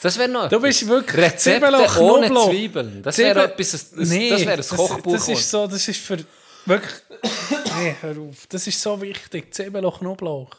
Das 0.00 0.18
wäre 0.18 0.28
noch 0.28 0.48
Du 0.48 0.60
bist 0.60 0.86
wirklich 0.86 1.16
Rezepte 1.16 1.66
Zwiebeln 1.66 1.74
und 1.74 1.96
ohne. 1.98 2.50
Zwiebeln. 2.50 3.02
Das 3.02 3.18
wäre 3.18 3.44
etwas, 3.44 3.90
das, 3.90 4.08
Nee, 4.08 4.30
das 4.30 4.40
wäre 4.40 4.62
ein 4.62 4.68
Kochbuch. 4.68 5.12
Das, 5.12 5.26
das 5.26 5.38
ist 5.38 5.50
so, 5.50 5.66
das 5.66 5.88
ist 5.88 6.00
für 6.00 6.18
wirklich. 6.66 6.92
nee, 7.78 7.96
hör 8.00 8.16
auf. 8.18 8.46
Das 8.48 8.66
ist 8.66 8.80
so 8.80 9.00
wichtig. 9.00 9.52
Zwiebeln 9.52 9.84
und 9.84 9.98
Knoblauch. 9.98 10.50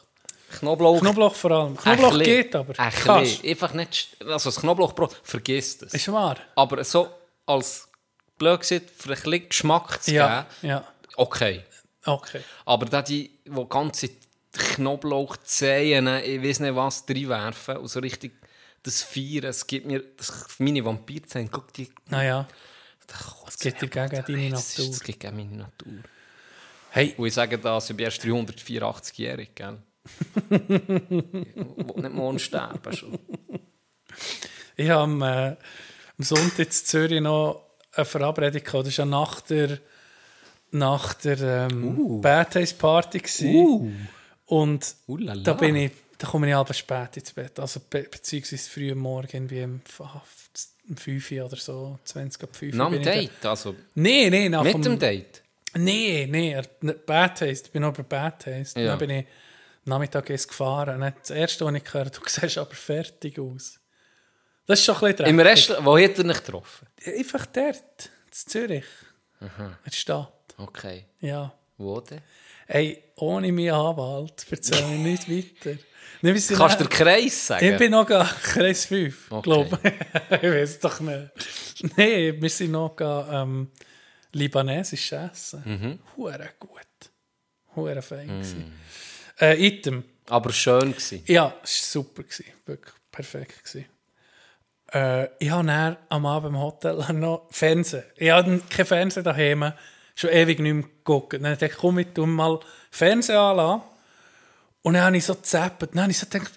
Knoblauch. 0.60 1.00
Knoblauch 1.00 1.36
vor 1.36 1.52
allem. 1.52 1.78
Knoblauch 1.78 2.14
Ein 2.14 2.20
geht 2.24 2.56
aber. 2.56 2.78
Ein 2.80 2.92
Kannst. 2.92 3.44
Einfach 3.44 3.74
nicht. 3.74 4.18
Also 4.26 4.50
das 4.50 4.60
Knoblauchbrot, 4.60 5.20
vergiss 5.24 5.78
das. 5.78 5.94
Ist 5.94 6.12
wahr? 6.12 6.38
Aber 6.56 6.84
so 6.84 7.08
als 7.46 7.88
blöd 8.38 8.60
gesagt, 8.62 8.90
für 8.90 9.10
ein 9.14 9.16
bisschen 9.22 9.50
Geschmack 9.50 10.02
zu 10.04 10.12
Ja. 10.14 10.48
geben, 10.62 10.72
Ja. 10.72 10.88
okay. 11.16 11.64
Okay. 12.06 12.42
Aber 12.66 12.86
da 12.86 13.02
die, 13.02 13.32
die 13.46 13.66
ganze 13.70 14.10
Knoblauchzehen, 14.52 16.08
ich 16.24 16.44
weiß 16.44 16.60
nicht 16.60 16.76
was, 16.76 17.04
reinwerfen 17.10 17.78
und 17.78 17.88
so 17.88 18.00
richtig 18.00 18.34
das 18.84 19.02
Feiern, 19.02 19.46
es 19.46 19.66
gibt 19.66 19.86
mir, 19.88 20.04
das, 20.18 20.48
meine 20.60 20.84
Vampirzähne, 20.84 21.48
guck 21.50 21.72
die, 21.74 21.90
Naja. 22.10 22.46
das 23.08 23.58
geht 23.58 23.82
dir 23.82 23.88
gegen 23.88 24.10
deine 24.10 24.50
Natur. 24.50 24.88
Das 24.88 25.00
geht 25.00 25.20
gegen 25.22 25.36
meine 25.38 25.56
Natur. 25.56 25.94
Hey, 26.90 27.14
Und 27.18 27.26
ich 27.26 27.34
sage 27.34 27.58
das, 27.58 27.90
ich 27.90 27.96
bin 27.96 28.04
erst 28.06 28.22
384-jährig, 28.24 29.56
gell? 29.56 29.78
Ich 30.50 30.60
will 30.60 32.02
nicht 32.02 32.14
morgen 32.14 32.40
sterben 32.40 32.94
schon. 32.96 33.18
ich 34.76 34.90
habe 34.90 35.04
am, 35.04 35.22
äh, 35.22 35.48
am 35.56 35.58
Sonntag 36.20 36.60
in 36.60 36.72
Zürich 36.72 37.22
noch 37.22 37.64
eine 37.94 38.06
Verabredung 38.06 38.64
gehabt. 38.64 38.88
Das 38.88 38.98
war 38.98 39.06
ja 39.06 39.10
nach 39.12 39.42
der, 39.42 39.80
nach 40.72 41.14
der 41.16 41.70
ähm, 41.72 42.22
Bad 42.22 42.54
Taste 42.54 42.76
Party. 42.76 43.22
Und 44.46 44.96
Uh 45.08 45.18
la 45.18 45.34
la. 45.34 45.44
da, 45.44 45.54
bin 45.54 45.76
ich, 45.76 45.92
da 46.18 46.28
komme 46.28 46.48
ich 46.50 46.54
halb 46.54 46.74
spät 46.76 47.18
ins 47.18 47.32
Bett. 47.32 47.60
Also 47.60 47.80
be 47.90 48.04
beziehungsweise 48.04 48.70
früh 48.70 48.92
am 48.92 48.98
Morgen, 49.00 49.50
wie 49.50 49.64
um, 49.64 49.82
um 50.90 50.98
5 50.98 51.32
Uhr 51.32 51.46
oder 51.46 51.56
so, 51.56 51.98
20 52.04 52.44
ab 52.44 52.56
5 52.56 52.76
Nach 52.76 52.90
dem 52.90 53.00
ich 53.00 53.06
da- 53.06 53.12
Date, 53.14 53.46
also 53.46 53.76
Nein, 53.96 54.30
nein, 54.32 54.52
nach 54.52 54.64
mit 54.64 54.84
dem 54.84 55.00
Date. 55.00 55.42
Nein, 55.76 56.30
nein, 56.30 56.62
Bad 57.06 57.40
Taste. 57.40 57.68
Ich 57.68 57.72
bin 57.72 57.82
noch 57.82 57.94
bei 57.94 58.04
Bad 58.04 58.44
Taste. 58.44 58.80
Ja. 58.82 58.88
Dann 58.90 59.00
bin 59.00 59.10
ich 59.12 59.26
Nachmittag 59.86 60.30
erst 60.30 60.48
gefahren. 60.48 61.02
Dann 61.02 61.14
das 61.20 61.30
Erste, 61.32 61.66
was 61.66 61.74
ich 61.76 61.84
gehört 61.84 62.16
habe, 62.16 62.26
du 62.26 62.30
siehst 62.42 62.58
aber 62.58 62.74
fertig 62.76 63.40
aus. 63.40 63.80
Das 64.66 64.80
ist 64.80 64.86
schon 64.86 64.96
ein 64.96 65.02
bisschen 65.12 65.26
Im 65.26 65.38
dreckig. 65.38 65.52
Restaurant, 65.52 65.86
wo 65.86 65.98
hat 66.00 66.18
er 66.18 66.24
nicht 66.24 66.46
getroffen? 66.46 66.88
Einfach 67.06 67.46
dort, 67.48 68.10
in 68.26 68.32
Zürich. 68.32 68.86
In 69.42 69.50
der 69.86 69.92
Stadt. 69.92 70.56
Okay. 70.58 71.06
Ja. 71.20 71.54
Wo 71.78 72.00
denn? 72.00 72.22
Ey, 72.68 73.04
ohne 73.16 73.52
meinen 73.52 73.72
Anwalt 73.72 74.46
erzähle 74.50 74.94
ich 74.96 75.28
nicht 75.28 75.30
weiter. 75.66 75.78
Nicht, 76.22 76.48
Kannst 76.56 76.80
du 76.80 76.86
den 76.86 76.90
Kreis 76.90 77.48
sagen? 77.48 77.66
Ich 77.66 77.78
bin 77.78 77.92
noch 77.92 78.06
Kreis 78.44 78.86
5, 78.86 79.30
Okay. 79.30 79.42
glaube 79.42 79.80
ich. 79.84 80.42
weiß 80.42 80.80
doch 80.80 81.02
nicht. 81.02 81.30
Nein, 81.98 82.42
wir 82.42 82.50
sind 82.50 82.72
noch 82.72 82.96
ähm, 83.02 83.70
libanesisch 84.32 85.12
essen. 85.12 85.62
Mhm. 85.66 86.00
Hure 86.16 86.50
gut. 86.60 86.80
Hure 87.76 88.02
fein. 88.02 88.28
gewesen. 88.28 88.72
Äh, 89.44 89.68
Item. 89.68 90.06
Aber 90.30 90.54
schön 90.54 90.92
gewesen. 90.92 91.22
Ja, 91.26 91.54
es 91.64 91.82
war 91.82 92.04
super. 92.04 92.24
Gewesen. 92.24 92.46
Wirklich 92.66 92.96
perfekt. 93.12 93.66
Gewesen. 93.66 93.86
Äh, 94.94 95.28
ich 95.38 95.50
habe 95.50 95.68
dann 95.68 95.98
am 96.08 96.26
Abend 96.26 96.56
im 96.56 96.62
Hotel 96.62 96.96
noch 97.14 97.48
Fernsehen. 97.52 98.04
Ich 98.16 98.32
hatte 98.32 98.62
kein 98.70 98.86
Fernsehen 98.86 99.26
daheim, 99.26 99.74
schon 100.16 100.30
ewig 100.30 100.60
nicht 100.60 100.74
mehr 100.74 100.84
geguckt. 100.84 101.34
Dann 101.34 101.44
dachte 101.44 101.66
ich, 101.66 101.76
komm, 101.76 102.00
ich 102.00 102.08
tu 102.14 102.26
mal 102.26 102.58
Fernsehen 102.90 103.38
anlassen. 103.38 103.82
Und 104.82 104.94
dann 104.94 105.04
habe 105.04 105.18
ich 105.18 105.26
so 105.26 105.36
gezappt. 105.36 105.94
Dann 105.94 106.04
habe 106.04 106.12
ich 106.12 106.20
so 106.20 106.26
gedacht, 106.26 106.54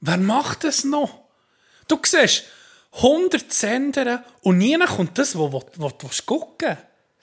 wer 0.00 0.18
macht 0.18 0.62
das 0.62 0.84
noch? 0.84 1.24
Du 1.88 1.98
siehst 2.04 2.44
100 2.92 3.52
Sender 3.52 4.22
und 4.42 4.58
nie 4.58 4.78
kommt 4.78 5.18
das, 5.18 5.36
was 5.36 5.64
du 5.98 6.08
gucken 6.24 6.78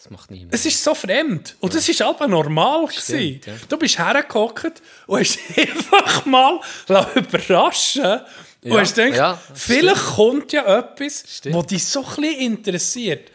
Das 0.05 0.11
macht 0.11 0.29
niemand. 0.29 0.53
es 0.53 0.63
ist 0.67 0.83
so 0.83 0.93
fremd. 0.93 1.55
Und 1.59 1.73
das 1.73 1.87
war 1.99 2.09
aber 2.09 2.27
normal. 2.27 2.85
gewesen. 2.85 3.41
ja. 3.43 3.53
Du 3.67 3.75
bist 3.77 3.97
hergehockt 3.97 4.81
und 5.07 5.19
hast 5.19 5.39
einfach 5.57 6.25
mal 6.25 6.59
überraschen 7.15 8.03
und 8.61 8.71
Ja, 8.71 8.79
hast 8.79 8.93
gedacht, 8.95 9.17
ja, 9.17 9.41
vielleicht 9.55 10.05
kommt 10.15 10.53
ja 10.53 10.77
etwas, 10.77 11.23
Stimmt. 11.27 11.55
was 11.55 11.65
dich 11.67 11.83
so 11.85 12.01
ein 12.05 12.15
bisschen 12.17 12.39
interessiert. 12.39 13.31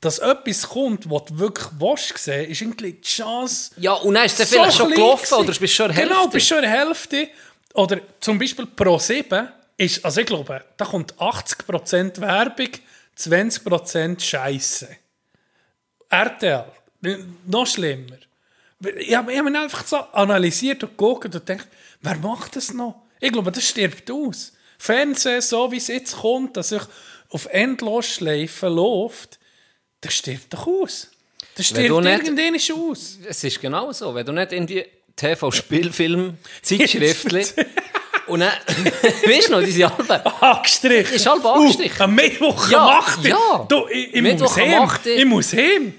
Dass 0.00 0.18
etwas 0.20 0.66
kommt, 0.68 1.10
was 1.10 1.24
du 1.26 1.38
wirklich 1.40 1.66
willst 1.78 2.16
sehen, 2.16 2.50
ist 2.50 2.60
irgendwie 2.62 2.92
die 2.92 3.00
Chance. 3.02 3.72
Ja, 3.76 3.92
und 3.94 4.14
dann 4.14 4.24
ist 4.24 4.40
es 4.40 4.48
so 4.50 4.56
vielleicht 4.56 4.76
schon 4.78 4.90
gelaufen 4.92 5.24
gewesen. 5.24 5.34
oder 5.34 5.46
bist 5.48 5.60
du 5.60 5.68
schon 5.68 5.90
eine 5.90 6.00
Genau, 6.02 6.14
Hälfte? 6.20 6.30
bist 6.30 6.46
schon 6.48 6.58
eine 6.58 6.68
Hälfte. 6.70 7.28
Oder 7.74 8.00
zum 8.20 8.38
Beispiel 8.38 8.64
Pro 8.66 8.98
7 8.98 9.48
ist, 9.76 10.02
also 10.04 10.20
ich 10.22 10.26
glaube, 10.26 10.64
da 10.76 10.84
kommt 10.86 11.14
80% 11.16 12.20
Werbung, 12.20 12.68
20% 13.18 14.20
Scheiße. 14.20 14.88
RTL, 16.08 16.64
noch 17.46 17.66
schlimmer. 17.66 18.16
Ich 18.98 19.14
habe 19.14 19.32
ich 19.32 19.38
hab 19.38 19.46
einfach 19.46 19.86
so 19.86 19.96
analysiert 20.12 20.82
und 20.84 20.90
geguckt 20.90 21.24
und 21.34 21.46
gedacht, 21.46 21.66
wer 22.00 22.16
macht 22.16 22.56
das 22.56 22.72
noch? 22.72 23.02
Ich 23.20 23.32
glaube, 23.32 23.50
das 23.50 23.68
stirbt 23.68 24.10
aus. 24.10 24.52
Fernsehen, 24.78 25.40
so 25.40 25.70
wie 25.72 25.78
es 25.78 25.88
jetzt 25.88 26.16
kommt, 26.18 26.56
dass 26.56 26.68
sich 26.68 26.82
auf 27.30 27.46
Endlosschleifen 27.46 28.72
läuft, 28.72 29.38
das 30.00 30.14
stirbt 30.14 30.52
doch 30.54 30.66
aus. 30.66 31.08
Das 31.56 31.66
stirbt 31.66 32.04
nicht- 32.04 32.28
irgendwann 32.28 32.90
aus. 32.90 33.18
Es 33.26 33.42
ist 33.42 33.60
genau 33.60 33.90
so. 33.92 34.14
Wenn 34.14 34.24
du 34.24 34.32
nicht 34.32 34.52
irgendwie 34.52 34.86
TV-Spielfilm, 35.16 36.38
Zeitschriftli 36.62 37.44
und 38.28 38.40
dann, 38.40 38.50
weißt 39.26 39.48
du 39.48 39.52
noch, 39.52 39.62
diese 39.62 39.86
Alben, 39.86 40.10
Angestrichen. 40.40 41.14
Ist 41.14 41.26
halb 41.26 41.44
angestrichen. 41.44 41.96
Uh, 42.00 42.04
am 42.04 42.14
Mittwoch 42.14 42.70
Ja, 42.70 42.86
8. 42.98 43.24
ja. 43.24 43.66
Du, 43.68 43.86
ich, 43.88 44.14
ich 44.14 44.22
muss 44.22 44.56
heim. 44.56 44.82
8. 44.82 45.06
Ich 45.06 45.24
muss 45.24 45.52
heim. 45.52 45.94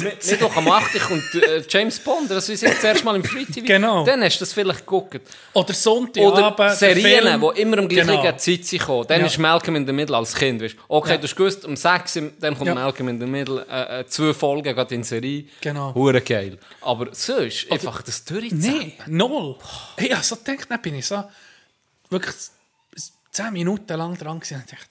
Mittwoch 0.00 0.56
am 0.56 0.68
8. 0.70 0.98
kommt 1.00 1.34
äh, 1.34 1.62
James 1.68 1.98
Bond, 2.00 2.30
das 2.30 2.48
ist 2.48 2.62
jetzt 2.62 2.80
zuerst 2.80 3.04
mal 3.04 3.16
im 3.16 3.24
Free 3.24 3.44
TV. 3.44 3.66
Genau. 3.66 4.04
Dann 4.04 4.22
hast 4.22 4.36
du 4.36 4.40
das 4.40 4.52
vielleicht 4.52 4.80
geguckt. 4.80 5.20
Oder 5.52 5.72
Sonntagabend. 5.74 6.36
Oder 6.36 6.50
der 6.56 6.74
Serien, 6.76 7.40
die 7.40 7.60
immer 7.60 7.78
um 7.78 7.88
gleiche 7.88 8.06
Genau. 8.06 8.22
Zeit 8.32 8.64
sind 8.64 8.70
gekommen. 8.80 9.06
Dann 9.08 9.20
Ja. 9.20 9.26
ist 9.26 9.38
Malcolm 9.38 9.76
in 9.76 9.86
the 9.86 9.92
Middle 9.92 10.16
als 10.16 10.34
Kind. 10.34 10.62
Weißt. 10.62 10.76
Okay, 10.88 11.10
Ja. 11.12 11.16
du 11.16 11.22
hast 11.24 11.36
gewusst, 11.36 11.64
um 11.64 11.76
6 11.76 12.16
Uhr, 12.16 12.32
dann 12.40 12.54
kommt 12.56 12.68
Ja. 12.68 12.74
Malcolm 12.74 13.08
in 13.08 13.20
the 13.20 13.26
Middle, 13.26 13.66
äh, 13.70 14.00
äh, 14.00 14.06
zwei 14.06 14.32
Folgen 14.34 14.74
gerade 14.74 14.94
in 14.94 15.02
Serie. 15.04 15.44
Genau. 15.60 15.94
Hure 15.94 16.20
geil. 16.20 16.58
Aber 16.80 17.08
sonst, 17.12 17.70
einfach 17.70 18.02
das 18.02 18.24
durchziehen. 18.24 18.58
Nein, 18.60 18.92
null. 19.06 19.56
Ich 19.96 20.12
habe 20.12 20.22
so 20.24 20.36
gedacht, 20.36 20.66
dann 20.70 20.82
bin 20.82 20.94
ich 20.96 21.06
so 21.06 21.22
wirklich 22.10 22.34
zehn 23.30 23.52
Minuten 23.52 23.92
lang 23.96 24.16
dran 24.16 24.40
gewesen 24.40 24.54
und 24.62 24.72
dachte, 24.72 24.86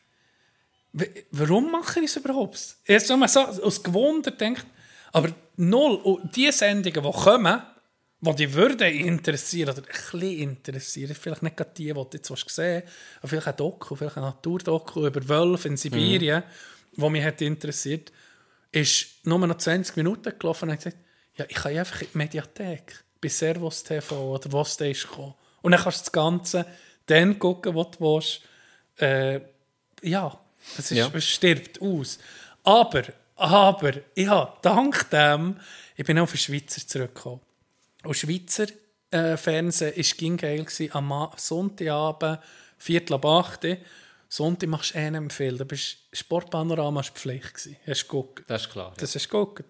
w- 0.94 1.24
warum 1.32 1.72
mache 1.72 2.00
ich 2.00 2.06
es 2.06 2.16
überhaupt? 2.16 2.60
Jetzt 2.86 3.10
habe 3.10 3.26
ich 3.26 3.32
so 3.32 3.42
aus 3.42 3.84
Gewunder 3.84 4.32
gedacht, 4.32 4.66
aber 5.12 5.30
null. 5.58 5.96
Und 5.96 6.36
die 6.36 6.52
Sendungen, 6.52 7.04
die 7.04 7.12
kommen, 7.20 7.62
die 8.20 8.36
dich 8.36 8.54
würden 8.54 8.88
interessieren 8.94 9.70
oder 9.70 9.80
ein 9.84 9.86
bisschen 9.86 10.22
interessieren, 10.40 11.16
vielleicht 11.16 11.44
nicht 11.44 11.58
gerade 11.58 11.72
die, 11.78 11.86
die 11.86 11.94
du 11.94 12.08
jetzt 12.14 12.46
gesehen 12.48 12.84
hast, 12.84 12.94
aber 13.20 13.28
vielleicht 13.28 13.48
ein 13.48 13.56
Doku, 13.58 13.96
vielleicht 13.96 14.18
ein 14.18 14.24
Naturdoku 14.24 15.06
über 15.06 15.28
Wölfe 15.30 15.68
in 15.68 15.78
Sibirien, 15.78 16.44
wo 16.96 17.10
mich 17.10 17.24
hat 17.24 17.42
interessiert, 17.42 18.12
ist 18.72 19.08
nur 19.26 19.40
noch 19.46 19.58
20 19.58 19.96
Minuten 19.98 20.34
gelaufen 20.38 20.66
und 20.66 20.72
hat 20.74 20.80
gesagt, 20.84 20.98
ja, 21.36 21.46
ich 21.48 21.56
kann 21.56 21.78
einfach 21.78 22.02
in 22.02 22.08
die 22.12 22.18
Mediathek, 22.18 23.04
bei 23.22 23.30
Servus 23.30 23.84
TV 23.84 24.34
oder 24.34 24.52
was 24.52 24.78
da 24.78 24.86
ist 24.86 25.08
gekommen. 25.08 25.34
Und 25.62 25.72
dann 25.72 25.82
kannst 25.82 26.00
du 26.00 26.04
das 26.06 26.12
Ganze 26.12 26.66
dann 27.06 27.38
gucken, 27.40 27.76
was 27.76 27.92
du 27.92 28.00
willst. 28.00 28.42
Äh, 28.98 29.42
ja, 30.02 30.40
es, 30.78 30.92
ist, 30.92 30.98
Ja. 30.98 31.10
es 31.14 31.26
stirbt 31.26 31.82
aus. 31.82 32.20
Aber, 32.64 33.04
aber, 33.38 33.94
ich 34.16 34.28
habe 34.28 34.54
dank 34.62 35.10
dem, 35.12 35.60
ich 35.96 36.06
bin 36.06 36.20
auf 36.20 36.32
den 36.32 36.38
Schweizer 36.38 36.86
zurückgekommen. 36.86 37.42
Und 38.04 38.16
Schweizer 38.16 38.68
äh, 39.12 39.38
Fernsehen 39.38 39.96
war 39.96 40.38
geil. 40.38 40.64
Gewesen. 40.66 40.92
Am 40.94 41.30
Sonntagabend, 41.38 42.40
Viertel 42.78 43.14
ab 43.16 43.26
8 43.26 43.64
Uhr. 43.66 43.78
Sonntag 44.30 44.68
machst 44.70 44.94
du 44.94 44.98
einen 45.00 45.30
viel. 45.30 45.58
Da 45.58 45.64
bist 45.64 45.98
Sportpanorama 46.14 46.98
war 46.98 47.04
Pflicht. 47.04 47.54
Gewesen. 47.54 47.78
Hast 47.88 48.04
du 48.04 48.08
geguckt. 48.08 48.44
Das 48.50 48.64
ist 48.64 48.70
klar. 48.72 48.94
Das 48.98 49.16
hast 49.16 49.26
du 49.26 49.30
geguckt. 49.30 49.66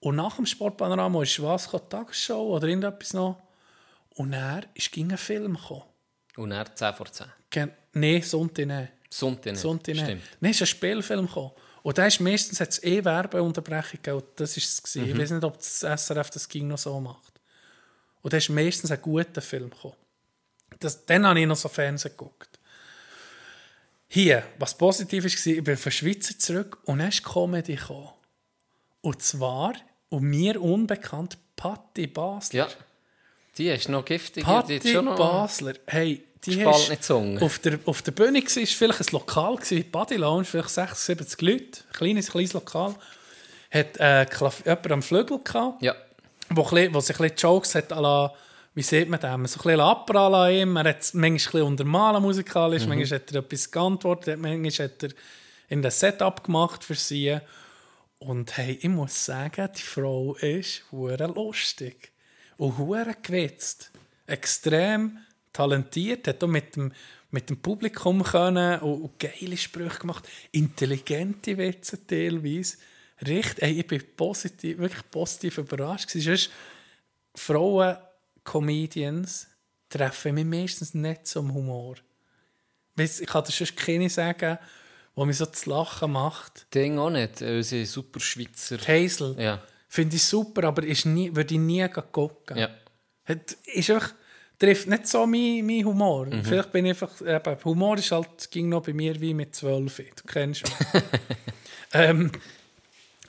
Und 0.00 0.16
nach 0.16 0.36
dem 0.36 0.46
Sportpanorama 0.46 1.22
ist 1.22 1.42
was, 1.42 1.64
gekommen, 1.64 1.88
Tagesschau 1.90 2.46
oder 2.48 2.68
irgendetwas 2.68 3.14
noch. 3.14 3.40
Und 4.14 4.32
dann 4.32 4.66
ist 4.74 4.92
ging 4.92 5.10
ein 5.10 5.18
Film 5.18 5.56
gekommen. 5.56 5.82
Und 6.36 6.52
er 6.52 6.72
10 6.74 6.94
vor 6.94 7.06
10. 7.10 7.26
Gen- 7.50 7.72
Nein, 7.94 8.22
Sonntag 8.22 8.66
nicht. 8.66 8.92
Sonntag 9.10 9.52
nicht. 9.52 9.60
Sonntag 9.60 9.94
nicht. 9.94 10.04
Stimmt. 10.04 10.22
Dann 10.40 10.50
ist 10.50 10.60
ein 10.60 10.66
Spielfilm 10.66 11.26
gekommen. 11.26 11.50
Und 11.88 11.96
da 11.96 12.04
ist 12.04 12.20
meistens 12.20 12.60
hat's 12.60 12.82
eh 12.82 13.02
Werbeunterbrechung 13.02 14.02
gegeben. 14.02 14.22
Das 14.36 14.54
war 14.58 14.62
es. 14.62 14.94
Mhm. 14.94 15.04
Ich 15.04 15.18
weiß 15.18 15.30
nicht, 15.30 15.42
ob 15.42 15.56
das 15.56 15.78
SRF 15.78 16.28
das 16.28 16.46
ging 16.46 16.68
noch 16.68 16.76
so 16.76 17.00
macht. 17.00 17.40
Und 18.20 18.30
da 18.30 18.36
ist 18.36 18.50
meistens 18.50 18.90
ein 18.90 19.00
guter 19.00 19.40
Film 19.40 19.70
gekommen. 19.70 19.96
Das, 20.80 21.06
dann 21.06 21.26
habe 21.26 21.40
ich 21.40 21.46
noch 21.46 21.56
so 21.56 21.70
Fernsehen 21.70 22.10
geguckt. 22.10 22.58
Hier, 24.06 24.42
was 24.58 24.76
positiv 24.76 25.24
war, 25.24 25.46
ich 25.54 25.64
bin 25.64 25.78
von 25.78 25.90
Schweizer 25.90 26.38
zurück 26.38 26.78
und 26.84 26.98
dann 26.98 27.08
ist 27.08 27.24
Comedy 27.24 27.76
gekommen. 27.76 28.10
Und 29.00 29.22
zwar, 29.22 29.72
und 30.10 30.24
mir 30.24 30.60
unbekannt, 30.60 31.38
Patti 31.56 32.06
Basler. 32.06 32.68
Ja. 32.68 32.68
Die 33.56 33.68
ist 33.70 33.88
noch 33.88 34.04
giftig. 34.04 34.44
Patti 34.44 34.78
Basler, 34.78 35.72
hey, 35.86 36.22
die 36.46 37.00
Zunge. 37.00 37.40
auf 37.42 37.58
der, 37.58 37.78
auf 37.84 38.02
der 38.02 38.12
Bühne 38.12 38.40
war, 38.42 38.66
vielleicht 38.66 39.00
ein 39.00 39.06
Lokal, 39.12 39.56
gewesen, 39.56 39.90
Body 39.90 40.16
Lounge, 40.16 40.44
vielleicht 40.44 40.70
60, 40.70 40.98
70 40.98 41.42
Leute, 41.42 41.64
ein 41.64 41.92
kleines, 41.92 42.30
kleines 42.30 42.52
Lokal. 42.52 42.94
Hat 43.70 43.96
äh, 43.98 44.26
jemand 44.64 44.92
am 44.92 45.02
Flügel 45.02 45.38
gehabt, 45.44 45.82
Ja. 45.82 45.94
wo, 46.50 46.62
wo 46.64 47.00
sich 47.00 47.18
ein 47.18 47.22
bisschen 47.30 47.36
Jokes 47.36 47.74
hat, 47.74 47.90
la, 47.90 48.32
wie 48.74 48.82
sieht 48.82 49.08
man 49.08 49.18
das, 49.20 49.30
so 49.30 49.36
ein 49.36 49.42
bisschen 49.64 49.80
abprallen 49.80 50.34
an 50.34 50.52
ihm. 50.52 50.76
Er 50.76 50.88
hat 50.90 50.98
manchmal 51.14 51.24
ein 51.30 51.34
bisschen 51.34 51.62
untermalen 51.62 52.22
musikalisch, 52.22 52.84
Mhm. 52.84 52.88
manchmal 52.90 53.18
hat 53.20 53.32
er 53.32 53.40
etwas 53.40 53.70
geantwortet, 53.70 54.38
manchmal 54.38 54.86
hat 54.88 55.02
er 55.02 55.10
in 55.68 55.82
das 55.82 56.00
Setup 56.00 56.42
gemacht 56.44 56.82
für 56.84 56.94
sie. 56.94 57.38
Und 58.20 58.56
hey, 58.56 58.78
ich 58.80 58.88
muss 58.88 59.24
sagen, 59.24 59.68
die 59.76 59.82
Frau 59.82 60.34
ist 60.36 60.82
hure 60.90 61.26
lustig 61.26 62.10
und 62.56 62.78
hure 62.78 63.14
gewitzt. 63.22 63.90
Extrem 64.26 65.18
talentiert, 65.58 66.28
hat 66.28 66.44
auch 66.44 66.48
mit 66.48 66.76
dem, 66.76 66.92
mit 67.32 67.50
dem 67.50 67.56
Publikum 67.60 68.22
können 68.22 68.78
und, 68.80 69.02
und 69.02 69.18
geile 69.18 69.56
Sprüche 69.56 69.98
gemacht, 69.98 70.28
intelligente 70.52 71.58
Witze 71.58 72.06
teilweise. 72.06 72.76
Richtig, 73.26 73.64
hey, 73.64 73.80
ich 73.80 73.86
bin 73.86 74.02
positiv, 74.16 74.78
wirklich 74.78 75.10
positiv 75.10 75.58
überrascht. 75.58 76.08
gewesen. 76.08 76.36
Sonst 76.36 76.50
Frauen-Comedians 77.34 79.48
treffen 79.88 80.36
mich 80.36 80.44
meistens 80.44 80.94
nicht 80.94 81.26
zum 81.26 81.52
Humor. 81.52 81.96
Ich 82.96 83.26
kann 83.26 83.44
dir 83.44 83.50
sonst 83.52 83.76
keine 83.76 84.08
sagen, 84.08 84.58
wo 85.16 85.24
mich 85.24 85.38
so 85.38 85.46
zu 85.46 85.70
lachen 85.70 86.12
macht. 86.12 86.72
Ding 86.72 86.98
auch 86.98 87.10
nicht. 87.10 87.42
äh, 87.42 87.56
Unsere 87.56 87.84
super 87.84 88.20
Schweizer. 88.20 88.78
Hazel. 88.78 89.34
Ja. 89.38 89.60
Finde 89.88 90.14
ich 90.14 90.22
super, 90.22 90.62
aber 90.64 90.84
ist 90.84 91.06
nie, 91.06 91.34
würde 91.34 91.54
ich 91.54 91.60
nie 91.60 91.88
gucken. 91.88 92.58
Ja. 92.58 92.70
Hat, 93.24 93.56
ist 93.74 93.90
einfach, 93.90 94.14
trifft 94.58 94.88
nicht 94.88 95.06
so 95.06 95.26
mein, 95.26 95.64
mein 95.64 95.84
Humor. 95.84 96.26
Mhm. 96.26 96.44
Vielleicht 96.44 96.72
bin 96.72 96.86
ich 96.86 96.90
einfach, 96.90 97.20
eben, 97.20 97.64
Humor 97.64 97.98
ist 97.98 98.10
halt, 98.10 98.50
ging 98.50 98.68
noch 98.68 98.82
bei 98.82 98.92
mir 98.92 99.20
wie 99.20 99.34
mit 99.34 99.54
12. 99.54 99.96
Du 99.96 100.22
kennst 100.26 100.64
mich. 100.64 101.02
ähm, 101.92 102.30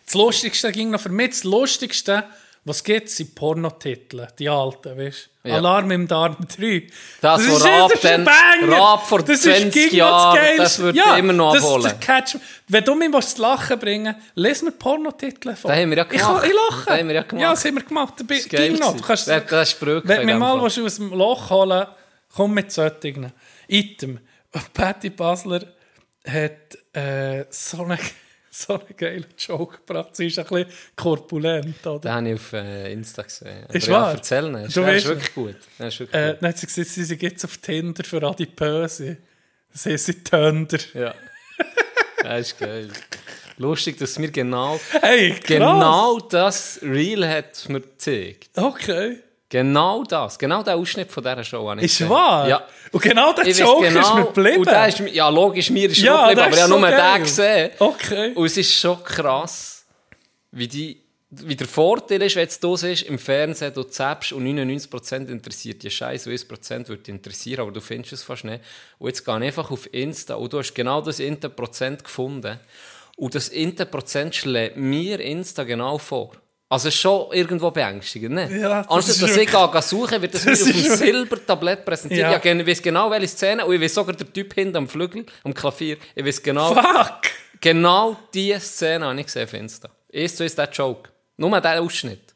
das 0.06 0.16
Lustigste 0.16 0.72
ging 0.72 0.90
noch 0.90 1.02
für 1.02 1.10
mich, 1.10 1.30
das 1.30 1.44
Lustigste, 1.44 2.24
was 2.66 2.78
es 2.78 2.84
gibt, 2.84 3.10
sind 3.10 3.34
Pornotitel, 3.36 4.28
die 4.38 4.50
alten, 4.50 4.98
weißt 4.98 5.30
du? 5.44 5.50
Ja. 5.50 5.56
Alarm 5.56 5.90
im 5.92 6.08
Darm 6.08 6.36
3. 6.58 6.88
Das, 7.22 7.40
wo 7.48 7.56
ist- 7.56 7.66
ist 7.96 8.06
ein 8.06 8.26
dann- 8.26 8.26
Banger. 8.26 8.78
Raab 8.78 9.08
vor 9.08 9.20
Das 9.20 9.30
ist 9.30 9.44
20 9.44 9.72
gegen 9.74 9.96
Jahren, 9.96 10.58
das 10.58 10.78
würde 10.80 11.00
ich 11.00 11.18
immer 11.18 11.34
noch 11.34 11.54
das, 11.54 11.64
abholen. 11.64 12.00
Catch, 12.00 12.36
wenn 12.68 12.84
du 12.84 12.96
mich 12.96 13.12
was 13.14 13.36
zu 13.36 13.42
lachen 13.42 13.80
bringen 13.80 14.16
willst, 14.36 14.62
les 14.62 14.62
mir 14.64 14.72
Pornotitel 14.72 15.56
vor. 15.56 15.72
Das 15.72 15.80
haben 15.80 15.90
wir 15.90 15.98
ja 15.98 16.04
Ich, 16.12 16.20
gemacht. 16.20 16.46
ich 16.46 16.54
lache. 16.54 16.86
Das 16.86 16.98
haben 17.00 17.08
wir 17.08 17.16
ja 17.16 17.22
gemacht. 17.24 17.42
Ja, 17.42 17.50
das 17.52 17.66
haben 17.66 17.76
wir 17.76 17.84
gemacht. 17.84 18.14
Da 18.18 18.24
Das 18.26 18.38
ist 18.40 18.80
noch. 18.80 18.96
Du 18.96 19.02
kannst, 19.04 19.28
Das- 19.28 19.46
das 19.48 19.70
ist 19.74 19.82
Wenn 19.82 20.04
du 20.04 20.26
mich 20.26 20.36
mal 20.36 20.62
willst 20.62 20.80
aus 20.80 20.96
dem 20.98 21.10
Loch 21.14 21.50
holen 21.50 21.88
komm 22.36 22.54
mit 22.54 22.72
solchen. 22.72 23.32
Item. 23.68 24.20
Patty 24.74 25.10
Basler 25.12 25.62
hat 26.28 26.78
äh, 26.94 27.46
so 27.50 27.84
einen 27.84 27.98
so 28.68 28.74
einen 28.80 28.96
geilen 28.98 29.26
Joke 29.38 29.78
gebracht. 29.78 30.16
Sie 30.16 30.28
ist 30.28 30.40
ein 30.40 30.46
bisschen 30.46 30.70
korpulent, 30.96 31.86
oder? 31.88 32.00
Den 32.00 32.12
habe 32.12 32.28
ich 32.30 32.34
auf 32.36 32.54
äh, 32.54 32.92
Insta 32.94 33.22
gesehen. 33.24 33.66
Ist 33.72 33.88
ja, 33.88 33.94
wahr? 33.94 34.12
erzähl 34.14 34.52
nicht. 34.52 34.76
Du 34.76 34.82
ist 34.84 35.06
wirklich 35.08 35.34
gut. 35.34 35.56
Ist 35.80 36.00
wirklich 36.00 36.14
Äh, 36.14 36.32
gut. 36.34 36.42
dann 36.42 36.50
hat 36.50 36.58
sie 36.58 36.68
gesagt, 36.68 36.88
sie 36.90 37.04
sind 37.04 37.22
jetzt 37.22 37.46
auf 37.46 37.58
Tinder 37.58 38.04
für 38.04 38.22
Adipöse. 38.24 39.18
Das 39.72 39.86
heisst 39.86 40.06
sie 40.08 40.24
Tönder. 40.24 40.80
Ja. 40.94 41.14
Das 42.22 42.42
ist 42.42 42.60
geil. 42.60 42.90
Lustig, 43.58 43.98
dass 43.98 44.20
mir 44.20 44.30
genau, 44.30 44.78
Hey, 45.02 45.36
genau 45.46 46.20
das 46.20 46.80
Reel 46.84 47.26
hat 47.28 47.68
mir 47.70 47.80
gezeigt. 47.80 48.50
Okay. 48.58 49.20
Genau 49.50 50.04
das. 50.04 50.38
Genau 50.38 50.62
der 50.62 50.76
Ausschnitt 50.78 51.12
von 51.12 51.24
dieser 51.24 51.44
Show 51.44 51.68
habe 51.70 51.80
ich 51.82 51.88
Ist 51.88 51.98
gesehen. 51.98 52.10
wahr? 52.12 52.48
Ja. 52.48 52.68
Und 52.92 53.02
genau 53.02 53.34
der 53.34 53.48
Joke 53.48 53.88
ist 53.88 53.94
mir 53.96 54.02
genau, 54.02 54.26
geblieben. 54.26 54.58
und 54.60 54.68
der 54.68 54.88
ist, 54.88 55.00
ja, 55.00 55.30
logisch, 55.30 55.70
mir 55.72 55.90
ist 55.90 55.98
Ja, 55.98 56.30
geblieben, 56.30 56.42
aber 56.42 56.56
ich 56.56 56.62
habe 56.62 56.72
so 56.72 56.80
nur 56.80 56.90
geil. 56.90 57.14
den 57.16 57.24
gesehen. 57.24 57.72
Okay. 57.80 58.32
Und 58.36 58.46
es 58.46 58.58
ist 58.58 58.74
schon 58.74 59.04
krass, 59.04 59.86
wie, 60.52 60.68
die, 60.68 61.02
wie 61.32 61.56
der 61.56 61.68
Vorteil 61.68 62.22
ist, 62.22 62.36
wenn 62.36 62.48
es 62.48 62.60
das 62.60 62.84
ist, 62.84 63.02
im 63.04 63.18
Fernsehen, 63.18 63.74
du 63.74 63.84
zappst 63.84 64.34
und 64.34 64.46
99% 64.46 65.28
interessiert 65.30 65.82
dich 65.82 65.96
Scheiße, 65.96 66.30
und 66.30 66.36
1% 66.36 66.88
würde 66.88 67.02
dich 67.02 67.16
interessieren, 67.16 67.62
aber 67.62 67.72
du 67.72 67.82
findest 67.82 68.14
es 68.14 68.24
fast 68.24 68.44
nicht. 68.44 68.64
Und 69.00 69.08
jetzt 69.08 69.26
gehe 69.26 69.36
ich 69.38 69.44
einfach 69.44 69.72
auf 69.72 69.92
Insta 69.92 70.36
und 70.36 70.54
du 70.54 70.60
hast 70.60 70.76
genau 70.76 71.02
das 71.02 71.20
Inter 71.20 71.50
Prozent 71.50 72.04
gefunden. 72.04 72.60
Und 73.18 73.34
das 73.34 73.50
Inter 73.50 73.86
Prozent 73.86 74.36
schlägt 74.36 74.78
mir 74.78 75.20
Insta 75.20 75.64
genau 75.64 75.98
vor. 75.98 76.34
Also 76.72 76.90
ist 76.90 76.96
schon 76.98 77.32
irgendwo 77.32 77.72
beängstigend, 77.72 78.36
ne? 78.36 78.60
Ja, 78.60 78.84
das 78.84 78.90
also, 78.90 79.12
ist 79.12 79.22
dass 79.24 79.36
ich 79.36 79.50
gehe 79.50 79.82
suchen, 79.82 80.22
wird 80.22 80.36
das, 80.36 80.46
mir 80.46 80.52
Das 80.52 80.62
auf 80.62 80.68
dem 80.68 80.76
ist 80.78 80.84
wirklich- 80.86 80.98
Silbertablett 81.00 81.84
präsentiert. 81.84 82.20
Ja. 82.22 82.40
Ja. 82.44 82.54
Ich 82.60 82.68
weiß 82.68 82.82
genau, 82.84 83.10
welche 83.10 83.28
Szene, 83.28 83.66
und 83.66 83.74
ich 83.74 83.82
weiß 83.82 83.94
sogar 83.96 84.16
der 84.16 84.32
Typ 84.32 84.54
hinten 84.54 84.78
am 84.78 84.88
Flügel, 84.88 85.26
am 85.44 85.54
Klavier, 85.54 85.98
ich 86.14 86.24
weiß 86.26 86.44
genau, 86.44 86.76
Fuck. 86.76 87.22
Genau 87.60 88.18
diese 88.34 88.60
Szene 88.60 89.06
habe 89.08 89.20
ich 89.20 89.26
gesehen 89.26 89.44
auf 89.46 89.54
Insta. 89.54 89.90
Eins 90.14 90.36
zu 90.36 90.44
eins 90.44 90.56
der 90.56 90.70
Joke. 90.70 91.10
Nur 91.38 91.60
der 91.60 91.82
Ausschnitt. 91.82 92.29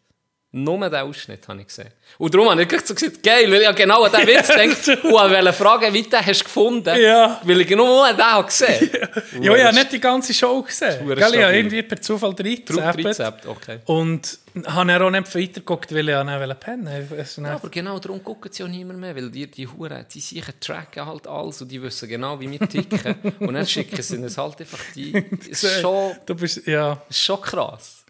Nur 0.55 0.87
den 0.87 0.93
Ausschnitt 0.93 1.47
habe 1.47 1.61
ich 1.61 1.67
gesehen. 1.67 1.89
Und 2.19 2.31
darum 2.31 2.47
habe 2.51 2.61
ich 2.61 2.67
gleich 2.67 2.85
so 2.85 2.93
gesagt, 2.93 3.23
geil, 3.23 3.51
weil 3.51 3.57
ich 3.57 3.63
ja 3.63 3.71
genau 3.71 4.03
an 4.03 4.11
diesen 4.11 4.27
Witz 4.27 4.47
denke 4.85 5.07
und 5.07 5.11
wollte 5.11 5.51
fragen, 5.51 5.91
wie 5.91 6.03
du 6.03 6.09
den 6.09 6.23
hast 6.23 6.43
gefunden 6.43 7.01
Ja. 7.01 7.41
Weil 7.43 7.61
ich 7.61 7.69
nur 7.71 8.07
den 8.07 8.17
habe 8.23 8.45
gesehen 8.45 8.91
Ja, 9.41 9.55
ich 9.55 9.63
habe 9.63 9.73
nicht 9.75 9.91
die 9.91 9.99
ganze 9.99 10.31
Show 10.31 10.61
gesehen. 10.61 11.07
Gell, 11.07 11.17
ich 11.17 11.23
habe 11.23 11.55
irgendwie 11.55 11.81
per 11.81 11.99
Zufall 11.99 12.35
reingezappt. 12.37 13.47
Okay. 13.47 13.79
Und 13.85 14.37
habe 14.67 14.87
dann 14.91 15.01
auch 15.01 15.09
nicht 15.09 15.35
weitergeguckt, 15.35 15.91
weil 15.91 16.09
ich 16.09 16.23
nicht 16.23 16.59
pennen 16.59 17.09
wollte. 17.09 17.41
Ja, 17.41 17.55
aber 17.55 17.69
genau 17.69 17.97
darum 17.97 18.23
gucken 18.23 18.51
sie 18.53 18.63
auch 18.63 18.67
niemand 18.67 18.99
mehr, 18.99 19.15
weil 19.15 19.31
die, 19.31 19.49
die 19.49 19.67
Huren, 19.67 20.05
die 20.13 20.19
sicher 20.19 20.53
tracken 20.59 21.03
halt 21.03 21.25
alles 21.25 21.63
und 21.63 21.71
die 21.71 21.81
wissen 21.81 22.07
genau, 22.07 22.39
wie 22.39 22.51
wir 22.51 22.59
ticken. 22.69 23.15
und 23.39 23.55
dann 23.55 23.65
schicken 23.65 23.99
sie 23.99 24.17
uns 24.17 24.37
halt 24.37 24.59
einfach 24.59 24.79
die. 24.93 25.15
Es 25.49 25.63
ist 25.63 25.81
schon, 25.81 26.15
Du 26.27 26.35
bist, 26.35 26.67
ja. 26.67 27.01
ist 27.09 27.21
schon 27.21 27.41
krass. 27.41 28.02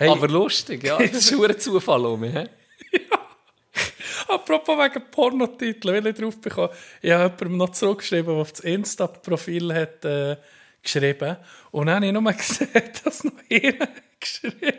Hey, 0.00 0.08
Aber 0.08 0.28
lustig, 0.28 0.82
ja. 0.82 0.96
Das 0.98 1.30
ist 1.30 1.32
ein 1.32 1.60
Zufall 1.60 2.06
um 2.06 2.20
mich. 2.20 2.32
hä? 2.32 2.48
apropos 4.28 4.78
wegen 4.78 5.10
Pornotitel, 5.10 5.92
will 5.92 6.06
ich 6.06 6.16
drauf 6.16 6.40
bekommen. 6.40 6.70
Ich 7.02 7.10
habe 7.10 7.24
jemandem 7.24 7.56
noch 7.58 7.70
zurückgeschrieben, 7.70 8.32
der 8.32 8.36
auf 8.36 8.52
das 8.52 8.60
Insta-Profil 8.60 9.74
hat 9.74 10.04
äh, 10.06 10.36
geschrieben. 10.82 11.36
Und 11.70 11.86
dann 11.86 11.96
habe 11.96 12.06
ich 12.06 12.12
nur 12.12 12.32
gesehen, 12.32 12.90
dass 13.04 13.24
noch 13.24 13.32
einer 13.50 13.88
geschrieben 14.18 14.72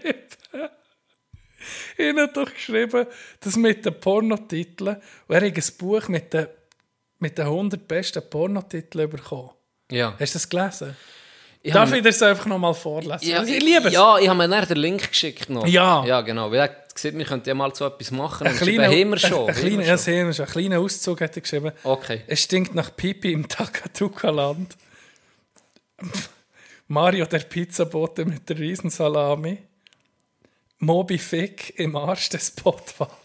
hat 2.18 2.36
doch 2.36 2.52
geschrieben, 2.52 3.06
dass 3.40 3.56
mit 3.58 3.86
den 3.86 4.00
Pornotiteln, 4.00 4.96
und 5.28 5.36
er 5.36 5.48
hat 5.48 5.56
ein 5.56 5.78
Buch 5.78 6.08
mit 6.08 6.34
den, 6.34 6.48
mit 7.20 7.38
den 7.38 7.46
100 7.46 7.88
besten 7.88 8.28
Pornotiteln 8.28 9.08
bekommen. 9.08 9.52
Ja. 9.92 10.16
Hast 10.20 10.34
du 10.34 10.40
das 10.40 10.50
gelesen? 10.50 10.98
Ich 11.64 11.74
Darf 11.74 11.94
ich 11.94 12.02
das 12.02 12.22
einfach 12.24 12.48
noch 12.48 12.58
mal 12.58 12.74
vorlesen? 12.74 13.20
Ja, 13.22 13.44
ich 13.44 13.62
liebe 13.62 13.88
es. 13.88 13.94
Ja, 13.94 14.18
ich 14.18 14.28
habe 14.28 14.38
mir 14.38 14.48
dann 14.48 14.68
den 14.68 14.78
Link 14.78 15.10
geschickt 15.10 15.48
noch. 15.50 15.68
Ja. 15.68 16.04
Ja, 16.06 16.22
genau. 16.22 16.50
Weil 16.50 16.58
er 16.58 16.64
hat 16.64 16.96
gesagt, 16.96 17.16
wir 17.16 17.26
könnten 17.26 17.50
ja 17.50 17.54
mal 17.54 17.74
so 17.76 17.86
etwas 17.86 18.10
machen. 18.10 18.48
Ein 18.48 18.56
kleiner, 18.56 18.88
haben 18.88 19.10
wir 19.12 19.20
schon. 19.20 19.34
Ein, 19.34 19.40
ein, 19.42 19.48
haben 19.48 19.62
kleiner, 19.62 19.78
wir 19.78 19.86
ja, 19.86 19.98
schon. 19.98 20.38
wir 20.38 20.46
ein 20.46 20.52
kleiner 20.52 20.80
Auszug 20.80 21.22
hat 21.22 21.36
er 21.36 21.42
geschrieben. 21.42 21.72
Okay. 21.84 22.22
Es 22.26 22.42
stinkt 22.42 22.74
nach 22.74 22.96
Pipi 22.96 23.32
im 23.32 23.48
Takatuka-Land. 23.48 24.76
Mario 26.88 27.26
der 27.26 27.40
Pizzabote 27.40 28.26
mit 28.26 28.50
der 28.50 28.58
Riesensalami. 28.58 29.60
Moby 30.80 31.20
Fick 31.20 31.78
im 31.78 31.96
Arsch 31.96 32.30
des 32.30 32.50
Pottwals. 32.50 33.21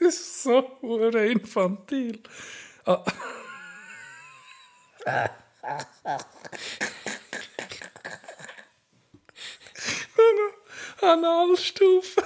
Ist 0.08 0.42
so 0.42 0.78
infantil. 0.82 2.22
Ah. 2.86 3.04
Analstufe. 11.02 12.22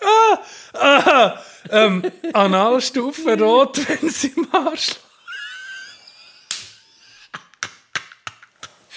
ah, 0.00 0.38
ah, 0.74 1.44
ähm, 1.70 2.10
Analstufe 2.32 3.38
rot, 3.38 3.78
wenn 3.88 4.10
sie 4.10 4.28
im 4.28 4.48
Arsch. 4.52 4.96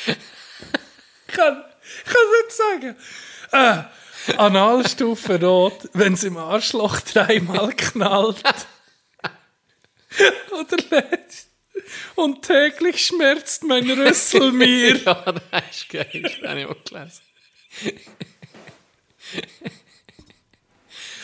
ich 0.08 1.34
kann 1.34 1.64
es 2.06 2.46
nicht 2.46 2.52
sagen. 2.52 2.98
Äh, 3.52 4.01
Analstufe 4.38 5.40
rot, 5.42 5.90
wenn 5.94 6.14
es 6.14 6.24
im 6.24 6.38
Arschloch 6.38 7.00
dreimal 7.02 7.74
knallt. 7.76 8.44
Oder 10.52 10.78
letzt. 10.90 11.48
Und 12.16 12.44
täglich 12.44 13.06
schmerzt 13.06 13.64
mein 13.64 13.90
Rüssel 13.90 14.52
mir. 14.52 14.98
ja, 14.98 15.14
das 15.14 15.64
ist 15.72 15.90
geil. 15.90 16.22
Das 16.22 16.50
habe 16.50 16.60
ich 16.60 16.66
auch 16.68 16.84
gelesen. 16.84 17.22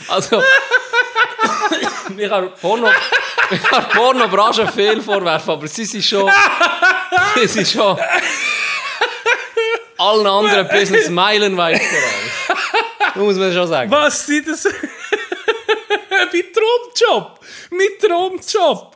Also, 0.08 0.42
ich 2.18 2.30
kann 2.30 2.54
Porno, 2.62 2.90
Pornobranche 3.92 4.68
viel 4.72 5.02
vorwerfen, 5.02 5.52
aber 5.52 5.68
sie 5.68 5.86
sind 5.86 6.06
schon, 6.06 6.32
sie 7.36 7.48
sind 7.48 7.68
schon 7.68 8.00
allen 9.98 10.28
anderen 10.28 10.68
Business 10.70 11.10
meilenweit 11.10 11.82
voraus. 11.82 12.47
Muss 13.18 13.36
man 13.38 13.54
schon 13.54 13.68
sagen. 13.68 13.92
Was 13.92 14.26
sind 14.26 14.48
das? 14.48 14.64
mein 16.10 16.44
Traumjob! 16.54 17.40
Mein 17.72 17.88
Traumjob! 18.10 18.96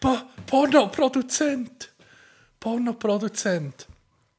Po 0.00 0.18
Pornoproduzent! 0.46 1.92
Pornoproduzent! 2.60 3.86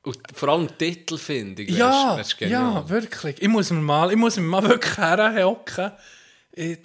Und 0.03 0.17
vor 0.33 0.49
allem 0.49 0.77
Titelfindung. 0.77 1.65
wärst- 1.67 1.77
Ja, 1.79 2.17
wärst 2.17 2.37
genial. 2.37 2.73
ja, 2.75 2.89
wirklich. 2.89 3.41
Ich 3.41 3.47
muss 3.47 3.71
mir 3.71 3.79
mal, 3.81 4.11
ich 4.11 4.17
muss 4.17 4.35
mir 4.37 4.43
mal 4.43 4.63
wirklich 4.69 4.97
herhocken. 4.97 5.91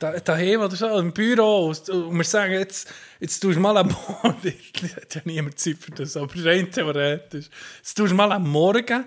Da, 0.01 0.19
daheim 0.19 0.63
oder 0.63 0.75
so, 0.75 0.99
im 0.99 1.13
Büro, 1.13 1.67
und, 1.69 1.89
und 1.91 2.17
wir 2.17 2.25
sagen, 2.25 2.55
jetzt, 2.55 2.89
jetzt 3.21 3.39
tust 3.39 3.55
du 3.57 3.61
mal 3.61 3.77
am 3.77 3.87
Morgen, 4.23 4.37
ich 4.43 4.97
hat 4.97 5.15
ja 5.15 5.21
niemand 5.25 5.61
Zeit 5.61 5.77
für 5.79 5.93
das, 5.93 6.17
aber 6.17 6.29
rein 6.45 6.73
theoretisch, 6.73 7.47
jetzt 7.77 7.95
tust 7.97 8.11
du 8.11 8.17
mal 8.17 8.33
am 8.33 8.49
Morgen 8.51 9.05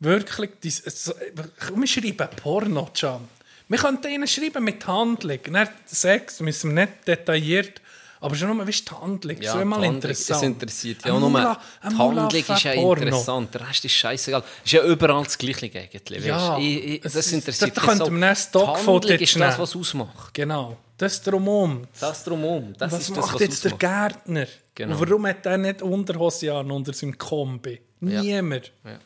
wirklich, 0.00 0.50
wir 0.62 1.86
schreiben 1.86 2.28
Porno, 2.42 2.88
Can. 2.94 3.20
Wir 3.68 3.78
könnten 3.78 4.08
ihnen 4.10 4.26
schreiben 4.26 4.64
mit 4.64 4.86
Handlung, 4.86 5.38
nicht 5.48 5.72
Sex, 5.86 6.40
müssen 6.40 6.74
wir 6.74 6.86
nicht 6.86 7.06
detailliert, 7.06 7.82
aber 8.20 8.34
schon 8.34 8.56
nur, 8.56 8.66
wie 8.66 8.70
ist 8.70 8.88
die 8.90 8.94
Handlung? 8.94 9.36
Ja, 9.40 9.52
so 9.52 9.58
mal 9.58 9.64
die 9.64 9.70
Handlung, 9.74 9.94
interessant. 9.96 10.36
Es 10.38 10.42
interessiert 10.48 11.04
ja 11.04 11.18
nur. 11.18 11.28
Mula- 11.30 11.56
Die 11.84 11.96
Handlung 11.96 12.30
ist 12.30 12.48
ja 12.64 12.72
Porno. 12.74 13.02
interessant. 13.02 13.54
Der 13.54 13.68
Rest 13.68 13.84
ist 13.84 13.92
scheißegal. 13.92 14.42
Ist 14.64 14.72
ja 14.72 14.82
überall 14.82 15.22
das 15.22 15.38
Gleiche 15.38 15.66
eigentlich. 15.78 16.24
Ja, 16.24 16.58
ich, 16.58 16.84
ich, 16.84 17.04
es 17.04 17.12
das 17.12 17.26
ist- 17.26 17.32
interessiert 17.34 17.76
da 17.76 17.80
mich 17.82 17.88
könnte 17.90 18.04
so. 18.06 18.10
man 18.10 18.22
einen 18.24 18.36
Stock 18.36 18.74
Die 18.80 18.86
Handlung 18.86 19.18
ist 19.18 19.36
nehmen. 19.36 19.48
das, 19.50 19.58
was 19.60 19.76
ausmacht. 19.76 20.34
Genau, 20.34 20.76
das 20.96 21.22
drumherum. 21.22 21.86
Das 22.00 22.24
drumherum. 22.24 22.72
Das 22.76 22.90
Was 22.92 23.00
ist 23.02 23.10
das, 23.10 23.16
macht 23.18 23.34
was 23.34 23.40
jetzt 23.40 23.64
der 23.64 23.72
ausmacht. 23.74 23.80
Gärtner? 24.24 24.46
Genau. 24.74 24.98
Und 24.98 25.08
warum 25.08 25.26
hat 25.26 25.46
er 25.46 25.58
nicht 25.58 25.82
Unterhose 25.82 26.52
an 26.54 26.70
unter 26.72 26.92
seinem 26.94 27.16
Kombi? 27.18 27.80
Ja. 28.00 28.20
Niemand. 28.22 28.72
Ja. 28.84 28.98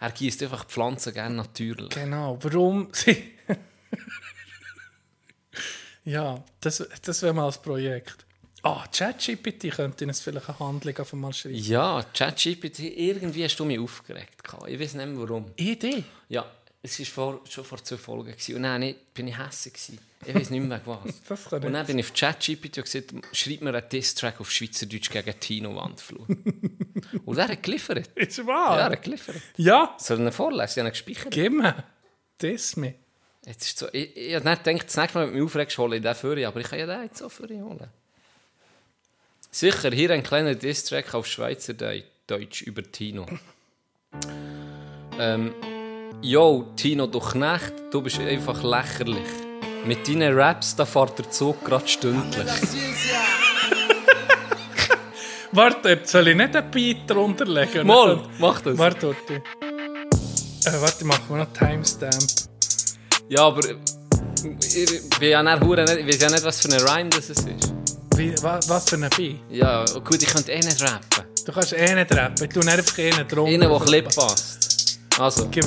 Er 0.00 0.10
gießt 0.10 0.42
einfach 0.42 0.64
die 0.64 0.72
Pflanzen 0.72 1.12
gerne 1.12 1.34
natürlich. 1.34 1.90
Genau, 1.90 2.38
warum 2.40 2.88
sie... 2.92 3.34
ja, 6.04 6.42
das, 6.60 6.88
das 7.02 7.22
wäre 7.22 7.34
mal 7.34 7.46
das 7.46 7.60
Projekt. 7.60 8.24
Ah, 8.62 8.86
ChatGPT 8.86 9.70
könnte 9.70 10.06
uns 10.06 10.20
vielleicht 10.20 10.48
eine 10.48 10.58
Handlung 10.58 10.96
auf 10.98 11.12
einmal 11.12 11.32
schreiben. 11.32 11.54
Ja, 11.54 12.02
ChatGPT, 12.14 12.80
irgendwie 12.80 13.44
hast 13.44 13.56
du 13.56 13.64
mich 13.64 13.78
aufgeregt. 13.78 14.42
Ich 14.66 14.80
weiß 14.80 14.94
nicht 14.94 15.06
mehr 15.06 15.18
warum. 15.18 15.52
Idee? 15.56 16.04
Ja, 16.28 16.44
es 16.82 16.98
war 16.98 17.06
vor, 17.06 17.40
schon 17.48 17.64
vor 17.64 17.82
zwei 17.84 17.96
Folgen. 17.98 18.32
Gewesen. 18.32 18.56
Und 18.56 18.62
dann 18.62 18.94
bin 19.14 19.28
ich 19.28 19.36
hässlich. 19.38 19.74
Ich 20.24 20.34
weiß 20.34 20.50
nicht 20.50 20.62
mehr 20.62 20.80
was. 20.84 21.20
Das 21.28 21.44
kann 21.48 21.62
und 21.64 21.72
dann 21.72 21.86
bin 21.86 21.98
ich 21.98 22.06
auf 22.06 22.14
ChatGPT 22.14 22.78
und 22.78 22.84
gesagt, 22.84 23.12
schreib 23.32 23.60
mir 23.62 23.74
einen 23.74 23.88
Diss-Track 23.88 24.40
auf 24.40 24.50
Schweizerdeutsch 24.50 25.10
gegen 25.10 25.40
Tino 25.40 25.76
Wandflur. 25.76 26.26
und 27.24 27.38
er 27.38 27.48
hat 27.48 27.62
geliefert. 27.62 28.08
Ist 28.14 28.38
Ja, 28.38 28.44
er 28.44 28.46
wahr? 28.46 28.84
hat 28.90 29.02
geliefert. 29.02 29.36
Ja, 29.56 29.94
Soll 29.98 30.18
ich 30.20 30.24
ihn 30.26 30.32
vorlesen? 30.32 30.70
Ich 30.72 30.78
habe 30.78 30.88
ihn 30.88 30.92
gespeichert. 30.92 31.30
gib 31.32 31.52
mir. 31.52 31.84
Das 32.38 32.76
mir. 32.76 32.94
Jetzt 33.46 33.64
ist 33.64 33.78
so, 33.78 33.88
ich, 33.92 34.14
ich 34.16 34.34
habe 34.34 34.48
nicht 34.48 34.64
gedacht, 34.64 34.86
das 34.86 34.96
nächste 34.96 35.18
Mal, 35.18 35.26
wenn 35.26 35.32
du 35.34 35.38
mich 35.40 35.44
aufregst, 35.46 35.78
hole 35.78 35.96
ich 35.96 36.02
den 36.02 36.14
für 36.14 36.36
dich, 36.36 36.46
aber 36.46 36.60
ich 36.60 36.68
kann 36.68 36.78
ja 36.78 36.86
den 36.86 37.02
jetzt 37.04 37.22
auch 37.22 37.30
für 37.30 37.46
dich 37.46 37.60
holen. 37.60 37.88
Sicher, 39.50 39.90
hier 39.90 40.10
ein 40.10 40.22
kleiner 40.22 40.54
Diss-Track 40.54 41.14
auf 41.14 41.26
Schweizerdeutsch 41.26 42.62
über 42.62 42.82
Tino. 42.90 43.26
ähm, 45.18 45.54
Yo, 46.22 46.66
Tino, 46.76 47.06
du 47.06 47.18
Knecht, 47.18 47.72
du 47.90 48.02
bist 48.02 48.18
einfach 48.20 48.62
lächerlich. 48.62 49.24
Mit 49.86 50.06
deinen 50.06 50.38
Raps, 50.38 50.76
da 50.76 50.84
fährt 50.84 51.18
der 51.18 51.30
Zug 51.30 51.64
gerade 51.64 51.88
stündlich. 51.88 52.46
Warte, 55.52 55.88
jetzt 55.88 56.12
soll 56.12 56.28
ich 56.28 56.36
nicht 56.36 56.54
einen 56.54 56.70
Beat 56.70 57.08
drunter 57.10 57.46
legen? 57.46 57.86
Mal, 57.86 58.20
mach 58.38 58.60
das. 58.60 58.76
Warte, 58.78 59.08
warte. 59.08 59.34
Äh, 60.66 60.80
warte, 60.82 61.04
machen 61.06 61.24
wir 61.28 61.36
noch 61.38 61.52
Timestamp. 61.52 62.14
Ja, 63.28 63.46
aber 63.46 63.66
äh, 63.68 63.74
ich, 64.62 65.10
bin 65.18 65.30
ja 65.30 65.42
nicht, 65.42 65.62
nicht- 65.62 65.96
ich 65.98 66.06
weiß 66.06 66.20
ja 66.20 66.30
nicht, 66.30 66.44
was 66.44 66.60
für 66.60 66.68
ein 66.68 66.80
Rhyme 66.80 67.08
das 67.10 67.30
ist. 67.30 67.46
Wie, 68.16 68.34
wa, 68.42 68.60
was 68.68 68.88
für 68.90 68.96
ein 68.96 69.08
Beat? 69.16 69.36
Ja, 69.50 69.84
gut, 70.04 70.22
ich 70.22 70.28
könnte 70.28 70.52
eh 70.52 70.60
nicht 70.60 70.80
rappen. 70.82 71.24
Du 71.46 71.52
kannst 71.52 71.72
eh 71.72 71.94
nicht 71.94 72.14
rappen, 72.14 72.44
ich 72.44 72.50
tue 72.52 72.62
einfach 72.70 72.98
einen 72.98 73.26
drunter. 73.26 73.50
Einen, 73.50 73.60
der 73.70 73.80
Clip 73.80 74.14
passt. 74.14 74.98
Also. 75.18 75.48
Gib. 75.50 75.64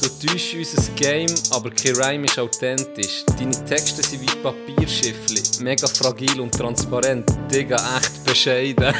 Du 0.00 0.08
täuschst 0.08 0.54
unser 0.54 0.92
Game, 0.92 1.34
aber 1.50 1.70
kein 1.70 1.96
Rhyme 1.96 2.24
ist 2.26 2.38
authentisch. 2.38 3.24
Deine 3.38 3.64
Texte 3.64 4.02
sind 4.02 4.22
wie 4.22 4.36
Papierschiffli, 4.42 5.42
mega 5.64 5.86
fragil 5.86 6.40
und 6.40 6.52
transparent. 6.52 7.28
Digga, 7.50 7.76
echt 7.96 8.24
bescheiden. 8.24 8.94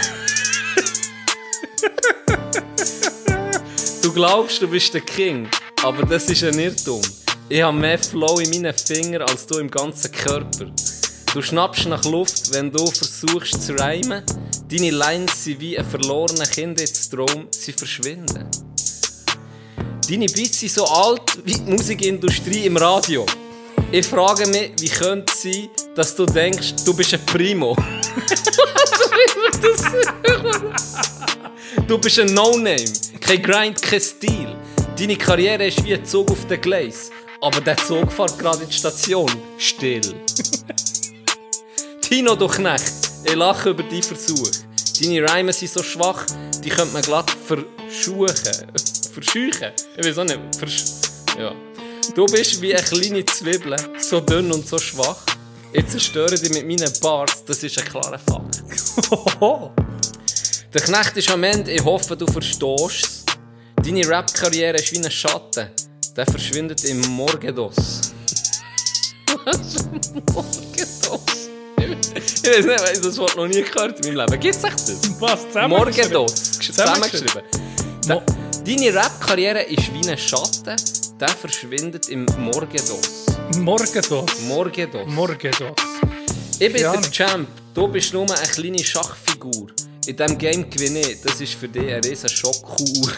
du 4.02 4.12
glaubst, 4.12 4.62
du 4.62 4.68
bist 4.68 4.94
der 4.94 5.02
King, 5.02 5.48
aber 5.82 6.04
das 6.04 6.30
ist 6.30 6.44
ein 6.44 6.58
Irrtum. 6.58 7.02
Ich 7.48 7.62
habe 7.62 7.76
mehr 7.76 7.98
Flow 7.98 8.38
in 8.38 8.50
meinen 8.50 8.74
Fingern 8.74 9.22
als 9.22 9.46
du 9.46 9.58
im 9.58 9.70
ganzen 9.70 10.10
Körper. 10.10 10.70
Du 11.32 11.42
schnappst 11.42 11.86
nach 11.86 12.04
Luft, 12.04 12.54
wenn 12.54 12.72
du 12.72 12.86
versuchst 12.86 13.62
zu 13.62 13.74
rhymen. 13.74 14.24
Deine 14.68 14.90
Lines 14.90 15.44
sind 15.44 15.60
wie 15.60 15.78
ein 15.78 15.84
verlorener 15.84 16.46
Kindheitstraum, 16.46 17.48
sie 17.50 17.72
verschwinden. 17.72 18.48
Deine 20.08 20.26
Beats 20.26 20.60
sind 20.60 20.70
so 20.70 20.84
alt 20.84 21.44
wie 21.44 21.54
die 21.54 21.68
Musikindustrie 21.68 22.66
im 22.66 22.76
Radio. 22.76 23.26
Ich 23.90 24.06
frage 24.06 24.46
mich, 24.46 24.70
wie 24.78 24.88
könnte 24.88 25.32
es 25.32 25.42
sein, 25.42 25.68
dass 25.96 26.14
du 26.14 26.24
denkst, 26.26 26.74
du 26.84 26.94
bist 26.94 27.14
ein 27.14 27.26
Primo? 27.26 27.74
du 31.88 31.98
bist 31.98 32.20
ein 32.20 32.32
No-Name, 32.32 32.84
kein 33.20 33.42
Grind, 33.42 33.82
kein 33.82 34.00
Stil. 34.00 34.54
Deine 34.96 35.16
Karriere 35.16 35.66
ist 35.66 35.84
wie 35.84 35.94
ein 35.94 36.04
Zug 36.04 36.30
auf 36.30 36.46
den 36.46 36.60
Gleis, 36.60 37.10
aber 37.40 37.60
der 37.60 37.76
Zug 37.76 38.12
fährt 38.12 38.38
gerade 38.38 38.62
in 38.62 38.68
die 38.68 38.76
Station. 38.76 39.28
Still. 39.58 40.02
Tino, 42.00 42.36
du 42.36 42.46
Knecht, 42.46 43.10
ich 43.24 43.34
lache 43.34 43.70
über 43.70 43.82
deinen 43.82 44.04
Versuch. 44.04 44.52
Deine 45.00 45.28
Rhyme 45.28 45.52
sind 45.52 45.72
so 45.72 45.82
schwach, 45.82 46.26
die 46.62 46.68
könnte 46.68 46.92
man 46.92 47.02
glatt 47.02 47.28
verschuchen. 47.30 48.36
Verscheuchen? 49.16 49.72
Ich 49.96 50.04
weiß 50.06 50.18
auch 50.18 50.24
nicht. 50.24 50.38
Versch 50.58 50.84
ja. 51.38 51.54
Du 52.14 52.26
bist 52.26 52.60
wie 52.60 52.74
eine 52.74 52.84
kleine 52.84 53.24
Zwiebel, 53.24 53.74
so 53.98 54.20
dünn 54.20 54.52
und 54.52 54.68
so 54.68 54.78
schwach. 54.78 55.16
Ich 55.72 55.86
zerstöre 55.86 56.34
dich 56.34 56.50
mit 56.50 56.66
meinen 56.66 56.92
Bars, 57.00 57.42
das 57.44 57.62
ist 57.62 57.78
ein 57.78 57.84
klarer 57.86 58.18
Fakt. 58.18 58.62
Der 60.74 60.80
Knecht 60.82 61.16
ist 61.16 61.30
am 61.30 61.42
Ende, 61.44 61.72
ich 61.72 61.82
hoffe, 61.82 62.14
du 62.16 62.26
verstehst 62.26 63.24
Deine 63.82 64.06
Rap-Karriere 64.06 64.76
ist 64.76 64.92
wie 64.92 65.02
ein 65.02 65.10
Schatten, 65.10 65.68
der 66.14 66.26
verschwindet 66.26 66.84
im 66.84 67.00
Morgendos. 67.12 68.12
Was? 69.44 69.88
Morgendos? 70.34 71.20
Ich 71.78 72.44
weiß 72.44 72.66
nicht, 72.66 72.80
ich 72.80 72.96
habe 72.96 73.00
das 73.00 73.18
Wort 73.18 73.36
noch 73.36 73.46
nie 73.46 73.62
gehört 73.62 74.04
in 74.04 74.14
meinem 74.14 74.28
Leben. 74.28 74.40
Gibt 74.40 74.56
es 74.56 74.64
echt 74.64 74.88
das? 74.88 75.20
Was? 75.20 75.68
Morgendos. 75.68 76.58
Zusammengeschrieben. 76.60 77.42
Zusammengeschrieben. 78.02 78.35
Deine 78.66 78.92
Rap-Karriere 78.92 79.62
ist 79.62 79.92
wie 79.94 80.08
ein 80.08 80.18
Schatten, 80.18 80.74
der 81.20 81.28
verschwindet 81.28 82.08
im 82.08 82.26
Morgendos. 82.38 83.26
Morgendos. 83.58 84.40
Morgendos. 84.48 85.06
Morgendos. 85.06 85.76
Ich 86.58 86.72
bin 86.72 86.82
Ja. 86.82 86.96
der 86.96 87.10
Champ, 87.12 87.48
du 87.74 87.86
bist 87.86 88.12
nur 88.12 88.24
eine 88.24 88.48
kleine 88.48 88.82
Schachfigur. 88.82 89.68
In 90.06 90.16
diesem 90.16 90.38
Game 90.38 90.68
gewinne 90.68 91.00
ich, 91.00 91.20
das 91.20 91.40
ist 91.40 91.54
für 91.54 91.68
dich 91.68 91.82
eine 91.92 92.02
riesen 92.04 92.28
Schockkur. 92.28 93.12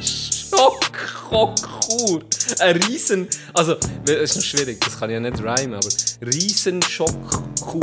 Schockkur. 0.50 2.22
Ein 2.58 2.76
riesen... 2.82 3.26
Also, 3.54 3.76
das 4.04 4.16
ist 4.16 4.36
noch 4.36 4.42
schwierig, 4.42 4.80
das 4.80 4.98
kann 4.98 5.08
ich 5.10 5.14
ja 5.14 5.20
nicht 5.20 5.38
rhymen, 5.38 5.74
aber 5.74 5.88
riesen 6.26 6.82
Schockkur. 6.82 7.80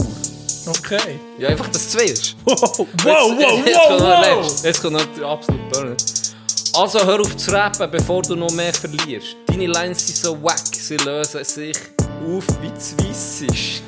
Okay. 0.67 1.19
Ja, 1.37 1.49
einfach 1.49 1.67
das 1.69 1.91
zwei 1.91 2.03
ist. 2.03 2.35
Wow, 2.43 2.59
wow, 2.79 2.87
wow, 3.05 3.65
Jetzt 3.65 3.89
noch 3.89 3.97
der 3.97 3.99
wow, 3.99 4.01
wow. 4.01 4.43
letzte. 4.43 4.67
Jetzt 4.67 4.81
kommt 4.81 4.93
noch 4.93 5.05
der 5.15 5.25
absolute 5.25 5.63
Burner. 5.69 5.95
Also 6.73 7.05
hör 7.05 7.21
auf 7.21 7.37
zu 7.37 7.51
rappen, 7.51 7.89
bevor 7.89 8.21
du 8.21 8.35
noch 8.35 8.51
mehr 8.51 8.73
verlierst. 8.73 9.37
Deine 9.47 9.67
Lines 9.67 10.05
sind 10.05 10.17
so 10.17 10.43
wack, 10.43 10.59
sie 10.59 10.97
lösen 10.97 11.43
sich 11.43 11.77
auf 11.97 12.45
wie 12.61 12.69
das 12.69 12.95
Weissisch. 12.99 13.81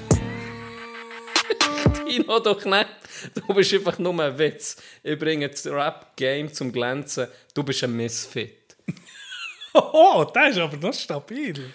Tino, 2.08 2.40
doch 2.40 2.64
nicht. 2.64 2.88
Du 3.36 3.54
bist 3.54 3.74
einfach 3.74 4.00
nur 4.00 4.18
ein 4.24 4.38
Witz. 4.40 4.78
Ich 5.04 5.20
bringe 5.20 5.50
das 5.50 5.68
Rap-Game 5.68 6.54
zum 6.54 6.72
Glänzen. 6.72 7.28
Du 7.54 7.64
bist 7.64 7.84
ein 7.84 7.96
Misfit. 7.96 8.56
Oh, 9.72 10.26
der 10.34 10.50
ist 10.50 10.58
aber 10.58 10.78
noch 10.78 10.94
stabil. 10.94 11.72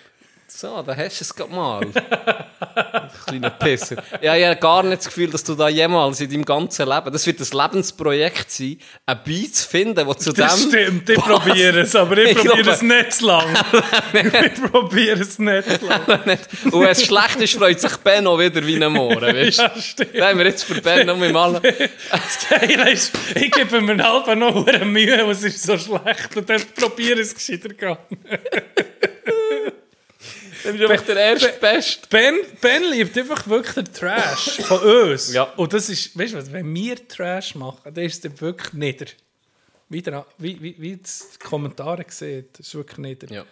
So, 0.56 0.82
da 0.82 0.94
hast 0.94 1.18
du 1.18 1.24
es 1.24 1.34
gerade 1.34 1.52
mal. 1.52 1.84
Kleiner 3.26 3.50
Pisser. 3.50 3.96
Ja, 4.22 4.36
ich 4.36 4.44
habe 4.44 4.56
gar 4.60 4.84
nicht 4.84 4.98
das 4.98 5.06
Gefühl, 5.06 5.28
dass 5.28 5.42
du 5.42 5.56
da 5.56 5.68
jemals 5.68 6.20
in 6.20 6.30
deinem 6.30 6.44
ganzen 6.44 6.88
Leben, 6.88 7.12
das 7.12 7.26
wird 7.26 7.40
ein 7.40 7.58
Lebensprojekt 7.58 8.52
sein, 8.52 8.78
ein 9.04 9.18
Beat 9.24 9.56
zu 9.56 9.68
finden, 9.68 10.06
das 10.06 10.18
zu 10.18 10.32
Das 10.32 10.60
dem... 10.60 10.70
stimmt, 10.70 11.10
ich 11.10 11.16
probiere 11.18 11.80
es, 11.80 11.96
aber 11.96 12.18
ich, 12.18 12.30
Ich 12.30 12.36
probiere 12.36 12.70
es 12.70 12.82
nicht 12.82 13.12
zu 13.14 13.26
lang. 13.26 13.48
ich 14.12 14.70
probiere 14.70 15.20
es 15.20 15.40
nicht 15.40 15.80
zu 15.80 15.86
lang. 15.86 16.02
Und 16.70 16.80
wenn 16.80 16.88
es 16.88 17.04
schlecht 17.04 17.40
ist, 17.40 17.54
freut 17.54 17.80
sich 17.80 17.96
Ben 17.96 18.24
auch 18.24 18.38
wieder 18.38 18.64
wie 18.64 18.82
ein 18.82 18.92
Mohren, 18.92 19.22
weißt 19.36 19.58
du? 19.58 19.62
Ja, 19.62 19.72
stimmt. 19.80 20.14
Da 20.16 20.28
haben 20.28 20.38
wir 20.38 20.46
jetzt 20.46 20.62
für 20.62 20.80
Ben 20.80 21.04
noch 21.04 21.16
mal... 21.16 21.60
Das 21.62 22.48
Geile 22.48 22.92
ist, 22.92 23.12
ich 23.34 23.50
gebe 23.50 23.80
mir 23.80 24.00
halb 24.04 24.32
noch 24.38 24.68
eine 24.68 24.84
Mühe, 24.84 25.26
was 25.26 25.42
ist 25.42 25.64
so 25.64 25.76
schlecht. 25.76 26.36
Und 26.36 26.48
dann 26.48 26.62
probiere 26.76 27.20
ich 27.20 27.26
es 27.26 27.34
gescheiter 27.34 27.74
gar 27.74 27.98
nicht. 28.08 28.73
Das 30.64 30.74
ist 30.74 30.80
einfach 30.80 31.04
der 31.06 31.16
erste 31.16 31.48
Best. 31.60 32.08
Ben, 32.10 32.36
ben 32.60 32.82
liebt 32.90 33.16
einfach 33.18 33.46
wirklich 33.46 33.74
den 33.74 33.92
Trash 33.92 34.60
von 34.62 34.80
uns. 34.80 35.32
Ja. 35.32 35.44
Und 35.56 35.72
das 35.72 35.88
ist, 35.88 36.16
weißt 36.18 36.32
du 36.34 36.38
was, 36.38 36.50
wenn 36.52 36.74
wir 36.74 37.06
Trash 37.08 37.54
machen, 37.54 37.92
dann 37.94 38.04
ist 38.04 38.14
es 38.14 38.20
dann 38.22 38.40
wirklich 38.40 38.72
nieder. 38.72 39.06
Wieder, 39.88 40.26
wie, 40.38 40.60
wie, 40.62 40.74
wie 40.80 40.96
die 40.96 41.38
Kommentare 41.42 42.04
sehen, 42.08 42.46
das 42.56 42.66
ist 42.66 42.74
wirklich 42.74 42.98
nieder. 42.98 43.30
Ja. 43.30 43.44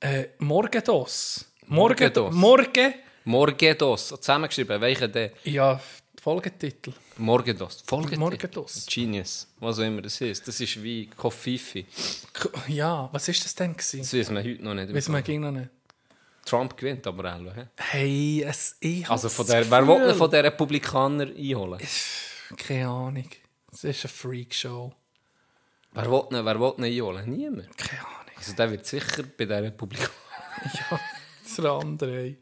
Äh, 0.00 0.28
Morgendos. 0.38 1.46
Morgen, 1.68 1.76
Morgendos. 1.76 2.34
Morgen, 2.34 2.94
Morgedos. 3.24 4.08
Zusammengeschrieben, 4.08 4.80
welcher 4.80 5.08
der? 5.08 5.30
ja, 5.44 5.80
Folgetitel. 6.20 6.92
Morgedos. 7.16 7.82
Folgetitel. 7.84 8.20
Morgedos. 8.20 8.86
Genius. 8.88 9.48
Was 9.58 9.78
auch 9.80 9.82
immer 9.82 10.02
das 10.02 10.20
ist. 10.20 10.46
Das 10.46 10.60
ist 10.60 10.80
wie 10.82 11.06
Kofifi. 11.06 11.84
K- 12.32 12.48
Ja, 12.68 13.08
was 13.12 13.26
ist 13.28 13.44
das 13.44 13.54
denn 13.56 13.72
gewesen? 13.72 14.00
Das 14.00 14.12
wissen 14.12 14.36
wir 14.36 14.42
heute 14.44 14.62
noch 14.62 14.74
nicht. 14.74 14.92
Wissen 14.94 15.12
wir 15.12 15.22
ging 15.22 15.40
noch 15.40 15.50
nicht. 15.50 15.68
Trump 16.44 16.76
gewinnt 16.76 17.06
aber 17.06 17.34
auch. 17.34 17.54
hä? 17.54 17.66
Hey, 17.78 18.42
es, 18.46 18.76
ich 18.80 19.08
Also 19.08 19.28
von 19.28 19.46
der, 19.46 19.70
wer 19.70 19.86
will 19.86 19.94
ihn 19.94 20.00
Gefühl- 20.02 20.14
von 20.14 20.30
den 20.30 20.40
Republikanern 20.44 21.34
einholen? 21.36 21.80
Keine 22.56 22.88
Ahnung. 22.88 23.28
Es 23.72 23.84
ist 23.84 24.04
eine 24.04 24.12
Freakshow. 24.12 24.92
Wer 25.92 26.10
will 26.10 26.22
ihn, 26.30 26.44
wer 26.44 26.58
will 26.60 26.72
ihn 26.78 26.84
einholen? 26.84 27.30
Niemand. 27.30 27.76
Keine 27.78 28.00
Ahnung. 28.00 28.34
Also 28.36 28.52
der 28.54 28.70
wird 28.70 28.84
sicher 28.86 29.22
bei 29.36 29.44
den 29.44 29.64
Republikanern. 29.64 30.10
Ja, 30.90 31.00
das 31.42 31.64
andere. 31.64 32.36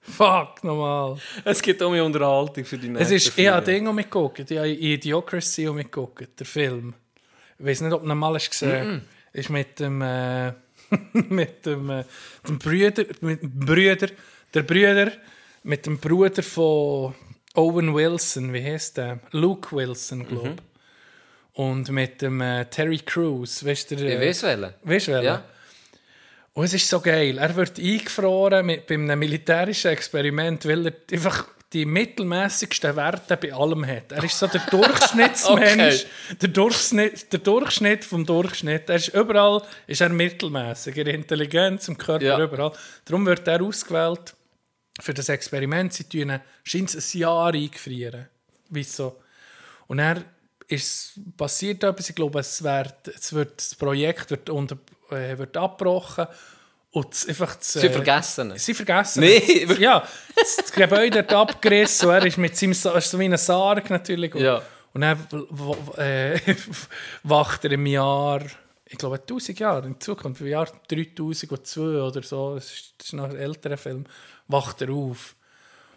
Fuck, 0.00 0.64
nochmal. 0.64 1.16
Es 1.44 1.62
gibt 1.62 1.82
auch 1.82 1.90
mehr 1.90 2.04
Unterhaltung 2.04 2.64
für 2.64 2.76
die 2.78 2.88
Es 2.88 2.92
nächsten 3.10 3.14
ist, 3.14 3.28
vier 3.30 3.44
ich 3.44 3.48
habe 3.50 3.56
Jahre. 3.64 3.64
Ding 3.78 3.86
auch 3.88 3.92
mitgeguckt. 3.92 4.50
Ich 4.50 4.58
habe 4.58 4.68
Idiocracy 4.68 5.70
mitgeguckt, 5.70 6.38
der 6.40 6.46
Film. 6.46 6.94
Ich 7.58 7.64
weiß 7.66 7.80
nicht, 7.82 7.92
ob 7.92 8.02
du 8.02 8.08
ihn 8.10 8.18
mal 8.18 8.34
hast 8.34 8.50
gesehen 8.50 9.02
Ist 9.32 9.50
mit 9.50 9.78
dem, 9.80 10.02
äh, 10.02 10.52
mit 11.12 11.66
dem, 11.66 11.90
äh, 11.90 12.04
dem 12.46 12.58
Brüder, 12.58 13.04
mit 13.20 13.42
dem 13.42 13.60
Brüder, 13.60 14.08
der 14.52 14.62
Brüder, 14.62 15.12
mit 15.62 15.86
dem 15.86 15.98
Bruder 15.98 16.42
von 16.42 17.14
Owen 17.54 17.94
Wilson, 17.94 18.52
wie 18.52 18.62
heißt 18.62 18.96
der? 18.96 19.20
Luke 19.30 19.74
Wilson, 19.74 20.26
glaube 20.26 20.56
ich. 20.56 21.58
Und 21.58 21.88
mit 21.90 22.20
dem 22.20 22.40
äh, 22.40 22.64
Terry 22.66 22.98
Crews, 22.98 23.64
weißt 23.64 23.92
du? 23.92 23.94
Ich 23.94 24.20
weiß 24.20 24.42
welchen. 24.42 24.74
Weißt 24.82 25.08
du? 25.08 25.22
Ja. 25.22 25.44
Und 26.52 26.64
es 26.64 26.74
ist 26.74 26.88
so 26.88 27.00
geil. 27.00 27.38
Er 27.38 27.54
wird 27.54 27.78
eingefroren 27.78 28.66
mit, 28.66 28.86
bei 28.86 28.94
einem 28.94 29.18
militärischen 29.18 29.90
Experiment, 29.90 30.66
weil 30.66 30.86
er 30.86 30.92
einfach 31.12 31.46
die 31.74 31.84
mittelmäßigsten 31.84 32.94
Werte 32.94 33.36
bei 33.36 33.52
allem 33.52 33.84
hat. 33.86 34.12
Er 34.12 34.22
ist 34.22 34.38
so 34.38 34.46
der 34.46 34.60
Durchschnittsmensch, 34.70 36.06
der, 36.40 36.48
Durchschnitt, 36.48 37.32
der 37.32 37.40
Durchschnitt 37.40 38.04
vom 38.04 38.24
Durchschnitt. 38.24 38.88
Er 38.88 38.96
ist 38.96 39.08
überall 39.08 39.60
ist 39.88 40.00
er 40.00 40.08
mittelmäßig, 40.08 40.96
in 40.96 41.06
Intelligenz, 41.08 41.88
im 41.88 41.98
Körper, 41.98 42.24
Ja. 42.24 42.38
überall. 42.38 42.72
Darum 43.04 43.26
wird 43.26 43.46
er 43.48 43.60
ausgewählt 43.60 44.34
für 45.00 45.12
das 45.12 45.28
Experiment. 45.28 45.92
Sie 45.92 46.04
tun 46.04 46.30
ihn 46.30 46.40
scheint 46.62 46.94
ein 46.94 47.18
Jahr 47.18 47.52
eingefrieren. 47.52 48.28
Wieso? 48.70 49.20
Und 49.88 49.98
er 49.98 50.22
ist 50.68 51.18
passiert 51.36 51.82
etwas, 51.82 52.08
ich 52.08 52.14
glaube, 52.14 52.38
es 52.38 52.62
wird, 52.62 53.08
es 53.08 53.32
wird, 53.32 53.58
das 53.58 53.74
Projekt 53.74 54.30
wird, 54.30 54.48
unter, 54.48 54.78
äh, 55.10 55.36
wird 55.36 55.56
abgebrochen 55.56 56.26
und 56.94 57.26
einfach 57.28 57.56
das, 57.56 57.72
Sie 57.72 57.86
äh, 57.86 57.90
vergessen 57.90 58.52
es. 58.52 58.64
Sie 58.66 58.72
vergessen 58.74 59.20
Nee, 59.20 59.42
wirklich? 59.66 59.78
Ja, 59.80 60.06
das 60.36 60.72
Gebäude 60.72 61.18
hat 61.18 61.32
abgerissen 61.32 62.08
und 62.08 62.14
er 62.14 62.24
ist 62.26 62.38
mit 62.38 62.56
seinem 62.56 62.72
Sa- 62.74 62.96
ist 62.96 63.10
so 63.10 63.18
wie 63.18 63.24
ein 63.24 63.36
Sarg 63.36 63.90
natürlich. 63.90 64.32
Und, 64.34 64.42
Ja. 64.42 64.62
und 64.92 65.00
dann 65.00 65.18
äh, 65.96 66.38
wacht 67.24 67.64
er 67.64 67.72
im 67.72 67.86
Jahr, 67.86 68.42
ich 68.86 68.96
glaube 68.96 69.16
1000 69.16 69.58
Jahre 69.58 69.86
in 69.88 70.00
Zukunft, 70.00 70.40
im 70.40 70.46
Jahr 70.46 70.68
3002 70.88 71.80
oder 72.00 72.22
so, 72.22 72.54
das 72.54 72.66
ist, 72.72 72.94
das 72.98 73.06
ist 73.08 73.12
noch 73.14 73.24
ein 73.24 73.36
älterer 73.36 73.76
Film, 73.76 74.04
wacht 74.46 74.80
er 74.82 74.90
auf. 74.90 75.34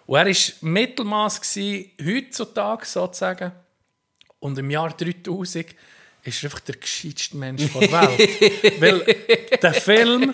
Und 0.07 0.17
er 0.17 0.25
war 0.25 0.33
Mittelmaß 0.61 1.41
gewesen, 1.41 1.91
heutzutage 2.03 2.85
sozusagen. 2.85 3.51
Und 4.39 4.57
im 4.57 4.69
Jahr 4.71 4.89
3000 4.95 5.75
ist 6.23 6.43
er 6.43 6.47
einfach 6.47 6.59
der 6.61 6.75
gescheiteste 6.77 7.37
Mensch 7.37 7.71
der 7.71 7.81
Welt. 7.91 8.81
Weil 8.81 9.15
der 9.61 9.73
Film 9.73 10.33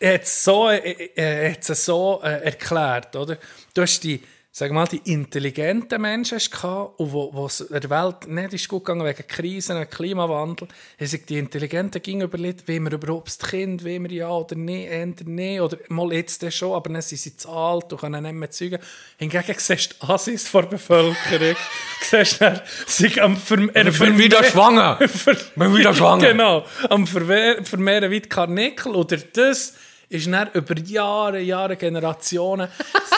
hat 0.00 0.22
es 0.22 0.44
so, 0.44 0.68
äh, 0.68 1.10
äh, 1.16 1.52
hat's 1.52 1.84
so 1.84 2.20
äh, 2.22 2.44
erklärt, 2.44 3.16
oder? 3.16 3.38
Du 3.74 3.82
hast 3.82 4.00
die, 4.04 4.22
sag 4.52 4.70
mal, 4.70 4.86
die 4.86 5.00
intelligenten 5.12 6.00
Menschen 6.00 6.38
gehabt, 6.38 6.98
und 7.00 7.12
wo, 7.12 7.32
wo 7.32 7.46
es 7.46 7.66
der 7.68 7.90
Welt 7.90 8.28
nicht 8.28 8.54
ist 8.54 8.68
gut 8.68 8.84
gegangen 8.84 9.04
wegen 9.04 9.26
Krisen, 9.26 9.88
Klimawandel, 9.90 10.68
haben 10.98 11.06
sich 11.06 11.26
die 11.26 11.38
Intelligenten 11.38 12.00
ging 12.00 12.22
überlegt, 12.22 12.68
wie 12.68 12.78
wir 12.78 12.92
überhaupt 12.92 13.28
das 13.28 13.38
Kind, 13.38 13.84
wie 13.84 14.00
wir 14.00 14.10
ja 14.10 14.30
oder 14.30 14.54
nicht, 14.54 14.88
eher 14.88 15.06
nicht, 15.06 15.60
oder 15.60 15.78
mal 15.88 16.12
jetzt 16.12 16.52
schon, 16.52 16.74
aber 16.74 16.90
dann 16.90 17.02
sind 17.02 17.18
sie 17.18 17.36
zu 17.36 17.48
alt 17.50 17.92
und 17.92 18.00
können 18.00 18.22
nicht 18.22 18.34
mehr 18.34 18.50
zeugen. 18.50 18.78
Hingegen 19.16 19.54
siehst 19.58 19.96
du 20.00 20.08
Assis 20.08 20.48
vor 20.48 20.62
der 20.62 20.70
Bevölkerung, 20.70 21.56
siehst 22.02 22.40
du, 22.40 22.62
sie 22.86 23.20
am 23.20 23.36
Verm 23.36 23.70
er 23.74 23.90
bin 23.90 24.16
wieder 24.16 24.44
schwanger. 24.44 24.96
Ver 25.08 25.36
Bin 25.56 25.76
wieder 25.76 25.92
schwanger. 25.92 26.28
Genau, 26.28 26.64
am 26.88 27.06
Vermehren 27.06 28.10
wie 28.10 28.20
die 28.20 28.28
Karnickel. 28.28 28.94
Oder 28.94 29.18
das 29.18 29.74
ist 30.10 30.26
dann 30.32 30.50
über 30.52 30.76
Jahre, 30.78 31.40
Jahre, 31.40 31.76
Generationen, 31.76 32.68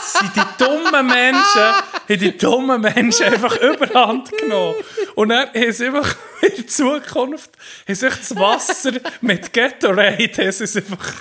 sind 0.03 0.33
die 0.35 0.65
dummen 0.65 1.07
Menschen, 1.07 1.63
haben 1.63 1.85
die 2.09 2.37
dummen 2.37 2.81
Menschen 2.81 3.27
einfach 3.27 3.57
überhand 3.61 4.31
genommen. 4.39 4.75
Und 5.15 5.29
dann 5.29 5.49
haben 5.49 5.73
sie 5.73 5.87
einfach 5.87 6.17
in 6.57 6.67
Zukunft, 6.69 7.51
haben 7.87 7.95
sich 7.95 8.15
das 8.15 8.35
Wasser 8.37 8.93
mit 9.21 9.53
Gatorade, 9.53 10.29
haben 10.37 10.53
sie 10.53 10.65
es 10.65 10.77
einfach, 10.77 11.13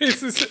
haben 0.00 0.10
sie 0.10 0.26
es- 0.28 0.48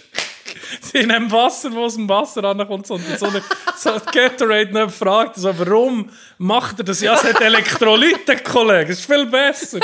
Sie 0.81 1.05
nehmen 1.05 1.31
Wasser, 1.31 1.71
wo 1.71 1.85
aus 1.85 1.95
dem 1.95 2.07
Wasser 2.07 2.43
ankommt, 2.43 2.87
sondern 2.87 3.17
so 3.17 3.27
eine 3.27 3.41
so 3.77 3.91
Gatorade 4.11 4.73
nicht 4.73 4.95
fragt, 4.95 5.35
also, 5.35 5.57
warum 5.57 6.09
macht 6.37 6.79
er 6.79 6.85
das? 6.85 7.01
Ja, 7.01 7.13
es 7.13 7.23
hat 7.23 7.41
Elektrolyte, 7.41 8.37
Kollege, 8.37 8.91
ist 8.91 9.05
viel 9.05 9.25
besser. 9.25 9.79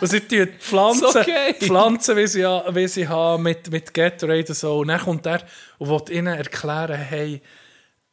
Und 0.00 0.06
sie 0.06 0.20
tun 0.20 0.28
die 0.30 0.46
Pflanzen, 0.58 1.24
geil. 1.24 1.54
Pflanzen 1.58 2.16
wie 2.16 2.26
sie, 2.26 2.42
wie 2.42 2.88
sie 2.88 3.08
haben, 3.08 3.42
mit, 3.42 3.70
mit 3.70 3.92
Gatorade 3.92 4.48
und 4.48 4.54
so. 4.54 4.78
Und 4.78 4.88
dann 4.88 5.00
kommt 5.00 5.26
er 5.26 5.40
und 5.78 5.88
will 5.88 6.16
ihnen 6.16 6.34
erklären, 6.34 6.98
hey, 6.98 7.42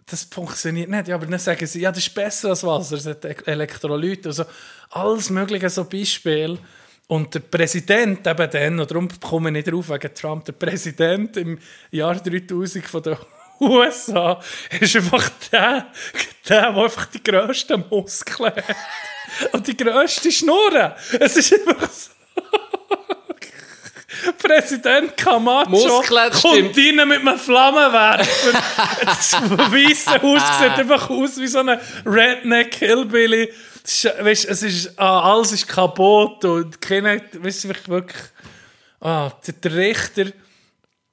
das 0.09 0.23
funktioniert 0.23 0.89
nicht. 0.89 1.07
Ja, 1.07 1.15
aber 1.15 1.25
dann 1.25 1.39
sagen 1.39 1.65
sie, 1.65 1.81
ja, 1.81 1.91
das 1.91 1.99
ist 1.99 2.13
besser 2.13 2.49
als 2.49 2.63
Wasser, 2.63 2.95
es 2.95 3.05
hat 3.05 3.25
Elektrolyte. 3.47 4.29
Also 4.29 4.45
alles 4.89 5.29
mögliche 5.29 5.69
so 5.69 5.83
Beispiel. 5.83 6.57
Und 7.07 7.33
der 7.33 7.39
Präsident 7.39 8.27
eben 8.27 8.49
dann, 8.51 8.79
und 8.79 8.91
darum 8.91 9.07
komme 9.21 9.49
ich 9.49 9.53
nicht 9.53 9.71
drauf 9.71 9.89
wegen 9.89 10.13
Trump, 10.13 10.43
der 10.43 10.53
Präsident 10.53 11.37
im 11.37 11.57
Jahr 11.89 12.15
3000 12.15 12.85
von 12.85 13.01
der 13.01 13.17
USA 13.59 14.39
ist 14.79 14.95
einfach 14.95 15.29
der, 15.51 15.87
der, 16.49 16.71
der 16.71 16.77
einfach 16.77 17.05
die 17.07 17.23
grössten 17.23 17.83
Muskeln 17.89 18.53
hat. 18.55 18.75
Und 19.51 19.67
die 19.67 19.75
grösste 19.75 20.31
Schnurren. 20.31 20.93
Es 21.19 21.37
ist 21.37 21.53
einfach 21.53 21.89
so. 21.89 22.16
Präsident 24.37 25.15
Camacho 25.17 25.69
Muskeln, 25.69 26.31
kommt 26.31 26.75
stimmt. 26.75 26.77
rein 26.77 27.07
mit 27.07 27.19
einem 27.19 27.39
Flammenwerfer. 27.39 28.17
das 29.05 29.33
weiße 29.33 30.21
Haus 30.21 30.41
sieht 30.59 30.79
einfach 30.79 31.09
aus 31.09 31.37
wie 31.37 31.47
so 31.47 31.59
ein 31.59 31.79
Redneck-Hillbilly. 32.05 33.51
Weißt, 34.19 34.45
es 34.45 34.63
ist, 34.63 34.99
ah, 34.99 35.33
alles 35.33 35.53
ist 35.53 35.67
kaputt 35.67 36.43
und 36.43 36.81
keiner, 36.81 37.21
weißt 37.39 37.63
du, 37.63 37.69
wirklich, 37.69 38.23
ah, 39.01 39.31
der 39.63 39.73
Richter, 39.73 40.25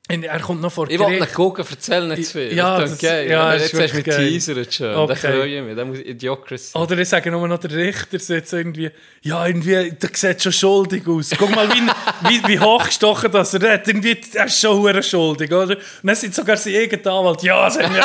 er 0.06 0.38
kommt 0.40 0.60
noch 0.60 0.70
vor 0.70 0.90
Ich 0.90 0.98
wollte 0.98 1.18
nicht 1.20 1.32
gucken, 1.32 1.64
erzähl 1.68 2.06
nicht 2.08 2.26
zu 2.26 2.32
viel. 2.32 2.52
Ja, 2.54 2.78
das 2.78 2.90
das- 2.90 2.98
geil. 3.00 3.30
ja, 3.30 3.52
das 3.54 3.62
jetzt 3.62 3.64
hast 3.64 3.72
du 3.72 3.78
mich 3.82 3.94
wirklich 3.94 4.16
geil. 4.16 4.28
teasert 4.28 4.74
schon. 4.74 4.94
Okay. 4.94 5.06
Da 5.08 5.14
freue 5.14 5.46
ich 5.46 5.62
mich. 5.64 5.76
Da 5.76 5.84
muss 5.86 5.98
ich 5.98 6.06
Idiocracy. 6.08 6.76
Oder 6.78 6.98
ich 6.98 7.08
sage 7.08 7.30
nur 7.30 7.48
noch, 7.48 7.58
der 7.58 7.70
Richter 7.70 8.18
so 8.18 8.34
irgendwie, 8.56 8.90
ja, 9.22 9.46
irgendwie, 9.46 9.92
der 9.92 10.10
sieht 10.12 10.42
schon 10.42 10.52
schuldig 10.52 11.06
aus. 11.08 11.30
Guck 11.38 11.54
mal, 11.54 11.68
wie, 11.70 11.80
wie, 12.28 12.48
wie 12.48 12.60
hochgestochen 12.60 13.32
das 13.32 13.54
er 13.54 13.72
hat. 13.72 13.88
Irgendwie, 13.88 14.20
er 14.34 14.44
ist 14.44 14.60
schon 14.60 14.76
hure 14.76 15.02
schuldig, 15.02 15.50
oder? 15.50 15.74
Und 15.76 15.78
dann 16.02 16.14
sind 16.16 16.34
sogar 16.34 16.58
sein 16.58 16.74
eigener 16.74 17.10
Anwalt, 17.12 17.42
ja, 17.42 17.66
es 17.66 17.78
hat 17.78 17.90
mir 17.90 18.00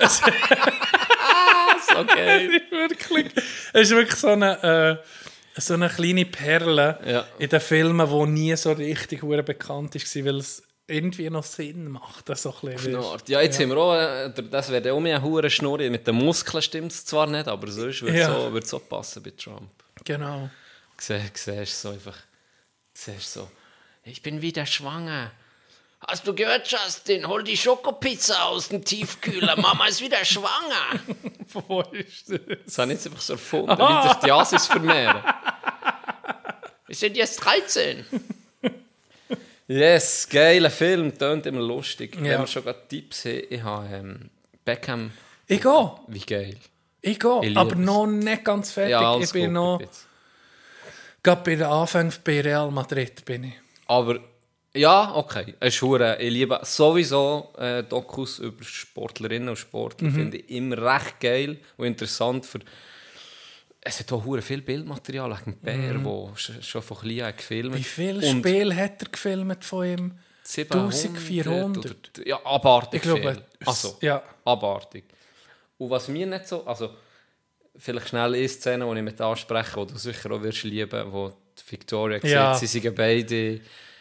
das, 0.00 0.22
so 1.86 2.04
geil. 2.06 2.50
ist 2.54 2.70
wirklich, 2.72 3.26
es 3.74 3.82
ist 3.82 3.90
wirklich 3.90 4.16
so 4.18 4.28
eine, 4.28 5.00
so 5.56 5.74
eine 5.74 5.88
kleine 5.90 6.24
Perle 6.24 6.98
Ja. 7.06 7.24
in 7.38 7.48
den 7.50 7.60
Filmen, 7.60 8.08
die 8.08 8.30
nie 8.30 8.56
so 8.56 8.72
richtig 8.72 9.20
bekannt 9.20 9.94
war, 9.94 10.24
weil 10.24 10.36
es 10.38 10.62
irgendwie 10.86 11.30
noch 11.30 11.44
Sinn 11.44 11.88
macht. 11.90 12.28
Das 12.28 12.42
so 12.42 12.54
ein 12.62 12.74
bisschen. 12.74 12.98
Ja, 13.26 13.40
jetzt 13.40 13.58
haben 13.58 13.70
wir 13.70 13.76
auch, 13.78 13.94
äh, 13.94 14.30
das 14.50 14.70
wäre 14.70 14.92
auch 14.92 15.00
mehr 15.00 15.16
eine 15.16 15.24
hure 15.24 15.48
Schnurri. 15.50 15.88
Mit 15.90 16.06
den 16.06 16.16
Muskeln 16.16 16.62
stimmt 16.62 16.92
es 16.92 17.04
zwar 17.04 17.26
nicht, 17.26 17.48
aber 17.48 17.70
sonst 17.70 18.02
würde 18.02 18.14
es 18.18 18.20
Ja. 18.26 18.34
so, 18.34 18.52
würde 18.52 18.66
so 18.66 18.78
passen 18.78 19.22
bei 19.22 19.30
Trump. 19.30 19.70
Genau. 20.04 20.50
Siehst 20.98 21.46
du 21.46 21.64
so 21.66 21.88
einfach, 21.90 22.16
siehst 22.92 23.32
so, 23.32 23.48
ich 24.04 24.22
bin 24.22 24.42
wieder 24.42 24.66
schwanger. 24.66 25.30
Hast 26.06 26.26
du 26.26 26.34
gehört, 26.34 26.70
Justin? 26.70 27.26
Hol 27.26 27.42
die 27.42 27.56
Schokopizza 27.56 28.42
aus 28.44 28.68
dem 28.68 28.84
Tiefkühler. 28.84 29.56
Mama 29.56 29.86
ist 29.86 30.02
wieder 30.02 30.22
schwanger. 30.22 31.00
Wo 31.52 31.80
ist 31.92 32.28
das? 32.30 32.40
Das 32.66 32.78
habe 32.78 32.92
ich 32.92 32.98
jetzt 32.98 33.06
einfach 33.06 33.22
so 33.22 33.32
erfunden, 33.32 33.78
wie 33.78 34.08
sich 34.08 34.18
die 34.18 34.30
Asis 34.32 34.66
vermehren. 34.66 35.22
Wir 36.86 36.94
sind 36.94 37.16
jetzt 37.16 37.36
13. 37.42 38.04
Yes, 39.66 40.28
geiler 40.28 40.70
Film, 40.70 41.16
tönt 41.16 41.46
immer 41.46 41.60
lustig. 41.62 42.16
Wenn 42.18 42.26
Ja. 42.26 42.38
wir 42.40 42.46
schon 42.46 42.64
gerade 42.64 42.80
Tipps 42.88 43.24
haben, 43.24 43.42
ich 43.48 43.62
habe 43.62 43.86
ähm, 43.94 44.30
Beckham, 44.64 45.10
Ich 45.46 45.60
gehe. 45.62 45.90
wie 46.08 46.18
geil. 46.20 46.56
Ich 47.00 47.18
gehe. 47.18 47.40
Ich 47.44 47.56
Aber 47.56 47.74
noch 47.74 48.06
nicht 48.06 48.44
ganz 48.44 48.72
fertig. 48.72 48.92
Ja, 48.92 49.18
ich 49.18 49.32
bin 49.32 49.52
noch. 49.52 49.80
Gerade 51.22 51.42
bei 51.42 51.54
den 51.56 51.62
Anfängen 51.66 52.12
bei 52.24 52.40
Real 52.42 52.70
Madrid 52.70 53.24
bin 53.24 53.44
ich. 53.44 53.54
Aber 53.86 54.18
ja, 54.74 55.14
okay. 55.14 55.54
Es 55.60 55.74
ist 55.74 55.82
hure- 55.82 56.18
Ich 56.18 56.30
liebe 56.32 56.58
sowieso 56.62 57.52
äh, 57.58 57.82
Dokus 57.84 58.38
über 58.40 58.62
Sportlerinnen 58.64 59.48
und 59.50 59.56
Sportler. 59.58 60.08
Mhm. 60.08 60.14
Finde 60.14 60.36
ich 60.38 60.50
immer 60.50 60.76
recht 60.94 61.20
geil 61.20 61.58
und 61.78 61.86
interessant. 61.86 62.44
Für 62.44 62.58
es 63.86 64.00
hat 64.00 64.10
auch 64.12 64.24
viel 64.42 64.62
Bildmaterial 64.62 65.32
dem 65.44 65.56
Bär, 65.58 66.02
wo 66.04 66.30
sch- 66.36 66.62
schon 66.62 66.82
von 66.82 66.98
klein 66.98 67.20
an 67.22 67.36
gefilmt 67.36 67.72
Mhm. 67.74 67.78
Wie 67.78 67.82
viele 67.84 68.26
Und 68.28 68.38
Spiele 68.38 68.74
hat 68.76 69.02
er 69.02 69.08
gefilmt 69.10 69.64
von 69.64 69.86
ihm? 69.86 70.18
700 70.42 70.94
1400? 70.94 71.86
Oder, 72.18 72.26
ja, 72.26 72.44
abartig 72.44 72.98
Ich 72.98 73.02
glaube, 73.02 73.32
viel. 73.32 73.44
Also, 73.66 73.96
ja. 74.00 74.22
abartig. 74.44 75.04
Und 75.78 75.90
was 75.90 76.08
mir 76.08 76.26
nicht 76.26 76.46
so... 76.48 76.66
Also, 76.66 76.90
vielleicht 77.76 78.08
schnell 78.08 78.34
eine 78.34 78.48
Szene, 78.48 78.84
die 78.90 78.96
ich 78.98 79.02
mit 79.04 79.20
anspreche, 79.20 79.84
die 79.86 79.92
du 79.92 79.98
sicher 79.98 80.30
auch 80.30 80.42
wirst 80.42 80.64
lieben, 80.64 81.12
wo 81.12 81.32
Victoria 81.68 82.18
Ja. 82.24 82.54
sieht, 82.54 82.68
sie 82.68 82.80
sind 82.80 82.94
beide 82.94 83.60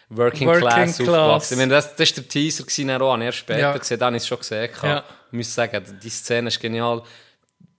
Working, 0.10 0.48
Working 0.48 0.62
Class 0.62 0.98
Class. 0.98 1.00
aufgewachsen. 1.00 1.54
Ich 1.54 1.60
meine, 1.60 1.72
das, 1.74 1.96
das 1.96 2.10
war 2.12 2.16
der 2.24 2.28
Teaser, 2.30 2.64
gewesen, 2.64 2.92
auch, 2.92 3.18
erst 3.20 3.38
später 3.40 3.60
Ja. 3.60 3.78
gesehen, 3.78 4.00
dann 4.00 4.08
habe 4.08 4.18
ich 4.18 4.24
es 4.24 4.28
schon 4.28 4.38
gesehen. 4.40 4.70
Ja. 4.84 5.04
Ich 5.32 5.38
muss 5.38 5.54
sagen, 5.56 6.00
die 6.04 6.10
Szene 6.10 6.50
ist 6.50 6.60
genial. 6.60 7.02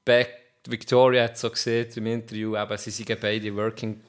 Beck, 0.05 0.31
Victoria 0.66 1.24
hat 1.24 1.39
so 1.39 1.51
gesehen 1.51 1.89
im 1.97 2.07
Interview, 2.07 2.57
eben, 2.57 2.78
sie 2.78 2.91
sind 2.91 3.20
beide 3.20 3.55
Working 3.55 4.01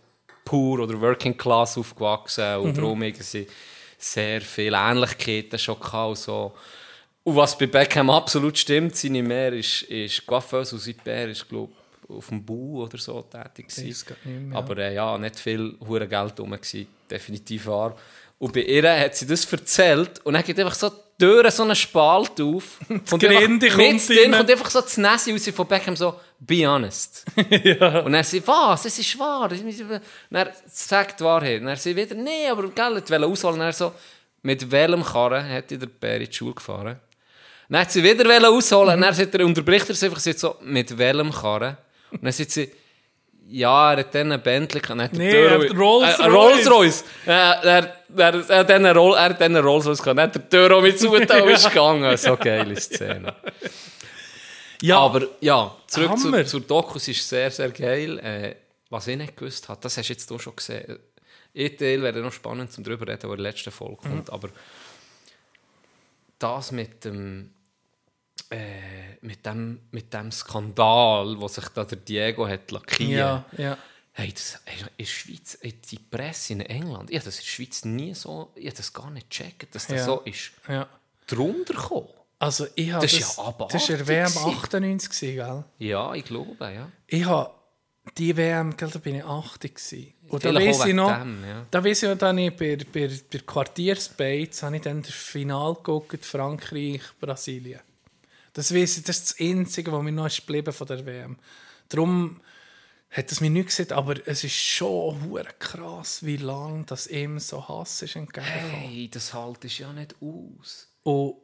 Poor 0.43 0.79
oder 0.79 0.99
Working 1.01 1.35
Class 1.35 1.77
aufgewachsen 1.77 2.57
und 2.57 2.77
darum 2.77 3.01
irgendwie 3.01 3.47
sehr 3.97 4.41
viele 4.41 4.77
Ähnlichkeiten 4.77 5.57
schon 5.57 5.79
gehabt 5.79 6.09
und 6.09 6.17
so. 6.17 6.53
Und 7.23 7.35
was 7.35 7.57
bei 7.57 7.65
Beckham 7.65 8.11
absolut 8.11 8.55
stimmt, 8.55 8.95
seine 8.95 9.23
Mehr 9.23 9.51
ist, 9.53 9.81
ist 9.83 10.25
Coiffeuse 10.27 10.75
und 10.75 10.81
sein 10.81 10.95
Bär 11.03 11.29
ist, 11.29 11.49
glaube 11.49 11.73
auf 12.07 12.27
dem 12.29 12.45
Bau 12.45 12.83
oder 12.83 12.99
so 12.99 13.23
tätig 13.23 13.69
gewesen. 13.69 13.87
Nicht 13.87 14.25
mehr. 14.25 14.57
Aber 14.57 14.77
äh, 14.77 14.93
ja, 14.93 15.17
nicht 15.17 15.39
viel 15.39 15.75
hure 15.87 16.07
Geld 16.07 16.39
rum 16.39 16.51
gewesen, 16.51 16.87
definitiv 17.09 17.65
wahr. 17.65 17.95
Und 18.37 18.53
bei 18.53 18.61
ihr 18.61 18.99
hat 18.99 19.15
sie 19.15 19.25
das 19.25 19.51
erzählt 19.51 20.19
und 20.23 20.33
dann 20.33 20.43
geht 20.43 20.59
einfach 20.59 20.75
so 20.75 20.89
die 20.89 21.25
Tür 21.25 21.49
so 21.49 21.63
einen 21.63 21.75
Spalt 21.75 22.39
auf. 22.41 22.79
und 22.89 23.07
Grinde 23.19 23.69
kommt 23.69 24.07
kommt 24.07 24.51
einfach 24.51 24.69
so 24.69 24.81
das 24.81 24.97
Nässe 24.97 25.31
raus 25.31 25.49
von 25.49 25.67
Beckham 25.67 25.95
so, 25.95 26.19
be 26.39 26.65
honest. 26.67 27.25
Und 27.37 28.13
er 28.13 28.23
sagt, 28.23 28.47
was, 28.47 28.85
es 28.85 28.99
ist 28.99 29.19
wahr. 29.19 29.49
Und 29.51 30.37
er 30.37 30.53
sagt 30.67 31.19
die 31.19 31.23
Wahrheit. 31.23 31.61
Und 31.61 31.67
er 31.67 31.75
sagt 31.75 31.95
wieder, 31.95 32.15
nee, 32.15 32.47
aber 32.49 32.69
gell, 32.69 33.01
ich 33.03 33.09
wollte 33.09 33.25
ausholen. 33.25 33.59
Und 33.59 33.65
er 33.65 33.73
so, 33.73 33.93
mit 34.41 34.69
welchem 34.71 35.03
Karren 35.03 35.49
hat 35.49 35.71
der 35.71 35.77
Bär 35.77 36.17
in 36.17 36.25
die 36.27 36.33
Schule 36.33 36.53
gefahren? 36.53 36.99
Dann 37.69 37.81
hat 37.81 37.91
sie 37.91 38.03
wieder 38.03 38.25
wollen 38.25 38.45
ausholen. 38.45 38.95
Und 38.95 39.01
dann 39.01 39.13
sagt 39.13 39.33
er, 39.35 39.45
unterbricht 39.45 39.89
er 39.89 39.95
sie 39.95 40.05
einfach 40.05 40.19
sagt 40.19 40.39
so, 40.39 40.55
mit 40.61 40.97
welchem 40.97 41.31
Karren? 41.31 41.77
Und 42.11 42.23
dann 42.23 42.31
sagt 42.31 42.51
sie, 42.51 42.71
ja, 43.47 43.93
er 43.93 43.99
hat 43.99 44.15
dann 44.15 44.31
einen 44.31 44.41
Bentley, 44.41 44.81
dann 44.81 45.01
hat 45.01 45.13
Nee, 45.13 45.31
Tür- 45.31 45.51
er 45.51 45.69
hat 45.69 45.77
Rolls 45.77 46.19
äh, 46.19 46.23
ein 46.23 46.31
Royce. 46.31 46.67
Rolls 46.67 46.71
Royce. 46.71 47.03
Äh, 47.27 47.29
er, 47.31 47.95
er, 48.17 48.49
er, 48.49 48.57
hat 48.59 48.69
dann 48.69 48.85
Roll, 48.87 49.15
er 49.15 49.23
hat 49.25 49.41
dann 49.41 49.55
Rolls 49.57 49.85
Royce 49.85 50.01
gehabt, 50.01 50.17
dann 50.17 50.27
hat 50.29 50.35
der 50.35 50.49
Tür 50.49 50.75
auch 50.75 50.81
mit 50.81 50.99
zugetan 50.99 51.43
und 51.43 51.49
ist 51.49 51.69
gegangen. 51.69 52.17
So 52.17 52.35
geile 52.37 52.75
Szene. 52.79 53.35
Ja, 54.81 54.99
Aber 54.99 55.27
ja, 55.41 55.75
zurück 55.87 56.17
zu, 56.17 56.43
zur 56.45 56.61
Dokus 56.61 57.07
ist 57.07 57.27
sehr, 57.27 57.49
sehr 57.51 57.69
geil. 57.71 58.19
Äh, 58.19 58.55
was 58.89 59.07
ich 59.07 59.17
nicht 59.17 59.35
gewusst 59.35 59.67
habe, 59.69 59.79
das 59.81 59.97
hast 59.97 60.07
du 60.09 60.13
jetzt 60.13 60.31
auch 60.31 60.39
schon 60.39 60.55
gesehen. 60.55 60.99
Ein 61.57 61.77
Teil 61.77 62.01
wäre 62.01 62.19
noch 62.21 62.33
spannend 62.33 62.71
zum 62.71 62.83
drüber 62.83 63.07
reden, 63.07 63.23
wo 63.29 63.33
in 63.33 63.37
der 63.43 63.51
letzten 63.51 63.71
Folge 63.71 64.07
Mhm. 64.07 64.11
kommt. 64.11 64.29
Aber 64.29 64.49
das 66.39 66.71
mit 66.71 67.03
dem, 67.05 67.51
äh, 68.49 69.15
mit 69.21 69.45
dem, 69.45 69.79
mit 69.91 70.13
dem 70.13 70.31
Skandal, 70.31 71.39
wo 71.39 71.47
sich 71.47 71.67
da 71.69 71.83
der 71.83 71.97
Diego 71.97 72.47
hat 72.47 72.71
lackiert. 72.71 73.09
ja, 73.11 73.45
ja. 73.57 73.77
Hey, 74.17 74.31
das, 74.31 74.59
hey, 74.65 74.79
in 74.97 75.05
der 75.05 75.05
Schweiz, 75.05 75.57
die 75.61 75.99
Presse 75.99 76.53
in 76.53 76.61
England, 76.61 77.09
ich 77.09 77.17
habe 77.17 77.25
das 77.25 77.35
in 77.35 77.41
der 77.43 77.47
Schweiz 77.49 77.83
nie 77.85 78.13
so, 78.13 78.51
ich 78.55 78.67
habe 78.67 78.77
das 78.77 78.93
gar 78.93 79.09
nicht 79.11 79.29
gecheckt, 79.29 79.75
dass 79.75 79.87
das 79.87 79.97
Ja. 79.99 80.05
so 80.05 80.21
ist 80.21 80.51
ja. 80.69 80.87
drunter 81.27 81.73
gekommen. 81.73 82.07
Also 82.39 82.67
ich 82.75 82.91
habe 82.91 83.05
Das 83.05 83.11
das, 83.11 83.21
ist 83.21 83.37
ja 83.37 83.43
abartig 83.43 83.79
das 83.79 83.89
war 83.89 83.97
der 83.97 84.07
WM 84.07 84.25
gewesen. 84.25 84.57
98, 84.57 85.09
gewesen, 85.09 85.35
gell? 85.35 85.63
Ja, 85.79 86.13
ich 86.13 86.25
glaube, 86.25 86.55
ja. 86.59 86.91
Ich 87.07 87.25
habe 87.25 87.51
die 88.17 88.35
WM, 88.35 88.75
gell, 88.75 88.89
da 88.89 88.99
bin 88.99 89.15
ich 89.15 89.23
80 89.23 89.75
gewesen. 89.75 90.13
Und 90.27 90.43
da 90.43 90.53
weiss 90.53 90.85
ich 90.85 90.93
noch, 90.93 91.17
dem, 91.17 91.43
ja. 91.43 91.65
da 91.69 91.83
weiss 91.83 92.03
ich 92.03 92.09
noch, 92.09 92.17
dass 92.17 92.37
ich 92.37 92.55
bei, 92.55 92.77
bei, 92.91 93.09
bei 93.31 93.39
Quartiersbeiz 93.39 94.63
habe 94.63 94.75
ich 94.75 94.81
dann 94.81 95.01
das 95.01 95.11
Finale 95.11 95.75
geguckt, 95.75 96.25
Frankreich, 96.25 97.01
Brasilien. 97.19 97.79
Das 98.53 98.71
ich, 98.71 98.81
das 98.81 98.97
ist 98.97 99.07
das 99.07 99.35
Einzige, 99.39 99.91
was 99.91 100.01
mir 100.01 100.11
noch 100.11 100.27
ist 100.27 100.45
geblieben 100.45 100.73
von 100.73 100.87
der 100.87 101.05
WM. 101.05 101.37
Darum 101.89 102.39
hat 103.11 103.31
es 103.31 103.41
mir 103.41 103.49
nicht 103.49 103.67
gesehen, 103.67 103.91
aber 103.91 104.15
es 104.25 104.43
ist 104.43 104.55
schon 104.55 105.23
hure 105.23 105.45
krass, 105.59 106.25
wie 106.25 106.37
lange 106.37 106.83
das 106.85 107.07
ihm 107.07 107.39
so 107.39 107.67
Hass 107.67 108.01
ist 108.01 108.15
entgegengekommen. 108.15 108.71
Hey, 108.71 109.09
das 109.09 109.33
haltest 109.33 109.79
ja 109.79 109.91
nicht 109.93 110.15
aus. 110.21 110.89
Und 111.03 111.35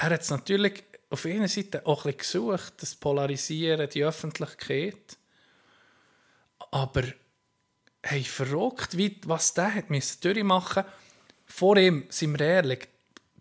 er 0.00 0.10
hat 0.10 0.22
es 0.22 0.30
natürlich 0.30 0.82
auf 1.10 1.26
einer 1.26 1.48
Seite 1.48 1.84
auch 1.84 2.06
ein 2.06 2.16
bisschen 2.16 2.42
gesucht, 2.42 2.72
das 2.78 2.94
Polarisieren, 2.94 3.88
die 3.90 4.02
Öffentlichkeit. 4.04 5.18
Aber 6.70 7.02
hey, 8.02 8.24
verrückt, 8.24 8.96
wie, 8.96 9.20
was 9.26 9.52
der 9.52 9.74
hat 9.74 9.90
müssen 9.90 10.20
durchmachen 10.22 10.84
Vor 11.44 11.76
ihm, 11.76 12.06
sind 12.08 12.38
wir 12.38 12.46
ehrlich, 12.46 12.88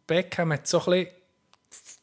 Beckham 0.06 0.52
hat 0.52 0.68
so 0.68 0.80
ein 0.80 1.06
bisschen 1.06 1.14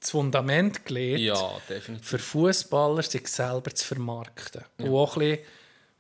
das 0.01 0.11
Fundament 0.11 0.87
gelegt, 0.87 1.21
Ja, 1.21 1.61
für 2.01 2.19
Fußballer 2.19 3.03
sich 3.03 3.27
selber 3.29 3.75
zu 3.75 3.85
vermarkten. 3.85 4.63
Und 4.79 4.89
auch 4.89 5.17
ein 5.17 5.31
bisschen 5.31 5.45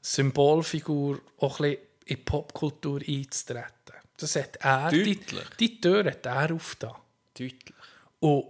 Symbolfigur, 0.00 1.20
auch 1.38 1.60
ein 1.60 1.72
bisschen 1.72 1.86
in 2.06 2.16
die 2.16 2.22
Popkultur 2.22 3.00
einzutreten. 3.06 3.70
Das 4.16 4.36
hat 4.36 4.56
er, 4.60 4.90
die, 4.90 5.16
Deutlich. 5.16 5.48
die 5.58 5.80
Tür 5.80 6.04
hat 6.04 6.24
er 6.24 6.54
aufgetan. 6.54 6.94
Deutlich. 7.34 7.75
Und 8.20 8.46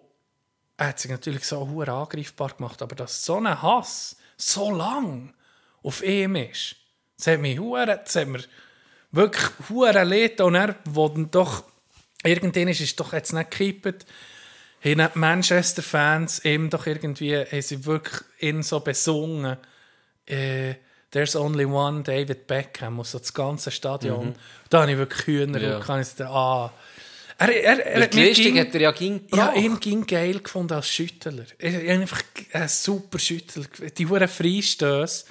er 0.77 0.89
hat 0.89 0.99
sich 1.01 1.11
natürlich 1.11 1.45
so 1.45 1.69
hure 1.69 1.91
angreifbar 1.93 2.51
gemacht, 2.57 2.83
aber 2.83 2.95
dass 2.95 3.25
so 3.25 3.37
ein 3.37 3.63
Hass 3.63 4.17
so 4.37 4.71
lang 4.71 5.35
auf 5.83 6.03
ihm 6.03 6.37
ist, 6.37 6.77
das 7.17 7.29
hat 7.29 7.41
mich 7.41 7.59
hure, 7.59 7.87
das 7.87 8.15
hat 8.17 8.29
mir 8.29 8.43
wirklich 9.13 9.51
hure 9.69 10.05
leid 10.05 10.41
und 10.41 10.55
er, 10.55 10.77
wo 10.85 11.09
dann 11.09 11.31
doch 11.31 11.65
irgendwann 12.23 12.69
ist, 12.69 12.81
ist 12.81 13.01
doch 13.01 13.13
jetzt 13.13 13.33
nicht 13.33 13.51
gekippt, 13.51 14.05
haben 14.85 15.11
die 15.13 15.19
Manchester-Fans 15.19 16.45
ihm 16.45 16.69
doch 16.69 16.87
irgendwie, 16.87 17.37
haben 17.39 17.63
sie 17.63 17.85
wirklich 17.87 18.21
ihn 18.41 18.63
so 18.63 18.81
besungen, 18.81 19.57
äh, 20.27 20.75
There's 21.13 21.37
only 21.37 21.65
one 21.65 22.03
David 22.03 22.47
Beckham 22.47 22.99
und 22.99 23.07
so 23.07 23.19
das 23.19 23.33
ganze 23.33 23.71
Stadion. 23.71 24.35
Da 24.69 24.83
habe 24.83 24.91
ich 24.93 24.99
wirklich 24.99 25.27
Hühner 25.27 25.61
Ja. 25.63 25.77
und 25.77 25.85
kann 25.85 26.01
ich 26.01 26.09
sagen, 26.09 26.31
ah. 26.31 26.73
Er, 27.39 27.49
er, 27.51 27.87
er 27.87 28.07
die 28.07 28.25
Leistung 28.25 28.45
ging- 28.47 28.59
hat 28.61 28.75
er 28.75 28.81
ja 28.81 28.91
ging 28.93 29.21
ja, 29.31 29.49
gebracht. 29.49 29.57
ihn 29.57 29.81
ging 29.81 30.07
geil 30.07 30.41
gefunden 30.41 30.73
als 30.73 30.89
Schüttler. 30.89 31.45
Ich 31.59 31.75
habe 31.75 31.91
einfach 31.91 32.23
ein 32.53 32.69
super 32.69 33.19
Schüttler. 33.19 33.65
Die 33.97 34.07
huren 34.07 34.27
Freistöße. 34.29 35.25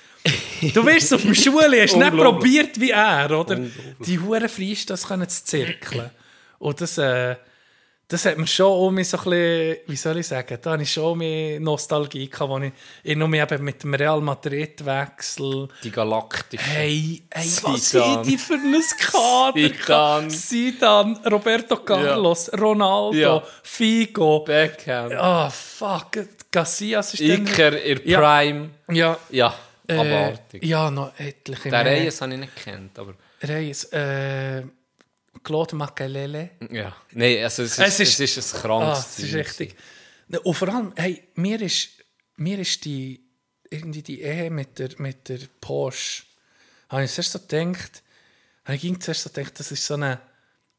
Du 0.73 0.86
wirst 0.86 1.14
auf 1.14 1.23
der 1.23 1.34
Schule, 1.45 1.82
hast 1.82 1.95
nicht 1.95 2.11
probiert 2.11 2.80
wie 2.80 2.91
er, 2.91 3.32
oder? 3.40 3.60
Die 4.06 4.19
huren 4.19 4.48
Freistöße 4.49 5.07
können 5.07 5.27
zu 5.30 5.44
zirkeln. 5.45 6.11
Und 6.60 6.80
das, 6.82 6.98
äh, 6.99 7.36
das 8.07 8.26
hat 8.26 8.38
mir 8.38 8.45
schon 8.45 8.72
um 8.72 8.94
mich 8.94 9.10
so 9.10 9.18
ein 9.18 9.23
bisschen, 9.23 9.77
wie 9.88 9.95
soll 9.95 10.18
ich 10.19 10.27
sagen, 10.27 10.57
da 10.61 10.72
hatte 10.72 10.84
ich 10.84 10.91
schon 10.94 11.18
mehr 11.18 11.60
Nostalgie 11.60 12.30
gehabt, 12.30 12.49
wo 12.52 12.60
ich, 12.60 12.72
ich 13.03 13.15
mehr 13.15 13.52
eben 13.52 13.64
mit 13.64 13.82
dem 13.82 13.94
Real 13.95 14.22
Madrid 14.22 14.86
wechsel. 14.86 15.68
Die 15.84 15.90
Galaktik. 15.91 16.60
Hey, 16.61 17.23
hey 17.32 17.49
was 17.64 17.90
sind 17.90 18.26
die 18.27 18.38
für 18.38 18.53
ein 18.53 18.76
Kader? 18.99 19.73
Zidane. 19.73 20.27
Zidane, 20.27 21.19
Roberto 21.32 21.77
Carlos, 21.77 22.52
Ronaldo, 22.53 23.18
Ja. 23.18 23.44
Figo. 23.64 24.41
Beckham. 24.41 25.11
Ah, 25.18 25.49
fuck. 25.49 26.11
Casillas 26.52 27.14
ist. 27.15 27.22
Iker 27.22 28.06
Ja. 28.06 28.19
Prime. 28.19 28.69
Ja, 28.91 29.18
Ja. 29.30 29.56
Äh, 29.88 29.98
Abartig. 29.98 30.65
ja, 30.65 30.90
noch 30.90 31.11
etliche 31.19 31.69
mehr. 31.69 31.86
Reyes 31.86 32.19
habe 32.22 32.34
ich 32.34 32.40
nicht 32.40 32.56
gekannt, 32.56 32.98
aber... 32.98 33.14
Reyes, 33.44 33.84
äh, 33.86 34.64
Claude 35.46 35.76
Makelele. 35.78 36.50
Ja. 36.72 36.94
Nein, 37.12 37.42
also 37.44 37.64
es 37.64 37.78
ist, 37.78 37.80
Es 37.80 38.00
es 38.02 38.20
ist- 38.20 38.38
ist, 38.38 38.54
ein 38.56 38.60
Ah, 38.60 38.62
krankes 38.62 38.98
das 39.06 39.20
ist 39.20 39.26
Team 39.30 39.36
richtig. 39.38 39.76
Und 40.44 40.54
vor 40.56 40.68
allem, 40.70 40.92
hey, 40.98 41.24
mir 41.36 41.62
ist, 41.62 41.90
mir 42.36 42.60
ist 42.60 42.84
die, 42.84 43.24
irgendwie 43.70 44.02
die 44.02 44.22
Ehe 44.22 44.50
mit 44.52 44.78
der, 44.80 44.90
mit 44.98 45.30
der 45.30 45.40
Porsche, 45.62 46.24
habe 46.90 47.04
ich 47.06 47.12
zuerst 47.12 47.32
so 47.32 47.40
gedacht, 47.40 48.04
habe 48.66 48.76
ich 48.76 48.82
ging 48.82 49.00
zuerst 49.00 49.24
so 49.24 49.30
gedacht, 49.30 49.60
das 49.60 49.72
ist 49.72 49.86
so 49.86 49.94
eine, 49.94 50.20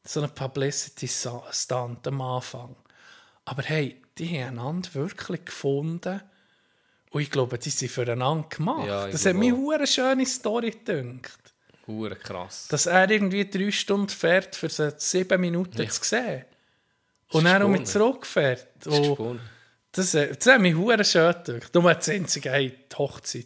so 0.03 0.19
eine 0.19 0.29
Publicity-Stunt 0.29 2.07
am 2.07 2.21
Anfang. 2.21 2.75
Aber 3.45 3.63
hey, 3.63 4.01
die 4.17 4.27
haben 4.41 4.59
einander 4.59 4.93
wirklich 4.93 5.45
gefunden 5.45 6.21
und 7.11 7.21
ich 7.21 7.31
glaube, 7.31 7.57
die 7.57 7.69
sind 7.69 7.89
füreinander 7.91 8.47
gemacht. 8.49 8.87
Ja, 8.87 9.07
das 9.07 9.25
hat 9.25 9.35
mir 9.35 9.53
eine 9.73 9.87
schöne 9.87 10.25
Story 10.25 10.71
gedacht. 10.71 11.46
Hure 11.87 12.15
krass. 12.15 12.67
Dass 12.69 12.85
er 12.85 13.09
irgendwie 13.09 13.49
drei 13.49 13.71
Stunden 13.71 14.09
fährt, 14.09 14.55
für 14.55 14.69
so 14.69 14.89
sieben 14.97 15.39
Minuten 15.39 15.81
Ja. 15.81 15.89
zu 15.89 16.03
sehen. 16.03 16.43
Und 17.31 17.45
dann 17.45 17.61
auch 17.61 17.67
mit 17.69 17.87
zurückfährt. 17.87 18.67
Das 18.83 18.93
ist 18.93 18.99
Und 18.99 19.15
spannend. 19.15 19.41
das, 19.93 20.13
äh, 20.13 20.35
das 20.35 20.45
hat 20.53 20.61
mich 20.61 20.75
hure 20.75 21.03
schön 21.03 21.33
gedacht. 21.43 21.73
Nur 21.73 21.93
das 21.93 22.09
einzige, 22.09 22.51
hey, 22.51 22.73
die 22.91 22.95
Hochzeit. 22.95 23.45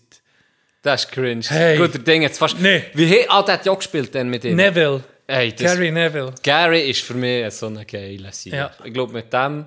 Das 0.82 1.06
ist 1.06 1.12
cringe. 1.12 1.44
Hey. 1.48 1.78
Gut, 1.78 1.94
der 1.94 2.02
Ding 2.02 2.24
jetzt 2.24 2.40
fast... 2.40 2.60
Nee. 2.60 2.84
Wie, 2.94 3.06
he- 3.06 3.28
ah, 3.30 3.44
der 3.44 3.56
hat 3.56 3.66
ja 3.66 3.72
auch 3.72 3.78
gespielt 3.78 4.14
dann 4.16 4.30
mit 4.30 4.44
ihm. 4.44 4.56
Neville. 4.56 5.04
Hey, 5.28 5.54
das, 5.54 5.74
Gary 5.74 5.92
Neville. 5.92 6.34
Gary 6.44 6.90
ist 6.90 7.02
für 7.04 7.14
mich 7.14 7.54
so 7.54 7.68
ein 7.68 7.86
geiler 7.86 8.32
Sieger. 8.32 8.58
Ja. 8.58 8.72
Ich 8.84 8.94
glaube, 8.94 9.14
mit 9.14 9.32
dem... 9.32 9.66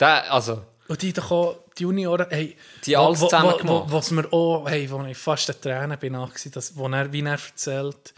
Der, 0.00 0.32
also... 0.32 0.62
Und 0.88 1.02
die 1.02 1.12
doch 1.12 1.30
auch, 1.30 1.56
die 1.76 1.82
Junioren, 1.82 2.26
hey, 2.30 2.56
Die 2.86 2.96
alles 2.96 3.20
zusammen 3.20 3.56
gemacht. 3.58 3.84
Was 3.92 4.10
mir 4.10 4.32
auch, 4.32 4.68
hey, 4.68 4.90
wo 4.90 5.02
ich 5.04 5.18
fast 5.18 5.48
den 5.48 5.60
Tränen 5.60 5.98
bin, 5.98 6.14
dass, 6.52 6.76
wo 6.76 6.88
er, 6.88 7.12
wie 7.12 7.20
er 7.22 7.32
erzählt, 7.32 8.14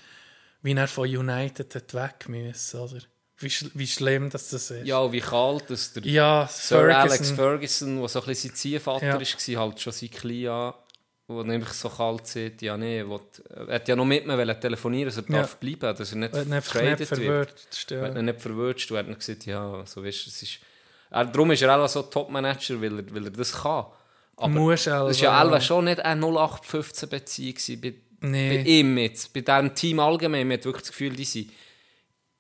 wie 0.63 0.73
er 0.75 0.87
von 0.89 1.09
United 1.09 1.75
hat 1.75 1.95
weg 1.95 2.29
müssen, 2.29 2.81
oder? 2.81 2.99
Wie, 3.39 3.49
schl- 3.49 3.71
wie 3.75 3.87
schlimm 3.87 4.31
das, 4.31 4.51
das 4.51 4.71
ist. 4.71 4.87
Ja, 4.87 5.11
wie 5.11 5.21
kalt 5.21 5.69
dass 5.71 5.95
der 5.95 6.05
ja 6.07 6.47
Sir 6.51 6.95
Alex 6.97 7.31
Ferguson, 7.31 7.99
der 7.99 8.09
so 8.09 8.21
ein 8.21 8.27
bisschen 8.27 8.51
sein 8.51 8.57
Ziehvater 8.57 9.07
Ja. 9.07 9.13
war, 9.15 9.63
halt 9.65 9.81
schon 9.81 9.93
sein 9.95 10.11
an, 10.49 10.75
wo 11.27 11.43
nämlich 11.43 11.71
so 11.71 11.89
kalt 11.89 12.27
sieht, 12.27 12.61
ja 12.61 12.77
nee, 12.77 13.03
will, 13.03 13.21
er 13.67 13.75
hat 13.77 13.89
ja 13.89 13.97
noch 13.97 14.05
mit 14.05 14.27
mir 14.27 14.61
telefonieren, 14.61 15.07
dass 15.07 15.17
er 15.17 15.25
Ja. 15.33 15.41
darf 15.41 15.57
bleiben, 15.57 15.97
dass 15.97 16.13
er 16.13 16.19
nicht 16.19 16.35
Wenn 16.35 16.53
einfach 16.53 16.73
traded 16.73 17.01
nicht 17.01 17.11
wird. 17.13 17.19
verwirrt. 17.61 17.87
Wenn 17.89 17.99
Ja. 17.99 18.17
er 18.19 18.23
nicht 18.23 18.41
verwirrt, 18.43 18.91
du 18.91 18.97
hat 18.99 19.19
gesagt, 19.19 19.47
ja, 19.47 19.83
so 19.87 20.05
weißt, 20.05 20.27
es 20.27 20.43
ist... 20.43 20.59
Er, 21.11 21.25
darum 21.27 21.51
ist 21.51 21.63
er 21.63 21.77
auch 21.79 21.89
so 21.89 22.03
Top-Manager, 22.03 22.81
weil 22.81 22.99
er, 23.01 23.15
weil 23.15 23.25
er 23.25 23.31
das 23.31 23.53
kann. 23.53 23.87
Aber 24.37 24.49
Muss 24.49 24.85
das 24.85 24.93
war 24.95 25.07
also, 25.07 25.25
ja. 25.25 25.33
Alva 25.39 25.61
schon 25.61 25.85
nicht 25.87 26.01
eine 26.01 26.25
0815-Beziehung 26.25 27.55
gewesen 27.55 27.81
bei, 27.81 27.95
Nee. 28.23 28.57
bei 28.59 28.71
ihm 28.71 28.99
jetzt, 28.99 29.33
bei 29.33 29.41
diesem 29.41 29.75
Team 29.75 29.99
allgemein. 30.01 30.47
Man 30.47 30.59
hat 30.59 30.65
wirklich 30.67 30.83
das 30.83 30.91
Gefühl, 30.91 31.11
die 31.17 31.25
sind, 31.25 31.51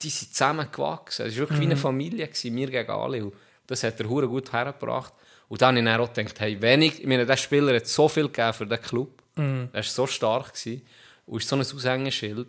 die 0.02 0.10
sind 0.10 0.32
zusammengewachsen. 0.32 1.26
Es 1.26 1.32
war 1.34 1.40
wirklich 1.40 1.60
wie 1.60 1.64
Mhm. 1.64 1.70
eine 1.72 1.80
Familie, 1.80 2.26
gewesen, 2.28 2.54
wir 2.56 2.70
gegen 2.70 2.90
alle. 2.90 3.24
Und 3.24 3.34
das 3.66 3.82
hat 3.82 3.98
er 4.00 4.08
hure 4.08 4.28
gut 4.28 4.52
hergebracht. 4.52 5.12
Und 5.48 5.60
dann 5.62 5.76
habe 5.76 5.78
ich 5.80 5.84
dann 5.84 6.00
auch 6.00 6.12
gedacht, 6.12 6.40
hey, 6.40 6.56
wenn 6.60 6.82
ich, 6.82 7.00
ich 7.00 7.06
meine, 7.06 7.24
der 7.26 7.36
Spieler 7.36 7.74
hat 7.74 7.86
so 7.86 8.08
viel 8.08 8.24
gegeben 8.28 8.52
für 8.52 8.66
den 8.66 8.80
Club. 8.80 9.22
Mhm. 9.36 9.68
Er 9.72 9.76
war 9.78 9.82
so 9.82 10.06
stark 10.06 10.52
gewesen, 10.54 10.82
und 11.26 11.38
ist 11.38 11.48
so 11.48 11.56
ein 11.56 11.62
Aushängeschild. 11.62 12.48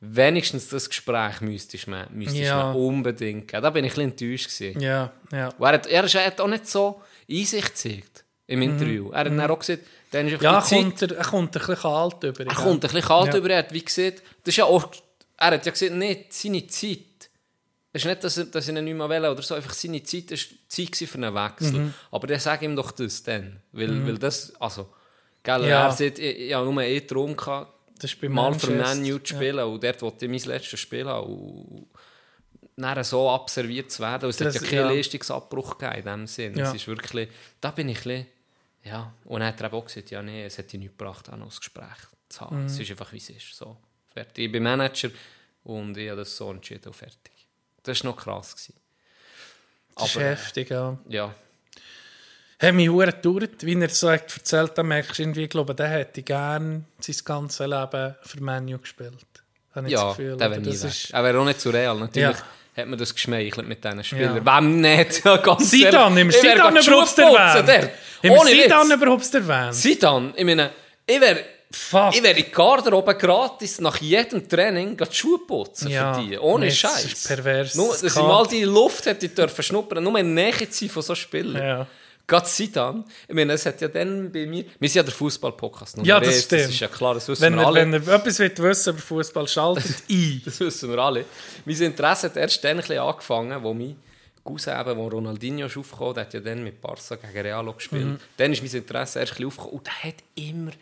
Wenigstens 0.00 0.68
das 0.68 0.88
Gespräch 0.88 1.40
müsstest 1.40 1.86
du 1.86 1.90
mir, 1.90 2.06
müsstest 2.10 2.38
Ja. 2.44 2.72
mir 2.72 2.78
unbedingt 2.78 3.48
geben. 3.48 3.62
Da 3.62 3.70
bin 3.70 3.84
ich 3.84 3.92
ein 3.96 4.10
bisschen 4.10 4.30
enttäuscht. 4.30 4.58
Gewesen. 4.58 4.80
Ja, 4.80 5.12
ja. 5.32 5.48
Er 5.58 5.66
hat, 5.72 5.86
er, 5.86 6.04
ist- 6.04 6.14
er 6.14 6.26
hat 6.26 6.40
auch 6.40 6.48
nicht 6.48 6.66
so 6.68 7.00
Einsicht 7.30 7.66
gezeigt 7.68 8.24
im 8.46 8.60
Interview. 8.62 9.10
Er 9.10 9.20
hat 9.20 9.26
dann 9.28 9.40
auch 9.50 9.58
gesagt, 9.58 9.82
dann 10.10 10.28
ist 10.28 10.36
Mhm. 10.38 10.44
Ja, 10.44 10.60
Zeit, 10.62 10.78
kommt 10.82 11.02
er, 11.02 11.16
er 11.16 11.24
kommt 11.24 11.56
ein 11.56 11.58
bisschen 11.58 11.76
kalt 11.76 12.22
über. 12.24 12.40
er 12.46 12.54
kommt 12.54 12.74
ein 12.74 12.80
bisschen 12.80 13.02
kalt 13.02 13.32
Ja. 13.32 13.38
über. 13.38 13.50
Er 13.50 13.58
hat 13.58 13.72
wie 13.72 13.84
gesagt, 13.84 14.22
das 14.44 14.52
ist 14.52 14.56
ja 14.58 14.64
auch, 14.66 14.92
er 15.38 15.46
hat 15.52 15.64
ja 15.66 15.72
gesagt, 15.72 15.92
nicht 15.92 16.32
seine 16.32 16.66
Zeit. 16.66 16.98
Es 17.92 18.02
ist 18.02 18.06
nicht, 18.08 18.22
dass 18.22 18.36
er, 18.36 18.44
dass 18.44 18.68
er 18.68 18.76
ihn 18.76 18.84
nicht 18.84 18.94
mehr 18.96 19.08
will 19.08 19.24
oder 19.24 19.40
so, 19.40 19.54
einfach 19.54 19.72
seine 19.72 20.02
Zeit 20.02 20.30
war 20.30 20.38
Zeit 20.68 20.96
für 21.08 21.14
einen 21.16 21.34
Wechsel. 21.34 21.72
Mhm. 21.80 21.94
Aber 22.10 22.26
dann 22.26 22.38
sag 22.38 22.60
ihm 22.60 22.76
doch 22.76 22.90
das 22.92 23.22
dann. 23.22 23.60
Weil, 23.72 24.06
weil 24.06 24.18
das, 24.18 24.52
also, 24.60 24.90
gell, 25.42 25.62
Ja. 25.66 25.86
er 25.86 25.92
sagt, 25.92 26.18
ich, 26.18 26.38
ich 26.40 26.52
habe 26.52 26.70
nur 26.70 26.82
einen 26.82 27.06
Traum 27.08 27.34
gehabt, 27.34 27.72
Das 27.98 28.12
ist 28.12 28.20
bei 28.20 28.28
mal 28.28 28.58
für. 28.58 28.70
Man 28.72 29.04
zu 29.04 29.20
spielen 29.24 29.64
und 29.64 29.82
dort 29.82 30.02
wollte 30.02 30.26
ich 30.26 30.30
mein 30.30 30.52
letztes 30.52 30.80
Spiel 30.80 31.06
haben. 31.06 31.32
Und 31.32 31.88
dann 32.76 33.04
so 33.04 33.30
abserviert 33.30 33.90
zu 33.90 34.02
werden. 34.02 34.28
Es 34.28 34.40
hat 34.40 34.54
ja 34.54 34.60
keinen 34.60 34.74
ja. 34.74 34.90
Leistungsabbruch 34.90 35.78
gegeben 35.78 35.96
in 35.96 36.04
dem 36.04 36.26
Sinn. 36.26 36.56
Ja. 36.56 36.68
Es 36.68 36.74
ist 36.74 36.86
wirklich, 36.86 37.28
da 37.60 37.70
bin 37.70 37.88
ich 37.88 37.98
ein 37.98 38.02
bisschen, 38.02 38.26
ja. 38.84 39.12
Und 39.24 39.40
dann 39.40 39.48
hat 39.48 39.60
er 39.60 39.72
auch 39.72 39.84
gesagt, 39.84 40.10
ja, 40.10 40.22
nee, 40.22 40.44
es 40.44 40.58
hat 40.58 40.72
dich 40.72 40.78
nichts 40.78 40.96
gebracht, 40.96 41.28
auch 41.30 41.36
noch 41.36 41.46
das 41.46 41.58
Gespräch 41.58 41.96
zu 42.28 42.40
haben. 42.40 42.60
Mhm. 42.60 42.66
Es 42.66 42.78
ist 42.78 42.90
einfach, 42.90 43.12
wie 43.12 43.16
es 43.16 43.30
ist. 43.30 43.54
So, 43.54 43.76
fertig. 44.12 44.46
Ich 44.46 44.52
bin 44.52 44.62
Manager 44.62 45.10
und 45.64 45.96
ich 45.96 46.08
habe 46.10 46.20
das 46.20 46.36
so 46.36 46.50
entschieden 46.50 46.86
und 46.86 46.94
fertig. 46.94 47.32
Das 47.82 48.04
war 48.04 48.10
noch 48.10 48.18
krass. 48.18 48.54
Gewesen. 48.54 48.74
Das 49.94 50.08
ist 50.08 50.16
Aber, 50.16 50.24
äh, 50.26 50.30
heftig, 50.30 50.70
ja. 50.70 50.98
Ja, 51.08 51.34
Hat 52.58 52.74
mich 52.74 52.88
hure 52.88 53.12
gedauert, 53.12 53.64
wie 53.66 53.78
er 53.80 53.88
so 53.90 54.08
erzählt 54.08 54.78
hat, 54.78 54.84
merkst 54.84 55.18
du 55.18 55.22
irgendwie, 55.22 55.44
ich 55.44 55.50
glaube, 55.50 55.74
der 55.74 55.88
hätte 55.88 56.22
gerne 56.22 56.84
sein 57.00 57.16
ganzes 57.24 57.58
Leben 57.66 58.14
für 58.22 58.42
Menu 58.42 58.78
gespielt. 58.78 59.12
Habe 59.74 59.86
ich 59.88 59.92
ja 59.92 60.04
das 60.08 60.16
Gefühl. 60.16 60.36
der 60.38 60.50
wäre 60.50 60.60
nie 60.60 60.66
das 60.70 60.84
ist, 60.84 61.10
Er 61.10 61.22
wäre 61.24 61.38
auch 61.38 61.44
nicht 61.44 61.60
zu 61.60 61.68
real. 61.68 61.98
Natürlich 61.98 62.36
Ja. 62.38 62.82
hat 62.82 62.88
man 62.88 62.98
das 62.98 63.14
geschmeichelt 63.14 63.68
mit 63.68 63.84
diesen 63.84 64.04
Spielern. 64.04 64.42
Ja. 64.42 64.56
Wem 64.58 64.80
nicht? 64.80 65.22
Ganz 65.42 65.70
Sidan, 65.70 66.16
wäre 66.16 66.32
Sidan 66.32 66.76
überhaupt 66.76 67.18
erwähnt? 67.18 67.90
wir 68.22 68.40
Sidan 68.46 68.90
überhaupt 68.90 69.34
erwähnt? 69.34 69.74
Sidan, 69.74 70.32
ich 70.34 70.44
meine, 70.44 70.70
ich 71.06 71.20
wäre 71.20 71.40
Fuck. 71.70 72.14
ich 72.16 72.22
wäre 72.22 72.38
in 72.38 72.44
die 72.46 72.50
Garderobe 72.50 73.14
gratis 73.16 73.80
nach 73.82 73.98
jedem 73.98 74.48
Training 74.48 74.96
die 74.96 75.14
Schuhe 75.14 75.40
putzen 75.46 75.90
Ja, 75.90 76.14
für 76.14 76.22
die. 76.22 76.38
Ohne 76.38 76.64
nee, 76.64 76.70
das 76.70 76.78
Scheiß. 76.78 77.04
ist 77.04 77.28
pervers. 77.28 77.74
Nur, 77.74 77.88
Das 77.88 78.00
dass 78.00 78.16
ich 78.16 78.22
mal 78.22 78.46
die 78.46 78.64
Luft 78.64 79.04
hätte 79.04 79.28
dürfen 79.28 79.62
schnuppern, 79.62 80.02
nur 80.02 80.14
der 80.14 80.22
Nähe 80.22 80.70
zu 80.70 80.88
von 80.88 81.02
so 81.02 81.14
Spielern. 81.14 81.62
Ja. 81.62 81.86
Gerade 82.26 82.48
Sidan. 82.48 83.04
Ich 83.28 83.34
meine, 83.34 83.52
es 83.52 83.64
hat 83.66 83.80
ja 83.80 83.86
dann 83.88 84.32
bei 84.32 84.46
mir... 84.46 84.64
Wir 84.80 84.88
sind 84.88 84.96
ja 84.96 85.02
der 85.04 85.12
Fußball-Podcast. 85.12 85.98
Ja, 86.02 86.18
das 86.18 86.42
stimmt. 86.44 86.62
Das 86.62 86.70
ist 86.70 86.80
ja 86.80 86.88
klar, 86.88 87.14
das 87.14 87.28
wissen 87.28 87.42
Wenn 87.42 87.54
wir 87.54 87.62
er, 87.62 87.66
alle. 87.68 87.80
wenn 87.80 87.92
er 87.92 88.08
etwas 88.14 88.38
will 88.40 88.52
wissen 88.58 88.90
über 88.90 88.98
Fußball 88.98 89.46
schaltet 89.46 90.02
ein. 90.10 90.42
Das 90.44 90.58
wissen 90.58 90.90
wir 90.90 90.98
alle. 90.98 91.24
Mein 91.64 91.76
Interesse 91.80 92.26
hat 92.26 92.36
erst 92.36 92.64
dann 92.64 92.72
ein 92.72 92.76
bisschen 92.78 92.98
angefangen, 92.98 93.62
wo 93.62 93.72
mein 93.72 93.96
Cousin, 94.42 94.78
eben, 94.78 94.96
wo 94.96 95.06
Ronaldinho 95.08 95.66
ist 95.66 95.76
aufgekommen 95.76 96.14
der 96.14 96.24
hat 96.24 96.34
ja 96.34 96.40
dann 96.40 96.64
mit 96.64 96.80
Barca 96.80 97.14
gegen 97.14 97.38
Real 97.38 97.72
gespielt. 97.72 98.04
Mhm. 98.04 98.18
Dann 98.36 98.52
ist 98.52 98.62
mein 98.62 98.72
Interesse 98.72 99.20
erst 99.20 99.32
ein 99.32 99.36
bisschen 99.36 99.46
aufgekommen. 99.46 99.78
Und 99.78 99.86
der 99.86 100.02
hat 100.02 100.16
immer... 100.34 100.72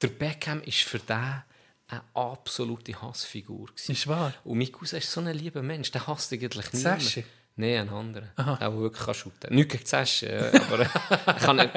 Der 0.00 0.08
Beckham 0.08 0.62
ist 0.62 0.80
für 0.82 0.98
den 0.98 1.42
eine 1.88 2.02
absolute 2.14 3.00
Hassfigur. 3.00 3.66
gewesen. 3.66 3.92
Ist 3.92 4.08
wahr? 4.08 4.32
Und 4.44 4.58
mein 4.58 4.72
Cousin 4.72 4.98
ist 4.98 5.10
so 5.10 5.20
ein 5.20 5.28
lieber 5.36 5.62
Mensch, 5.62 5.90
der 5.90 6.06
hasst 6.06 6.32
eigentlich 6.32 6.72
nicht 6.72 7.24
Nein, 7.56 7.76
ein 7.76 7.88
anderer. 7.88 8.26
Der, 8.36 8.56
der 8.56 8.78
wirklich 8.78 9.04
kann 9.04 9.14
shooten 9.14 9.54
Nicht 9.54 9.70
gegen 9.70 9.86
Sashi, 9.86 10.26
äh, 10.26 10.50
aber 10.70 10.80
er 11.26 11.34
kann 11.40 11.56
nicht, 11.56 11.70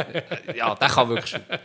ja, 0.56 0.74
der 0.76 0.88
kann 0.88 1.10
wirklich 1.10 1.30
shooten. 1.32 1.60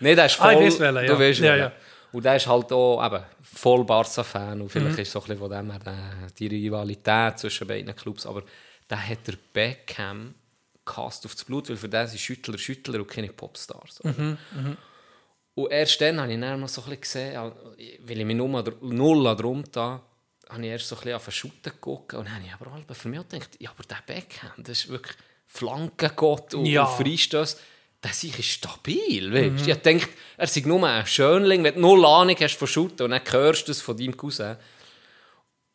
Nein, 0.00 0.16
der 0.16 0.26
ist 0.26 0.34
voll... 0.36 0.46
Ah, 0.48 0.52
ich 0.52 0.66
weiss 0.66 0.78
welchen, 0.80 0.96
ja. 0.96 1.12
Du 1.14 1.18
weißt 1.18 1.40
Ja, 1.40 1.56
ja. 1.56 1.72
Und 2.12 2.24
der 2.24 2.36
ist 2.36 2.46
halt 2.46 2.72
auch 2.72 3.04
eben, 3.04 3.22
voll 3.42 3.84
Barca-Fan 3.84 4.60
und 4.60 4.68
vielleicht 4.68 4.96
Mhm. 4.96 5.02
ist 5.02 5.12
so 5.12 5.20
ein 5.20 5.26
bisschen 5.26 5.38
von 5.38 5.50
dem 5.50 5.70
her 5.70 5.80
äh, 5.86 6.30
die 6.38 6.46
Rivalität 6.46 7.38
zwischen 7.38 7.66
beiden 7.66 7.94
Clubs, 7.94 8.26
aber 8.26 8.42
der 8.88 9.08
hat 9.08 9.26
der 9.26 9.34
Beckham 9.52 10.34
gehasst 10.84 11.24
auf 11.26 11.34
das 11.34 11.44
Blut, 11.44 11.68
weil 11.68 11.76
für 11.76 11.88
den 11.88 12.06
sind 12.08 12.18
Schüttler 12.20 12.58
Schüttler 12.58 12.98
und 13.00 13.08
keine 13.08 13.28
Popstars. 13.28 14.02
Mhm, 14.02 14.36
Und 15.54 15.70
erst 15.70 16.00
dann 16.00 16.20
habe 16.20 16.32
ich 16.32 16.40
dann 16.40 16.58
noch 16.60 16.68
so 16.68 16.82
ein 16.82 16.98
bisschen 16.98 17.00
gesehen, 17.00 17.52
äh, 17.78 17.98
weil 18.04 18.18
ich 18.20 18.24
mich 18.24 18.36
nur 18.36 18.64
null 18.80 19.36
drum 19.36 19.62
da, 19.70 20.00
habe 20.50 20.62
ich 20.64 20.68
erst 20.70 20.88
so 20.88 20.96
ein 20.96 20.98
bisschen 21.00 21.14
auf 21.16 21.24
den 21.24 21.32
Shooten 21.32 21.62
geguckt 21.72 22.14
und 22.14 22.24
dann 22.26 22.34
habe 22.34 22.44
ich 22.46 22.52
aber 22.52 22.66
auch 22.72 22.94
für 22.96 23.08
mich 23.08 23.20
gedacht, 23.28 23.50
ja, 23.58 23.70
aber 23.70 23.84
der 23.84 23.98
Beckham, 24.06 24.50
das 24.58 24.80
ist 24.80 24.88
wirklich 24.88 25.16
Flankengott 25.46 26.54
und, 26.54 26.66
Ja. 26.66 26.84
und 26.84 27.04
Freistöß, 27.06 27.58
der 28.02 28.10
ist 28.10 28.42
stabil, 28.44 29.32
weißt? 29.32 29.66
Ich 29.68 29.74
denke, 29.76 30.08
er 30.36 30.46
sei 30.46 30.62
nur 30.64 30.86
ein 30.88 31.06
Schönling, 31.06 31.62
wenn 31.64 31.74
du 31.74 31.80
null 31.80 32.04
Ahnung 32.06 32.36
hast 32.40 32.56
von 32.56 32.66
Shooten 32.68 33.02
und 33.04 33.10
dann 33.10 33.22
hörst 33.30 33.68
du 33.68 33.72
es 33.72 33.80
von 33.82 33.96
deinem 33.96 34.16
Cousin 34.16 34.56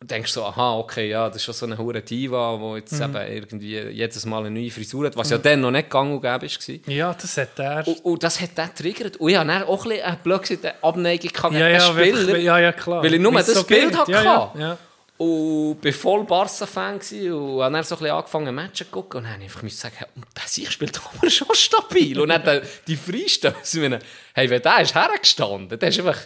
denkst 0.07 0.31
so, 0.31 0.43
aha, 0.45 0.77
okay, 0.77 1.09
ja, 1.09 1.27
das 1.27 1.37
ist 1.37 1.43
schon 1.45 1.53
so 1.53 1.65
eine 1.65 1.77
hure 1.77 2.01
Diva, 2.01 2.57
die 2.57 2.79
jetzt 2.79 2.93
eben 2.99 3.15
irgendwie 3.15 3.79
jedes 3.89 4.25
Mal 4.25 4.45
eine 4.45 4.51
neue 4.51 4.69
Frisur 4.71 5.05
hat, 5.07 5.15
was 5.17 5.29
ja 5.29 5.37
dann 5.37 5.61
noch 5.61 5.71
nicht 5.71 5.89
gang 5.89 6.13
und 6.13 6.21
gäbe 6.21 6.41
war. 6.53 6.93
Ja, 6.93 7.13
das 7.13 7.37
hat 7.37 7.57
er. 7.59 7.87
Und, 7.87 8.05
und 8.05 8.23
das 8.23 8.39
hat 8.41 8.57
den 8.57 8.73
triggert. 8.75 9.17
Und 9.17 9.29
ich 9.29 9.37
hatte 9.37 9.47
dann 9.47 9.63
auch 9.63 9.85
ein 9.85 9.89
bisschen 9.89 10.05
eine 10.05 10.39
gesagt, 10.39 10.65
eine 10.65 10.83
Abneigung 10.83 11.31
gehabt 11.31 11.53
gegen 11.53 11.61
ja, 11.63 11.69
ja, 11.69 11.79
Spieler. 11.81 12.37
ja, 12.37 12.59
ja, 12.59 12.71
klar. 12.71 13.03
Weil 13.03 13.13
ich 13.13 13.19
nur 13.21 13.33
Weil's 13.33 13.47
das 13.47 13.63
Bild 13.63 13.89
geht. 13.89 13.97
hatte. 13.97 14.11
Ja, 14.11 14.23
ja, 14.23 14.51
ja. 14.57 14.77
Und 15.17 15.77
ich 15.85 15.95
war 16.03 16.11
voll 16.11 16.25
Barca-Fan 16.25 16.95
und 16.95 17.61
habe 17.63 17.73
dann 17.73 17.83
so 17.85 17.95
ein 17.95 17.99
bisschen 17.99 18.09
angefangen, 18.11 18.53
Matches 18.53 18.79
zu 18.79 18.85
gucken. 18.91 19.19
Und 19.19 19.23
dann 19.23 19.33
habe 19.35 19.43
ich 19.45 19.55
einfach 19.55 19.69
sagen, 19.69 19.95
hey, 19.97 20.07
der 20.35 20.43
Sieg 20.45 20.69
spielt 20.71 20.99
aber 20.99 21.29
schon 21.29 21.47
stabil. 21.53 22.19
Und 22.19 22.27
dann 22.29 22.43
der- 22.43 22.63
die 22.85 22.97
Freistöße, 22.97 23.77
ich 23.77 23.81
meine, 23.81 23.99
hey, 24.33 24.49
wenn 24.49 24.61
der 24.61 24.81
ist 24.81 24.93
hergestanden, 24.93 25.79
der 25.79 25.87
ist 25.87 25.99
einfach, 25.99 26.17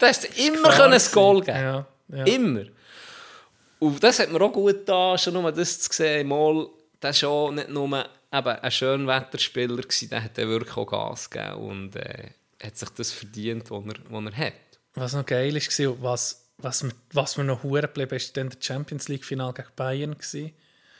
der 0.00 0.10
ist 0.10 0.24
immer 0.38 0.70
können 0.70 0.94
ein 0.94 1.02
Goal 1.12 1.42
geben. 1.42 1.58
Ja, 1.58 1.86
ja. 2.08 2.24
Immer. 2.24 2.62
Und 3.82 4.00
das 4.02 4.20
hat 4.20 4.30
mir 4.30 4.40
auch 4.40 4.52
gut 4.52 4.72
getan, 4.78 5.18
schon 5.18 5.34
nur 5.34 5.50
das 5.50 5.80
zu 5.80 5.92
sehen. 5.92 6.28
Mal, 6.28 6.68
der 7.02 7.08
war 7.08 7.14
schon 7.14 7.56
nicht 7.56 7.68
nur 7.68 7.86
eben 7.88 8.48
ein 8.48 8.70
Schönwetterspieler, 8.70 9.76
gewesen, 9.82 10.08
der 10.10 10.22
hat 10.22 10.36
wirklich 10.36 10.76
auch 10.76 10.86
Gas 10.86 11.28
gegeben. 11.28 11.54
Und 11.56 11.96
äh, 11.96 12.30
hat 12.62 12.76
sich 12.76 12.88
das 12.90 13.10
verdient, 13.10 13.70
was 13.72 13.82
er, 13.84 13.94
was 14.08 14.24
er 14.32 14.36
hat. 14.46 14.52
Was 14.94 15.14
noch 15.14 15.26
geil 15.26 15.52
war, 15.54 15.90
und 15.90 16.02
was, 16.02 16.44
was, 16.58 16.84
mir, 16.84 16.92
was 17.12 17.36
mir 17.36 17.42
noch 17.44 17.64
hure 17.64 17.82
geblieben 17.82 18.14
ist, 18.14 18.36
dann 18.36 18.50
der 18.50 18.58
Champions 18.60 19.08
League-Final 19.08 19.52
gegen 19.52 19.68
Bayern. 19.74 20.12
Gewesen. 20.12 20.52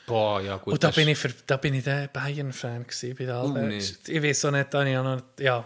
Boah, 0.05 0.41
ja 0.41 0.57
gut. 0.57 0.73
Und 0.73 0.83
da 0.83 0.87
das 0.87 0.95
bin, 0.97 1.07
ich 1.07 1.17
für, 1.17 1.29
da 1.47 1.55
bin 1.55 1.73
ich 1.75 1.85
der 1.85 2.07
Bayern-Fan. 2.07 2.85
Bei 3.17 3.25
der 3.25 3.43
Uh, 3.45 3.57
nicht. 3.59 4.09
ich 4.09 4.21
weiß 4.21 4.43
auch 4.43 4.51
nicht, 4.51 4.73
da 4.73 4.83
ich 4.85 4.97
auch 4.97 5.03
noch, 5.05 5.21
ja. 5.39 5.63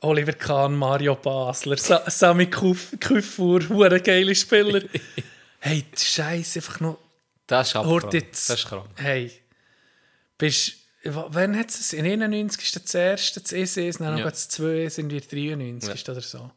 Oliver 0.00 0.32
Kahn, 0.32 0.74
Mario 0.74 1.14
Basler, 1.14 1.76
Sa 1.76 2.02
Sami 2.10 2.46
Kuf- 2.46 2.98
Kufur, 3.00 3.60
hure 3.68 4.00
geile 4.00 4.34
Spieler. 4.34 4.82
hey, 5.66 5.84
die 5.92 6.04
Scheiße, 6.04 6.58
einfach 6.60 6.80
noch. 6.80 6.98
das 7.46 7.68
ist 7.68 7.76
aber 7.76 7.88
Hört 7.90 8.00
krank. 8.02 8.14
jetzt. 8.14 8.50
Das 8.50 8.60
ist 8.60 8.66
krank. 8.68 8.88
Hey, 8.96 9.32
bist. 10.38 10.76
wa- 11.04 11.26
Wann 11.30 11.56
hat 11.58 11.70
es? 11.70 11.92
In 11.92 12.04
91 12.06 12.62
ist 12.62 12.76
das 12.84 12.94
erste, 12.94 13.40
das 13.40 13.52
EC, 13.52 13.92
dann 13.98 14.16
Ja. 14.18 14.24
noch 14.24 14.30
das 14.30 14.48
2 14.48 14.88
sind 14.88 15.10
wir 15.10 15.20
93 15.20 16.06
Ja. 16.06 16.12
oder 16.12 16.20
so. 16.22 16.50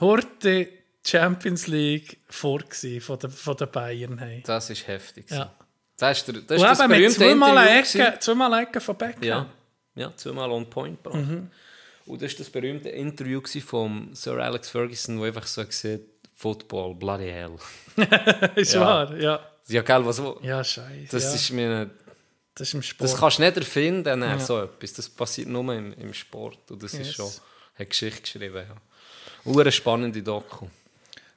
Horte 0.00 0.68
Champions 1.04 1.66
League 1.66 2.18
vor 2.28 2.60
von 3.00 3.18
den 3.18 3.30
von 3.30 3.56
der 3.56 3.66
Bayern. 3.66 4.18
Hey. 4.18 4.42
Das 4.46 4.70
ist 4.70 4.86
heftig. 4.86 5.30
Ja. 5.30 5.54
Das 5.96 6.18
ist, 6.18 6.28
der, 6.28 6.34
das, 6.42 6.56
ist 6.56 6.62
das 6.62 6.78
berühmte 6.88 7.10
zweimal 7.16 7.66
Interview 7.66 8.02
Ecke, 8.04 8.18
zweimal 8.20 8.62
Ecke 8.62 8.80
von 8.80 8.96
Beckham. 8.96 9.22
Ja, 9.22 9.50
ja 9.94 10.16
zweimal 10.16 10.50
on 10.50 10.68
point 10.70 11.02
gebracht. 11.02 11.22
Mhm. 11.26 11.50
Und 12.06 12.22
das 12.22 12.32
war 12.32 12.38
das 12.38 12.50
berühmte 12.50 12.88
Interview 12.88 13.42
von 13.64 14.14
Sir 14.14 14.38
Alex 14.38 14.70
Ferguson, 14.70 15.18
wo 15.20 15.24
einfach 15.24 15.46
so 15.46 15.64
gesagt 15.64 16.00
Football, 16.40 16.94
bloody 16.94 17.28
hell. 17.30 17.56
ist 18.56 18.72
Ja. 18.72 18.80
wahr, 18.80 19.14
ja. 19.18 19.46
Ja, 19.68 19.82
gell, 19.82 20.06
was... 20.06 20.22
Ja, 20.40 20.64
scheiße. 20.64 21.08
Das 21.10 21.24
ja. 21.24 21.34
ist 21.34 21.50
mir... 21.50 21.90
das 22.54 22.68
ist 22.68 22.74
im 22.74 22.82
Sport. 22.82 23.10
Das 23.10 23.20
kannst 23.20 23.38
du 23.38 23.42
nicht 23.42 23.56
erfinden, 23.58 24.22
Ja. 24.22 24.38
so 24.38 24.62
etwas. 24.62 24.94
Das 24.94 25.10
passiert 25.10 25.48
nur 25.48 25.74
im, 25.74 25.92
im 25.92 26.14
Sport. 26.14 26.70
Und 26.70 26.82
das 26.82 26.94
Yes. 26.94 27.08
ist 27.08 27.14
schon... 27.16 27.30
Hat 27.78 27.90
Geschichte 27.90 28.22
geschrieben, 28.22 28.64
ja. 28.68 28.74
Und 29.44 29.60
eine 29.60 29.70
spannende 29.70 30.22
Doku. 30.22 30.66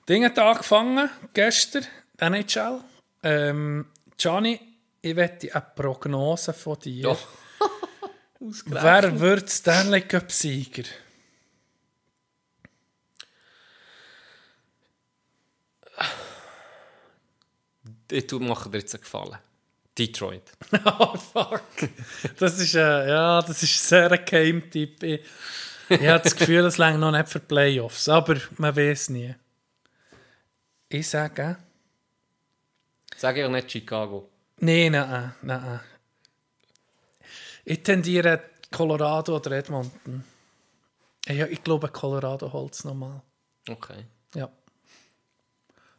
Ding 0.07 0.23
hat 0.23 0.39
angefangen, 0.39 1.09
gestern, 1.33 1.85
NHL. 2.17 2.79
Ähm, 3.23 3.85
Gianni, 4.17 4.57
ich 5.01 5.15
wette 5.17 5.53
eine 5.53 5.65
Prognose 5.75 6.53
von 6.53 6.79
dir. 6.79 7.09
Ja. 7.09 7.17
Wer 8.67 9.19
wird 9.19 9.49
Stanley 9.49 10.01
Cup-Sieger? 10.01 10.83
Ich 18.13 18.31
mache 18.31 18.69
dir 18.69 18.77
jetzt 18.77 18.93
einen 18.93 19.01
Gefallen. 19.03 19.37
Detroit. 19.97 20.43
oh, 20.99 21.15
fuck. 21.17 21.61
Das 22.37 22.59
ist, 22.59 22.75
äh, 22.75 23.09
ja, 23.09 23.41
das 23.41 23.61
ist 23.63 23.87
sehr 23.87 24.11
ein 24.11 24.25
Game-Tipp. 24.25 25.03
Ich, 25.03 25.21
ich 25.89 26.07
habe 26.07 26.23
das 26.23 26.35
Gefühl, 26.35 26.65
es 26.65 26.77
längt 26.77 26.99
noch 26.99 27.11
nicht 27.11 27.27
für 27.27 27.39
Playoffs, 27.39 28.07
aber 28.09 28.37
man 28.57 28.75
weiß 28.75 29.09
nie. 29.09 29.35
Ich 30.89 31.07
sage, 31.07 31.57
Sag 33.17 33.37
ich 33.37 33.47
nicht 33.47 33.71
Chicago. 33.71 34.29
nein, 34.57 34.91
nein, 34.91 35.33
nein. 35.41 35.79
Ich 37.65 37.81
tendiere 37.81 38.41
Colorado 38.71 39.35
oder 39.35 39.51
Edmonton. 39.51 40.23
Ja, 41.27 41.45
ich 41.47 41.63
glaube, 41.63 41.87
Colorado 41.89 42.51
holt 42.51 42.73
es 42.73 42.83
nochmal. 42.83 43.21
Okay. 43.69 44.05
Ja. 44.35 44.49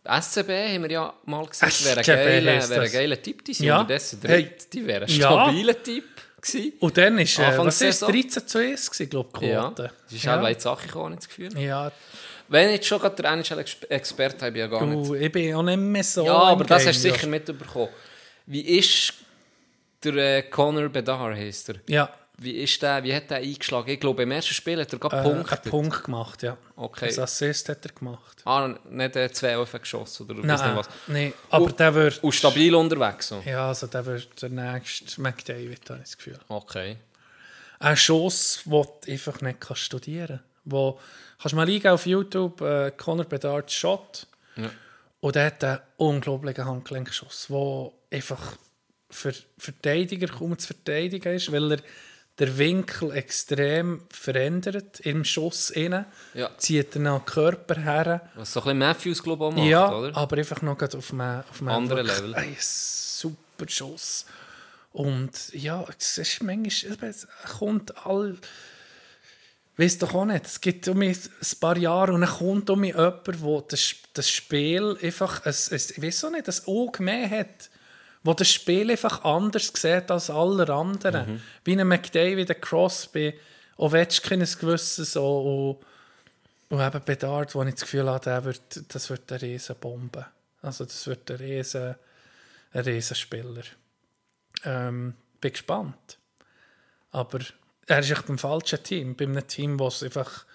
SCB 0.04 0.50
haben 0.74 0.82
wir 0.82 0.90
ja 0.90 1.14
mal 1.24 1.46
gesagt, 1.46 1.84
wäre 1.84 1.98
ein 2.00 2.04
geiler, 2.04 2.58
das. 2.58 2.92
geiler 2.92 3.22
Tipp. 3.22 3.44
Die 3.44 3.54
sind 3.54 3.66
Ja. 3.66 3.80
unterdessen 3.80 4.20
dritt. 4.20 4.72
Die 4.72 4.86
wäre 4.86 5.04
ein 5.06 5.10
Ja. 5.10 5.26
stabiler 5.30 5.82
Tipp 5.82 6.04
gewesen. 6.40 6.72
Und 6.80 6.96
dann 6.98 7.18
ist, 7.18 7.38
äh, 7.38 7.56
was 7.58 7.66
ist 7.74 7.78
Saison. 8.00 8.12
13 8.12 8.46
zu 8.46 8.58
1 8.58 8.90
gewesen, 8.90 9.10
glaube 9.10 9.28
ich, 9.40 9.48
Ja, 9.48 9.62
Quote. 9.62 9.90
das 10.04 10.12
ist 10.12 10.24
ja. 10.24 10.38
auch 10.38 10.42
weit 10.42 10.60
Sache 10.60 10.86
gekommen, 10.86 11.14
ich 11.14 11.20
das 11.20 11.28
Gefühl. 11.28 11.58
ja, 11.58 11.90
Wenn 12.48 12.68
ich 12.68 12.74
jetzt 12.76 12.86
schon 12.86 13.00
gerade 13.00 13.22
der 13.22 13.32
NHL-Experte 13.32 14.44
habe, 14.44 14.54
ich 14.54 14.60
ja 14.60 14.66
gar 14.66 14.84
nicht. 14.84 15.08
du, 15.08 15.14
ich 15.14 15.32
bin 15.32 15.54
auch 15.54 15.62
nicht 15.62 15.78
mehr 15.78 16.04
so 16.04 16.26
Ja, 16.26 16.34
aber 16.34 16.64
das 16.64 16.82
Game, 16.82 16.88
hast 16.92 17.04
du 17.04 17.10
sicher 17.10 17.26
mitbekommen. 17.26 17.88
Wie 18.46 18.60
ist 18.78 19.14
der 20.04 20.14
äh, 20.38 20.42
Conor 20.42 20.90
Bedard, 20.90 21.34
heisst 21.34 21.70
er? 21.70 21.76
Ja, 21.88 22.10
Wie, 22.36 22.50
ist 22.52 22.82
der, 22.82 23.02
wie 23.04 23.14
hat 23.14 23.30
der 23.30 23.38
eingeschlagen? 23.38 23.88
Ich 23.90 24.00
glaube, 24.00 24.24
im 24.24 24.30
ersten 24.32 24.54
Spiel 24.54 24.80
hat 24.80 24.92
er 24.92 24.98
gerade 24.98 25.18
äh, 25.18 25.22
Punkte. 25.22 25.52
einen 25.62 25.70
Punkt 25.70 26.04
gemacht, 26.04 26.42
ja. 26.42 26.56
Okay. 26.74 27.06
Das 27.06 27.18
Assist 27.20 27.68
hat 27.68 27.86
er 27.86 27.92
gemacht. 27.92 28.42
Ah, 28.44 28.74
nicht 28.90 29.14
äh, 29.16 29.30
zwei 29.32 29.56
Öfen 29.56 29.80
geschossen 29.80 30.24
oder 30.24 30.34
nicht 30.34 30.46
Nein, 30.46 30.76
was. 30.76 30.88
nee, 31.06 31.32
aber 31.50 31.66
Und- 31.66 31.78
der 31.78 31.94
wird... 31.94 32.22
Und 32.24 32.32
stabil 32.34 32.74
unterwegs. 32.74 33.28
So. 33.28 33.40
Ja, 33.46 33.68
also 33.68 33.86
der 33.86 34.04
wird 34.04 34.42
der 34.42 34.48
nächste 34.48 35.20
McDavid, 35.20 35.88
habe 35.90 36.00
ich 36.00 36.04
das 36.10 36.16
Gefühl. 36.16 36.38
Okay. 36.48 36.96
Ein 37.78 37.96
Schuss, 37.96 38.62
den 38.64 38.72
du 38.72 39.12
einfach 39.12 39.40
nicht 39.40 39.58
studieren 39.76 40.26
kannst. 40.38 40.44
Wo, 40.64 40.98
kannst 41.40 41.52
du 41.52 41.56
mal 41.56 41.68
eingeben 41.68 41.88
auf 41.88 42.06
YouTube, 42.06 42.60
äh, 42.62 42.90
Conor 42.96 43.26
Bedard 43.26 43.70
Shot. 43.70 44.26
Ja. 44.56 44.70
Und 45.20 45.36
er 45.36 45.46
hat 45.46 45.62
einen 45.62 45.78
unglaublichen 45.98 46.64
Handgelenkschuss, 46.64 47.46
der 47.48 47.90
einfach 48.10 48.56
für 49.10 49.32
Verteidiger 49.56 50.26
kaum 50.26 50.58
zu 50.58 50.68
verteidigen 50.68 51.34
ist, 51.34 51.52
weil 51.52 51.72
er 51.72 51.78
den 52.38 52.58
Winkel 52.58 53.12
extrem 53.12 54.02
verändert 54.10 55.00
im 55.00 55.24
Schuss 55.24 55.70
innen. 55.70 56.04
Ja. 56.34 56.50
Zieht 56.58 56.96
dann 56.96 57.04
den 57.04 57.24
Körper 57.24 57.80
her. 57.80 58.28
Was 58.34 58.52
so 58.52 58.60
ein 58.60 58.64
bisschen 58.64 58.78
Matthews, 58.78 59.22
glaube 59.22 59.44
ich, 59.44 59.50
auch 59.50 59.56
macht, 59.56 59.68
ja, 59.68 59.92
oder? 59.92 60.16
aber 60.16 60.36
einfach 60.38 60.62
noch 60.62 60.80
auf 60.80 61.12
einem, 61.12 61.44
auf 61.48 61.60
einem 61.60 61.68
Anderen 61.68 62.06
Level. 62.06 62.34
Ein 62.34 62.56
super 62.58 63.68
Schuss. 63.68 64.26
Und 64.92 65.52
ja, 65.52 65.84
es 65.98 66.18
ist 66.18 66.42
manchmal, 66.42 67.10
es 67.10 67.26
kommt 67.58 68.06
all. 68.06 68.36
Weißt 69.76 70.02
doch 70.02 70.14
auch 70.14 70.24
nicht. 70.24 70.46
Es 70.46 70.60
gibt 70.60 70.86
um 70.86 70.98
mich 70.98 71.18
ein 71.26 71.58
paar 71.58 71.76
Jahre 71.76 72.12
und 72.12 72.20
dann 72.20 72.30
kommt 72.30 72.70
um 72.70 72.80
mich 72.80 72.94
jemand, 72.94 73.42
wo 73.42 73.60
das, 73.60 73.94
das 74.12 74.30
Spiel 74.30 74.96
einfach, 75.02 75.44
ein, 75.44 75.52
ein, 75.52 75.76
ich 75.76 76.02
weiß 76.02 76.24
auch 76.24 76.30
nicht, 76.30 76.48
ein 76.48 76.66
Auge 76.66 77.02
mehr 77.02 77.28
hat, 77.28 77.70
wo 78.24 78.32
das 78.32 78.48
Spiel 78.48 78.90
einfach 78.90 79.22
anders 79.22 79.70
sieht 79.74 80.10
als 80.10 80.30
alle 80.30 80.68
anderen. 80.72 81.40
Wie 81.62 81.78
ein 81.78 81.86
McDavid, 81.86 82.50
ein 82.50 82.60
Crosby, 82.60 83.38
Ovechkin 83.76 84.40
ein 84.40 84.48
gewisses 84.58 85.12
so, 85.12 85.78
und, 86.70 86.76
und 86.76 86.84
eben 86.84 87.04
Bedard, 87.04 87.54
wo 87.54 87.62
ich 87.62 87.74
das 87.74 87.82
Gefühl 87.82 88.08
habe, 88.08 88.24
der 88.24 88.44
wird, 88.44 88.82
das 88.88 89.10
wird 89.10 89.30
eine 89.30 89.42
riesen 89.42 89.76
Bombe. 89.76 90.26
Also 90.62 90.84
das 90.84 91.06
wird 91.06 91.30
ein 91.30 91.36
riesen, 91.36 91.94
ein 92.72 92.80
riesen 92.84 93.14
Spieler. 93.14 93.62
Ähm, 94.64 95.14
bin 95.40 95.52
gespannt. 95.52 96.18
Aber 97.10 97.40
er 97.86 97.98
ist 97.98 98.10
echt 98.10 98.26
beim 98.26 98.38
falschen 98.38 98.82
Team. 98.82 99.14
Bei 99.16 99.24
einem 99.24 99.46
Team, 99.46 99.76
das 99.76 99.96
es 99.96 100.02
einfach 100.04 100.46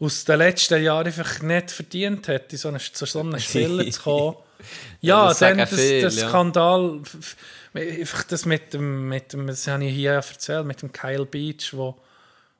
aus 0.00 0.24
den 0.24 0.38
letzten 0.38 0.82
Jahren 0.82 1.06
einfach 1.06 1.40
nicht 1.40 1.70
verdient 1.70 2.26
hat, 2.26 2.52
in 2.52 2.58
so 2.58 2.68
einen, 2.68 2.80
zu 2.80 3.06
so 3.06 3.20
einem 3.20 3.38
Spieler 3.38 3.88
zu 3.88 4.02
kommen. 4.02 4.36
Ja, 5.00 5.28
das 5.28 5.38
dann 5.38 5.58
das, 5.58 5.74
viele, 5.74 6.02
das 6.02 6.20
ja. 6.20 6.28
Skandal, 6.28 7.00
einfach 7.74 8.24
das 8.24 8.46
mit 8.46 8.72
dem, 8.74 9.08
mit 9.08 9.32
dem, 9.32 9.46
das 9.46 9.66
habe 9.66 9.84
ich 9.84 9.94
hier 9.94 10.12
erzählt, 10.12 10.66
mit 10.66 10.82
dem 10.82 10.92
Kyle 10.92 11.26
Beach, 11.26 11.72
wo, 11.72 11.96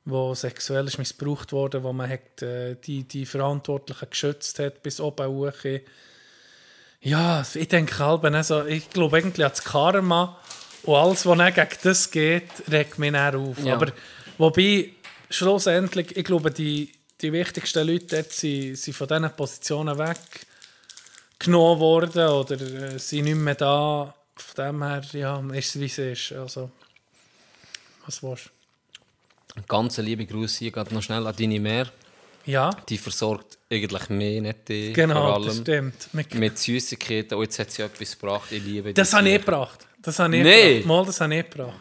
wo 0.04 0.34
sexuell 0.34 0.86
ist 0.86 0.98
missbraucht 0.98 1.52
wurde, 1.52 1.82
wo 1.82 1.92
man 1.92 2.10
hat, 2.10 2.42
äh, 2.42 2.76
die, 2.76 3.04
die 3.04 3.26
Verantwortlichen 3.26 4.10
geschützt 4.10 4.58
hat 4.58 4.82
bis 4.82 5.00
oben 5.00 5.28
hoch. 5.28 5.52
Ja, 7.00 7.44
ich 7.54 7.68
denke 7.68 7.98
halb, 7.98 8.24
also, 8.24 8.64
ich 8.64 8.88
glaube 8.90 9.18
eigentlich 9.18 9.44
an 9.44 9.52
das 9.52 9.62
Karma 9.62 10.38
und 10.84 10.94
alles, 10.94 11.26
was 11.26 11.38
dann 11.38 11.54
gegen 11.54 11.68
das 11.82 12.10
geht, 12.10 12.50
regt 12.70 12.98
mich 12.98 13.12
dann 13.12 13.36
auf. 13.36 13.58
Ja. 13.62 13.74
Aber 13.74 13.92
wobei, 14.38 14.90
schlussendlich, 15.30 16.16
ich 16.16 16.24
glaube, 16.24 16.50
die, 16.50 16.92
die 17.20 17.32
wichtigsten 17.32 17.86
Leute 17.86 18.16
dort 18.16 18.32
sind, 18.32 18.76
sind 18.76 18.94
von 18.94 19.08
diesen 19.08 19.30
Positionen 19.36 19.98
weggenommen 21.46 21.80
worden 21.80 22.28
oder 22.28 22.60
äh, 22.60 22.98
sind 22.98 23.24
nicht 23.24 23.36
mehr 23.36 23.54
da. 23.54 24.14
Von 24.36 24.64
dem 24.64 24.82
her, 24.82 25.02
ja, 25.12 25.40
ist 25.52 25.76
es 25.76 25.80
wie 25.80 25.84
es 25.86 25.98
ist. 25.98 26.32
Also, 26.32 26.70
was 28.04 28.22
willst 28.22 28.50
du? 29.54 29.62
Ganz 29.68 29.98
liebe 29.98 30.26
Grüße 30.26 30.58
hier 30.60 30.72
gerade 30.72 30.92
noch 30.92 31.02
schnell 31.02 31.24
an 31.26 31.34
deine 31.36 31.60
Mehr. 31.60 31.86
Ja, 32.46 32.70
Die 32.88 32.98
versorgt 32.98 33.56
eigentlich 33.70 34.08
mehr, 34.10 34.40
nicht 34.42 34.68
die. 34.68 34.92
genau, 34.92 35.42
das 35.42 35.58
stimmt. 35.58 36.12
Mit, 36.12 36.34
mit 36.34 36.58
Süßigkeiten. 36.58 37.38
Und 37.38 37.44
jetzt 37.44 37.58
hat 37.58 37.70
sie 37.70 37.82
etwas 37.82 38.18
gebracht. 38.18 38.50
Ich 38.52 38.62
liebe 38.62 38.92
das 38.92 39.10
die 39.10 39.16
habe 39.16 39.28
ich 39.30 39.38
gebracht. 39.38 39.86
Das 40.02 40.18
habe 40.18 40.36
ich 40.36 40.42
Nee. 40.42 40.72
gebracht. 40.80 40.86
Mal, 40.86 41.06
das 41.06 41.20
habe 41.20 41.34
ich 41.36 41.48
gebracht. 41.50 41.80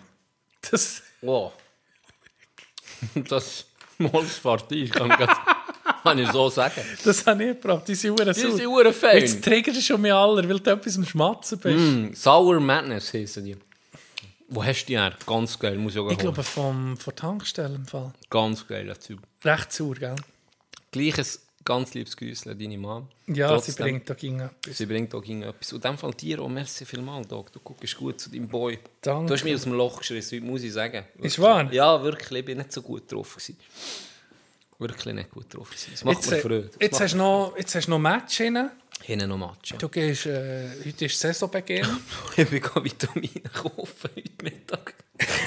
Das, 0.71 1.01
Wow. 1.21 1.51
Das 3.27 3.65
Molspartie 3.97 4.87
kann 4.89 5.09
ich, 5.11 5.17
grad- 5.17 5.37
kann 6.03 6.19
ich 6.19 6.31
so 6.31 6.49
sagen. 6.49 6.81
das 7.03 7.25
habe 7.25 7.43
ich 7.43 7.59
gebracht. 7.61 7.87
Die 7.87 7.95
sind 7.95 8.19
Die 8.19 8.33
sind 8.33 8.57
sauer. 8.57 8.67
hure 8.67 8.93
fein. 8.93 9.19
Jetzt 9.19 9.43
triggerst 9.43 9.77
du 9.77 9.81
schon 9.81 10.01
mich 10.01 10.13
alle, 10.13 10.47
weil 10.47 10.59
du 10.59 10.71
etwas 10.71 10.97
am 10.97 11.05
Schmatzen 11.05 11.59
bist. 11.59 11.77
Mm, 11.79 12.13
Sour 12.13 12.59
Madness 12.59 13.13
heissen 13.13 13.45
die. 13.45 13.57
Wo 14.49 14.63
hast 14.63 14.83
du 14.83 14.87
die 14.87 14.97
her? 14.97 15.15
Ganz 15.25 15.57
geil, 15.57 15.77
muss 15.77 15.93
ich 15.93 15.99
auch 15.99 16.05
Ich 16.05 16.17
holen. 16.17 16.19
glaube, 16.19 16.43
vom, 16.43 16.97
von 16.97 17.15
Tankstelle 17.15 17.75
im 17.75 17.85
Fall. 17.85 18.13
Ganz 18.29 18.67
geiler 18.67 18.99
Typ. 18.99 19.19
Recht 19.43 19.71
sauer, 19.71 19.95
gell? 19.95 20.15
Gleiches, 20.91 21.39
Ganz 21.65 21.93
liebes 21.93 22.17
Grüße 22.17 22.51
an 22.51 22.59
deine 22.59 22.77
Mom. 22.77 23.07
Ja, 23.27 23.47
Trotzdem, 23.47 23.75
sie 23.75 23.81
bringt 23.83 24.09
da 24.09 24.13
ging 24.15 24.39
etwas. 24.41 24.77
Sie 24.77 24.85
bringt 24.85 25.15
auch 25.15 25.21
gegen 25.21 25.43
etwas. 25.43 25.71
Und 25.71 25.85
in 25.85 25.91
dem 25.91 25.97
Fall 25.97 26.11
dir 26.13 26.41
auch 26.41 26.49
merci 26.49 26.83
vielmals, 26.85 27.27
Doc. 27.29 27.53
Du 27.53 27.59
guckst 27.61 27.95
gut 27.95 28.19
zu 28.19 28.29
deinem 28.29 28.49
Boy. 28.49 28.79
Danke. 29.01 29.27
Du 29.27 29.33
hast 29.33 29.45
mich 29.45 29.55
aus 29.55 29.61
dem 29.63 29.71
Loch 29.73 30.01
heute 30.01 30.41
muss 30.41 30.61
ich 30.63 30.73
sagen. 30.73 31.05
Ist 31.21 31.39
wahr? 31.39 31.71
Ja, 31.71 32.03
wirklich. 32.03 32.39
Ich 32.39 32.45
bin 32.45 32.57
nicht 32.57 32.73
so 32.73 32.81
gut 32.81 33.09
drauf. 33.09 33.35
Gewesen. 33.35 33.57
Wirklich 34.89 35.15
nicht 35.15 35.31
gut 35.31 35.53
drauf. 35.53 35.69
Gewesen. 35.69 35.91
Das 35.91 36.03
macht 36.03 36.15
Jetzt, 36.17 36.31
mir 36.31 36.37
äh, 36.37 36.41
Freude. 36.41 36.61
Das 36.63 36.77
jetzt, 36.79 37.01
hast 37.01 37.15
noch, 37.15 37.53
jetzt 37.57 37.75
hast 37.75 37.87
du 37.87 37.91
noch 37.91 37.99
Match 37.99 38.41
rein. 38.41 38.71
Hinten 39.01 39.29
noch 39.29 39.37
Match. 39.37 39.71
Ja. 39.71 39.77
Du 39.77 39.89
gehst, 39.89 40.25
äh, 40.25 40.69
heute 40.85 41.05
ist 41.05 41.19
Saisonbeginn. 41.19 41.87
Ich 42.37 42.49
bin 42.49 42.61
Vitamine 42.61 43.41
kaufen 43.53 44.09
heute 44.15 44.43
Mittag. 44.43 44.93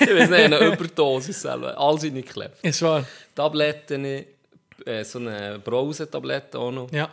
Ich 0.01 0.09
weiß 0.09 0.31
nicht, 0.31 0.33
eine 0.33 0.59
Überdosis 0.59 1.43
selber. 1.43 1.77
In 2.03 2.15
nicht 2.15 2.29
geklebt. 2.29 2.59
ist 2.63 2.83
wahr? 2.83 3.05
Tabletten, 3.35 4.05
äh, 4.05 5.05
so 5.05 5.19
eine 5.19 5.59
Brausetablette 5.59 6.59
auch 6.59 6.71
noch. 6.71 6.93
Ja. 6.93 7.11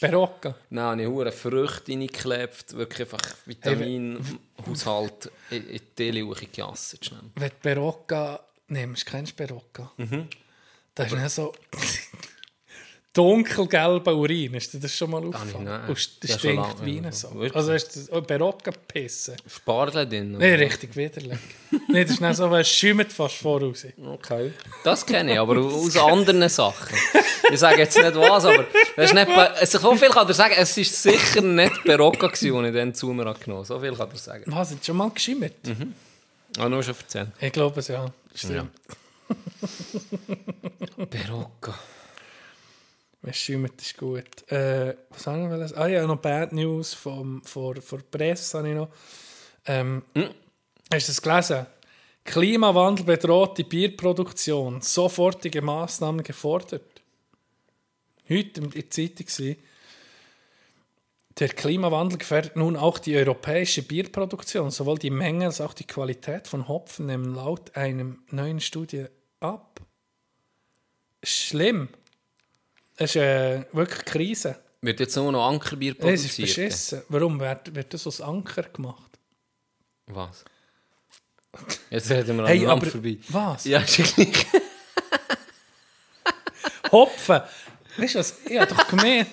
Dann 0.00 0.80
habe 0.80 1.02
ich 1.02 1.08
hure 1.08 1.32
Früchte 1.32 1.90
reingeklebt, 1.90 2.76
wirklich 2.76 3.00
einfach 3.00 3.36
Vitaminhaushalt 3.46 5.30
in 5.50 5.66
die 5.68 5.80
Teeluche 5.80 6.46
gejasset. 6.46 7.10
Wenn 7.34 7.48
du 7.48 7.54
Berocca 7.60 8.40
nimmst, 8.68 9.06
kennst 9.06 9.32
du 9.32 9.44
Berocca? 9.44 9.90
Mhm. 9.96 10.28
Das 10.98 11.12
ist 11.12 11.18
nicht 11.18 11.30
so 11.30 11.52
dunkelgelber 13.12 14.14
Urin. 14.14 14.54
Ist 14.54 14.74
dir 14.74 14.80
das 14.80 14.94
schon 14.94 15.10
mal 15.10 15.24
aufgefallen? 15.24 15.66
Ja, 15.66 15.86
Das 15.86 16.38
stinkt 16.38 16.84
wie 16.84 16.96
ja. 16.96 17.02
eine 17.02 17.12
so. 17.12 17.32
Wirklich? 17.34 17.54
Also 17.54 17.72
hast 17.72 18.08
du 18.10 18.22
Berocca 18.22 18.70
pissen? 18.70 19.36
Spargel 19.46 20.08
drin. 20.08 20.32
Nein, 20.32 20.54
richtig 20.54 20.94
widerlich. 20.96 21.38
Nein, 21.88 22.02
das 22.02 22.10
ist 22.10 22.20
nicht 22.20 22.34
so, 22.36 22.50
weil 22.50 22.62
es 22.62 22.68
schäumt 22.68 23.12
fast 23.12 23.36
voraus. 23.36 23.86
Okay. 24.04 24.52
Das 24.82 25.06
kenne 25.06 25.32
ich, 25.34 25.38
aber 25.38 25.56
aus 25.64 25.96
anderen 25.96 26.48
Sachen. 26.48 26.96
Ich 27.50 27.60
sage 27.60 27.78
jetzt 27.78 27.96
nicht 27.96 28.14
was, 28.16 28.44
aber 28.44 28.66
das 28.96 29.06
ist 29.06 29.14
nicht, 29.14 29.28
also 29.28 29.78
so 29.78 29.96
viel 29.96 30.10
kann 30.10 30.26
er 30.26 30.34
sagen, 30.34 30.54
es 30.58 30.76
war 30.76 30.84
sicher 30.84 31.40
nicht 31.40 31.84
Berocca, 31.84 32.28
den 32.28 32.64
ich 32.64 32.74
dann 32.74 32.92
zu 32.94 33.12
mir 33.12 33.32
genommen 33.34 33.64
So 33.64 33.78
viel 33.78 33.94
kann 33.94 34.10
er 34.10 34.16
sagen. 34.16 34.44
Was, 34.46 34.72
hat 34.72 34.84
schon 34.84 34.96
mal 34.96 35.10
geschimmert? 35.10 35.54
Ah, 36.58 36.68
nur 36.68 36.82
schon 36.82 36.94
erzählt. 36.96 37.28
Ich 37.40 37.52
glaube 37.52 37.78
es, 37.80 37.88
ja. 37.88 38.06
Stimmt. 38.34 38.70
Berocca. 40.96 41.78
Wenn 43.20 43.30
es 43.30 43.36
schimmert, 43.36 43.80
ist 43.80 43.96
gut. 43.96 44.50
Äh, 44.50 44.96
was 45.10 45.26
haben 45.26 45.50
wir? 45.50 45.78
Ah 45.78 45.86
ja, 45.86 46.06
noch 46.06 46.18
Bad 46.18 46.52
News 46.52 46.94
vom, 46.94 47.42
vor, 47.42 47.76
vor 47.82 47.98
Presse 48.10 48.58
habe 48.58 48.68
ich 48.68 48.74
noch. 48.74 48.88
Ähm, 49.66 50.02
Hast 50.90 51.08
du 51.08 51.12
das 51.12 51.20
gelesen? 51.20 51.66
Klimawandel 52.24 53.04
bedroht 53.04 53.58
die 53.58 53.64
Bierproduktion. 53.64 54.80
Sofortige 54.80 55.60
Maßnahmen 55.60 56.22
gefordert. 56.22 57.02
Heute 58.28 58.60
in 58.60 58.70
der 58.70 58.90
Zeitung 58.90 59.26
war, 59.26 59.54
der 61.38 61.48
Klimawandel 61.48 62.18
gefährdet 62.18 62.56
nun 62.56 62.76
auch 62.76 62.98
die 62.98 63.16
europäische 63.16 63.82
Bierproduktion. 63.82 64.70
Sowohl 64.70 64.98
die 64.98 65.10
Menge 65.10 65.46
als 65.46 65.60
auch 65.60 65.74
die 65.74 65.86
Qualität 65.86 66.48
von 66.48 66.68
Hopfen 66.68 67.06
nehmen 67.06 67.34
laut 67.34 67.76
einem 67.76 68.22
neuen 68.30 68.60
Studie. 68.60 69.06
Schlimm. 71.22 71.88
Es 72.96 73.10
ist 73.10 73.16
äh, 73.16 73.64
wirklich 73.72 74.04
Krise. 74.04 74.56
Wird 74.80 75.00
jetzt 75.00 75.16
nur 75.16 75.32
noch 75.32 75.48
Ankerbier 75.48 75.92
Es 75.98 76.24
ist 76.24 76.36
produziert? 76.36 76.48
beschissen. 76.48 77.02
Warum 77.08 77.40
wird, 77.40 77.74
wird 77.74 77.92
das 77.94 78.06
als 78.06 78.20
Anker 78.20 78.62
gemacht? 78.62 79.18
Was? 80.06 80.44
Jetzt 81.90 82.10
reden 82.10 82.36
wir 82.38 82.46
Hey, 82.46 82.64
Land 82.64 82.82
aber 82.82 82.90
vorbei. 82.90 83.18
was? 83.28 83.64
Ja, 83.64 83.80
ist 83.80 83.98
ja 83.98 84.04
gleich. 84.04 84.46
Hopfen! 86.92 87.42
Weißt 87.96 88.14
du 88.14 88.18
was? 88.20 88.34
Ich 88.46 88.58
habe 88.58 88.72
doch 88.74 88.86
gemeint. 88.88 89.28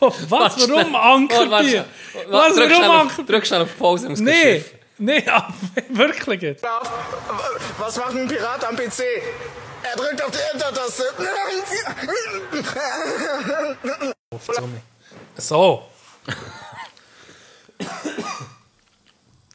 Was? 0.00 0.68
Warum 0.68 0.94
Ankerbier? 0.94 1.86
Was? 2.28 2.56
Warum 2.56 2.84
auf, 2.90 3.00
Anker? 3.12 3.22
drück 3.24 3.46
schnell 3.46 3.62
auf 3.62 3.78
Pause, 3.78 4.08
muss 4.08 4.20
Nee, 4.20 4.64
nee, 4.98 5.24
wirklich 5.90 6.42
jetzt. 6.42 6.64
Was 7.78 7.96
macht 7.96 8.16
ein 8.16 8.28
Pirat 8.28 8.64
am 8.64 8.76
PC? 8.76 9.02
Er 9.90 9.96
drückt 9.96 10.22
auf 10.22 10.30
die 10.30 10.38
Enter-Taste. 10.52 11.04
So. 15.38 15.82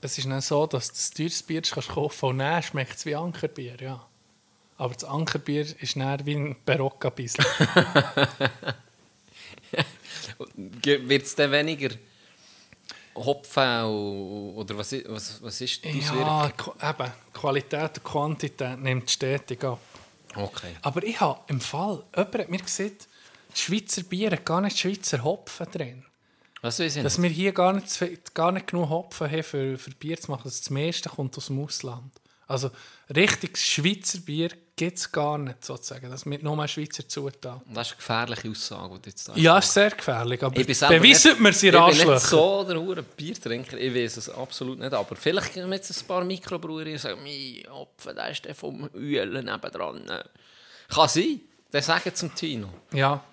es 0.02 0.18
ist 0.18 0.26
nicht 0.26 0.44
so, 0.44 0.66
dass 0.68 0.88
du 0.88 0.94
das 0.94 1.12
teures 1.12 1.44
Bier 1.44 1.62
kannst 1.62 1.90
kaufen 1.90 2.30
und 2.30 2.40
dann 2.40 2.64
schmeckt 2.64 2.96
es 2.96 3.06
wie 3.06 3.16
Ankerbier, 3.16 3.76
ja. 3.80 4.06
Aber 4.78 4.94
das 4.94 5.04
Ankerbier 5.04 5.66
ist 5.80 5.96
näher 5.96 6.20
wie 6.26 6.36
ein 6.36 6.56
Berocca-Bissel. 6.66 7.46
Wird 10.56 11.24
es 11.24 11.36
dann 11.36 11.52
weniger 11.52 11.90
Hopfen 13.16 13.84
oder 14.56 14.78
was, 14.78 14.94
was, 15.08 15.42
was 15.44 15.62
ist 15.62 15.84
die 15.84 16.00
ja, 16.00 16.12
Auswirkung? 16.12 16.74
Eben, 16.82 17.12
Qualität 17.34 17.98
und 17.98 18.04
Quantität 18.04 18.80
nimmt 18.80 19.12
stetig 19.12 19.64
ab. 19.64 19.80
Okay. 20.36 20.76
Aber 20.82 21.04
ich 21.04 21.20
habe 21.20 21.40
im 21.48 21.60
Fall, 21.60 22.04
jemand 22.16 22.36
hat 22.36 22.50
mir 22.50 22.60
gesagt, 22.60 23.08
die 23.56 23.60
Schweizer 23.60 24.04
Bier 24.04 24.32
hat 24.32 24.46
gar 24.46 24.62
nicht 24.62 24.78
Schweizer 24.78 25.24
Hopfen 25.24 25.68
drin. 25.72 26.06
Was 26.62 26.80
weiß 26.80 26.98
ich 26.98 27.04
Dass 27.04 27.22
wir 27.22 27.30
hier 27.30 27.54
gar 27.54 27.74
nicht, 27.74 28.34
gar 28.34 28.52
nicht 28.52 28.68
genug 28.68 28.90
Hopfen 28.90 29.30
haben, 29.30 29.44
für, 29.44 29.78
für 29.78 29.92
Bier 29.92 30.20
zu 30.20 30.32
machen. 30.32 30.44
Das 30.46 30.70
meiste 30.70 31.10
kommt 31.10 31.36
aus 31.38 31.48
dem 31.48 31.60
Ausland. 31.60 32.12
Also 32.48 32.70
richtiges 33.10 33.66
Schweizer 33.66 34.20
Bier 34.20 34.52
gibt 34.76 34.98
es 34.98 35.12
gar 35.12 35.38
nicht, 35.38 35.64
sozusagen. 35.64 36.10
Das 36.10 36.26
mit 36.26 36.44
nur 36.44 36.68
Schweizer 36.68 37.08
Zutaten. 37.08 37.62
Das 37.74 37.88
ist 37.88 37.94
eine 37.94 37.98
gefährliche 37.98 38.50
Aussage, 38.50 38.96
die 38.96 39.02
du 39.02 39.10
jetzt 39.10 39.28
da 39.30 39.34
Ja, 39.36 39.58
ist 39.60 39.74
sehr 39.74 39.92
gefährlich, 39.92 40.42
aber 40.44 40.56
beweisen 40.56 40.90
wir 41.44 41.54
sie 41.54 41.68
Ich 41.68 41.74
bin 41.74 41.82
Arschlöcher. 41.82 42.14
nicht 42.14 42.26
so 42.26 42.64
der 42.64 42.80
hure 42.82 43.04
Biertrinker, 43.04 43.78
ich 43.78 43.94
weiß 43.94 44.18
es 44.18 44.30
absolut 44.30 44.80
nicht. 44.80 44.94
Aber 44.94 45.16
vielleicht 45.16 45.54
kommen 45.54 45.72
jetzt 45.74 45.92
ein 46.02 46.08
paar 46.08 46.24
Mikrobrauereien 46.24 46.94
und 46.94 47.00
sagen, 47.00 47.22
mein 47.24 47.72
Hopfen, 47.74 48.16
der 48.16 48.30
ist 48.32 48.46
der 48.46 48.56
vom 48.56 48.90
Ölen 48.96 49.46
nebendran. 49.46 50.04
Kann 50.90 51.08
sein, 51.10 51.42
dann 51.72 51.82
sagen 51.82 52.14
zum 52.16 52.34
Tino. 52.36 52.70
Ja, 52.92 53.24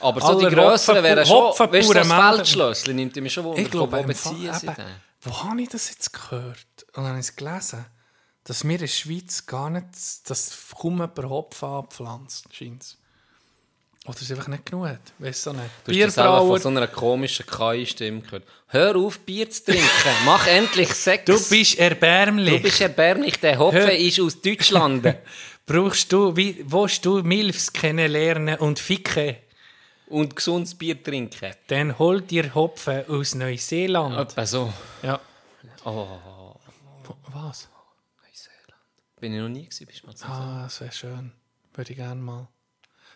Aber 0.00 0.20
so 0.20 0.38
die 0.38 0.46
Alle 0.46 0.54
grösseren 0.54 0.98
Hopfen- 0.98 1.02
wären 1.04 1.26
schon, 1.26 1.36
Hopfenbauern 1.36 1.78
weißt 1.80 1.90
du, 1.90 1.94
das 1.94 2.34
Feldschlössli 2.36 2.94
nimmt 2.94 3.16
mich 3.16 3.32
schon 3.32 3.44
wunder, 3.44 3.60
ich 3.60 3.70
glaube, 3.70 3.96
wo 3.98 4.02
beziehen 4.02 4.54
sie 4.54 4.66
den? 4.66 4.76
wo 5.22 5.42
habe 5.44 5.60
ich 5.62 5.68
das 5.68 5.90
jetzt 5.90 6.12
gehört? 6.12 6.56
Und 6.94 6.96
dann 6.96 7.06
habe 7.08 7.18
ich 7.20 7.26
es 7.26 7.36
gelesen, 7.36 7.84
dass 8.50 8.64
wir 8.64 8.72
in 8.72 8.78
der 8.78 8.88
Schweiz 8.88 9.46
gar 9.46 9.70
nicht, 9.70 9.84
dass 10.28 10.58
kaum 10.76 10.94
jemand 10.94 11.16
Hopfen 11.20 11.68
anpflanzt, 11.68 12.46
scheint 12.52 12.96
Oder 14.06 14.16
es 14.20 14.28
einfach 14.32 14.48
nicht 14.48 14.66
genug 14.66 14.88
hat. 14.88 14.98
Weißt 15.20 15.46
du 15.46 15.52
nicht. 15.52 15.70
Du 15.84 15.92
hast 15.92 16.00
das 16.02 16.14
selber 16.14 16.38
von 16.38 16.58
so 16.58 16.68
einer 16.68 16.88
komischen 16.88 17.46
KI-Stimme 17.46 18.22
gehört. 18.22 18.42
Hör 18.66 18.96
auf, 18.96 19.20
Bier 19.20 19.48
zu 19.48 19.66
trinken. 19.66 19.84
Mach 20.24 20.48
endlich 20.48 20.92
Sex. 20.92 21.26
du 21.26 21.34
bist 21.48 21.78
erbärmlich. 21.78 22.56
Du 22.56 22.60
bist 22.60 22.80
erbärmlich. 22.80 23.38
Der 23.38 23.56
Hopfen 23.56 23.82
Hör- 23.82 23.96
ist 23.96 24.18
aus 24.18 24.40
Deutschland. 24.42 25.14
Brauchst 25.66 26.12
du, 26.12 26.36
wie, 26.36 26.64
willst 26.66 27.06
du 27.06 27.22
Milfs 27.22 27.72
kennenlernen 27.72 28.58
und 28.58 28.80
ficken? 28.80 29.36
und 30.08 30.34
gesundes 30.34 30.74
Bier 30.74 31.00
trinken. 31.00 31.54
Dann 31.68 31.96
hol 31.96 32.20
dir 32.20 32.52
Hopfen 32.52 33.08
aus 33.08 33.36
Neuseeland. 33.36 34.18
Etwa 34.18 34.44
so. 34.44 34.72
Ja. 35.04 35.20
Oh, 35.84 36.08
Was? 37.32 37.68
Bin 39.20 39.34
ich 39.34 39.40
noch 39.40 39.48
nie 39.48 39.64
gewesen, 39.64 39.86
bist 39.86 40.02
du 40.02 40.06
mal 40.06 40.14
zu 40.16 40.26
Ah, 40.26 40.62
das 40.64 40.80
wäre 40.80 40.92
schön. 40.92 41.32
Würde 41.74 41.90
ich 41.92 41.96
gerne 41.96 42.20
mal. 42.20 42.48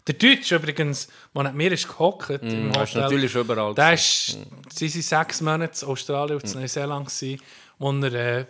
Der 0.06 0.14
Deutsch 0.14 0.52
übrigens, 0.52 1.08
der 1.34 1.42
neben 1.44 1.56
mir 1.56 1.72
ist 1.72 1.88
gehockt 1.88 2.28
im 2.42 2.72
Das 2.72 2.90
ist 2.90 2.94
Hotel, 2.94 3.02
natürlich 3.02 3.34
überall. 3.34 3.74
der 3.74 3.94
ist, 3.94 4.38
sie 4.70 4.94
waren 4.94 5.02
sechs 5.02 5.40
Monate 5.40 5.84
in 5.84 5.88
Australien 5.88 6.36
und 6.36 6.44
in 6.54 6.60
Neuseeland, 6.60 7.06
gewesen, 7.08 7.40
wo 7.78 7.90
er, 7.92 8.12
äh, 8.40 8.46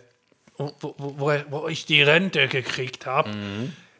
wo, 0.57 0.73
wo, 0.79 0.95
wo, 1.17 1.33
wo 1.49 1.67
ich 1.69 1.85
die 1.85 2.01
Rente 2.01 2.47
gekriegt 2.49 3.05
habe. 3.05 3.29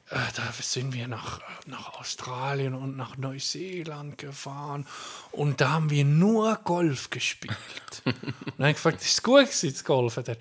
Äh, 0.10 0.18
da 0.36 0.52
sind 0.62 0.94
wir 0.94 1.08
nach, 1.08 1.40
nach 1.66 1.98
Australien 2.00 2.76
und 2.76 2.96
nach 2.98 3.18
Neuseeland 3.18 4.18
gefahren 4.18 4.86
und 5.32 5.62
da 5.62 5.72
haben 5.72 5.90
wir 5.90 6.06
nur 6.06 6.60
Golf 6.64 7.10
gespielt. 7.10 7.56
und 8.04 8.16
dann 8.58 8.60
habe 8.60 8.70
ich 8.70 8.76
gefragt, 8.76 9.02
ist 9.02 9.12
es 9.14 9.24
gut 9.24 9.46
gewesen, 9.46 9.72
das 9.72 9.84
Golfen? 9.84 10.24
Der, 10.26 10.38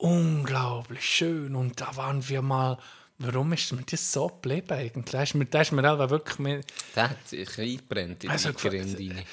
unglaublich 0.00 1.04
schön 1.04 1.54
und 1.54 1.80
da 1.80 1.94
waren 1.96 2.26
wir 2.28 2.40
mal, 2.42 2.78
warum 3.18 3.52
ist 3.52 3.70
mir 3.72 3.82
das 3.82 4.12
so 4.12 4.28
geblieben 4.28 4.70
eigentlich? 4.72 5.04
Da 5.12 5.22
ist 5.22 5.34
mir, 5.34 5.44
da 5.44 5.60
ist 5.60 5.72
mir 5.72 5.84
einfach 5.90 6.08
wirklich 6.08 6.38
mehr, 6.38 6.60
Der 6.96 7.10
hat 7.10 7.28
sich 7.28 7.58
eingebrennt 7.58 8.12
in 8.12 8.18
die 8.20 8.28
also, 8.30 8.48
rein. 8.64 9.24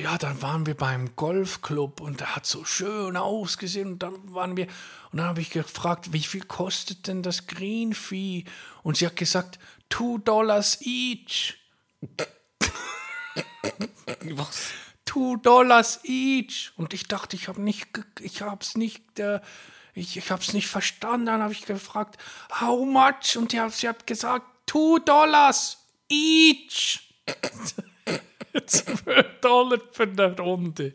ja, 0.00 0.16
dann 0.18 0.40
waren 0.40 0.64
wir 0.64 0.76
beim 0.76 1.16
Golfclub 1.16 2.00
und 2.00 2.20
der 2.20 2.36
hat 2.36 2.46
so 2.46 2.64
schön 2.64 3.16
ausgesehen 3.16 3.94
und 3.94 4.02
dann 4.02 4.14
waren 4.32 4.56
wir 4.56 4.68
und 5.10 5.18
dann 5.18 5.26
habe 5.26 5.40
ich 5.40 5.50
gefragt, 5.50 6.12
wie 6.12 6.22
viel 6.22 6.44
kostet 6.44 7.08
denn 7.08 7.22
das 7.24 7.48
Green 7.48 7.92
Fee? 7.92 8.44
Und 8.84 8.96
sie 8.98 9.06
hat 9.06 9.16
gesagt, 9.16 9.58
two 9.88 10.18
dollars 10.18 10.78
each. 10.82 11.54
Was? 14.30 14.70
Two 15.04 15.36
dollars 15.36 15.98
each. 16.04 16.70
Und 16.76 16.94
ich 16.94 17.08
dachte, 17.08 17.34
ich 17.36 17.48
habe 17.48 17.60
nicht, 17.60 17.88
ich 18.20 18.40
habe 18.40 18.62
es 18.62 18.76
nicht, 18.76 19.18
äh, 19.18 19.40
ich, 19.94 20.16
ich 20.16 20.30
habe 20.30 20.42
es 20.42 20.52
nicht 20.52 20.68
verstanden. 20.68 21.26
Dann 21.26 21.42
habe 21.42 21.52
ich 21.52 21.66
gefragt, 21.66 22.18
how 22.60 22.86
much? 22.86 23.36
Und 23.36 23.52
sie 23.52 23.88
hat 23.88 24.06
gesagt, 24.06 24.46
two 24.66 24.98
dollars 24.98 25.78
each. 26.08 27.00
2 28.66 29.22
Dollar 29.40 29.78
für 29.92 30.02
eine 30.02 30.36
Runde. 30.36 30.94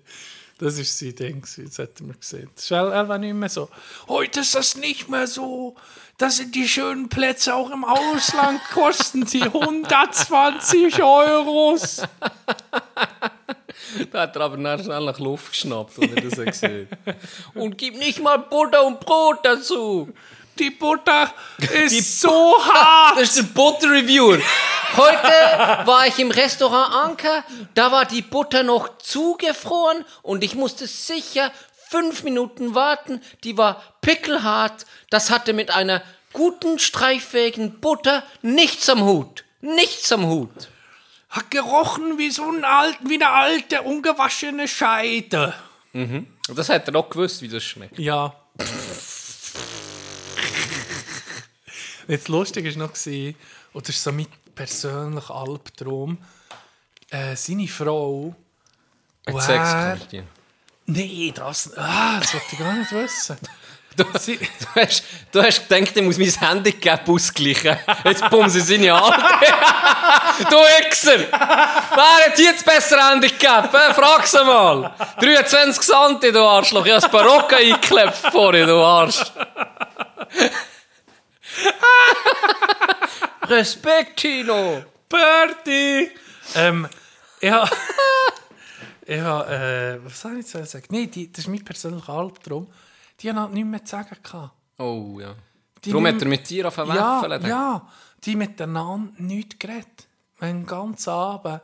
Das 0.60 0.78
war 0.78 0.86
sein 0.86 1.16
Ding, 1.16 1.42
das 1.42 1.80
hat 1.80 2.02
mir 2.02 2.16
gesehen. 2.16 2.50
Das 2.56 2.64
ist, 2.64 2.72
er, 2.72 2.92
er 2.92 3.08
war 3.08 3.18
nicht 3.20 3.36
mehr 3.36 3.50
so, 3.50 3.70
heute 4.08 4.40
ist 4.40 4.56
das 4.56 4.76
nicht 4.76 5.08
mehr 5.08 5.28
so. 5.28 5.76
Das 6.18 6.38
sind 6.38 6.56
die 6.56 6.68
schönen 6.68 7.10
Plätze 7.10 7.54
auch 7.54 7.70
im 7.70 7.84
Ausland, 7.84 8.60
kosten 8.74 9.28
sie 9.28 9.44
120 9.44 11.02
Euros. 11.04 12.02
Da 14.12 14.22
hat 14.24 14.36
er 14.36 14.42
aber 14.42 14.58
dann 14.58 14.84
schnell 14.84 15.06
nach 15.06 15.20
Luft 15.20 15.52
geschnappt, 15.52 15.98
als 16.00 16.12
er 16.12 16.22
das 16.22 16.46
gesehen 16.46 16.88
Und 17.54 17.78
gib 17.78 17.98
nicht 17.98 18.22
mal 18.22 18.38
Butter 18.38 18.86
und 18.86 19.00
Brot 19.00 19.40
dazu. 19.44 20.14
Die 20.60 20.72
Butter 20.72 21.34
ist 21.60 22.22
so 22.22 22.56
hart. 22.74 23.18
Das 23.18 23.30
ist 23.30 23.38
der 23.38 23.44
Butter-Reviewer. 23.44 24.40
Heute 24.96 25.86
war 25.86 26.08
ich 26.08 26.18
im 26.18 26.32
Restaurant 26.32 26.94
Anker, 26.94 27.44
da 27.74 27.92
war 27.92 28.06
die 28.06 28.22
Butter 28.22 28.64
noch 28.64 28.98
zugefroren 28.98 30.06
und 30.24 30.44
ich 30.44 30.56
musste 30.56 30.88
sicher 30.88 31.52
fünf 31.90 32.24
Minuten 32.24 32.74
warten. 32.74 33.22
Die 33.44 33.58
war 33.58 33.84
pickelhart. 34.02 34.86
Das 35.10 35.30
hatte 35.30 35.54
mit 35.54 35.72
einer 35.72 36.02
guten, 36.34 36.80
streichfähigen 36.80 37.80
Butter 37.80 38.24
nichts 38.42 38.90
am 38.90 39.04
Hut. 39.04 39.44
Nichts 39.62 40.12
am 40.12 40.26
Hut. 40.26 40.70
Hat 41.30 41.52
gerochen 41.52 42.18
wie 42.18 42.32
so 42.32 42.50
ein 42.50 42.64
alt, 42.64 42.98
wie 43.04 43.16
eine 43.16 43.30
alte, 43.30 43.82
ungewaschene 43.82 44.68
Scheide. 44.68 45.54
Und 46.48 46.58
das 46.58 46.70
hat 46.70 46.88
er 46.88 46.96
auch 46.96 47.10
gewusst, 47.10 47.42
wie 47.42 47.50
das 47.50 47.64
schmeckt. 47.64 48.00
Ja. 48.00 48.34
Jetzt 52.08 52.28
lustig 52.30 52.66
war 52.66 52.78
noch, 52.88 52.92
und 53.74 53.88
das 53.88 53.96
ist 53.96 54.04
so 54.04 54.12
mein 54.12 54.28
persönlicher 54.56 55.36
Albtraum, 55.36 56.18
äh, 57.10 57.36
seine 57.36 57.68
Frau. 57.68 58.34
Und 59.26 59.42
Sex 59.42 59.70
die. 60.12 60.24
Nee, 60.86 61.34
das, 61.36 61.76
ah, 61.78 62.20
das 62.20 62.34
wollte 62.34 62.46
ich 62.54 62.60
gar 62.60 62.74
nicht 62.74 62.92
wissen. 62.92 63.38
Du, 63.98 64.06
Sie- 64.20 64.38
du, 64.38 64.80
hast, 64.80 65.04
du 65.32 65.42
hast 65.42 65.68
gedacht, 65.68 65.98
ich 65.98 66.04
muss 66.04 66.20
mein 66.20 66.30
Handicap 66.50 67.10
ausgleichen. 67.10 67.80
Jetzt 68.04 68.30
bumsen 68.30 68.62
seine 68.62 68.94
Alte. 68.94 69.18
du 70.52 70.56
Wichser! 70.56 71.18
Wer 71.18 72.26
hat 72.28 72.38
jetzt 72.38 72.64
besser 72.64 73.10
Handicap? 73.10 73.74
Äh, 73.74 73.96
frag 73.96 74.28
sie 74.28 74.44
mal. 74.46 74.94
23 75.20 75.82
Santi, 75.82 76.32
du 76.32 76.44
Arschloch. 76.48 76.86
Ich 76.86 76.92
habe 76.92 77.02
das 77.02 77.10
Barock 77.12 77.52
eingeklebt 77.54 78.14
vorhin, 78.32 78.68
du 78.68 78.76
Arsch. 78.84 79.20
Respekt, 83.44 84.18
Tino. 84.18 84.84
Birdie! 85.10 86.12
Ähm, 86.56 86.88
ja. 87.42 87.70
ja, 89.08 89.44
äh, 89.94 90.04
was 90.04 90.22
soll 90.22 90.40
ich 90.40 90.54
jetzt 90.54 90.72
sagen? 90.72 90.86
Nee, 90.90 91.08
die, 91.08 91.32
das 91.32 91.46
ist 91.46 91.48
mein 91.48 91.64
persönlicher 91.64 92.14
Albtraum. 92.14 92.68
Die 93.20 93.30
haben 93.30 93.40
halt 93.40 93.54
nichts 93.54 93.70
mehr 93.70 93.86
zu 93.86 93.92
sagen 93.92 94.18
gehabt. 94.22 94.52
Oh, 94.78 95.18
ja. 95.20 95.36
Die 95.84 95.92
Darum 95.92 96.08
hat 96.08 96.22
er 96.22 96.28
mit 96.28 96.50
dir 96.50 96.68
auf 96.68 96.76
den 96.76 96.88
Ja, 96.88 97.22
Wäffeln. 97.22 97.50
ja, 97.50 97.88
die 98.24 98.36
miteinander 98.36 99.14
nichts 99.18 99.58
geredet. 99.60 100.08
Den 100.42 100.66
ganzen 100.66 101.10
Abend. 101.10 101.62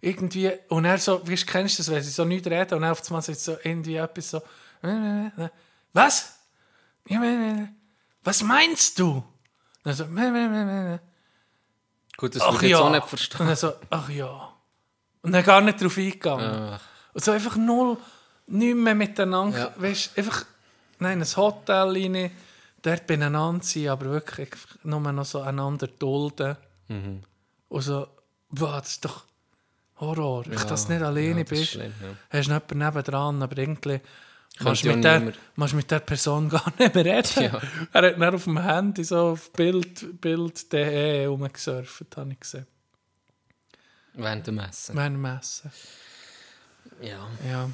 Irgendwie, 0.00 0.50
und 0.68 0.84
er 0.84 0.98
so, 0.98 1.26
wie 1.26 1.34
kennst 1.36 1.78
du 1.78 1.82
das, 1.82 1.90
wenn 1.90 2.02
sie 2.02 2.10
so 2.10 2.24
nichts 2.24 2.46
reden 2.46 2.74
und 2.74 2.82
dann 2.82 2.90
auf 2.90 3.02
einmal 3.06 3.22
sagt 3.22 3.38
so 3.40 3.56
irgendwie 3.62 3.96
etwas 3.96 4.30
so, 4.30 4.42
was? 5.92 6.38
Was 8.24 8.42
meinst 8.42 8.98
du? 8.98 9.16
Und 9.16 9.24
er 9.84 9.94
so, 9.94 10.04
Gut, 12.16 12.34
das 12.36 12.42
ach 12.42 12.54
ich 12.62 12.62
ja. 12.62 12.68
jetzt 12.68 12.78
auch 12.80 12.90
nicht 12.90 13.02
Und 13.02 13.08
verstehen. 13.08 13.48
er 13.48 13.56
so, 13.56 13.72
ach 13.90 14.08
ja. 14.08 14.52
Und 15.22 15.32
dann 15.32 15.44
gar 15.44 15.60
nicht 15.60 15.82
drauf 15.82 15.96
eingegangen. 15.98 16.78
Und 17.12 17.24
so 17.24 17.32
einfach 17.32 17.56
null, 17.56 17.96
nicht 18.46 18.74
mehr 18.76 18.94
miteinander, 18.94 19.58
Ja. 19.58 19.72
weißt, 19.82 20.16
einfach, 20.18 20.44
nein, 20.98 21.20
ein 21.20 21.36
Hotel 21.36 21.90
rein, 21.90 22.30
dort 22.82 23.06
beieinander 23.06 23.64
sein, 23.64 23.88
aber 23.88 24.06
wirklich 24.06 24.50
nur 24.84 25.00
noch 25.00 25.24
so 25.24 25.40
einander 25.40 25.86
dulden. 25.88 26.56
Mhm. 26.88 27.22
Und 27.68 27.82
so, 27.82 28.06
boah, 28.50 28.80
das 28.80 28.90
ist 28.92 29.04
doch 29.04 29.24
Horror. 30.00 30.44
ich, 30.50 30.62
dass 30.64 30.86
du 30.86 30.92
nicht 30.92 31.00
ja, 31.02 31.06
alleine 31.08 31.44
das 31.44 31.52
ist 31.52 31.58
bist. 31.60 31.72
schlimm, 31.72 31.94
ja. 32.02 32.08
Hast 32.30 32.46
du 32.48 32.52
jemanden 32.52 32.78
nebendran, 32.78 33.42
aber 33.42 33.58
irgendwie 33.58 34.00
kannst 34.58 34.84
mit, 34.84 35.04
der, 35.04 35.32
kannst 35.56 35.74
mit 35.74 35.90
der 35.90 36.00
Person 36.00 36.48
gar 36.50 36.72
nicht 36.78 36.94
mehr 36.94 37.04
reden. 37.04 37.42
Ja. 37.42 37.60
Er 37.92 38.02
hat 38.10 38.20
dann 38.20 38.34
auf 38.34 38.44
dem 38.44 38.62
Handy 38.62 39.04
so 39.04 39.18
auf 39.30 39.52
Bild, 39.52 40.20
Bild.de 40.20 41.26
rumgesurft, 41.26 42.16
habe 42.16 42.32
ich 42.32 42.40
gesehen. 42.40 42.66
Während 44.14 44.46
dem 44.46 44.58
Essen. 44.58 44.96
Während 44.96 45.16
dem 45.16 45.24
Essen. 45.24 45.72
Ja. 47.00 47.28
Ja. 47.48 47.64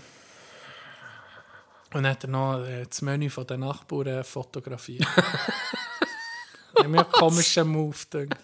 Und 1.93 2.05
dann 2.05 2.09
hat 2.09 2.25
er 2.25 2.31
noch 2.31 2.65
äh, 2.65 2.87
das 2.87 3.03
Menü 3.03 3.29
von 3.29 3.47
den 3.47 3.61
Nachbarn 3.61 4.23
fotografiert. 4.25 5.07
ich 6.79 6.87
mir 6.87 7.01
einen 7.01 7.13
komischen 7.13 7.69
Move 7.69 7.97
gedacht. 8.11 8.41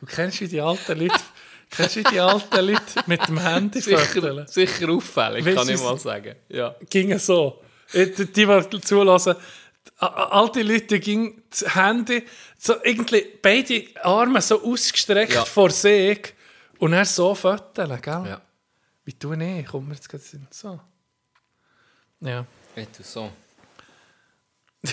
Und 0.00 0.08
kennst 0.08 0.40
du 0.40 0.44
wie 0.44 0.48
die 0.48 0.60
alten 0.60 0.98
Leute, 0.98 1.20
kennst 1.70 1.96
du 1.96 2.00
wie 2.00 2.04
die 2.04 2.20
alten 2.20 2.66
Leute 2.66 2.82
mit 3.06 3.26
dem 3.28 3.38
Handy 3.38 3.80
Sicher, 3.80 4.46
sicher 4.46 4.88
auffällig, 4.90 5.44
Weißt 5.44 5.56
kann 5.56 5.66
du, 5.66 5.72
ich 5.74 5.80
mal 5.82 5.98
sagen. 5.98 6.34
Ja. 6.48 6.74
Gingen 6.88 7.18
so. 7.18 7.62
Die, 7.92 8.12
die, 8.12 8.26
die 8.26 8.80
zulassen, 8.80 9.34
alte 9.96 10.62
Leute 10.62 11.00
gingen 11.00 11.42
das 11.50 11.74
Handy, 11.74 12.24
so 12.58 12.74
irgendwie 12.82 13.24
beide 13.42 13.84
Arme 14.02 14.40
so 14.42 14.62
ausgestreckt 14.62 15.32
Ja. 15.32 15.44
vor 15.44 15.70
sich 15.70 16.34
und 16.78 16.92
er 16.92 17.04
so 17.04 17.34
fotografieren, 17.34 18.22
gell? 18.24 18.32
ja. 18.32 18.40
Wie 19.04 19.14
du 19.14 19.34
nicht? 19.34 19.68
Kommt 19.68 19.88
mir 19.88 19.94
jetzt 19.94 20.08
gerade 20.08 20.22
so. 20.50 20.78
Ja. 22.20 22.44
Ich 22.76 22.88
tu 22.88 23.02
so. 23.02 23.30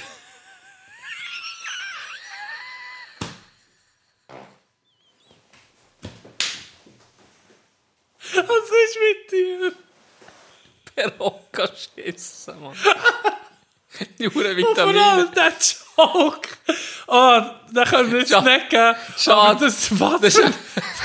Was 8.35 8.69
ist 8.69 8.97
mit 8.99 9.31
dir? 9.31 9.71
Perocca 10.95 11.69
schissen, 11.75 12.61
Mann. 12.61 12.75
Die 14.19 14.27
Hure 14.27 14.43
Vor 14.47 14.55
Vitamine. 14.57 15.01
allem 15.03 15.31
der 15.33 15.53
Joke. 15.97 16.49
Oh, 17.07 17.41
da 17.73 17.83
können 17.85 18.11
wir 18.11 18.19
nicht 18.19 18.69
geben. 18.69 18.95
Schade. 19.17 19.65
Das, 19.65 19.99
was, 19.99 20.21
Das 20.21 20.35
für, 20.35 20.51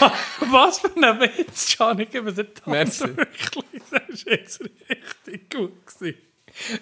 was 0.51 0.79
für 0.81 0.91
ein 0.97 1.21
Witz, 1.21 1.77
gebe 2.11 2.33
dir 2.33 2.45
die 2.45 2.57
Hand. 2.63 2.67
Merci. 2.67 3.17
Wirklich, 3.17 3.83
das 3.91 4.01
ist 4.09 4.27
jetzt 4.27 4.61
richtig 4.89 5.51
gut 5.51 5.87
gewesen. 5.87 6.19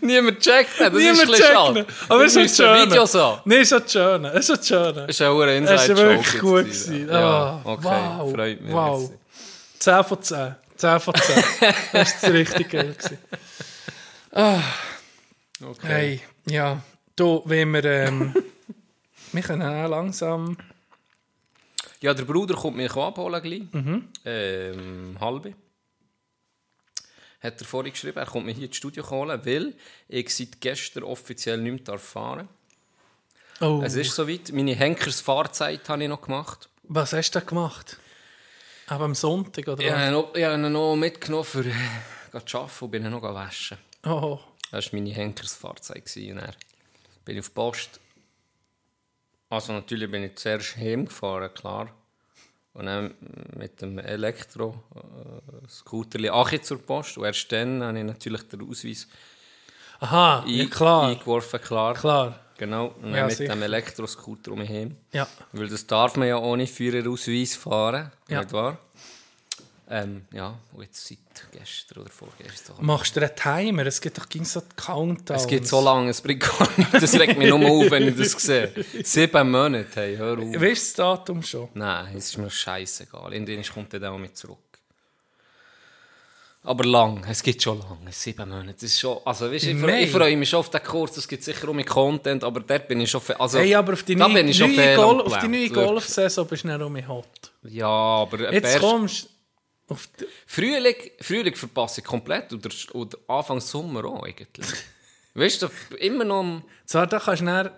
Niemand 0.01 0.41
checkt 0.41 0.81
das 0.81 0.93
Niemand 0.95 1.29
ist 1.29 1.43
ein 1.45 1.53
schade. 1.53 1.87
Aber 2.09 2.25
es 2.25 2.37
ist 2.37 2.61
ein. 2.61 2.89
Videos 2.91 3.15
an. 3.15 3.41
Nein, 3.45 3.59
es 3.61 3.71
ist 3.71 3.83
ein 3.83 3.89
schöner. 3.89 4.35
Es 4.35 4.49
ist. 4.49 4.71
Das 4.71 5.09
ist 5.09 5.23
ein 5.23 5.31
hoher 5.31 5.47
Es 5.49 5.59
inside 5.59 5.93
ist 5.93 5.97
wirklich 5.99 6.41
gut 6.41 6.65
gewesen. 6.65 7.09
Ja, 7.09 7.21
Ah, 7.21 7.61
okay, 7.65 7.85
wow, 7.85 8.33
freut 8.35 8.61
mich. 8.63 8.73
wow. 8.73 9.11
Merci. 9.79 10.03
10 10.03 10.05
von 10.05 10.23
10. 10.23 10.55
10 10.77 11.01
von 11.01 11.15
10. 11.15 11.45
das 11.93 12.21
das 12.21 12.31
richtig 12.31 12.71
geil. 12.71 12.95
gewesen. 12.95 13.19
Okay. 15.61 15.87
Hey, 15.87 16.21
ja. 16.47 16.83
Du, 17.17 17.43
wenn 17.47 17.73
wir... 17.73 17.85
Ähm, 17.85 18.35
wir 19.33 19.43
können 19.43 19.63
auch 19.63 19.89
langsam... 19.89 20.57
Ja, 22.01 22.15
der 22.15 22.25
Bruder 22.25 22.55
kommt 22.55 22.77
mich 22.77 22.95
abholen 22.95 23.43
gleich. 23.43 23.63
Mhm. 23.73 24.09
Ähm, 24.25 25.17
halbe. 25.21 25.55
Hat 27.41 27.61
er 27.61 27.67
vorhin 27.67 27.93
geschrieben, 27.93 28.19
er 28.19 28.27
kommt 28.27 28.47
mich 28.47 28.57
hier 28.57 28.67
ins 28.67 28.77
Studio 28.77 29.09
holen, 29.11 29.41
weil 29.45 29.75
ich 30.09 30.35
seit 30.35 30.61
gestern 30.61 31.03
offiziell 31.05 31.59
nicht 31.59 31.89
mehr 31.89 31.99
fahren 31.99 32.49
darf. 33.59 33.69
Oh, 33.69 33.83
Es 33.85 33.97
ist 33.97 34.15
soweit. 34.15 34.53
Meine 34.53 34.75
Henkersfahrzeit 34.77 35.89
habe 35.89 36.05
ich 36.05 36.09
noch 36.09 36.21
gemacht. 36.23 36.69
was 36.85 37.13
hast 37.13 37.33
du 37.33 37.41
da 37.41 37.45
gemacht? 37.45 37.99
Aber 38.89 39.05
am 39.05 39.15
Sonntag, 39.15 39.69
oder 39.69 40.11
noch- 40.11 40.35
ich 40.35 40.45
habe 40.45 40.55
ihn 40.55 40.73
noch 40.73 40.97
mitgenommen 40.97 41.45
für 41.45 41.65
äh, 41.67 41.73
zu 42.47 42.59
arbeiten 42.59 42.85
und 42.85 42.91
bin 42.91 43.05
ihn 43.05 43.11
noch 43.11 43.23
waschen. 43.23 43.77
Oh, 44.07 44.39
Das 44.71 44.93
war 44.93 45.01
meine 45.01 45.13
Henkersfahrzeit. 45.15 46.05
Und 46.17 46.37
dann 46.37 46.53
bin 47.25 47.37
ich 47.37 47.41
auf 47.41 47.49
die 47.49 47.55
Post. 47.55 48.01
Also 49.51 49.73
natürlich 49.73 50.11
bin 50.11 50.25
ich 50.25 50.37
zuerst 50.37 50.77
heimgefahren, 50.77 51.53
klar. 51.55 51.89
Und 52.75 52.87
dann 52.87 53.15
mit 53.57 53.81
dem 53.83 53.99
Elektro-Scooter 53.99 56.19
Achi 56.35 56.61
zur 56.61 56.79
Post. 56.83 57.17
Und 57.19 57.25
erst 57.25 57.51
dann 57.53 57.83
habe 57.83 57.99
ich 57.99 58.05
natürlich 58.05 58.43
den 58.49 58.69
Ausweis 58.69 59.09
aha, 60.01 60.45
ja, 60.47 60.67
klar. 60.67 61.09
eingeworfen, 61.09 61.61
klar. 61.61 61.95
Klar, 61.95 62.39
Genau. 62.59 62.95
Ja, 63.03 63.27
mit 63.27 63.37
sicher. 63.37 63.55
dem 63.55 63.63
Elektroscooter 63.63 64.53
um 64.53 64.61
heim. 64.61 64.97
ja. 65.13 65.27
Weil 65.53 65.69
das 65.69 65.87
darf 65.87 66.17
man 66.17 66.29
ja 66.29 66.39
ohne 66.39 66.67
Führerausweis 66.67 67.55
fahren, 67.57 68.11
Ja. 68.29 68.41
nicht 68.41 68.53
wahr? 68.53 68.79
Ähm, 69.91 70.27
ja, 70.35 70.59
und 70.75 70.83
jetzt 70.83 71.07
seit 71.07 71.19
gestern 71.51 72.03
oder 72.03 72.11
vorgestern. 72.11 72.77
Machst 72.81 73.17
du 73.17 73.21
einen 73.21 73.35
Timer? 73.35 73.87
Es 73.87 74.03
gibt 74.03 74.19
doch 74.19 74.29
ging 74.29 74.45
so 74.45 74.61
die 74.61 74.67
Countdowns. 74.77 75.41
Es 75.43 75.47
geht 75.47 75.67
so 75.67 75.81
lange, 75.81 76.11
es 76.11 76.21
bringt 76.21 76.41
gar 76.43 76.69
nichts. 76.77 76.93
Das 77.01 77.15
regt 77.19 77.39
mich 77.39 77.49
nur 77.49 77.67
auf, 77.67 77.91
wenn 77.91 78.09
ich 78.09 78.17
das 78.17 78.33
sehe. 78.33 78.71
Sieben 79.03 79.51
Monate, 79.51 79.89
hey, 79.95 80.17
hör 80.19 80.37
auf. 80.39 80.45
Weißt 80.45 80.61
du 80.61 80.67
das 80.67 80.93
Datum 80.95 81.43
schon? 81.43 81.69
Nein, 81.73 82.17
es 82.19 82.27
ist 82.27 82.37
mir 82.37 82.51
scheißegal. 82.51 83.33
Irgendwann 83.33 83.65
kommt 83.65 83.95
er 83.95 84.01
dann 84.01 84.13
auch 84.13 84.19
mit 84.19 84.37
zurück. 84.37 84.59
Aber 86.63 86.85
lang, 86.85 87.25
es 87.29 87.43
gibt 87.43 87.63
schon 87.63 87.79
lange, 87.79 88.11
sieben 88.11 88.49
Monate. 88.49 88.75
Das 88.75 88.83
ist 88.83 89.01
schon, 89.01 89.19
also, 89.25 89.51
weißt, 89.51 89.67
ich, 89.67 89.79
freue, 89.79 90.01
ich 90.01 90.11
freue 90.11 90.37
mich 90.37 90.51
schon 90.51 90.59
auf 90.61 90.71
den 90.71 90.83
Kurs, 90.83 91.17
es 91.17 91.29
gibt 91.29 91.43
sicher 91.45 91.69
auch 91.69 91.73
mit 91.73 91.87
Content, 91.87 92.43
aber 92.43 92.61
dort 92.61 92.89
bin 92.89 93.01
ich 93.01 93.11
schon... 93.11 93.23
Also, 93.39 93.59
Hey, 93.61 93.75
aber 93.75 93.93
auf 93.93 94.03
die 94.03 94.17
neue, 94.17 94.35
bin 94.35 94.49
ich 94.49 94.59
schon 94.59 94.75
neue, 94.75 94.97
Gol 94.97 95.21
auf 95.23 95.39
die 95.39 95.49
neue. 95.49 95.71
Golfsaison 95.71 96.47
bist 96.47 96.65
du 96.65 96.69
nicht 96.69 96.81
um 96.81 96.93
mich 96.93 97.07
hot. 97.07 97.53
Ja, 97.63 97.87
aber... 97.87 98.53
Jetzt 98.53 98.65
Berst- 98.65 98.81
kommst 98.81 99.29
du 99.87 99.95
auf 99.95 100.09
die, 100.21 100.27
Frühling, 100.47 100.97
Frühling 101.21 101.55
verpasse 101.55 102.01
ich 102.01 102.07
komplett 102.07 102.53
oder, 102.53 102.71
oder 102.93 103.19
Anfang 103.29 103.61
Sommer 103.61 104.05
auch 104.05 104.25
eigentlich. 104.25 104.67
weißt 105.35 105.63
du, 105.63 105.69
immer 105.99 106.25
noch... 106.25 106.63
Zwar, 106.85 107.07
da 107.07 107.21
kannst 107.21 107.43
du 107.43 107.47
dann... 107.47 107.71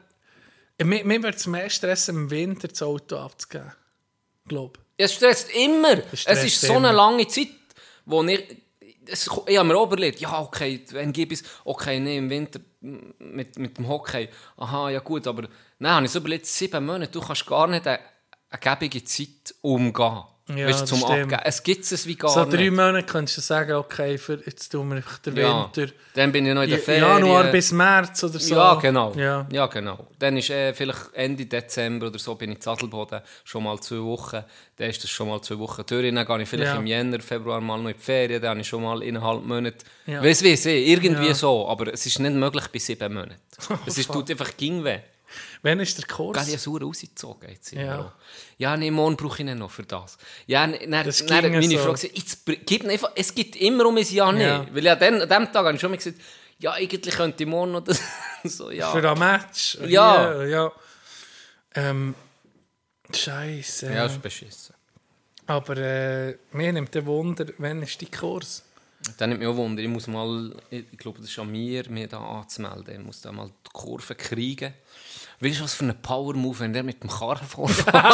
Mir, 0.82 1.05
mir 1.05 1.23
wird 1.23 1.36
es 1.36 1.47
mehr 1.47 1.69
Stress, 1.69 2.09
im 2.09 2.31
Winter 2.31 2.66
das 2.66 2.82
Auto 2.82 3.19
abzugeben. 3.19 3.73
Glaub. 4.48 4.78
Es 4.97 5.12
stresst 5.12 5.51
immer. 5.55 5.98
Es 6.11 6.23
stresst 6.23 6.44
ist 6.44 6.61
so 6.62 6.77
immer. 6.77 6.89
eine 6.89 6.97
lange 6.97 7.28
Zeit, 7.28 7.51
wo 8.07 8.24
ich... 8.24 8.43
Es, 9.11 9.28
ich 9.47 9.59
habe 9.59 9.69
mir 9.69 9.82
überlegt, 9.82 10.20
ja, 10.20 10.41
okay, 10.41 10.85
wenn 10.91 11.12
ich 11.15 11.32
es, 11.32 11.43
okay, 11.65 11.99
nee, 12.01 12.19
im 12.19 12.31
Winter 12.31 12.61
mit, 12.81 13.59
mit 13.59 13.78
dem 13.78 13.89
Hockey, 13.89 14.28
aha, 14.57 14.91
ja 14.91 15.01
gut, 15.01 15.27
aber 15.27 15.49
nein, 15.78 15.93
habe 15.93 16.07
ich 16.07 16.12
so 16.12 16.20
überlegt, 16.20 16.47
sieben 16.47 16.87
Monate, 16.87 17.12
du 17.12 17.20
kannst 17.20 17.47
gar 17.47 17.66
nicht 17.66 17.87
eine, 17.87 18.01
eine 18.51 18.61
gebige 18.61 19.05
Zeit 19.05 19.55
umgehen. 19.61 20.23
Ja, 20.56 20.66
weißt, 20.68 20.86
zum. 20.86 21.05
Abgeben. 21.05 21.31
Es 21.44 21.62
gibt 21.62 21.90
es 21.90 22.06
wie 22.06 22.14
gar 22.16 22.31
So 22.31 22.44
nicht. 22.44 22.56
drei 22.59 22.70
Monate 22.70 23.02
könntest 23.05 23.39
du 23.39 23.40
sagen, 23.43 23.72
okay, 23.72 24.18
für, 24.18 24.40
jetzt 24.44 24.68
tun 24.70 24.89
wir 24.89 24.97
einfach 24.97 25.18
den 25.18 25.36
ja. 25.36 25.70
Winter. 25.74 25.93
Dann 26.14 26.32
bin 26.32 26.47
ich 26.47 26.55
noch 26.55 26.62
in 26.62 26.70
der 26.70 26.78
Ferien. 26.78 27.05
Januar 27.05 27.44
bis 27.44 27.72
März 27.72 28.24
oder 28.24 28.39
so. 28.39 28.55
Ja, 28.55 28.74
genau. 28.74 29.12
Ja. 29.14 29.47
Ja. 29.51 29.66
genau. 29.66 30.06
Dann 30.18 30.36
ist 30.36 30.51
äh, 30.51 30.72
vielleicht 30.74 31.12
Ende 31.14 31.47
Dezember 31.47 32.09
oder 32.09 32.18
so 32.18 32.35
bin 32.35 32.51
ich 32.51 32.56
in 32.56 32.62
Zadelboden 32.62 33.20
schon 33.44 33.64
mal 33.64 33.78
zwei 33.81 34.01
Wochen. 34.02 34.44
Dann 34.77 34.90
ist 34.90 35.02
das 35.02 35.10
schon 35.10 35.28
mal 35.28 35.40
zwei 35.43 35.59
Wochen 35.59 35.82
durch. 35.86 36.14
Dann 36.14 36.27
gehe 36.27 36.43
ich 36.43 36.48
vielleicht 36.48 36.72
Ja. 36.72 36.78
im 36.78 36.86
Jänner, 36.86 37.20
Februar 37.20 37.60
mal 37.60 37.78
noch 37.78 37.89
in 37.90 37.97
die 37.97 38.02
Ferien. 38.02 38.40
Dann 38.40 38.51
habe 38.51 38.60
ich 38.60 38.68
schon 38.68 38.82
mal 38.82 39.02
innerhalb 39.02 39.44
Monate. 39.44 39.85
Ja. 40.06 40.22
Weiss 40.22 40.43
wie, 40.43 40.51
irgendwie 40.93 41.28
Ja. 41.28 41.35
so. 41.35 41.68
Aber 41.68 41.93
es 41.93 42.06
ist 42.06 42.18
nicht 42.18 42.35
möglich 42.35 42.66
bei 42.72 42.78
sieben 42.78 43.12
Monaten. 43.14 43.36
Es 43.86 43.98
ist, 43.98 44.10
tut 44.10 44.31
einfach 44.31 44.56
ging 44.56 44.82
weh. 44.85 44.98
Wann 45.62 45.81
ist 45.81 45.99
der 45.99 46.07
Kurs? 46.07 46.39
Ich 46.47 46.53
habe 46.55 46.59
sauer 46.59 46.81
rausgezogen 46.82 47.49
jetzt 47.51 47.73
Ja. 47.73 48.12
Ja, 48.59 48.77
nee, 48.77 48.91
morgen 48.91 49.16
brauche 49.16 49.43
ich 49.43 49.49
ihn 49.49 49.59
noch 49.59 49.70
für 49.70 49.82
das. 49.82 50.16
Ja, 50.47 50.65
n- 50.65 50.91
dann, 50.91 51.05
Das 51.07 51.24
dann 51.27 51.51
meine 51.53 51.69
so. 51.69 51.78
Frau 51.78 51.93
gesagt, 51.93 52.16
jetzt, 52.16 52.47
gib 52.66 52.85
einfach, 52.87 53.11
es 53.15 53.35
gibt 53.35 53.57
immer 53.57 53.87
um 53.87 53.97
ein 53.97 54.07
Ja 54.09 54.32
nicht. 54.32 54.43
Ja. 54.43 54.66
Weil 54.73 54.85
ja, 54.85 54.97
dann, 54.97 55.20
an 55.23 55.28
dem 55.28 55.53
Tag 55.53 55.57
habe 55.66 55.74
ich 55.74 55.81
schon 55.81 55.91
mal 55.91 55.97
gesagt, 55.97 56.19
ja, 56.59 56.73
eigentlich 56.73 57.15
könnte 57.15 57.43
ich 57.43 57.49
morgen 57.49 57.73
noch 57.73 57.81
das... 57.85 58.01
so, 58.45 58.70
ja. 58.70 58.91
Für 58.93 59.11
ein 59.11 59.19
Match? 59.19 59.77
Ja. 59.87 60.43
Ja. 60.43 60.45
ja. 60.45 60.73
Ähm, 61.74 62.15
Scheiße. 63.15 63.93
Ja, 63.93 64.07
ist 64.07 64.23
beschissen. 64.23 64.74
Aber 65.47 65.77
äh, 65.77 66.37
mir 66.53 66.73
nimmt 66.73 66.95
der 66.95 67.05
Wunder, 67.07 67.47
wann 67.59 67.82
ist 67.82 68.01
dein 68.01 68.11
Kurs? 68.11 68.62
Dann 69.16 69.31
nimmt 69.31 69.41
mich 69.41 69.49
auch 69.49 69.57
Wunder, 69.57 69.82
ich 69.82 69.89
muss 69.89 70.07
mal, 70.07 70.55
ich 70.70 70.85
glaube, 70.99 71.19
das 71.20 71.31
ist 71.31 71.39
an 71.39 71.51
mir, 71.51 71.89
mir 71.89 72.07
da 72.07 72.19
anzumelden. 72.20 73.01
Ich 73.01 73.05
muss 73.07 73.20
da 73.23 73.32
mal 73.32 73.49
die 73.49 73.70
Kurve 73.73 74.15
kriegen. 74.15 74.74
Weißt 75.43 75.61
du, 75.61 75.65
was 75.65 75.73
für 75.75 75.85
ein 75.85 75.95
Power-Move, 76.03 76.59
wenn 76.61 76.73
der 76.75 76.83
mit 76.83 77.03
dem 77.03 77.09
Karren 77.09 77.47
vorfährt? 77.49 77.95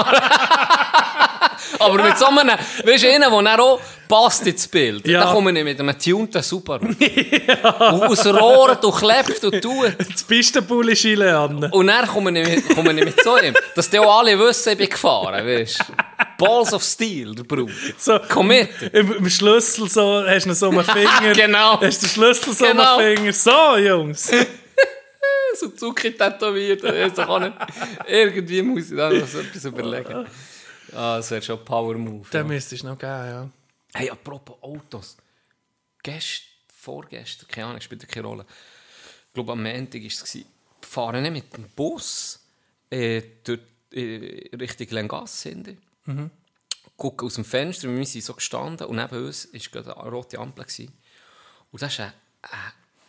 Aber 1.80 2.00
mit 2.02 2.16
so 2.16 2.26
einem, 2.26 2.48
weißt 2.48 3.02
du, 3.04 3.12
einer, 3.12 3.30
der 3.30 3.42
dann 3.42 3.60
auch 3.60 3.80
passt 4.08 4.46
ins 4.46 4.68
Bild. 4.68 5.06
Ja. 5.08 5.24
Da 5.24 5.32
komme 5.32 5.56
ich 5.58 5.64
mit 5.64 5.80
einem 5.80 5.98
tunten 5.98 6.40
Subaru. 6.42 6.86
Und 6.86 8.02
aus 8.04 8.24
Rohren 8.26 8.80
durchlebt 8.80 9.42
und 9.44 9.60
tut. 9.60 9.96
Das 9.98 10.22
Pistenpulli 10.22 10.94
Chile 10.94 11.36
an. 11.36 11.64
Und 11.64 11.86
dann 11.88 12.06
komme 12.06 12.40
ich 12.40 12.48
mit, 12.48 12.68
komme 12.76 12.92
ich 12.92 13.04
mit 13.04 13.20
so 13.22 13.34
einem, 13.34 13.54
dass 13.74 13.90
die 13.90 13.98
auch 13.98 14.20
alle 14.20 14.38
wissen, 14.38 14.72
ich 14.72 14.78
bin 14.78 14.88
gefahren, 14.88 15.44
weißt. 15.44 15.84
Balls 16.38 16.72
of 16.72 16.84
Steel, 16.84 17.34
der 17.34 17.42
Bruder. 17.42 17.72
So, 17.98 18.20
Komm 18.28 18.48
mit. 18.48 18.68
Im, 18.92 19.12
Im 19.14 19.28
Schlüssel 19.30 19.88
so, 19.88 20.22
hast 20.24 20.44
du 20.44 20.50
noch 20.50 20.56
so 20.56 20.68
einen 20.70 20.84
Finger. 20.84 21.32
Genau. 21.34 21.80
Hast 21.80 22.02
du 22.02 22.06
den 22.06 22.12
Schlüssel 22.12 22.52
so 22.52 22.64
Genau. 22.66 22.98
einen 22.98 23.16
Finger. 23.16 23.32
So, 23.32 23.76
Jungs. 23.78 24.30
So 25.56 25.68
Zucchi 25.70 26.12
tätowiert. 26.12 26.84
Auch 27.18 27.38
nicht. 27.40 27.52
Irgendwie 28.06 28.62
muss 28.62 28.90
ich 28.90 28.96
da 28.96 29.10
noch 29.10 29.26
so 29.26 29.40
etwas 29.40 29.64
überlegen. 29.64 30.26
Ah, 30.92 31.16
das 31.16 31.30
wäre 31.30 31.42
schon 31.42 31.58
ein 31.58 31.64
Power-Move. 31.64 32.28
Den 32.30 32.38
Ja. 32.38 32.44
müsstest 32.44 32.82
du 32.82 32.86
noch 32.88 32.98
geben, 32.98 33.10
ja. 33.12 33.50
Hey, 33.94 34.10
apropos 34.10 34.56
Autos. 34.62 35.16
Gestern, 36.02 36.46
vorgestern, 36.74 37.48
keine 37.48 37.66
Ahnung, 37.68 37.80
spielt 37.80 38.06
keine 38.08 38.26
Rolle. 38.26 38.46
Ich 39.28 39.34
glaube, 39.34 39.52
am 39.52 39.62
Montag 39.62 40.00
war 40.02 40.06
es. 40.08 40.38
Fahren 40.82 41.22
nicht 41.22 41.32
mit 41.32 41.56
dem 41.56 41.68
Bus 41.70 42.38
äh, 42.90 43.20
durch, 43.42 43.60
äh, 43.92 44.48
Richtung 44.56 44.86
Lengasse 44.90 45.48
hinten. 45.48 46.30
Gucken 46.96 47.26
aus 47.26 47.34
dem 47.34 47.44
Fenster, 47.44 47.88
wir 47.88 48.06
sind 48.06 48.22
so 48.24 48.32
gestanden 48.34 48.86
und 48.86 48.96
neben 48.96 49.26
uns 49.26 49.52
war 49.52 49.60
gerade 49.82 49.96
eine 50.00 50.10
rote 50.10 50.38
Ampel. 50.38 50.64
Gewesen. 50.64 50.92
Und 51.72 51.82
das 51.82 51.92
ist 51.94 52.00
ein, 52.00 52.12
ein, 52.42 52.50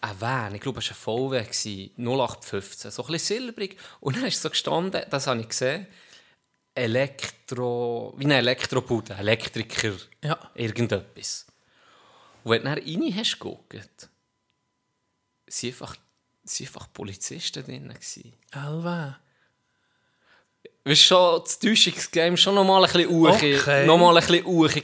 ein 0.02 0.22
Van, 0.22 0.56
ich 0.56 0.62
glaube, 0.62 0.80
es 0.80 0.90
war 0.90 1.16
ein 1.16 1.30
VW, 1.30 1.42
gewesen, 1.44 1.92
0815, 1.98 2.92
so 2.92 3.04
ein 3.06 3.12
bisschen 3.12 3.38
silbrig. 3.40 3.78
Und 4.00 4.16
dann 4.18 4.26
ist 4.26 4.42
so 4.42 4.50
gestanden, 4.50 5.04
das 5.10 5.28
habe 5.28 5.40
ich 5.42 5.50
gesehen, 5.50 5.88
Elektro, 6.76 8.14
wie 8.18 8.26
ein 8.26 8.32
Elektrobude, 8.32 9.16
Elektriker, 9.16 9.94
Ja. 10.24 10.38
irgendetwas. 10.56 11.46
Und 12.44 12.52
wenn 12.52 12.64
du 12.64 12.70
dann 12.70 12.78
rein 12.80 13.16
hast 13.16 13.40
geguckt, 13.40 14.10
sind 15.48 15.70
einfach, 15.74 15.96
sind 16.44 16.68
einfach 16.68 16.88
Polizisten 16.94 17.64
drin. 17.66 17.94
Alva. 18.52 19.18
Weißt 20.86 21.02
schon 21.02 21.42
das 21.44 21.60
Täuschungsgame 21.60 22.38
schon 22.38 22.56
nochmal 22.56 22.86
ein 22.86 22.92
bisschen 22.92 23.10
uchi, 23.10 23.58
Okay. 23.58 23.86
nochmal 23.86 24.16
ein 24.18 24.26
bisschen 24.26 24.46
uchi 24.46 24.84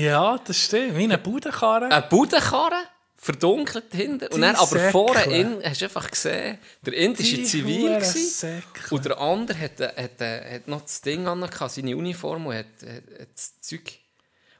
Ja, 0.00 0.38
das 0.38 0.56
stimmt. 0.58 0.96
Wie 0.96 1.04
eine 1.04 1.18
Budenkarre. 1.18 1.90
Eine 1.90 2.06
Budenkarre, 2.08 2.82
verdunkelt 3.24 3.86
hinten. 3.90 4.26
Und 4.26 4.42
dann 4.42 4.54
aber 4.54 4.90
vorne 4.90 5.24
in, 5.24 5.62
hast 5.64 5.80
du 5.80 5.86
einfach 5.86 6.10
gesehen, 6.10 6.58
der 6.84 6.92
Ind 6.92 7.18
war 7.18 7.24
Die 7.24 7.44
zivil. 7.44 8.04
Säckle. 8.04 8.62
Und 8.90 9.04
der 9.06 9.18
andere 9.18 9.58
hat, 9.58 9.80
äh, 9.80 10.02
hat, 10.02 10.20
äh, 10.20 10.56
hat 10.56 10.68
noch 10.68 10.82
das 10.82 11.00
Ding 11.00 11.26
an, 11.26 11.48
seine 11.68 11.96
Uniform 11.96 12.46
und 12.46 12.54
hat, 12.54 12.66
hat, 12.82 13.20
hat 13.20 13.28
das 13.34 13.58
Zeug. 13.62 13.98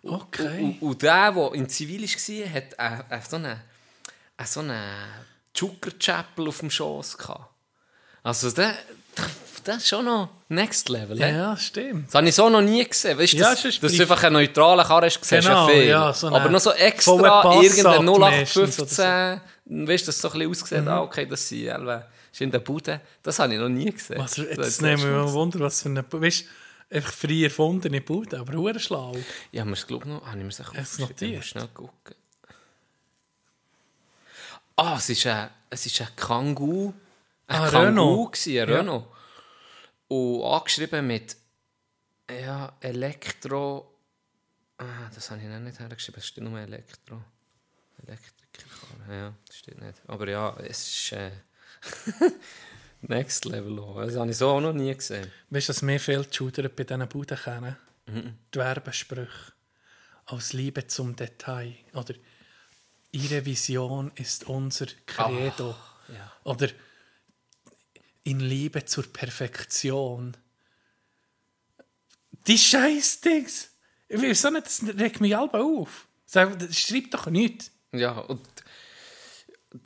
Und, 0.01 0.13
Okay. 0.15 0.63
und, 0.63 0.81
und 0.81 1.03
der, 1.03 1.33
der 1.33 1.53
in 1.55 1.69
Zivil 1.69 2.03
war, 2.05 2.51
hat 2.55 3.05
äh, 3.11 3.15
äh, 3.17 3.21
so 3.29 3.37
eine, 3.37 3.61
äh, 4.39 4.45
so 4.47 4.61
eine 4.61 4.81
Sugar 5.55 5.93
Chapel 5.99 6.49
auf 6.49 6.61
dem 6.61 6.71
Schoss 6.71 7.19
gehabt. 7.19 7.51
Also 8.23 8.51
der, 8.51 8.79
das 9.65 9.77
ist 9.79 9.89
schon 9.89 10.05
noch 10.05 10.29
Next 10.49 10.89
Level. 10.89 11.19
Ja, 11.19 11.29
ja, 11.29 11.57
stimmt. 11.57 12.07
Das 12.09 12.15
habe 12.15 12.29
ich 12.29 12.35
so 12.35 12.49
noch 12.49 12.61
nie 12.61 12.85
gesehen. 12.87 13.19
Weißt 13.19 13.33
du, 13.33 13.37
Ja, 13.39 13.51
dass, 13.51 13.63
das 13.63 13.65
ist 13.75 13.83
dass 13.83 13.93
du 13.93 14.03
einfach 14.03 14.23
einen 14.25 14.35
neutralen 14.35 14.87
Karre 14.87 15.07
hast, 15.07 15.25
siehst 15.25 15.47
Genau, 15.47 15.67
viel. 15.69 15.85
ja, 15.89 16.13
so 16.13 16.29
Aber 16.29 16.49
noch 16.51 16.61
so 16.61 16.73
extra 16.73 17.13
irgendein 17.15 17.59
meistens 17.63 17.85
oder 17.87 17.99
0815, 18.01 19.41
weißt 19.89 20.03
du, 20.03 20.07
das 20.07 20.19
so 20.21 20.29
ein 20.29 20.33
bisschen 20.39 20.51
ausgesehen, 20.51 20.89
ah, 20.89 21.01
okay, 21.03 21.27
das 21.27 21.49
sind 21.49 21.67
Elwe, 21.67 22.07
ist 22.33 22.41
in 22.41 22.51
der 22.51 22.59
Bude. 22.61 23.01
Das 23.23 23.39
habe 23.39 23.53
ich 23.55 23.61
noch 23.61 23.69
nie 23.69 23.91
gesehen. 23.91 24.19
Was, 24.19 24.35
Das 24.35 24.45
jetzt 24.47 24.59
ist 24.59 24.83
nehmen 24.83 25.03
wir 25.03 25.11
mal 25.11 25.33
Wunder, 25.33 25.61
was 25.61 25.83
für 25.83 25.89
eine. 25.89 26.05
Weißt 26.09 26.45
du, 26.91 26.97
einfach 26.97 27.13
frei 27.13 27.43
erfundene 27.45 28.01
Bude, 28.01 28.39
aber 28.39 28.53
hure 28.55 28.79
schlau. 28.79 29.17
Ja, 29.53 29.65
mir 29.65 29.75
glaube 29.75 30.09
noch, 30.09 30.27
habe 30.27 30.39
ich 30.39 30.45
mir 30.45 30.51
das 30.51 30.61
aufgeschrieben? 30.61 30.97
du 30.97 31.03
notiert? 31.25 31.45
Schnell 31.45 31.69
gucken. 31.75 32.15
Ah, 34.77 34.97
es 34.99 35.09
ist 35.09 35.27
ein, 35.27 35.49
es 35.71 35.87
ist 35.87 36.01
ein 36.01 36.09
Kangoo. 36.17 36.93
Ein 37.47 37.61
Ah, 37.61 37.69
Kangoo 37.71 37.87
Renault. 37.87 38.33
gewesen, 38.33 38.51
ein 38.63 38.69
Ja. 38.69 38.77
Renault. 38.79 39.05
Und 40.15 40.45
angeschrieben 40.45 41.07
mit 41.09 41.37
ja, 42.31 42.77
Elektro. 42.81 43.99
Ah, 44.79 45.11
das 45.13 45.31
habe 45.31 45.41
ich 45.41 45.49
noch 45.49 45.59
nicht 45.59 45.81
hergeschrieben, 45.81 46.21
es 46.21 46.27
steht 46.29 46.45
nur 46.45 46.59
Elektro. 46.59 47.21
Elektriker. 48.07 48.69
Ja, 49.11 49.35
das 49.45 49.57
steht 49.57 49.81
nicht. 49.81 50.01
Aber 50.07 50.29
ja, 50.29 50.57
es 50.61 50.87
ist 50.87 51.13
äh, 51.13 51.33
Next 53.03 53.45
Level 53.45 53.77
auch. 53.81 54.03
Das 54.03 54.15
habe 54.15 54.31
ich 54.31 54.37
so 54.37 54.51
auch 54.51 54.61
noch 54.61 54.73
nie 54.73 54.95
gesehen. 54.95 55.31
Weißt 55.51 55.69
du, 55.69 55.71
was 55.73 55.83
mir 55.83 55.99
viel 55.99 56.25
geschudert 56.25 56.77
bei 56.77 56.85
diesen 56.85 57.09
Buden 57.09 57.37
kennen? 57.37 57.77
Die 58.07 58.59
Werbesprüche. 58.59 59.53
Aus 60.27 60.53
Liebe 60.53 60.87
zum 60.87 61.17
Detail. 61.17 61.75
Oder 61.93 62.15
Ihre 63.11 63.45
Vision 63.45 64.13
ist 64.15 64.45
unser 64.45 64.87
Credo. 65.07 65.75
ja. 66.09 66.33
Oder 66.45 66.69
in 68.25 68.41
Liebe 68.41 68.85
zur 68.85 69.05
Perfektion. 69.13 70.37
Die 72.47 72.59
Scheißdings. 72.59 73.71
Ich 74.09 74.21
weiß 74.23 74.47
auch 74.47 74.51
nicht, 74.51 74.67
das 74.67 74.83
regt 74.99 75.21
mich 75.21 75.37
alle 75.37 75.53
auf. 75.55 76.07
Sag, 76.27 76.59
das 76.59 76.79
schreibt 76.79 77.15
doch 77.15 77.27
nichts. 77.27 77.71
Ja, 77.93 78.19
und 78.19 78.41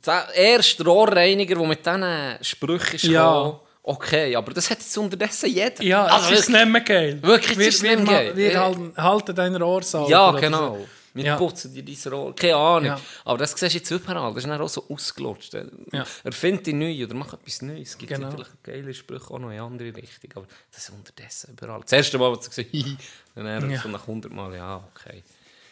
der 0.05 0.33
erste 0.33 0.83
Rohrreiniger, 0.83 1.55
der 1.55 1.67
mit 1.67 1.85
diesen 1.85 2.43
Sprüchen 2.43 2.95
ist 2.95 3.03
Ja. 3.03 3.59
okay, 3.83 4.35
aber 4.35 4.53
das 4.53 4.69
hat 4.69 4.79
jetzt 4.79 4.97
unterdessen 4.97 5.49
jeder. 5.49 5.81
Ja, 5.83 6.05
also 6.05 6.33
es 6.33 6.41
ist 6.41 6.49
nicht 6.49 6.65
mehr 6.67 6.81
geil. 6.81 7.19
Wirklich, 7.21 7.51
es 7.51 7.57
wir, 7.57 7.67
ist 7.67 7.83
wir, 7.83 7.95
nicht 7.97 8.07
mehr 8.09 8.23
geil. 8.25 8.35
Wir 8.35 8.51
Ja. 8.53 8.63
halten, 8.65 8.93
halten 8.97 9.35
dein 9.35 9.61
Ohr 9.61 9.83
sauber. 9.83 10.09
Ja, 10.09 10.31
genau. 10.31 10.77
so. 10.77 10.89
Wir 11.13 11.23
Ja. 11.25 11.37
putzen 11.37 11.73
dir 11.73 11.83
dein 11.83 12.13
Rohr. 12.13 12.35
Keine 12.35 12.55
Ahnung. 12.55 12.85
Ja. 12.85 13.01
Aber 13.25 13.37
das 13.39 13.51
siehst 13.51 13.73
du 13.73 13.77
jetzt 13.77 13.91
überall. 13.91 14.33
Das 14.33 14.43
ist 14.43 14.49
dann 14.49 14.61
auch 14.61 14.69
so 14.69 14.85
ausgelutscht. 14.89 15.53
Ja. 15.91 16.05
Erfind 16.23 16.65
dich 16.67 16.73
neu 16.75 17.03
oder 17.03 17.15
mach 17.15 17.33
etwas 17.33 17.61
Neues. 17.63 17.89
Es 17.89 17.97
gibt 17.97 18.11
Genau. 18.13 18.29
vielleicht 18.31 18.63
geile 18.63 18.93
Sprüche 18.93 19.31
auch 19.31 19.39
noch 19.39 19.49
in 19.51 19.59
andere 19.59 19.95
Richtung. 19.95 20.31
Aber 20.35 20.47
das 20.71 20.83
ist 20.83 20.89
unterdessen 20.91 21.53
überall. 21.53 21.81
Das 21.81 21.91
erste 21.93 22.17
Mal, 22.17 22.29
als 22.31 22.45
du 22.45 22.49
gesagt 22.49 22.69
hast, 22.73 22.97
dann 23.35 23.71
Ja. 23.71 23.81
so 23.81 23.89
nach 23.89 24.05
100 24.07 24.31
Mal, 24.31 24.55
ja, 24.55 24.87
okay. 24.95 25.23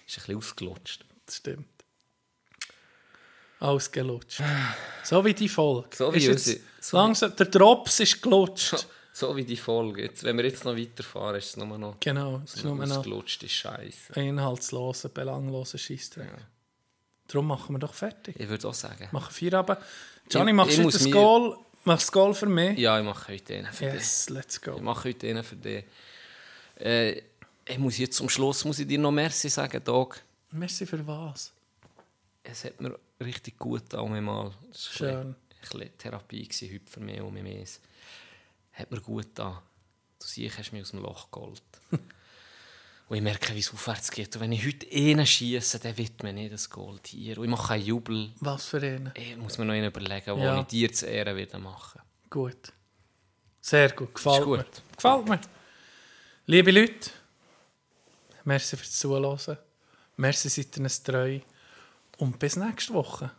Ist 0.08 0.18
ein 0.18 0.22
bisschen 0.22 0.38
ausgelutscht. 0.38 1.06
Das 1.26 1.36
stimmt. 1.38 1.68
ausgelutscht. 3.60 4.42
So 5.04 5.24
wie 5.26 5.34
die 5.34 5.50
Folge. 5.50 5.90
So 5.96 6.14
wie 6.14 6.20
Ist 6.20 6.28
unsere- 6.30 6.60
so 6.80 6.98
langsam, 6.98 7.36
der 7.36 7.48
Drops 7.48 8.00
ist 8.00 8.22
gelutscht. 8.22 8.86
So 9.20 9.36
wie 9.36 9.44
die 9.46 9.58
Folge. 9.58 10.04
Jetzt, 10.04 10.24
wenn 10.24 10.38
wir 10.38 10.46
jetzt 10.46 10.64
noch 10.64 10.78
weiterfahren, 10.78 11.38
ist 11.38 11.46
es 11.48 11.58
nur 11.58 11.76
noch 11.76 12.00
Genau, 12.00 12.40
es 12.46 12.54
ist 12.54 12.64
nur 12.64 12.76
noch 12.76 12.98
ausgelutschte 12.98 13.50
Scheiße. 13.50 14.14
inhaltsloser, 14.14 15.10
belangloser 15.10 15.80
Scheissdreck. 15.80 16.30
Darum 17.28 17.48
machen 17.48 17.74
wir 17.74 17.80
doch 17.80 17.96
fertig. 17.96 18.36
Ich 18.40 18.48
würde 18.48 18.68
auch 18.68 18.76
sagen. 18.76 19.10
Machen 19.12 19.34
Feierabend. 19.34 19.80
Johnny, 20.30 20.52
Ich- 20.52 20.56
machst 20.56 20.72
ich 20.74 20.78
du 20.78 20.84
muss 20.84 20.94
das 20.94 21.10
Goal? 21.10 21.58
Machst 21.84 22.04
du 22.04 22.06
das 22.06 22.12
Goal 22.12 22.34
für 22.36 22.46
mich? 22.46 22.78
Ja, 22.78 23.00
ich 23.00 23.06
mache 23.06 23.34
heute 23.34 23.56
einen 23.56 23.74
für 23.74 23.86
dich. 23.86 23.94
Yes, 23.96 24.30
let's 24.30 24.56
Ich 24.58 24.62
go. 24.62 24.78
mache 24.80 25.10
heute 25.10 25.28
einen 25.30 25.44
für 25.44 25.56
dich. 25.56 25.84
Äh, 26.80 27.22
ich 27.66 27.78
muss 27.80 27.98
jetzt 27.98 28.18
zum 28.18 28.30
Schluss 28.30 28.64
muss 28.66 28.78
ich 28.78 28.86
dir 28.88 29.00
noch 29.00 29.12
Merci 29.12 29.50
sagen, 29.50 29.84
Dog. 29.84 30.22
Merci 30.52 30.86
für 30.86 31.06
was? 31.08 31.52
Es 32.44 32.64
hat 32.66 32.80
mir 32.80 32.96
richtig 33.20 33.58
gut 33.58 33.90
getan, 33.90 34.24
mal. 34.24 34.46
War 34.46 34.54
Schön. 34.74 35.10
ein 35.30 35.36
bisschen, 35.60 35.82
ein 35.82 35.98
Therapie 35.98 36.44
gewesen, 36.48 36.72
heute 36.72 36.92
für 36.92 37.00
mich 37.00 37.20
und 37.20 37.34
mich. 37.34 37.80
Hat 38.78 38.92
mir 38.92 39.02
gut 39.02 39.24
getan. 39.26 39.58
Du 40.20 40.26
siehst, 40.26 40.58
hast 40.58 40.72
mich 40.72 40.82
aus 40.84 40.92
dem 40.92 41.02
Loch 41.02 41.32
geholt. 41.32 41.62
und 41.92 43.16
ich 43.18 43.22
merke, 43.24 43.54
wie 43.56 43.60
es 43.60 43.74
aufwärts 43.74 44.12
geht. 44.12 44.36
Und 44.36 44.42
wenn 44.42 44.52
ich 44.52 44.66
heute 44.66 44.88
einen 44.92 45.26
schiesse, 45.26 45.80
dann 45.80 45.98
widme 45.98 46.30
ich 46.30 46.36
nicht 46.36 46.54
das 46.54 46.70
Gold 46.70 47.08
hier. 47.08 47.38
Und 47.38 47.46
ich 47.46 47.50
mache 47.50 47.74
einen 47.74 47.86
Jubel. 47.86 48.32
Was 48.40 48.66
für 48.66 48.78
einen? 48.82 49.12
Ich 49.16 49.36
muss 49.38 49.58
mir 49.58 49.66
noch 49.66 49.74
einen 49.74 49.88
überlegen, 49.88 50.36
wo 50.36 50.40
Ja. 50.44 50.60
ich 50.62 50.68
dir 50.68 50.92
zu 50.92 51.06
Ehren 51.08 51.36
werde 51.36 51.58
machen. 51.60 52.02
Gut. 52.30 52.74
Sehr 53.62 53.92
gut. 53.92 54.14
Gefällt 54.14 54.44
gut. 54.44 54.58
mir. 54.60 54.66
Gefällt 54.96 55.28
mir. 55.30 55.42
Liebe 56.46 56.72
Leute, 56.72 57.10
merci 58.44 58.78
fürs 58.78 58.92
Zuhören. 58.98 59.58
Merci, 60.16 60.50
seid 60.50 60.78
ihr 60.78 60.84
uns 60.84 61.04
treu. 61.04 61.40
Und 62.18 62.40
bis 62.40 62.56
nächste 62.56 62.94
Woche. 62.94 63.32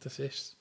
Das 0.00 0.18
ist's. 0.18 0.56